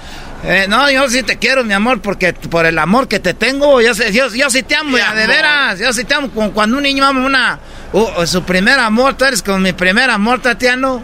Eh, 0.47 0.67
no, 0.69 0.91
yo 0.91 1.09
sí 1.09 1.23
te 1.23 1.39
quiero, 1.39 1.65
mi 1.65 1.73
amor, 1.73 2.01
porque 2.03 2.33
por 2.35 2.67
el 2.67 2.79
amor 2.79 3.09
que 3.09 3.19
te 3.19 3.33
tengo, 3.33 3.81
yo, 3.81 3.95
sé- 3.95 4.13
yo, 4.13 4.29
yo 4.35 4.51
sí 4.51 4.63
te 4.63 4.77
amo, 4.77 4.99
ya, 4.99 5.15
de 5.15 5.27
veras. 5.27 5.79
Yo 5.79 5.93
sí 5.93 6.05
te 6.05 6.15
amo 6.15 6.29
como 6.31 6.51
cuando 6.53 6.77
un 6.77 6.83
niño 6.83 7.05
ama 7.05 7.25
una, 7.25 7.59
uh, 7.93 8.27
su 8.27 8.43
primer 8.43 8.79
amor. 8.79 9.15
Tú 9.15 9.25
eres 9.25 9.43
como 9.43 9.59
mi 9.59 9.73
primer 9.73 10.11
amor, 10.11 10.41
Tatiano. 10.41 11.03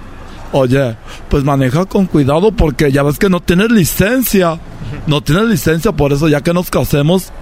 Oye, 0.52 0.96
pues 1.28 1.42
maneja 1.44 1.84
con 1.86 2.06
cuidado 2.06 2.52
porque 2.52 2.92
ya 2.92 3.02
ves 3.02 3.18
que 3.18 3.30
no 3.30 3.40
tienes 3.40 3.70
licencia. 3.70 4.58
No 5.06 5.22
tienes 5.22 5.44
licencia, 5.44 5.92
por 5.92 6.12
eso 6.12 6.28
ya 6.28 6.40
que 6.42 6.52
nos 6.52 6.68
casemos, 6.68 7.32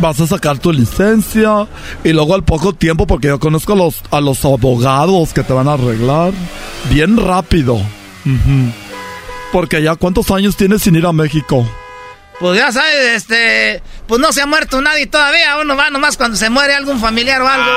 vas 0.00 0.18
a 0.20 0.26
sacar 0.26 0.58
tu 0.58 0.72
licencia. 0.72 1.66
Y 2.02 2.12
luego 2.12 2.34
al 2.34 2.42
poco 2.42 2.72
tiempo, 2.72 3.06
porque 3.06 3.28
yo 3.28 3.38
conozco 3.38 3.74
a 3.74 3.76
los, 3.76 4.02
a 4.10 4.20
los 4.20 4.44
abogados 4.44 5.32
que 5.32 5.42
te 5.44 5.52
van 5.52 5.68
a 5.68 5.74
arreglar 5.74 6.32
bien 6.90 7.16
rápido. 7.16 7.78
Porque 9.52 9.82
ya 9.82 9.94
cuántos 9.94 10.30
años 10.30 10.56
tienes 10.56 10.82
sin 10.82 10.96
ir 10.96 11.06
a 11.06 11.12
México. 11.12 11.68
Pues 12.40 12.58
ya 12.58 12.72
sabes, 12.72 13.14
este, 13.14 13.80
pues 14.08 14.20
no 14.20 14.32
se 14.32 14.42
ha 14.42 14.46
muerto 14.46 14.80
nadie 14.80 15.06
todavía. 15.06 15.58
Uno 15.58 15.76
va 15.76 15.90
nomás 15.90 16.16
cuando 16.16 16.36
se 16.36 16.50
muere 16.50 16.74
algún 16.74 16.98
familiar 16.98 17.40
o 17.40 17.46
algo. 17.46 17.70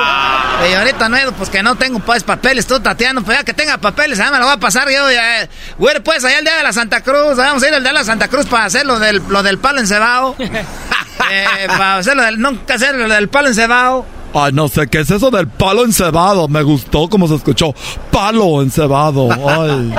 Y 0.68 0.74
ahorita 0.74 1.08
no, 1.08 1.16
he 1.16 1.22
ido, 1.22 1.32
pues 1.32 1.50
que 1.50 1.62
no 1.62 1.76
tengo 1.76 2.00
pues 2.00 2.24
papeles, 2.24 2.66
tú 2.66 2.80
Tatiano, 2.80 3.22
pues 3.22 3.38
ya 3.38 3.44
que 3.44 3.54
tenga 3.54 3.78
papeles, 3.78 4.18
ya 4.18 4.28
me 4.32 4.38
lo 4.38 4.46
voy 4.46 4.54
a 4.54 4.58
pasar 4.58 4.88
yo. 4.90 5.08
Ya. 5.12 5.48
Güey, 5.78 6.00
pues 6.00 6.24
allá 6.24 6.38
el 6.40 6.44
día 6.44 6.56
de 6.56 6.64
la 6.64 6.72
Santa 6.72 7.02
Cruz, 7.02 7.36
vamos 7.36 7.62
a 7.62 7.68
ir 7.68 7.74
al 7.74 7.82
día 7.82 7.92
de 7.92 7.98
la 7.98 8.04
Santa 8.04 8.26
Cruz 8.26 8.46
para 8.46 8.64
hacer 8.64 8.86
lo 8.86 8.98
del, 8.98 9.22
lo 9.28 9.44
del 9.44 9.58
palo 9.58 9.78
encebado. 9.78 10.34
eh, 10.40 11.46
para 11.68 11.98
hacer 11.98 12.16
lo 12.16 12.24
del, 12.24 12.40
nunca 12.40 12.74
hacer 12.74 12.96
lo 12.96 13.08
del 13.08 13.28
palo 13.28 13.48
encebado. 13.48 14.15
Ay, 14.38 14.52
no 14.52 14.68
sé, 14.68 14.86
¿qué 14.88 15.00
es 15.00 15.10
eso 15.10 15.30
del 15.30 15.48
palo 15.48 15.82
encebado? 15.82 16.46
Me 16.46 16.62
gustó 16.62 17.08
como 17.08 17.26
se 17.26 17.36
escuchó. 17.36 17.74
Palo 18.10 18.60
encebado. 18.60 19.30
Ay. 19.32 19.94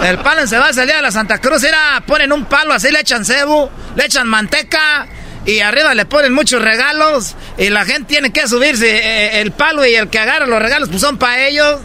El 0.08 0.18
palo 0.18 0.42
encebado 0.42 0.70
es 0.70 0.76
el 0.78 0.86
día 0.86 0.96
de 0.96 1.02
la 1.02 1.10
Santa 1.10 1.38
Cruz. 1.38 1.62
Era, 1.64 2.02
ponen 2.06 2.32
un 2.32 2.46
palo 2.46 2.72
así, 2.72 2.90
le 2.90 3.00
echan 3.00 3.24
cebo, 3.24 3.70
le 3.96 4.06
echan 4.06 4.26
manteca 4.26 5.06
y 5.44 5.58
arriba 5.58 5.94
le 5.94 6.06
ponen 6.06 6.32
muchos 6.32 6.62
regalos. 6.62 7.34
Y 7.58 7.68
la 7.68 7.84
gente 7.84 8.04
tiene 8.04 8.32
que 8.32 8.48
subirse 8.48 8.88
eh, 8.88 9.40
el 9.42 9.50
palo 9.50 9.84
y 9.84 9.94
el 9.94 10.08
que 10.08 10.18
agarra 10.18 10.46
los 10.46 10.62
regalos, 10.62 10.88
pues 10.88 11.02
son 11.02 11.18
para 11.18 11.46
ellos. 11.46 11.80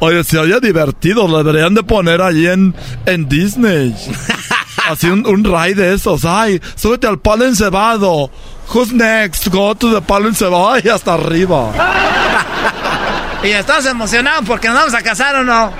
Oye, 0.00 0.24
se 0.24 0.38
oye 0.38 0.58
divertido, 0.60 1.28
lo 1.28 1.44
deberían 1.44 1.74
de 1.74 1.82
poner 1.82 2.22
allí 2.22 2.48
en, 2.48 2.74
en 3.06 3.28
Disney. 3.28 3.94
Así 4.88 5.06
un, 5.08 5.24
un 5.26 5.44
ride 5.44 5.74
de 5.74 5.94
esos. 5.94 6.24
Ay, 6.24 6.60
súbete 6.74 7.06
al 7.06 7.20
palo 7.20 7.44
encebado. 7.44 8.30
Who's 8.72 8.92
next? 8.92 9.48
Go 9.50 9.74
to 9.74 9.90
the 9.92 10.00
palo 10.00 10.28
encebado. 10.28 10.70
Ay, 10.70 10.88
hasta 10.88 11.14
arriba. 11.14 11.72
Y 13.42 13.48
estás 13.52 13.86
emocionado 13.86 14.42
porque 14.42 14.68
nos 14.68 14.76
vamos 14.76 14.92
a 14.94 15.00
casar 15.00 15.34
o 15.36 15.42
no. 15.42 15.72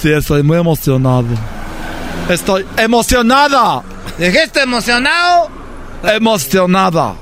Sí, 0.00 0.10
estoy 0.10 0.42
muy 0.42 0.56
emocionado. 0.58 1.26
Estoy 2.26 2.64
emocionada. 2.78 3.82
¿Dijiste 4.16 4.62
emocionado? 4.62 5.50
Emocionada. 6.02 7.14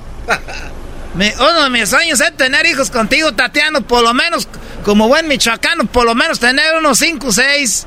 Mi- 1.15 1.33
uno 1.41 1.65
de 1.65 1.71
mis 1.71 1.89
sueños 1.89 2.21
es 2.21 2.37
tener 2.37 2.65
hijos 2.67 2.89
contigo, 2.89 3.33
Tatiano, 3.33 3.81
por 3.81 4.05
lo 4.05 4.15
menos, 4.15 4.47
como 4.85 5.09
buen 5.09 5.27
michoacano, 5.27 5.87
por 5.87 6.05
lo 6.05 6.15
menos 6.15 6.39
tener 6.39 6.77
unos 6.79 6.99
5 7.01 7.27
o 7.27 7.33
6. 7.33 7.87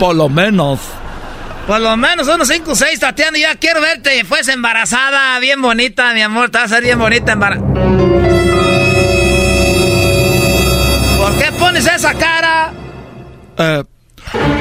Por 0.00 0.16
lo 0.16 0.28
menos. 0.28 0.80
Por 1.66 1.80
lo 1.80 1.96
menos 1.96 2.28
unos 2.28 2.48
5 2.48 2.72
o 2.72 2.74
6, 2.74 3.00
Tatiana. 3.00 3.38
Ya 3.38 3.54
quiero 3.56 3.80
verte, 3.80 4.24
fues 4.24 4.48
embarazada, 4.48 5.38
bien 5.38 5.62
bonita, 5.62 6.12
mi 6.12 6.22
amor. 6.22 6.50
Te 6.50 6.58
vas 6.58 6.72
a 6.72 6.76
ser 6.76 6.84
bien 6.84 6.98
bonita 6.98 7.32
embarazada. 7.32 7.72
¿Por 11.18 11.38
qué 11.38 11.52
pones 11.58 11.86
esa 11.86 12.14
cara? 12.14 12.72
Eh, 13.58 13.84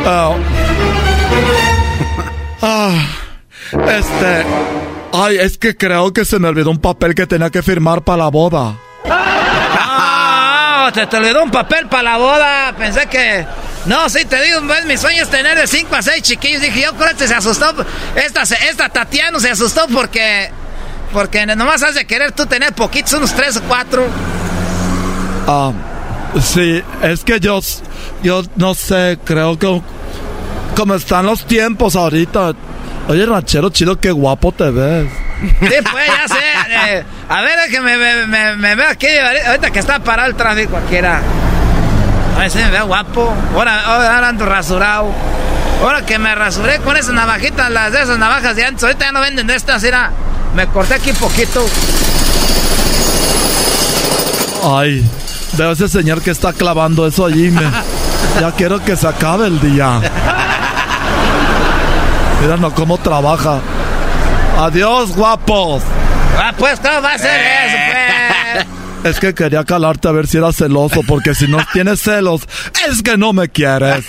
ah, 0.06 0.36
ah, 2.62 3.08
este. 3.74 4.46
Ay, 5.14 5.38
es 5.38 5.58
que 5.58 5.76
creo 5.76 6.14
que 6.14 6.24
se 6.24 6.40
me 6.40 6.48
olvidó 6.48 6.70
un 6.70 6.80
papel 6.80 7.16
que 7.16 7.26
tenía 7.28 7.50
que 7.50 7.62
firmar 7.62 8.04
para 8.04 8.24
la 8.24 8.30
boda. 8.30 8.76
Ah, 10.84 10.90
te, 10.92 11.06
te 11.06 11.18
olvidó 11.18 11.44
un 11.44 11.52
papel 11.52 11.88
para 11.88 12.02
la 12.02 12.18
boda. 12.18 12.74
Pensé 12.76 13.06
que. 13.06 13.46
No, 13.86 14.08
sí, 14.10 14.26
te 14.26 14.42
digo, 14.44 14.62
pues, 14.68 14.86
mi 14.86 14.96
sueño 14.98 15.24
es 15.24 15.30
tener 15.30 15.58
de 15.58 15.66
5 15.68 15.96
a 15.96 16.02
6 16.02 16.22
chiquillos. 16.22 16.62
Dije, 16.62 16.82
yo 16.82 16.94
creo 16.96 17.16
que 17.18 17.28
se 17.28 17.34
asustó. 17.34 17.74
Esta, 18.16 18.44
esta 18.44 18.90
Tatiana 18.90 19.40
se 19.40 19.50
asustó 19.50 19.88
porque. 19.88 20.52
Porque 21.12 21.46
nomás 21.46 21.84
has 21.84 21.96
de 21.96 22.06
querer 22.06 22.32
tú 22.32 22.46
tener 22.46 22.74
poquitos, 22.74 23.12
unos 23.14 23.34
3 23.34 23.58
o 23.58 23.62
4. 23.64 24.06
Ah, 25.48 25.72
sí, 26.42 26.82
es 27.02 27.24
que 27.24 27.40
yo, 27.40 27.60
yo 28.24 28.44
no 28.56 28.74
sé, 28.76 29.18
creo 29.26 29.60
que 29.60 29.82
como 30.76 30.96
están 30.96 31.26
los 31.26 31.46
tiempos 31.46 31.96
ahorita. 31.96 32.54
Oye, 33.08 33.26
ranchero 33.26 33.70
chido, 33.72 34.00
qué 34.00 34.12
guapo 34.12 34.52
te 34.54 34.70
ves. 34.70 35.08
Sí, 35.60 35.76
pues 35.92 36.08
ya 36.08 36.28
sé. 36.28 36.94
eh, 36.98 37.04
a 37.28 37.42
ver, 37.42 37.70
que 37.70 37.82
me, 37.82 37.98
me, 37.98 38.28
me, 38.28 38.56
me 38.56 38.76
veo 38.76 38.88
aquí. 38.90 39.08
Ahorita 39.48 39.72
que 39.72 39.80
está 39.80 40.00
parado 40.00 40.30
el 40.30 40.36
tráfico 40.36 40.78
aquí 40.78 40.96
era. 40.96 41.20
A 42.40 42.50
si 42.50 42.58
me 42.58 42.70
veo 42.70 42.88
guapo. 42.88 43.34
Ahora, 43.56 43.84
ahora 43.86 44.30
ando 44.30 44.46
rasurado. 44.46 45.12
Ahora 45.82 46.06
que 46.06 46.20
me 46.20 46.34
rasuré 46.36 46.80
con 46.80 46.96
esas 46.96 47.14
navajitas, 47.14 47.70
las 47.72 47.92
de 47.92 48.02
esas 48.02 48.18
navajas 48.18 48.56
de 48.56 48.66
antes. 48.66 48.84
Ahorita 48.84 49.06
ya 49.06 49.12
no 49.12 49.22
venden 49.22 49.48
de 49.48 49.56
estas. 49.56 49.84
Era, 49.84 50.12
me 50.56 50.68
corté 50.68 50.96
aquí 50.96 51.12
poquito. 51.14 51.66
Ay, 54.64 55.04
veo 55.54 55.72
ese 55.72 55.88
señor 55.88 56.22
que 56.22 56.32
está 56.32 56.54
clavando 56.54 57.08
eso 57.08 57.26
allí. 57.26 57.50
Me, 57.50 57.64
ya 58.40 58.52
quiero 58.58 58.84
que 58.84 58.96
se 58.96 59.08
acabe 59.08 59.48
el 59.48 59.60
día. 59.60 60.02
Mira 62.42 62.58
no 62.58 62.74
cómo 62.74 62.98
trabaja. 62.98 63.60
Adiós, 64.60 65.16
guapos. 65.16 65.84
Ah, 66.38 66.54
pues, 66.58 66.80
¿cómo 66.80 67.02
va 67.02 67.14
a 67.14 67.18
ser 67.18 67.40
eso, 67.40 67.78
pues? 67.92 68.41
Es 69.04 69.20
que 69.20 69.34
quería 69.34 69.64
calarte 69.64 70.08
a 70.08 70.12
ver 70.12 70.28
si 70.28 70.38
eras 70.38 70.56
celoso, 70.56 71.02
porque 71.08 71.34
si 71.34 71.48
no 71.48 71.58
tienes 71.74 72.02
celos, 72.02 72.48
es 72.88 73.02
que 73.02 73.18
no 73.18 73.34
me 73.34 73.50
quieres. 73.50 74.06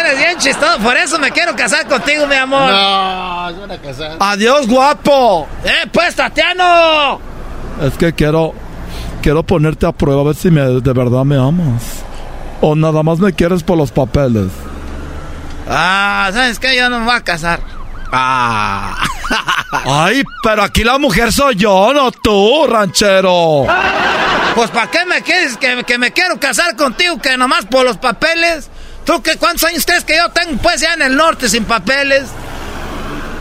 Eres 0.00 0.18
bien 0.18 0.38
chistoso, 0.38 0.78
por 0.78 0.96
eso 0.96 1.18
me 1.18 1.30
quiero 1.30 1.54
casar 1.54 1.86
contigo, 1.86 2.26
mi 2.26 2.34
amor. 2.34 2.70
No, 2.70 3.60
van 3.60 3.70
a 3.70 3.78
casar. 3.78 4.16
Adiós, 4.18 4.66
guapo. 4.66 5.46
¡Eh, 5.64 5.86
pues, 5.92 6.14
Tatiano! 6.16 7.20
Es 7.82 7.92
que 7.94 8.14
quiero, 8.14 8.54
quiero 9.20 9.42
ponerte 9.42 9.86
a 9.86 9.92
prueba 9.92 10.22
a 10.22 10.24
ver 10.24 10.34
si 10.34 10.50
me, 10.50 10.62
de 10.62 10.92
verdad 10.92 11.24
me 11.24 11.36
amas. 11.36 11.82
O 12.62 12.74
nada 12.74 13.02
más 13.02 13.18
me 13.18 13.34
quieres 13.34 13.62
por 13.62 13.76
los 13.76 13.92
papeles. 13.92 14.50
Ah, 15.68 16.30
¿sabes 16.32 16.58
qué? 16.58 16.74
Yo 16.74 16.88
no 16.88 17.00
me 17.00 17.04
voy 17.04 17.16
a 17.16 17.20
casar. 17.20 17.60
Ah. 18.18 18.96
Ay, 19.84 20.24
pero 20.42 20.62
aquí 20.62 20.82
la 20.82 20.96
mujer 20.96 21.30
soy 21.30 21.56
yo, 21.56 21.92
no 21.92 22.10
tú, 22.10 22.66
ranchero. 22.66 23.66
Pues 24.54 24.70
¿para 24.70 24.90
qué 24.90 25.04
me 25.04 25.20
quieres 25.20 25.58
que, 25.58 25.84
que 25.84 25.98
me 25.98 26.12
quiero 26.12 26.40
casar 26.40 26.76
contigo 26.76 27.18
que 27.18 27.36
nomás 27.36 27.66
por 27.66 27.84
los 27.84 27.98
papeles? 27.98 28.70
¿Tú 29.04 29.22
qué 29.22 29.36
cuántos 29.36 29.64
años 29.64 29.84
crees 29.84 30.02
que 30.04 30.16
yo 30.16 30.30
tengo 30.30 30.56
pues 30.62 30.80
ya 30.80 30.94
en 30.94 31.02
el 31.02 31.14
norte 31.14 31.48
sin 31.50 31.64
papeles? 31.64 32.24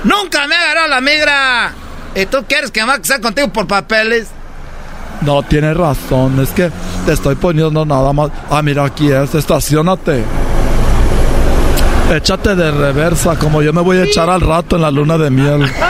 Nunca 0.03 0.45
me 0.45 0.56
ha 0.56 0.61
agarrado 0.61 0.88
la 0.89 0.99
migra. 0.99 1.72
¿Y 2.14 2.26
tú 2.26 2.43
quieres 2.45 2.69
que 2.69 2.81
me 2.81 2.88
vaya 2.88 2.97
a 2.97 3.02
casar 3.02 3.22
contigo 3.22 3.47
por 3.47 3.68
papeles? 3.68 4.27
No, 5.22 5.41
tienes 5.43 5.77
razón, 5.77 6.41
es 6.41 6.49
que 6.49 6.69
te 7.06 7.14
estoy 7.14 7.35
poniendo 7.35 7.85
nada 7.85 8.11
más. 8.11 8.30
Ah, 8.49 8.61
mira, 8.61 8.84
aquí 8.84 9.10
es, 9.10 9.34
estacionate. 9.35 10.26
Échate 12.11 12.56
de 12.56 12.72
reversa, 12.72 13.36
como 13.36 13.61
yo 13.61 13.73
me 13.73 13.82
voy 13.82 13.98
a 13.98 14.03
echar 14.03 14.30
al 14.30 14.41
rato 14.41 14.76
en 14.76 14.84
la 14.84 14.91
luna 14.91 15.18
de 15.18 15.30
miel. 15.30 15.72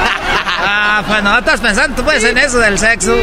Ah, 0.68 1.04
pues 1.06 1.22
no 1.24 1.38
estás 1.38 1.60
pensando 1.60 1.98
tú 1.98 2.04
pues 2.04 2.24
en 2.24 2.38
eso 2.38 2.58
del 2.58 2.80
sexo. 2.80 3.14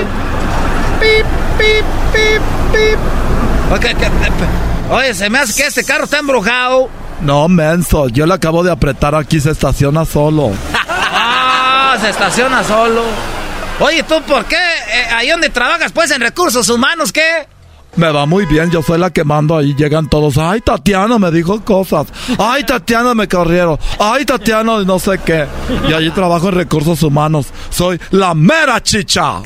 Pip, 1.01 1.27
pip, 1.59 1.85
pip, 2.13 2.43
pip. 2.71 2.99
Oye, 4.91 5.15
se 5.15 5.31
me 5.31 5.39
hace 5.39 5.55
que 5.55 5.67
este 5.69 5.85
carro 5.85 6.05
está 6.05 6.19
embrujado. 6.19 6.91
No, 7.23 7.49
menso, 7.49 8.09
yo 8.09 8.27
le 8.27 8.35
acabo 8.35 8.63
de 8.63 8.71
apretar 8.71 9.15
aquí, 9.15 9.41
se 9.41 9.51
estaciona 9.51 10.05
solo. 10.05 10.53
Ah, 11.15 11.97
se 12.01 12.09
estaciona 12.09 12.65
solo. 12.65 13.03
Oye, 13.81 14.03
¿tú 14.03 14.23
por 14.23 14.47
qué? 14.47 14.57
Eh, 14.57 15.09
ahí 15.15 15.29
donde 15.29 15.51
trabajas, 15.51 15.93
pues, 15.93 16.11
en 16.11 16.23
recursos 16.23 16.69
humanos, 16.71 17.13
¿qué? 17.13 17.47
Me 17.97 18.11
va 18.11 18.25
muy 18.25 18.47
bien, 18.47 18.71
yo 18.71 18.83
soy 18.83 18.99
la 18.99 19.11
que 19.11 19.23
mando 19.23 19.57
ahí, 19.57 19.75
llegan 19.75 20.09
todos. 20.09 20.39
Ay, 20.39 20.63
Tatiana 20.63 21.19
me 21.19 21.31
dijo 21.31 21.63
cosas. 21.63 22.07
Ay, 22.39 22.65
Tatiana 22.65 23.15
me 23.15 23.29
corrieron. 23.29 23.79
Ay, 23.99 24.25
Tatiana 24.25 24.83
no 24.85 24.99
sé 24.99 25.19
qué. 25.19 25.47
Y 25.89 25.93
allí 25.93 26.11
trabajo 26.11 26.49
en 26.49 26.55
recursos 26.55 27.03
humanos. 27.03 27.49
Soy 27.71 28.01
la 28.11 28.35
mera 28.35 28.83
chicha. 28.83 29.43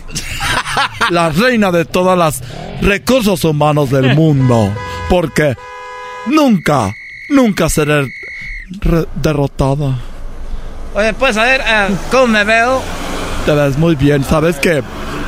La 1.11 1.31
reina 1.31 1.73
de 1.73 1.85
todas 1.85 2.17
las 2.17 2.43
recursos 2.83 3.45
humanos 3.45 3.91
del 3.91 4.15
mundo. 4.15 4.73
Porque 5.09 5.57
nunca, 6.27 6.95
nunca 7.31 7.69
seré 7.69 8.07
derrotada. 9.15 9.99
Oye, 10.95 11.13
pues, 11.15 11.37
a 11.37 11.45
ver, 11.45 11.63
eh, 11.67 11.89
¿cómo 12.11 12.29
me 12.29 12.45
veo? 12.45 12.81
Te 13.45 13.53
ves 13.53 13.77
muy 13.77 13.95
bien. 13.97 14.25
¿Sabes 14.25 14.57
que 14.57 14.83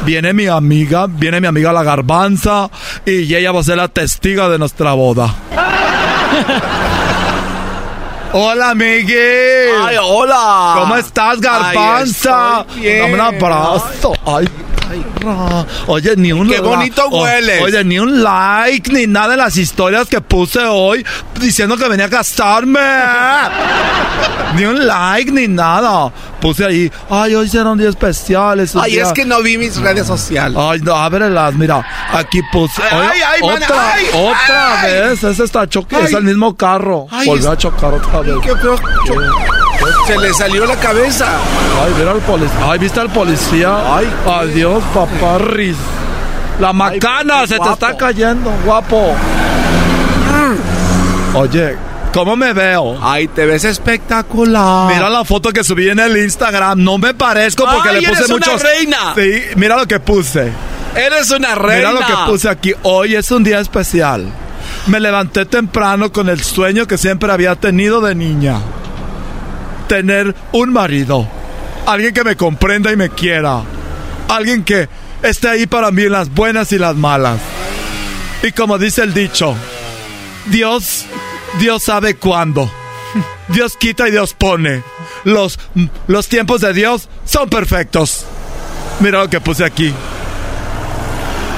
Viene 0.04 0.32
mi 0.32 0.46
amiga, 0.46 1.06
viene 1.08 1.40
mi 1.40 1.46
amiga 1.46 1.72
la 1.72 1.82
garbanza 1.82 2.70
y 3.04 3.34
ella 3.34 3.52
va 3.52 3.60
a 3.60 3.64
ser 3.64 3.76
la 3.76 3.88
testiga 3.88 4.48
de 4.48 4.58
nuestra 4.58 4.92
boda. 4.92 5.34
Hola, 8.32 8.74
Miguel. 8.74 9.70
Ay, 9.82 9.96
hola. 10.02 10.74
¿Cómo 10.80 10.96
estás, 10.96 11.40
garbanza? 11.40 12.58
Ay. 12.60 12.98
Dame 12.98 13.14
un 13.14 13.20
abrazo. 13.20 14.12
Ay, 14.26 14.46
ra. 15.20 15.66
Oye, 15.86 16.14
ni 16.16 16.32
un 16.32 16.48
Qué 16.48 16.56
la- 16.56 16.62
bonito 16.62 17.04
o- 17.10 17.22
hueles. 17.22 17.62
Oye, 17.62 17.84
ni 17.84 17.98
un 17.98 18.22
like, 18.22 18.92
ni 18.92 19.06
nada 19.06 19.34
en 19.34 19.38
las 19.40 19.56
historias 19.56 20.08
que 20.08 20.20
puse 20.20 20.60
hoy 20.64 21.04
diciendo 21.40 21.76
que 21.76 21.88
venía 21.88 22.06
a 22.06 22.08
gastarme. 22.08 22.80
ni 24.56 24.64
un 24.64 24.86
like, 24.86 25.30
ni 25.32 25.48
nada. 25.48 26.12
Puse 26.40 26.64
ahí, 26.64 26.92
ay, 27.10 27.34
hoy 27.34 27.48
será 27.48 27.70
un 27.70 27.78
día 27.78 27.88
especial. 27.88 28.60
es 28.60 28.74
un 28.74 28.82
Ay, 28.82 28.98
es 28.98 29.12
que 29.12 29.24
no 29.24 29.42
vi 29.42 29.58
mis 29.58 29.76
redes 29.80 30.06
sociales. 30.06 30.56
Ay, 30.60 30.80
no, 30.82 30.94
ábrelas, 30.94 31.54
mira, 31.54 31.84
aquí 32.12 32.40
puse. 32.52 32.82
Ay, 32.82 32.96
Oye, 32.98 33.08
ay, 33.08 33.20
ay, 33.34 33.40
otra, 33.42 33.92
ay, 33.94 34.06
otra 34.14 34.80
ay. 34.80 34.92
vez, 34.92 35.24
ese 35.24 35.44
está 35.44 35.66
choque, 35.68 35.96
Ay. 35.96 36.04
es 36.04 36.12
el 36.12 36.22
mismo 36.24 36.56
carro. 36.56 37.06
Ay, 37.10 37.26
Volvió 37.26 37.50
a 37.50 37.56
chocar 37.58 37.92
otra 37.94 38.20
vez. 38.20 38.34
Qué. 38.42 38.52
Se 40.06 40.16
le 40.18 40.32
salió 40.34 40.66
la 40.66 40.76
cabeza. 40.76 41.26
Ay, 41.84 41.92
mira 41.98 42.12
al 42.12 42.18
policía. 42.20 42.58
Ay, 42.70 42.78
¿viste 42.78 43.00
al 43.00 43.10
policía? 43.10 43.96
Ay, 43.96 44.08
adiós, 44.26 44.82
papá 44.94 45.38
Riz. 45.38 45.76
La 46.60 46.72
macana 46.72 47.46
se 47.46 47.58
te 47.58 47.68
está 47.70 47.96
cayendo, 47.96 48.50
guapo. 48.64 49.14
Oye, 51.34 51.76
¿cómo 52.12 52.36
me 52.36 52.52
veo? 52.52 52.98
Ay, 53.00 53.28
te 53.28 53.46
ves 53.46 53.64
espectacular. 53.64 54.92
Mira 54.92 55.08
la 55.10 55.24
foto 55.24 55.50
que 55.52 55.62
subí 55.62 55.88
en 55.88 56.00
el 56.00 56.16
Instagram. 56.16 56.82
No 56.82 56.98
me 56.98 57.14
parezco 57.14 57.64
porque 57.64 57.90
Ay, 57.90 58.00
le 58.00 58.08
puse 58.08 58.20
eres 58.22 58.30
una 58.30 58.46
muchos. 58.46 58.62
reina. 58.62 58.98
Sí, 59.14 59.42
mira 59.56 59.76
lo 59.76 59.86
que 59.86 60.00
puse. 60.00 60.50
Eres 60.96 61.30
una 61.30 61.54
reina. 61.54 61.90
Mira 61.90 61.92
lo 61.92 62.06
que 62.06 62.30
puse 62.30 62.48
aquí. 62.48 62.72
Hoy 62.82 63.14
es 63.14 63.30
un 63.30 63.44
día 63.44 63.60
especial. 63.60 64.26
Me 64.86 64.98
levanté 65.00 65.44
temprano 65.44 66.10
con 66.12 66.28
el 66.28 66.42
sueño 66.42 66.86
que 66.86 66.98
siempre 66.98 67.30
había 67.30 67.54
tenido 67.56 68.00
de 68.00 68.14
niña. 68.14 68.56
Tener 69.88 70.34
un 70.52 70.72
marido. 70.72 71.26
Alguien 71.86 72.12
que 72.12 72.24
me 72.24 72.36
comprenda 72.36 72.92
y 72.92 72.96
me 72.96 73.08
quiera. 73.08 73.62
Alguien 74.28 74.62
que 74.62 74.88
esté 75.22 75.48
ahí 75.48 75.66
para 75.66 75.90
mí 75.90 76.02
en 76.02 76.12
las 76.12 76.32
buenas 76.32 76.70
y 76.72 76.78
las 76.78 76.94
malas. 76.94 77.40
Y 78.42 78.52
como 78.52 78.78
dice 78.78 79.02
el 79.02 79.14
dicho, 79.14 79.56
Dios, 80.46 81.06
Dios 81.58 81.82
sabe 81.82 82.16
cuándo. 82.16 82.70
Dios 83.48 83.76
quita 83.76 84.06
y 84.08 84.10
Dios 84.10 84.34
pone. 84.34 84.82
Los, 85.24 85.58
los 86.06 86.28
tiempos 86.28 86.60
de 86.60 86.72
Dios 86.72 87.08
son 87.24 87.48
perfectos. 87.48 88.26
Mira 89.00 89.20
lo 89.20 89.30
que 89.30 89.40
puse 89.40 89.64
aquí. 89.64 89.92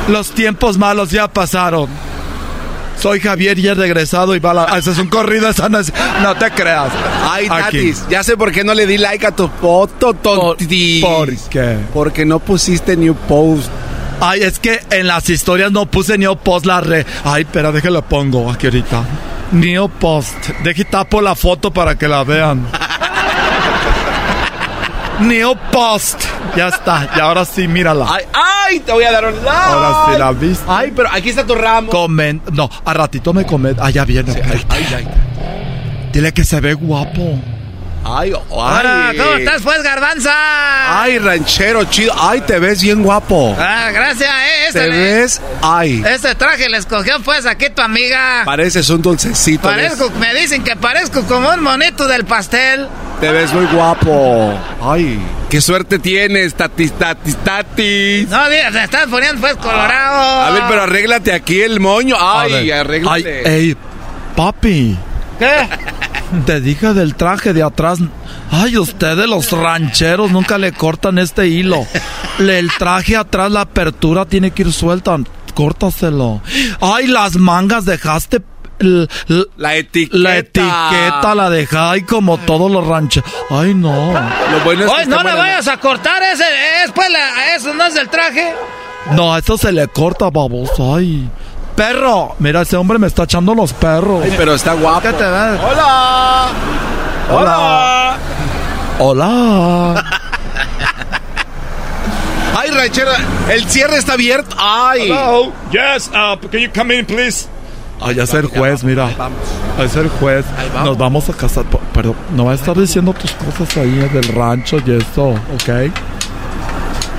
Los 0.08 0.30
tiempos 0.30 0.78
malos 0.78 1.10
ya 1.10 1.28
pasaron. 1.28 1.88
Soy 3.00 3.20
Javier 3.20 3.58
y 3.58 3.66
he 3.66 3.74
regresado 3.74 4.34
y 4.34 4.38
va 4.38 4.52
la... 4.52 4.64
Ese 4.76 4.90
es 4.90 4.98
un 4.98 5.08
corrido, 5.08 5.48
esa 5.48 5.68
no, 5.68 5.82
te 5.82 6.50
creas. 6.50 6.92
Ay. 7.28 7.48
Tatis, 7.48 8.04
ya 8.10 8.22
sé 8.22 8.36
por 8.36 8.52
qué 8.52 8.62
no 8.62 8.74
le 8.74 8.86
di 8.86 8.98
like 8.98 9.26
a 9.26 9.30
tu 9.30 9.48
foto, 9.48 10.12
tontis. 10.12 11.02
¿Por 11.02 11.34
qué? 11.48 11.78
Porque 11.94 12.26
no 12.26 12.40
pusiste 12.40 12.96
new 12.96 13.14
post. 13.14 13.70
Ay, 14.20 14.42
es 14.42 14.58
que 14.58 14.80
en 14.90 15.06
las 15.06 15.30
historias 15.30 15.72
no 15.72 15.86
puse 15.86 16.18
Neo 16.18 16.36
Post 16.36 16.66
la 16.66 16.82
re. 16.82 17.06
Ay, 17.24 17.42
espera, 17.42 17.72
déjalo 17.72 18.02
pongo 18.02 18.50
aquí 18.50 18.66
ahorita. 18.66 19.02
Neo 19.52 19.88
Post. 19.88 20.50
Deje 20.62 20.84
tapo 20.84 21.22
la 21.22 21.34
foto 21.34 21.70
para 21.70 21.96
que 21.96 22.06
la 22.06 22.22
vean. 22.22 22.66
Neo 25.20 25.54
Post. 25.70 26.22
Ya 26.56 26.68
está. 26.68 27.08
Y 27.16 27.20
ahora 27.20 27.44
sí, 27.44 27.68
mírala. 27.68 28.06
Ay, 28.08 28.24
ay, 28.32 28.80
te 28.80 28.92
voy 28.92 29.04
a 29.04 29.12
dar 29.12 29.24
un 29.26 29.34
like. 29.36 29.48
Ahora 29.50 30.06
sí 30.12 30.18
la 30.18 30.32
viste. 30.32 30.64
Ay, 30.68 30.92
pero 30.94 31.08
aquí 31.12 31.28
está 31.30 31.46
tu 31.46 31.54
ramo. 31.54 31.90
Comen. 31.90 32.42
No, 32.52 32.68
a 32.84 32.94
ratito 32.94 33.32
me 33.32 33.44
comen. 33.44 33.76
Ah, 33.78 33.90
ya 33.90 34.04
viene. 34.04 34.32
ay, 34.68 34.86
ay. 34.96 35.08
Dile 36.12 36.32
que 36.32 36.44
se 36.44 36.60
ve 36.60 36.74
guapo. 36.74 37.38
Ay, 38.02 38.32
ay. 38.32 38.40
Hola, 38.48 39.12
¿cómo 39.16 39.32
estás, 39.36 39.62
pues, 39.62 39.82
garbanza? 39.82 40.32
Ay, 41.02 41.18
ranchero 41.18 41.84
chido. 41.84 42.14
Ay, 42.18 42.40
te 42.40 42.58
ves 42.58 42.80
bien 42.82 43.02
guapo. 43.02 43.54
Ah, 43.58 43.90
gracias, 43.92 44.30
eh. 44.30 44.66
Este, 44.68 44.80
Te 44.80 44.88
ves, 44.88 45.40
ay. 45.62 46.02
este 46.08 46.34
traje 46.34 46.68
le 46.68 46.78
escogió, 46.78 47.20
pues, 47.24 47.44
aquí 47.44 47.66
tu 47.70 47.82
amiga. 47.82 48.42
Pareces 48.44 48.88
un 48.88 49.02
dulcecito. 49.02 49.68
Parezco, 49.68 50.10
me 50.18 50.34
dicen 50.34 50.62
que 50.64 50.76
parezco 50.76 51.24
como 51.24 51.50
un 51.52 51.60
monito 51.62 52.06
del 52.06 52.24
pastel. 52.24 52.88
Te 53.20 53.30
ves 53.32 53.52
muy 53.52 53.66
guapo. 53.66 54.58
Ay, 54.82 55.20
qué 55.50 55.60
suerte 55.60 55.98
tienes, 55.98 56.54
tatis, 56.54 56.92
tatis, 56.92 57.36
tatis. 57.44 58.28
No, 58.28 58.48
digas, 58.48 58.72
te 58.72 58.84
estás 58.84 59.06
poniendo, 59.08 59.40
pues, 59.42 59.56
colorado. 59.56 60.42
A 60.42 60.50
ver, 60.52 60.62
pero 60.68 60.82
arréglate 60.84 61.32
aquí 61.34 61.60
el 61.60 61.80
moño. 61.80 62.16
Ay, 62.18 62.50
ver. 62.52 62.60
Ay, 62.62 62.70
arréglate. 62.70 63.56
ey, 63.56 63.76
papi. 64.36 64.96
¿Qué? 65.38 65.68
Te 66.46 66.60
dije 66.60 66.94
del 66.94 67.14
traje 67.16 67.52
de 67.52 67.62
atrás. 67.62 67.98
Ay, 68.52 68.78
ustedes 68.78 69.26
los 69.28 69.50
rancheros 69.50 70.30
nunca 70.30 70.58
le 70.58 70.72
cortan 70.72 71.18
este 71.18 71.48
hilo. 71.48 71.84
Le- 72.38 72.58
El 72.60 72.70
traje 72.78 73.16
atrás, 73.16 73.50
la 73.50 73.62
apertura 73.62 74.24
tiene 74.26 74.52
que 74.52 74.62
ir 74.62 74.72
suelta. 74.72 75.16
Córtaselo. 75.54 76.40
Ay, 76.80 77.06
las 77.08 77.36
mangas 77.36 77.84
dejaste. 77.84 78.42
l- 78.78 79.08
l- 79.28 79.44
la 79.58 79.76
etiqueta. 79.76 80.16
La 80.18 80.36
etiqueta 80.38 81.34
la 81.34 81.50
dejé. 81.50 81.76
Ay, 81.76 82.02
como 82.02 82.38
todos 82.38 82.70
los 82.70 82.86
rancheros. 82.86 83.30
Ay, 83.50 83.74
no. 83.74 83.90
Lo 84.12 84.60
bueno 84.64 84.84
es 84.84 84.90
que 84.90 84.96
Oye, 84.96 85.06
no 85.06 85.22
le 85.22 85.34
vayas 85.34 85.68
a 85.68 85.76
cortar 85.78 86.22
ese, 86.22 86.44
es, 86.84 86.90
pues, 86.92 87.10
la- 87.10 87.54
eso 87.56 87.74
no 87.74 87.84
es 87.84 87.92
del 87.94 88.08
traje. 88.08 88.54
No, 89.12 89.36
eso 89.36 89.58
se 89.58 89.70
le 89.72 89.86
corta, 89.88 90.30
baboso. 90.30 90.94
Ay. 90.94 91.28
Perro. 91.80 92.36
Mira, 92.38 92.60
ese 92.60 92.76
hombre 92.76 92.98
me 92.98 93.06
está 93.06 93.22
echando 93.22 93.54
los 93.54 93.72
perros. 93.72 94.20
Ay, 94.22 94.34
pero 94.36 94.52
está 94.52 94.74
guapo. 94.74 95.00
¿Qué 95.00 95.14
te 95.14 95.24
ves? 95.24 95.60
Hola. 95.64 96.48
Hola. 97.30 98.16
Hola. 98.98 100.04
Ay, 102.54 102.70
ranchero, 102.70 103.12
el 103.48 103.64
cierre 103.64 103.96
está 103.96 104.12
abierto. 104.12 104.54
Ay. 104.58 105.04
Hello. 105.10 105.54
Yes. 105.72 106.08
Uh, 106.08 106.36
can 106.50 106.60
you 106.60 106.68
come 106.70 106.94
in, 106.94 107.06
please? 107.06 107.48
Ay, 107.98 108.16
ya 108.16 108.26
ser 108.26 108.44
juez, 108.44 108.84
mira. 108.84 109.08
A 109.78 109.88
ser 109.88 110.10
juez. 110.20 110.44
Nos 110.84 110.98
vamos 110.98 111.30
a 111.30 111.32
casar. 111.32 111.64
Perdón, 111.94 112.14
no 112.36 112.44
va 112.44 112.52
a 112.52 112.56
estar 112.56 112.76
diciendo 112.76 113.14
tus 113.14 113.30
cosas 113.32 113.74
ahí 113.78 114.06
del 114.12 114.28
rancho 114.34 114.76
y 114.84 114.98
eso, 114.98 115.30
¿ok? 115.30 115.90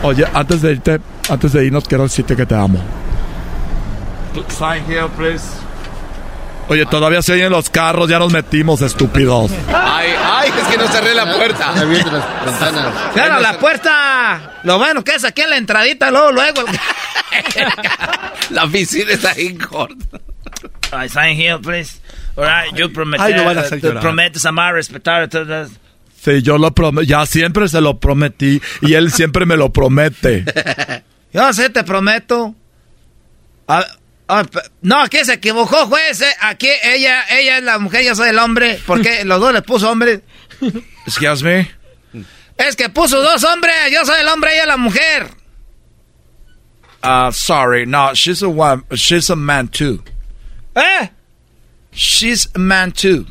Oye, 0.03 0.23
antes 0.31 0.61
de 0.61 0.73
irte, 0.73 1.01
antes 1.27 1.51
de 1.51 1.65
irnos, 1.65 1.85
quiero 1.88 2.03
decirte 2.03 2.35
que 2.35 2.45
te 2.45 2.53
amo. 2.53 2.77
Sign 4.49 4.84
here, 4.86 5.08
please. 5.16 5.44
Oye, 6.68 6.86
todavía 6.86 7.22
se 7.22 7.34
oyen 7.34 7.52
los 7.52 7.70
carros, 7.70 8.10
ya 8.10 8.18
nos 8.18 8.32
metimos, 8.32 8.82
estúpidos. 8.82 9.52
Ay, 9.74 10.10
ay, 10.24 10.49
es 10.58 10.68
que 10.68 10.78
no 10.78 10.88
cerré 10.88 11.14
la 11.14 11.36
puerta. 11.36 11.74
¡Cierra 13.14 13.40
la 13.41 13.60
puerta! 13.60 14.60
Lo 14.64 14.78
bueno 14.78 15.03
que 15.03 15.16
es 15.16 15.26
aquí 15.26 15.41
en 15.41 15.49
la 15.49 15.58
entradita, 15.58 16.12
luego, 16.12 16.32
luego. 16.32 16.64
La 18.52 18.66
oficina 18.66 19.12
está 19.12 19.32
ahí 19.32 19.56
corta. 19.56 20.20
I 20.94 21.08
sign 21.08 21.38
here, 21.38 21.58
please. 21.60 21.99
All 22.36 22.45
right, 22.45 22.74
yo 22.76 22.91
prometí. 22.91 23.24
Ay, 23.24 23.34
no 23.34 23.45
van 23.45 23.58
a 23.58 23.62
hacer 23.62 23.82
llorar. 23.82 24.02
prometes 24.02 24.45
amar, 24.45 24.74
respetar. 24.74 25.30
Sí, 26.22 26.41
yo 26.41 26.58
lo 26.58 26.72
prometí, 26.72 27.08
ya 27.08 27.26
siempre 27.26 27.68
se 27.68 27.82
lo 27.82 27.99
prometí 27.99 28.62
y 28.82 28.94
él 28.94 29.12
siempre 29.12 29.45
me 29.45 29.58
lo 29.58 29.72
promete. 29.72 30.45
Yo 31.34 31.53
sé, 31.53 31.70
te 31.70 31.84
prometo. 31.86 32.53
Ah, 33.68 33.86
ah, 34.32 34.45
no, 34.82 35.02
aquí 35.02 35.24
se 35.26 35.34
equivocó, 35.34 35.86
juez. 35.88 36.22
eh. 36.22 36.34
Aquí 36.41 36.70
ella, 36.84 37.24
ella 37.30 37.58
es 37.58 37.64
la 37.64 37.78
mujer, 37.80 38.03
yo 38.06 38.16
soy 38.16 38.30
el 38.30 38.40
hombre. 38.40 38.80
Porque 38.88 39.24
los 39.26 39.40
dos 39.40 39.53
le 39.53 39.62
puso 39.62 39.90
hombre. 39.91 40.22
Excuse 41.06 41.44
me. 41.44 41.72
Es 42.58 42.76
que 42.76 42.90
puso 42.90 43.22
dos 43.22 43.44
hombres. 43.44 43.74
Yo 43.91 44.06
soy 44.06 44.22
el 44.22 44.28
hombre, 44.28 44.53
ella 44.53 44.62
es 44.62 44.68
la 44.68 44.78
mujer. 44.78 45.28
Uh, 47.03 47.32
sorry, 47.32 47.86
no, 47.88 48.14
she's 48.14 48.44
a 48.44 48.48
one, 48.48 48.84
she's 48.91 49.30
a 49.32 49.36
man 49.36 49.68
too. 49.68 50.03
¿Eh? 50.76 51.10
She's 51.91 52.48
a 52.53 52.60
man 52.60 52.91
too. 52.91 53.26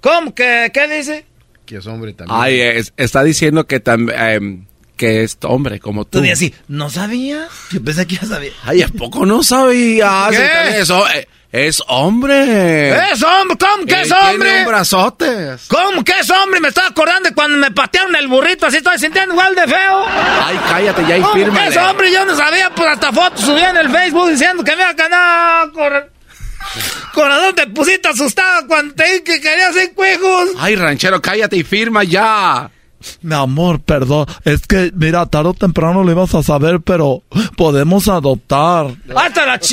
¿Cómo 0.00 0.34
que, 0.34 0.70
qué 0.72 0.88
dice? 0.88 1.26
Que 1.66 1.76
es 1.76 1.86
hombre 1.86 2.14
también. 2.14 2.40
Ay, 2.40 2.60
es- 2.60 2.92
está 2.96 3.22
diciendo 3.22 3.66
que 3.66 3.80
también 3.80 4.66
que 5.04 5.22
es 5.24 5.36
hombre 5.42 5.78
como 5.80 6.04
tú. 6.04 6.22
Tú 6.22 6.30
así, 6.32 6.54
¿no 6.68 6.88
sabías? 6.90 7.48
Yo 7.70 7.82
pensé 7.82 8.06
que 8.06 8.16
ya 8.16 8.26
sabía. 8.26 8.52
Ay, 8.64 8.82
¿a 8.82 8.88
poco 8.88 9.26
no 9.26 9.42
sabías? 9.42 10.30
¿Qué? 10.30 10.38
También 10.38 10.80
Es, 10.80 10.90
ho- 10.90 11.06
eh, 11.08 11.28
es 11.52 11.82
hombre. 11.88 12.90
¿Es 13.12 13.22
hombre? 13.22 13.56
¿Cómo 13.58 13.84
que 13.86 13.94
Él 13.94 14.00
es 14.02 14.08
tiene 14.08 14.30
hombre? 14.32 14.58
un 14.60 14.66
brazote. 14.66 15.56
¿Cómo 15.68 16.02
que 16.04 16.12
es 16.20 16.30
hombre? 16.30 16.60
Me 16.60 16.68
estaba 16.68 16.88
acordando 16.88 17.28
de 17.28 17.34
cuando 17.34 17.58
me 17.58 17.70
patearon 17.70 18.16
el 18.16 18.26
burrito, 18.28 18.66
así 18.66 18.78
estoy 18.78 18.98
sintiendo 18.98 19.34
igual 19.34 19.54
de 19.54 19.68
feo. 19.68 20.04
Ay, 20.06 20.58
cállate 20.68 21.02
ya 21.06 21.18
y 21.18 21.20
¿Cómo 21.20 21.34
que 21.34 21.66
es 21.68 21.76
hombre? 21.76 22.10
Yo 22.12 22.24
no 22.24 22.34
sabía, 22.36 22.70
pues 22.74 22.88
hasta 22.88 23.12
fotos 23.12 23.40
subí 23.42 23.60
en 23.60 23.76
el 23.76 23.90
Facebook 23.90 24.30
diciendo 24.30 24.64
que 24.64 24.72
me 24.72 24.82
iba 24.82 24.88
a 24.90 24.92
ganar. 24.94 25.70
Cor... 25.72 26.10
Corazón, 27.12 27.54
te 27.54 27.66
pusiste 27.68 28.08
asustado 28.08 28.66
cuando 28.66 28.94
te 28.94 29.04
dije 29.04 29.22
que 29.24 29.40
querías 29.40 29.70
hacer 29.70 29.92
juegos. 29.94 30.48
Ay, 30.58 30.74
ranchero, 30.76 31.20
cállate 31.22 31.56
y 31.56 31.62
firma 31.62 32.02
ya. 32.04 32.70
Mi 33.22 33.34
amor, 33.34 33.80
perdón. 33.80 34.26
Es 34.44 34.66
que, 34.66 34.90
mira, 34.94 35.26
tarde 35.26 35.50
o 35.50 35.54
temprano 35.54 36.02
lo 36.04 36.10
ibas 36.10 36.34
a 36.34 36.42
saber, 36.42 36.80
pero 36.80 37.22
podemos 37.56 38.08
adoptar. 38.08 38.86
Hasta 39.14 39.46
la 39.46 39.58
ch... 39.58 39.72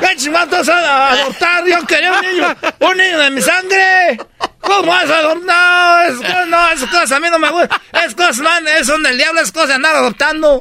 ¿Qué 0.00 0.08
chingado 0.16 0.50
vas 0.50 0.68
a 0.68 1.10
adoptar? 1.12 1.64
Yo 1.66 1.86
quería 1.86 2.12
un 2.12 2.20
niño, 2.20 2.46
un 2.80 2.96
niño 2.96 3.18
de 3.18 3.30
mi 3.30 3.40
sangre. 3.40 4.18
¿Cómo 4.60 4.88
vas 4.92 5.08
a 5.10 5.18
adoptar? 5.18 5.46
No, 5.46 6.02
es, 6.02 6.16
co- 6.18 6.46
no, 6.48 6.68
esas 6.70 6.90
cosas 6.90 7.12
a 7.12 7.20
mí 7.20 7.28
no 7.30 7.38
me 7.38 7.50
gustan. 7.50 7.80
Es 8.04 8.14
cosas, 8.14 8.38
man, 8.40 8.66
es 8.68 8.86
son 8.86 9.02
del 9.02 9.16
diablo, 9.16 9.40
es 9.40 9.50
cosa 9.52 9.68
de 9.68 9.74
andar 9.74 9.96
adoptando. 9.96 10.60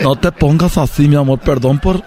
No 0.00 0.16
te 0.16 0.32
pongas 0.32 0.76
así, 0.78 1.06
mi 1.08 1.16
amor. 1.16 1.38
Perdón 1.40 1.78
por... 1.78 2.02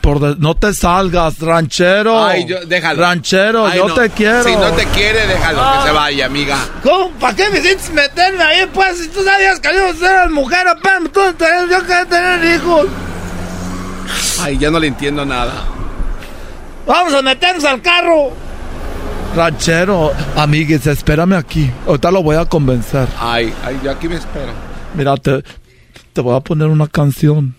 por 0.00 0.20
de- 0.20 0.36
no 0.38 0.54
te 0.54 0.72
salgas, 0.74 1.38
ranchero. 1.40 2.24
Ay, 2.24 2.44
yo- 2.46 2.64
déjalo. 2.66 3.00
Ranchero, 3.02 3.66
Ay, 3.66 3.78
yo 3.78 3.88
no. 3.88 3.94
te 3.94 4.10
quiero. 4.10 4.44
Si 4.44 4.54
no 4.56 4.70
te 4.72 4.84
quiere, 4.86 5.26
déjalo 5.26 5.58
que 5.82 5.86
se 5.88 5.92
vaya, 5.92 6.26
amiga. 6.26 6.56
¿Cómo? 6.82 7.10
¿Para 7.12 7.34
qué 7.36 7.48
me 7.50 7.58
hiciste 7.58 7.92
meterme 7.92 8.42
ahí, 8.42 8.66
pues? 8.72 8.98
Si 8.98 9.08
tú 9.08 9.22
sabías 9.24 9.60
que 9.60 9.68
yo 9.74 9.92
ser 9.94 10.30
mujer, 10.30 10.66
apenas 10.68 11.10
tú 11.12 11.20
yo 11.20 11.80
quería 11.80 12.04
tener 12.06 12.54
hijos. 12.56 12.86
Ay, 14.40 14.58
ya 14.58 14.70
no 14.70 14.78
le 14.78 14.88
entiendo 14.88 15.24
nada. 15.24 15.52
Vamos 16.86 17.14
a 17.14 17.22
meternos 17.22 17.64
al 17.64 17.80
carro. 17.80 18.30
Ranchero, 19.34 20.12
amigues, 20.36 20.86
espérame 20.86 21.32
aquí. 21.34 21.70
Ahorita 21.86 22.10
lo 22.10 22.22
voy 22.22 22.36
a 22.36 22.44
convencer. 22.44 23.08
Ay, 23.18 23.52
ay, 23.64 23.80
yo 23.82 23.90
aquí 23.90 24.08
me 24.08 24.16
espero. 24.16 24.52
Mira, 24.94 25.16
te, 25.16 25.42
te 26.12 26.20
voy 26.20 26.36
a 26.36 26.40
poner 26.40 26.68
una 26.68 26.86
canción. 26.86 27.54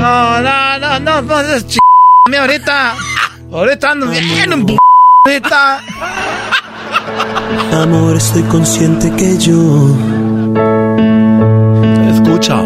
No, 0.00 0.40
no, 0.42 0.78
no, 0.78 1.00
no, 1.00 1.22
no, 1.22 1.40
es 1.40 1.66
ch... 1.66 1.78
ahorita. 2.38 2.94
Ahorita 3.52 3.90
ando 3.90 4.06
bien 4.08 4.52
en 4.52 4.66
p... 4.66 4.76
ahorita. 5.26 5.80
Amor, 7.82 8.16
estoy 8.16 8.42
consciente 8.44 9.10
que 9.12 9.36
yo 9.38 9.96
Escucha. 12.12 12.62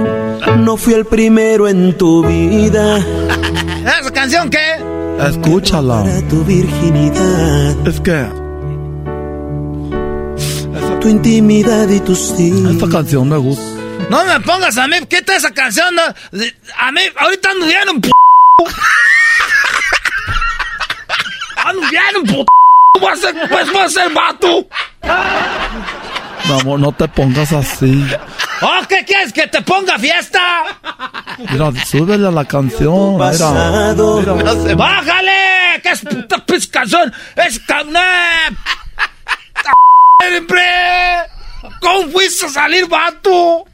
no 0.59 0.77
fui 0.77 0.95
el 0.95 1.05
primero 1.07 1.69
en 1.69 1.97
tu 1.97 2.25
vida. 2.27 2.99
¿Esa 2.99 4.11
canción 4.13 4.51
qué? 4.51 4.59
Escúchala. 5.29 6.05
Tu 6.29 6.45
virginidad, 6.45 7.87
Es 7.87 8.01
que 8.01 8.27
tu 11.01 11.09
intimidad 11.09 11.89
y 11.89 11.99
tus 12.01 12.39
hijos. 12.39 12.73
esta 12.73 12.89
canción 12.89 13.29
me 13.29 13.37
gusta. 13.37 13.72
No 14.11 14.24
me 14.24 14.41
pongas 14.41 14.77
a 14.79 14.87
mí, 14.87 14.97
quita 15.07 15.37
esa 15.37 15.51
canción. 15.53 15.95
no. 15.95 16.03
A 16.79 16.93
mí, 16.93 17.01
ahorita 17.19 17.51
ando 17.51 17.66
bien 17.66 17.89
en 17.89 18.01
p... 18.01 18.11
Ando 21.65 21.89
bien 21.89 22.03
en 22.16 22.23
p... 22.27 22.45
Voy 23.01 23.12
a 23.12 23.16
ser, 23.16 23.35
pues 23.49 23.73
voy 23.73 23.83
a 23.83 23.89
ser 23.89 24.12
vato. 24.12 24.66
Mi 26.45 26.61
amor, 26.61 26.79
no 26.79 26.93
te 26.93 27.09
pongas 27.09 27.53
así. 27.53 28.07
¿Oh, 28.61 28.81
qué 28.89 29.05
quieres? 29.05 29.33
¿Que 29.33 29.47
te 29.47 29.62
ponga 29.62 29.99
fiesta? 29.99 30.41
Mira, 31.51 31.73
súbele 31.85 32.29
a 32.29 32.31
la 32.31 32.45
canción. 32.45 33.15
Mira, 33.15 33.31
Pasado. 33.31 34.20
mira. 34.37 34.74
¡Bájale! 34.74 35.81
¿Qué 35.83 35.91
es 35.91 36.01
puta 36.01 36.45
canción? 36.70 37.12
¡Es 37.37 37.59
carnet! 37.61 38.57
¿Cómo 41.81 42.09
fuiste 42.11 42.47
a 42.47 42.49
salir, 42.51 42.87
vato? 42.87 43.65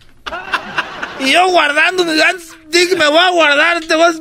Y 1.21 1.33
yo 1.33 1.49
guardando, 1.51 2.05
dije, 2.05 2.97
me 2.97 3.09
voy 3.09 3.19
a 3.19 3.31
guardar, 3.31 3.81
te 3.81 3.95
vas... 3.95 4.21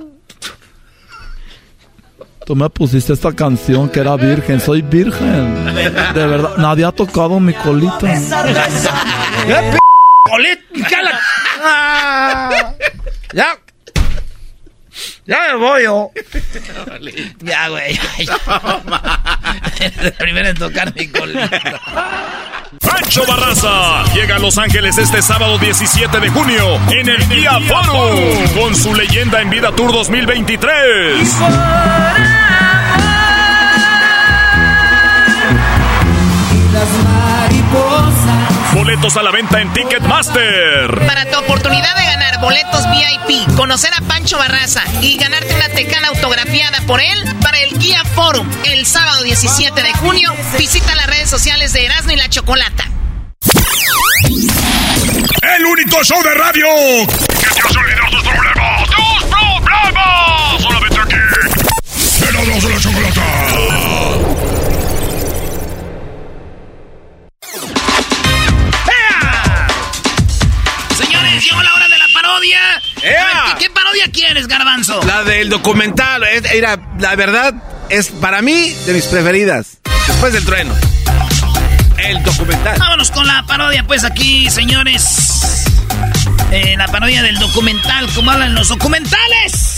Tú 2.48 2.56
me 2.56 2.70
pusiste 2.70 3.12
esta 3.12 3.34
canción 3.34 3.90
que 3.90 4.00
era 4.00 4.16
virgen. 4.16 4.62
Soy 4.62 4.82
virgen. 4.82 5.66
De 5.76 6.28
verdad, 6.28 6.56
nadie 6.58 6.86
ha 6.86 6.94
tocado 6.94 7.42
mi 7.42 7.54
colita. 7.54 8.10
¡Eh, 8.10 9.72
p... 9.72 9.78
colita! 10.24 10.88
¿Qué 10.88 10.96
Ah, 11.62 12.74
ya. 13.34 13.58
Ya 15.28 15.40
me 15.50 15.56
voy 15.56 15.84
yo. 15.84 16.12
Ya, 17.40 17.68
güey. 17.70 18.00
El 19.80 20.14
primero 20.18 20.50
en 20.50 20.56
tocar 20.58 20.94
mi 20.96 21.08
colita. 21.08 21.50
Pancho 22.82 23.26
Barraza 23.28 24.04
llega 24.14 24.38
a 24.38 24.40
Los 24.40 24.58
Ángeles 24.58 24.98
este 24.98 25.22
sábado 25.22 25.58
17 25.58 26.20
de 26.20 26.30
junio 26.30 26.80
en 26.92 27.10
el 27.10 27.30
Día 27.30 27.60
Forum 27.68 28.48
con 28.60 28.76
su 28.76 28.94
leyenda 28.96 29.42
en 29.42 29.50
vida 29.50 29.72
Tour 29.74 29.92
2023. 29.92 31.38
Boletos 38.74 39.18
a 39.18 39.24
la 39.24 39.32
venta 39.32 39.62
en 39.62 39.72
Ticketmaster. 39.74 41.06
Para 41.06 41.26
tu 41.26 41.40
oportunidad 41.40 41.96
de 41.96 42.04
ganar 42.06 42.40
boletos 42.40 42.84
VIP, 42.92 43.56
conocer 43.56 43.92
a 43.94 44.02
Pancho 44.02 44.38
Barraza 44.38 44.84
y 45.02 45.18
ganarte 45.18 45.54
una 45.56 45.70
tecana 45.70 46.10
autografiada 46.10 46.80
por 46.86 47.02
él 47.02 47.36
para 47.42 47.58
el 47.60 47.78
Guía 47.80 48.04
Forum 48.16 48.48
el 48.66 48.86
sábado 48.86 49.24
17 49.24 49.82
de 49.82 49.94
junio, 49.94 50.34
visita 50.58 50.96
las 50.96 51.08
redes 51.08 51.30
sociales 51.30 51.74
de 51.74 51.86
Erasmo 51.86 52.12
y 52.12 52.16
la 52.18 52.30
Chocolata. 52.30 52.86
El 55.58 55.66
único 55.66 56.04
show 56.04 56.22
de 56.24 56.34
radio 56.34 56.66
que 57.08 57.50
te 57.50 57.62
hace 57.62 57.80
olvidar 57.80 58.10
tus 58.12 58.24
problemas. 58.24 58.90
¡Tus 58.90 59.24
problemas! 59.62 60.62
Solamente 60.62 61.00
aquí. 61.00 61.16
Voz 62.48 62.64
de 62.64 62.70
la 62.70 62.80
chocolata. 62.80 64.17
Parodia. 72.38 72.82
¿qué, 73.02 73.64
qué 73.66 73.70
parodia 73.70 74.06
quieres, 74.12 74.48
Garbanzo? 74.48 75.02
La 75.04 75.24
del 75.24 75.50
documental, 75.50 76.24
era, 76.24 76.78
la 77.00 77.16
verdad, 77.16 77.54
es 77.90 78.10
para 78.10 78.42
mí 78.42 78.74
de 78.86 78.94
mis 78.94 79.06
preferidas. 79.06 79.78
Después 80.08 80.34
del 80.34 80.46
trueno. 80.46 80.74
El 81.98 82.22
documental. 82.24 82.78
Vámonos 82.78 83.12
con 83.12 83.26
la 83.26 83.44
parodia, 83.48 83.84
pues 83.88 84.04
aquí, 84.04 84.50
señores. 84.52 85.66
Eh, 86.52 86.76
la 86.78 86.88
parodia 86.88 87.24
del 87.24 87.40
documental, 87.40 88.08
como 88.14 88.32
hablan 88.32 88.54
los 88.54 88.70
documentales. 88.70 89.78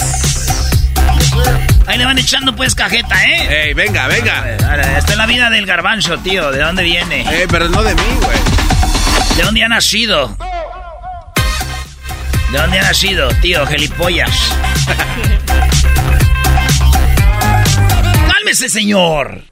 Ahí 1.87 1.97
le 1.97 2.05
van 2.05 2.19
echando 2.19 2.55
pues 2.55 2.75
cajeta, 2.75 3.23
¿eh? 3.25 3.67
Ey, 3.67 3.73
venga, 3.73 4.07
venga. 4.07 4.49
Esta 4.97 5.11
es 5.11 5.17
la 5.17 5.25
vida 5.25 5.49
del 5.49 5.65
garbanzo, 5.65 6.17
tío. 6.19 6.51
¿De 6.51 6.59
dónde 6.59 6.83
viene? 6.83 7.21
Eh, 7.21 7.47
pero 7.49 7.69
no 7.69 7.81
de 7.81 7.95
mí, 7.95 8.01
güey. 8.21 8.37
¿De 9.37 9.43
dónde 9.43 9.63
ha 9.63 9.69
nacido? 9.69 10.35
¿De 12.51 12.57
dónde 12.57 12.79
ha 12.79 12.81
nacido, 12.81 13.29
tío? 13.41 13.63
Gelipollas. 13.67 14.55
¡Cálmese, 18.33 18.69
señor! 18.69 19.43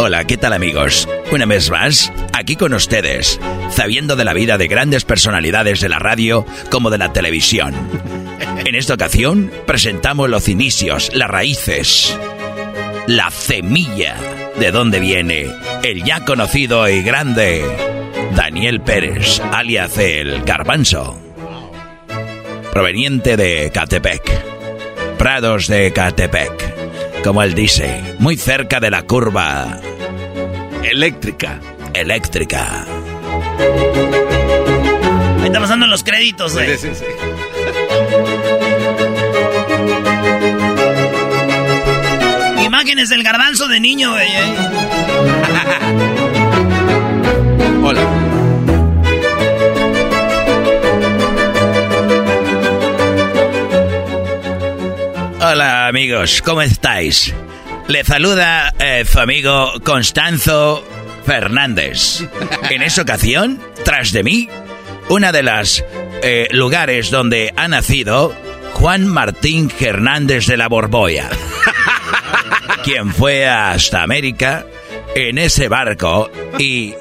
Hola, 0.00 0.24
¿qué 0.24 0.36
tal 0.36 0.54
amigos? 0.54 1.08
Una 1.30 1.46
vez 1.46 1.70
más, 1.70 2.12
aquí 2.32 2.56
con 2.56 2.74
ustedes, 2.74 3.38
sabiendo 3.70 4.16
de 4.16 4.24
la 4.24 4.34
vida 4.34 4.58
de 4.58 4.66
grandes 4.66 5.04
personalidades 5.04 5.80
de 5.80 5.88
la 5.88 6.00
radio 6.00 6.44
como 6.68 6.90
de 6.90 6.98
la 6.98 7.12
televisión. 7.12 7.74
En 8.64 8.74
esta 8.74 8.94
ocasión 8.94 9.52
presentamos 9.66 10.28
los 10.28 10.48
inicios, 10.48 11.12
las 11.14 11.30
raíces, 11.30 12.18
la 13.06 13.30
semilla 13.30 14.16
de 14.58 14.72
dónde 14.72 14.98
viene 14.98 15.46
el 15.84 16.02
ya 16.02 16.24
conocido 16.24 16.88
y 16.88 17.02
grande 17.02 17.93
Daniel 18.34 18.80
Pérez, 18.80 19.40
alias 19.52 19.96
el 19.98 20.42
Garbanzo, 20.42 21.16
proveniente 22.72 23.36
de 23.36 23.70
Catepec, 23.72 24.22
Prados 25.18 25.68
de 25.68 25.92
Catepec, 25.92 27.22
como 27.22 27.42
él 27.42 27.54
dice, 27.54 28.02
muy 28.18 28.36
cerca 28.36 28.80
de 28.80 28.90
la 28.90 29.02
curva 29.02 29.80
eléctrica. 30.82 31.60
Eléctrica. 31.94 32.84
Ahí 35.40 35.46
está 35.46 35.60
pasando 35.60 35.86
los 35.86 36.02
créditos, 36.02 36.54
güey. 36.54 36.76
Sí, 36.76 36.88
sí, 36.88 36.94
sí. 36.94 37.04
Imágenes 42.64 43.08
del 43.10 43.22
garbanzo 43.22 43.68
de 43.68 43.78
niño, 43.78 44.10
güey. 44.10 44.26
¿eh? 44.26 44.54
amigos, 56.04 56.42
¿cómo 56.44 56.60
estáis? 56.60 57.32
Le 57.88 58.04
saluda 58.04 58.74
eh, 58.78 59.06
su 59.10 59.18
amigo 59.20 59.72
Constanzo 59.82 60.84
Fernández. 61.24 62.20
En 62.68 62.82
esta 62.82 63.00
ocasión, 63.00 63.58
tras 63.86 64.12
de 64.12 64.22
mí, 64.22 64.50
una 65.08 65.32
de 65.32 65.42
las 65.42 65.82
eh, 66.22 66.48
lugares 66.50 67.10
donde 67.10 67.54
ha 67.56 67.68
nacido 67.68 68.34
Juan 68.74 69.06
Martín 69.06 69.72
Hernández 69.80 70.46
de 70.46 70.58
la 70.58 70.68
Borboya, 70.68 71.30
quien 72.84 73.10
fue 73.14 73.46
hasta 73.46 74.02
América 74.02 74.66
en 75.14 75.38
ese 75.38 75.68
barco 75.68 76.30
y 76.58 76.92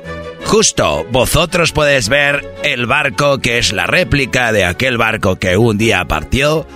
Justo, 0.45 1.05
vosotros 1.09 1.71
podéis 1.71 2.09
ver 2.09 2.45
el 2.63 2.85
barco 2.85 3.39
que 3.39 3.57
es 3.57 3.73
la 3.73 3.87
réplica 3.87 4.51
de 4.51 4.65
aquel 4.65 4.97
barco 4.97 5.37
que 5.37 5.57
un 5.57 5.77
día 5.77 6.05
partió 6.05 6.67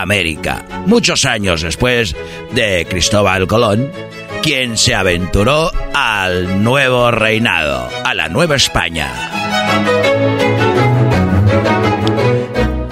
América, 0.00 0.64
muchos 0.86 1.24
años 1.24 1.62
después 1.62 2.14
de 2.52 2.86
Cristóbal 2.88 3.46
Colón, 3.46 3.90
quien 4.42 4.76
se 4.78 4.94
aventuró 4.94 5.70
al 5.94 6.62
nuevo 6.62 7.10
reinado, 7.10 7.88
a 8.04 8.14
la 8.14 8.28
Nueva 8.28 8.56
España. 8.56 9.10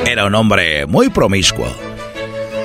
Era 0.04 0.26
un 0.26 0.34
hombre 0.34 0.86
muy 0.86 1.08
promiscuo, 1.08 1.68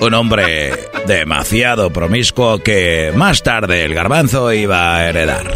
un 0.01 0.13
hombre 0.13 0.73
demasiado 1.07 1.91
promiscuo 1.91 2.59
que 2.59 3.11
más 3.15 3.43
tarde 3.43 3.83
el 3.83 3.93
garbanzo 3.93 4.51
iba 4.53 4.95
a 4.95 5.07
heredar. 5.09 5.53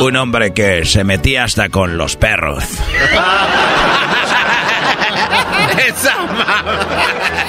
Un 0.00 0.16
hombre 0.16 0.52
que 0.52 0.84
se 0.84 1.02
metía 1.04 1.44
hasta 1.44 1.68
con 1.68 1.96
los 1.96 2.16
perros. 2.16 2.64
Esa 5.88 6.14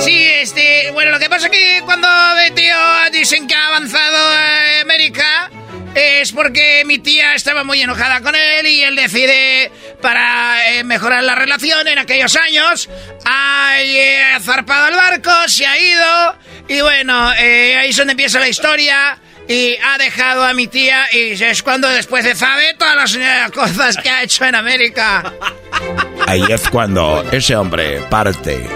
Sí, 0.00 0.24
este, 0.40 0.90
bueno, 0.92 1.10
lo 1.10 1.18
que 1.18 1.28
pasa 1.28 1.46
es 1.46 1.52
que 1.52 1.82
cuando 1.84 2.08
mi 2.42 2.50
tío 2.54 2.74
dicen 3.12 3.46
que 3.46 3.54
ha 3.54 3.66
avanzado 3.68 4.16
a 4.16 4.80
América 4.82 5.50
es 5.94 6.32
porque 6.32 6.84
mi 6.84 6.98
tía 6.98 7.34
estaba 7.34 7.64
muy 7.64 7.80
enojada 7.82 8.20
con 8.20 8.34
él 8.34 8.66
y 8.66 8.82
él 8.82 8.94
decide, 8.94 9.70
para 10.00 10.72
eh, 10.72 10.84
mejorar 10.84 11.24
la 11.24 11.34
relación 11.34 11.88
en 11.88 11.98
aquellos 11.98 12.36
años, 12.36 12.88
ha 13.24 13.80
eh, 13.80 14.38
zarpado 14.40 14.86
al 14.86 14.94
barco, 14.94 15.30
se 15.48 15.66
ha 15.66 15.78
ido 15.78 16.36
y 16.68 16.80
bueno, 16.80 17.32
eh, 17.34 17.76
ahí 17.76 17.90
es 17.90 17.96
donde 17.96 18.12
empieza 18.12 18.38
la 18.38 18.48
historia. 18.48 19.18
Y 19.48 19.76
ha 19.82 19.96
dejado 19.96 20.44
a 20.44 20.52
mi 20.52 20.66
tía 20.66 21.06
y 21.10 21.42
es 21.42 21.62
cuando 21.62 21.88
después 21.88 22.22
se 22.24 22.34
sabe 22.34 22.74
todas 22.78 23.16
las 23.16 23.50
cosas 23.50 23.96
que 23.96 24.10
ha 24.10 24.22
hecho 24.22 24.44
en 24.44 24.54
América. 24.54 25.32
Ahí 26.26 26.44
es 26.50 26.68
cuando 26.68 27.24
ese 27.32 27.56
hombre 27.56 28.00
parte. 28.10 28.66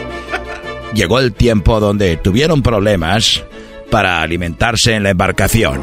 Llegó 0.94 1.18
el 1.20 1.34
tiempo 1.34 1.78
donde 1.78 2.16
tuvieron 2.16 2.62
problemas 2.62 3.44
para 3.90 4.22
alimentarse 4.22 4.94
en 4.94 5.02
la 5.02 5.10
embarcación. 5.10 5.82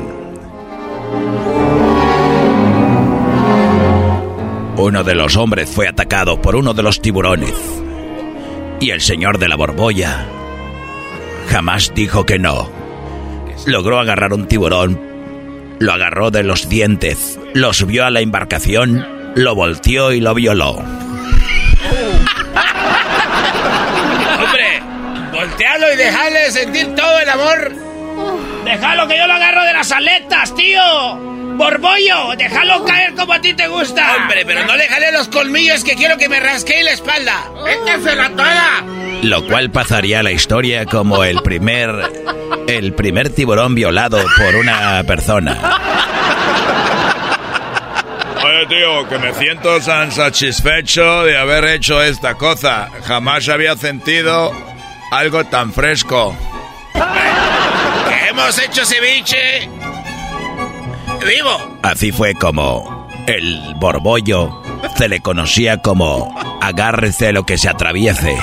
Uno 4.75 5.03
de 5.03 5.13
los 5.13 5.35
hombres 5.37 5.69
fue 5.69 5.87
atacado 5.87 6.41
por 6.41 6.55
uno 6.55 6.73
de 6.73 6.81
los 6.81 6.99
tiburones. 6.99 7.53
Y 8.79 8.89
el 8.89 9.01
señor 9.01 9.37
de 9.37 9.49
la 9.49 9.55
borbolla 9.55 10.25
jamás 11.49 11.93
dijo 11.93 12.25
que 12.25 12.39
no. 12.39 12.88
Logró 13.69 13.99
agarrar 13.99 14.33
un 14.33 14.47
tiburón, 14.47 14.99
lo 15.77 15.93
agarró 15.93 16.31
de 16.31 16.41
los 16.41 16.69
dientes, 16.69 17.39
lo 17.53 17.71
subió 17.71 18.03
a 18.03 18.09
la 18.09 18.19
embarcación, 18.19 19.05
lo 19.35 19.53
volteó 19.53 20.11
y 20.11 20.19
lo 20.21 20.33
violó. 20.33 20.71
Hombre, 24.43 24.81
voltealo 25.31 25.93
y 25.93 25.97
dejale 25.97 26.49
sentir 26.49 26.95
todo 26.95 27.19
el 27.19 27.29
amor. 27.29 27.88
Déjalo 28.69 29.07
que 29.07 29.17
yo 29.17 29.25
lo 29.25 29.33
agarro 29.33 29.63
de 29.63 29.73
las 29.73 29.91
aletas, 29.91 30.53
tío. 30.53 30.79
Borbollo, 31.57 32.35
déjalo 32.37 32.85
caer 32.85 33.15
como 33.15 33.33
a 33.33 33.41
ti 33.41 33.55
te 33.55 33.67
gusta. 33.67 34.15
Hombre, 34.17 34.45
pero 34.45 34.63
no 34.63 34.75
le 34.75 34.87
jale 34.87 35.11
los 35.11 35.27
colmillos 35.27 35.83
que 35.83 35.95
quiero 35.95 36.17
que 36.17 36.29
me 36.29 36.39
rasquee 36.39 36.83
la 36.83 36.91
espalda. 36.91 37.45
¡Échesela 37.67 38.29
toda! 38.29 38.83
Lo 39.23 39.43
cual 39.47 39.71
pasaría 39.71 40.19
a 40.19 40.23
la 40.23 40.31
historia 40.31 40.85
como 40.85 41.23
el 41.23 41.41
primer 41.41 41.89
el 42.67 42.93
primer 42.93 43.33
tiburón 43.33 43.73
violado 43.73 44.23
por 44.37 44.55
una 44.55 45.03
persona. 45.03 45.57
Oye, 48.43 48.67
tío, 48.67 49.09
que 49.09 49.17
me 49.17 49.33
siento 49.33 49.79
tan 49.81 50.11
satisfecho 50.11 51.23
de 51.23 51.39
haber 51.39 51.65
hecho 51.65 52.03
esta 52.03 52.35
cosa. 52.35 52.87
Jamás 53.07 53.49
había 53.49 53.75
sentido 53.75 54.51
algo 55.11 55.43
tan 55.45 55.73
fresco. 55.73 56.37
Hemos 58.41 58.57
hecho 58.57 58.85
ceviche 58.85 59.69
vivo. 61.27 61.77
Así 61.83 62.13
fue 62.13 62.33
como 62.35 63.05
el 63.27 63.73
borbollo 63.75 64.63
se 64.97 65.09
le 65.09 65.19
conocía 65.19 65.81
como 65.81 66.33
agárrese 66.61 67.33
lo 67.33 67.45
que 67.45 67.57
se 67.57 67.67
atraviese. 67.67 68.31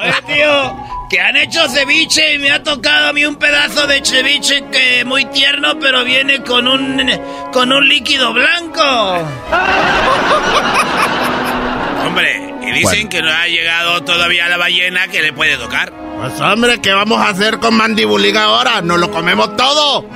Oye, 0.00 0.22
tío, 0.26 0.76
que 1.08 1.20
han 1.20 1.36
hecho 1.36 1.68
ceviche 1.68 2.34
y 2.34 2.38
me 2.38 2.50
ha 2.50 2.64
tocado 2.64 3.10
a 3.10 3.12
mí 3.12 3.24
un 3.24 3.36
pedazo 3.36 3.86
de 3.86 4.04
ceviche 4.04 4.64
que 4.72 5.04
muy 5.04 5.24
tierno, 5.26 5.78
pero 5.78 6.02
viene 6.04 6.42
con 6.42 6.66
un 6.66 7.08
con 7.52 7.72
un 7.72 7.88
líquido 7.88 8.32
blanco. 8.32 8.82
Hombre, 12.04 12.54
y 12.60 12.72
dicen 12.72 13.08
que 13.08 13.22
no 13.22 13.30
ha 13.30 13.46
llegado 13.46 14.02
todavía 14.02 14.48
la 14.48 14.56
ballena 14.56 15.06
que 15.06 15.22
le 15.22 15.32
puede 15.32 15.56
tocar. 15.56 16.05
Pues 16.20 16.40
hombre, 16.40 16.80
¿qué 16.80 16.92
vamos 16.92 17.18
a 17.18 17.28
hacer 17.28 17.58
con 17.58 17.74
Mandibuliga 17.76 18.44
ahora? 18.44 18.80
¿Nos 18.80 18.98
lo 18.98 19.10
comemos 19.10 19.54
todo? 19.56 20.08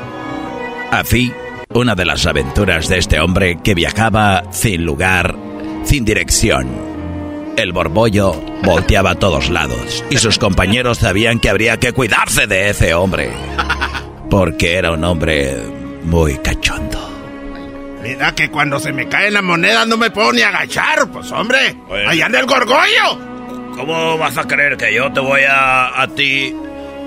Así, 0.91 1.33
una 1.73 1.95
de 1.95 2.05
las 2.05 2.27
aventuras 2.27 2.89
de 2.89 2.99
este 2.99 3.21
hombre 3.21 3.59
que 3.63 3.75
viajaba 3.75 4.45
sin 4.51 4.85
lugar, 4.85 5.37
sin 5.85 6.05
dirección. 6.05 6.69
El 7.57 7.73
borbollo 7.73 8.33
volteaba 8.63 9.11
a 9.11 9.15
todos 9.17 9.51
lados 9.51 10.03
y 10.09 10.17
sus 10.17 10.39
compañeros 10.39 10.99
sabían 10.99 11.39
que 11.39 11.51
habría 11.51 11.79
que 11.79 11.93
cuidarse 11.93 12.47
de 12.47 12.71
ese 12.71 12.95
hombre. 12.95 13.31
Porque 14.31 14.77
era 14.77 14.93
un 14.93 15.05
hombre 15.05 15.59
muy 16.05 16.39
cachondo. 16.39 16.99
Mira 18.03 18.35
que 18.35 18.51
cuando 18.51 18.81
se 18.81 18.93
me 18.93 19.09
cae 19.09 19.31
la 19.31 19.43
moneda 19.43 19.85
no 19.85 19.99
me 19.99 20.11
puedo 20.11 20.33
ni 20.33 20.41
agachar, 20.41 21.11
pues 21.13 21.31
hombre. 21.33 21.77
Allá 22.09 22.27
anda 22.27 22.41
el 22.41 22.47
gorgollo. 22.47 23.30
¿Cómo 23.77 24.19
vas 24.19 24.37
a 24.39 24.47
creer 24.47 24.77
que 24.77 24.93
yo 24.95 25.13
te 25.13 25.21
voy 25.21 25.43
a, 25.43 26.01
a 26.01 26.09
ti? 26.09 26.55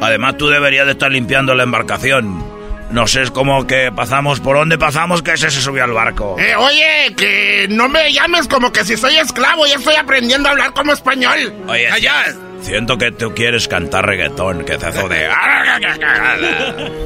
Además, 0.02 0.38
tú 0.38 0.50
deberías 0.50 0.86
de 0.86 0.94
estar 0.94 1.12
limpiando 1.12 1.56
la 1.56 1.64
embarcación. 1.64 2.44
No 2.92 3.08
sé, 3.08 3.24
es 3.24 3.32
como 3.32 3.66
que 3.66 3.92
pasamos 3.92 4.40
por 4.40 4.56
donde 4.56 4.78
pasamos 4.78 5.24
que 5.24 5.32
ese 5.34 5.50
se 5.50 5.62
subió 5.62 5.84
al 5.84 5.94
barco. 5.94 6.36
Eh, 6.38 6.56
oye, 6.56 7.16
que 7.18 7.66
no 7.70 7.90
me 7.90 8.14
llames 8.14 8.48
como 8.48 8.72
que 8.72 8.86
si 8.86 8.98
soy 8.98 9.18
esclavo, 9.18 9.66
ya 9.66 9.76
estoy 9.76 9.96
aprendiendo 9.96 10.48
a 10.48 10.52
hablar 10.52 10.74
como 10.74 10.94
español. 10.94 11.54
Oye, 11.68 11.90
allá. 11.90 12.26
Siento 12.62 12.98
que 12.98 13.12
tú 13.12 13.34
quieres 13.34 13.68
cantar 13.68 14.06
reggaetón, 14.06 14.64
que 14.64 14.78
te 14.78 14.86
hace 14.86 15.08
de... 15.10 15.30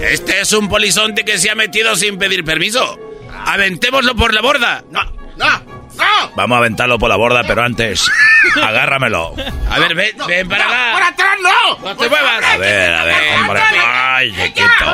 Este 0.01 0.41
es 0.41 0.51
un 0.53 0.67
polizonte 0.67 1.23
que 1.23 1.38
se 1.38 1.49
ha 1.49 1.55
metido 1.55 1.95
sin 1.95 2.17
pedir 2.17 2.43
permiso. 2.43 2.99
Aventémoslo 3.45 4.13
por 4.15 4.34
la 4.34 4.41
borda. 4.41 4.84
No, 4.91 5.01
no, 5.38 5.77
no. 5.98 6.32
Vamos 6.36 6.56
a 6.56 6.60
aventarlo 6.60 6.99
por 6.99 7.10
la 7.10 7.15
borda, 7.15 7.41
pero 7.48 7.64
antes, 7.64 8.10
agárramelo. 8.64 9.34
A 9.69 9.80
ver, 9.80 9.95
ven, 9.95 10.11
ven 10.28 10.48
para 10.48 10.65
acá. 10.65 10.91
¡Por 10.94 11.03
atrás 11.03 11.38
no! 11.41 11.78
¡No 11.90 11.95
te 11.98 12.10
muevas! 12.10 12.44
A 12.44 12.57
ver, 12.57 12.94
a 12.94 13.03
ver, 13.06 13.15
hombre. 13.40 13.61
Ay, 13.86 14.32
chiquito. 14.32 14.86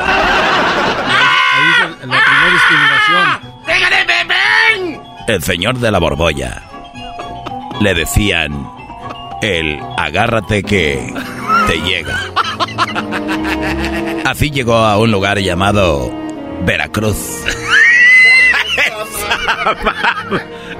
Ahí 1.55 1.71
es 1.71 1.79
la 1.79 1.95
primera 1.97 2.51
discriminación. 2.53 3.25
¡Déjale, 3.65 4.05
ven! 4.05 5.01
El 5.27 5.43
señor 5.43 5.77
de 5.79 5.91
la 5.91 5.99
borbolla. 5.99 6.61
Le 7.79 7.93
decían 7.93 8.67
el 9.41 9.79
agárrate 9.97 10.63
que 10.63 11.13
te 11.67 11.77
llega. 11.81 12.19
Así 14.25 14.51
llegó 14.51 14.77
a 14.77 14.97
un 14.97 15.11
lugar 15.11 15.39
llamado 15.39 16.11
Veracruz. 16.61 17.17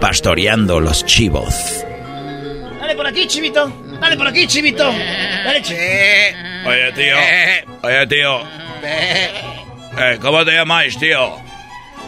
pastoreando 0.00 0.80
los 0.80 1.04
chivos. 1.04 1.84
Dale 2.80 2.94
por 2.94 3.06
aquí, 3.06 3.26
chivito. 3.26 3.72
Dale 4.00 4.16
por 4.16 4.26
aquí, 4.26 4.46
chivito. 4.46 4.84
Dale, 5.44 5.62
chivito. 5.62 6.68
Oye, 6.68 6.92
tío. 6.92 7.16
Oye, 7.82 8.06
tío. 8.06 8.42
Eh, 8.82 10.18
¿Cómo 10.20 10.44
te 10.44 10.52
llamáis, 10.52 10.98
tío? 10.98 11.36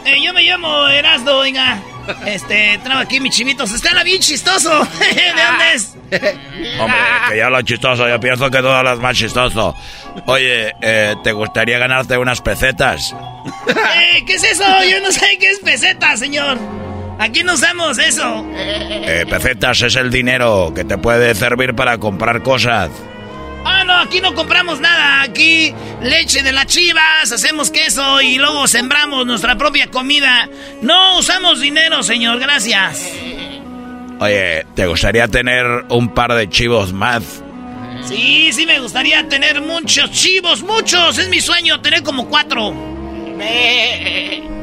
Eh, 0.05 0.21
yo 0.21 0.33
me 0.33 0.41
llamo 0.43 0.87
Erasdo, 0.87 1.37
oiga. 1.37 1.81
Este, 2.25 2.77
traigo 2.83 3.01
aquí 3.01 3.19
mis 3.19 3.33
chivitos. 3.33 3.71
Está 3.71 4.03
bien 4.03 4.19
chistoso. 4.19 4.69
¿De 4.99 5.43
dónde 5.43 5.73
es? 5.73 5.95
Hombre, 6.79 6.97
que 7.29 7.37
ya 7.37 7.49
lo 7.49 7.61
chistoso, 7.61 8.07
yo 8.07 8.19
pienso 8.19 8.49
que 8.51 8.57
todo 8.57 8.83
lo 8.83 8.93
es 8.93 8.99
más 8.99 9.17
chistoso. 9.17 9.75
Oye, 10.25 10.73
eh, 10.81 11.15
¿te 11.23 11.31
gustaría 11.31 11.77
ganarte 11.77 12.17
unas 12.17 12.41
pesetas? 12.41 13.15
Eh, 13.95 14.23
¿Qué 14.25 14.35
es 14.35 14.43
eso? 14.43 14.63
Yo 14.89 14.99
no 15.01 15.11
sé 15.11 15.37
qué 15.39 15.49
es 15.49 15.59
peseta, 15.59 16.15
señor. 16.15 16.57
Aquí 17.19 17.43
no 17.43 17.53
usamos 17.53 17.97
eso. 17.99 18.45
Eh, 18.55 19.25
pesetas 19.29 19.81
es 19.81 19.95
el 19.95 20.09
dinero 20.11 20.71
que 20.75 20.83
te 20.83 20.97
puede 20.97 21.35
servir 21.35 21.73
para 21.75 21.97
comprar 21.97 22.41
cosas. 22.41 22.89
Ah, 23.65 23.83
no, 23.85 23.93
aquí 23.99 24.19
no 24.19 24.33
compramos 24.33 24.79
nada. 24.79 25.21
Aquí 25.21 25.73
leche 26.01 26.43
de 26.43 26.51
las 26.51 26.65
chivas, 26.65 27.31
hacemos 27.31 27.71
queso 27.71 28.21
y 28.21 28.37
luego 28.37 28.67
sembramos 28.67 29.25
nuestra 29.25 29.57
propia 29.57 29.87
comida. 29.87 30.49
No 30.81 31.17
usamos 31.17 31.61
dinero, 31.61 32.03
señor, 32.03 32.39
gracias. 32.39 33.09
Oye, 34.19 34.65
¿te 34.75 34.85
gustaría 34.87 35.27
tener 35.27 35.65
un 35.89 36.09
par 36.09 36.33
de 36.33 36.49
chivos 36.49 36.93
más? 36.93 37.43
Sí, 38.05 38.51
sí 38.51 38.65
me 38.65 38.79
gustaría 38.79 39.27
tener 39.29 39.61
muchos 39.61 40.11
chivos, 40.11 40.61
muchos. 40.61 41.17
Es 41.17 41.29
mi 41.29 41.39
sueño 41.39 41.81
tener 41.81 42.03
como 42.03 42.27
cuatro. 42.27 42.73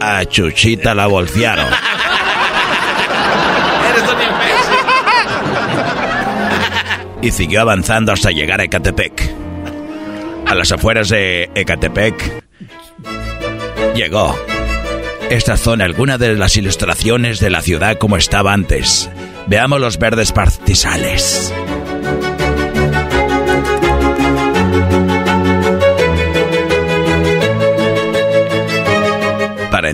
a 0.00 0.24
Chuchita 0.24 0.94
la 0.94 1.06
bolsearon. 1.06 1.66
Y 7.22 7.30
siguió 7.30 7.60
avanzando 7.60 8.12
hasta 8.12 8.30
llegar 8.30 8.60
a 8.60 8.64
Ecatepec. 8.64 9.30
A 10.46 10.54
las 10.54 10.72
afueras 10.72 11.10
de 11.10 11.50
Ecatepec 11.54 12.42
llegó. 13.94 14.36
Estas 15.28 15.60
son 15.60 15.80
algunas 15.82 16.18
de 16.18 16.34
las 16.34 16.56
ilustraciones 16.56 17.38
de 17.38 17.50
la 17.50 17.60
ciudad 17.60 17.98
como 17.98 18.16
estaba 18.16 18.52
antes. 18.52 19.10
Veamos 19.46 19.80
los 19.80 19.98
verdes 19.98 20.32
pastizales. 20.32 21.52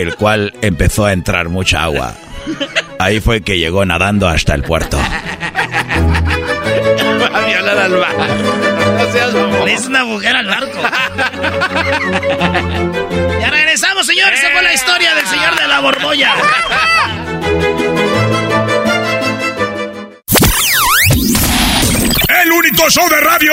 el 0.00 0.16
cual 0.16 0.54
empezó 0.62 1.04
a 1.04 1.12
entrar 1.12 1.48
mucha 1.48 1.82
agua. 1.82 2.14
Ahí 2.98 3.20
fue 3.20 3.42
que 3.42 3.58
llegó 3.58 3.84
nadando 3.84 4.26
hasta 4.28 4.54
el 4.54 4.62
puerto. 4.62 4.96
Va 4.98 5.04
a 7.26 7.46
violar 7.46 7.78
al 7.78 7.96
barco. 7.96 8.24
No 8.98 9.12
seas 9.12 9.34
mamón. 9.34 9.64
Le 9.64 9.74
hizo 9.74 9.88
una 9.88 10.04
mujer 10.04 10.36
al 10.36 10.46
barco. 10.46 10.80
ya 13.40 13.50
regresamos, 13.50 14.06
señores. 14.06 14.38
Esa 14.40 14.50
fue 14.50 14.62
la 14.62 14.72
historia 14.72 15.14
del 15.14 15.26
señor 15.26 15.56
de 15.56 15.68
la 15.68 15.80
borbolla. 15.80 16.32
El 22.42 22.52
único 22.52 22.90
show 22.90 23.08
de 23.08 23.20
radio 23.20 23.52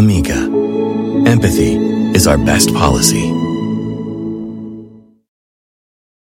Amica, 0.00 0.32
empathy 1.28 1.76
is 2.16 2.26
our 2.26 2.38
best 2.38 2.72
policy. 2.72 3.39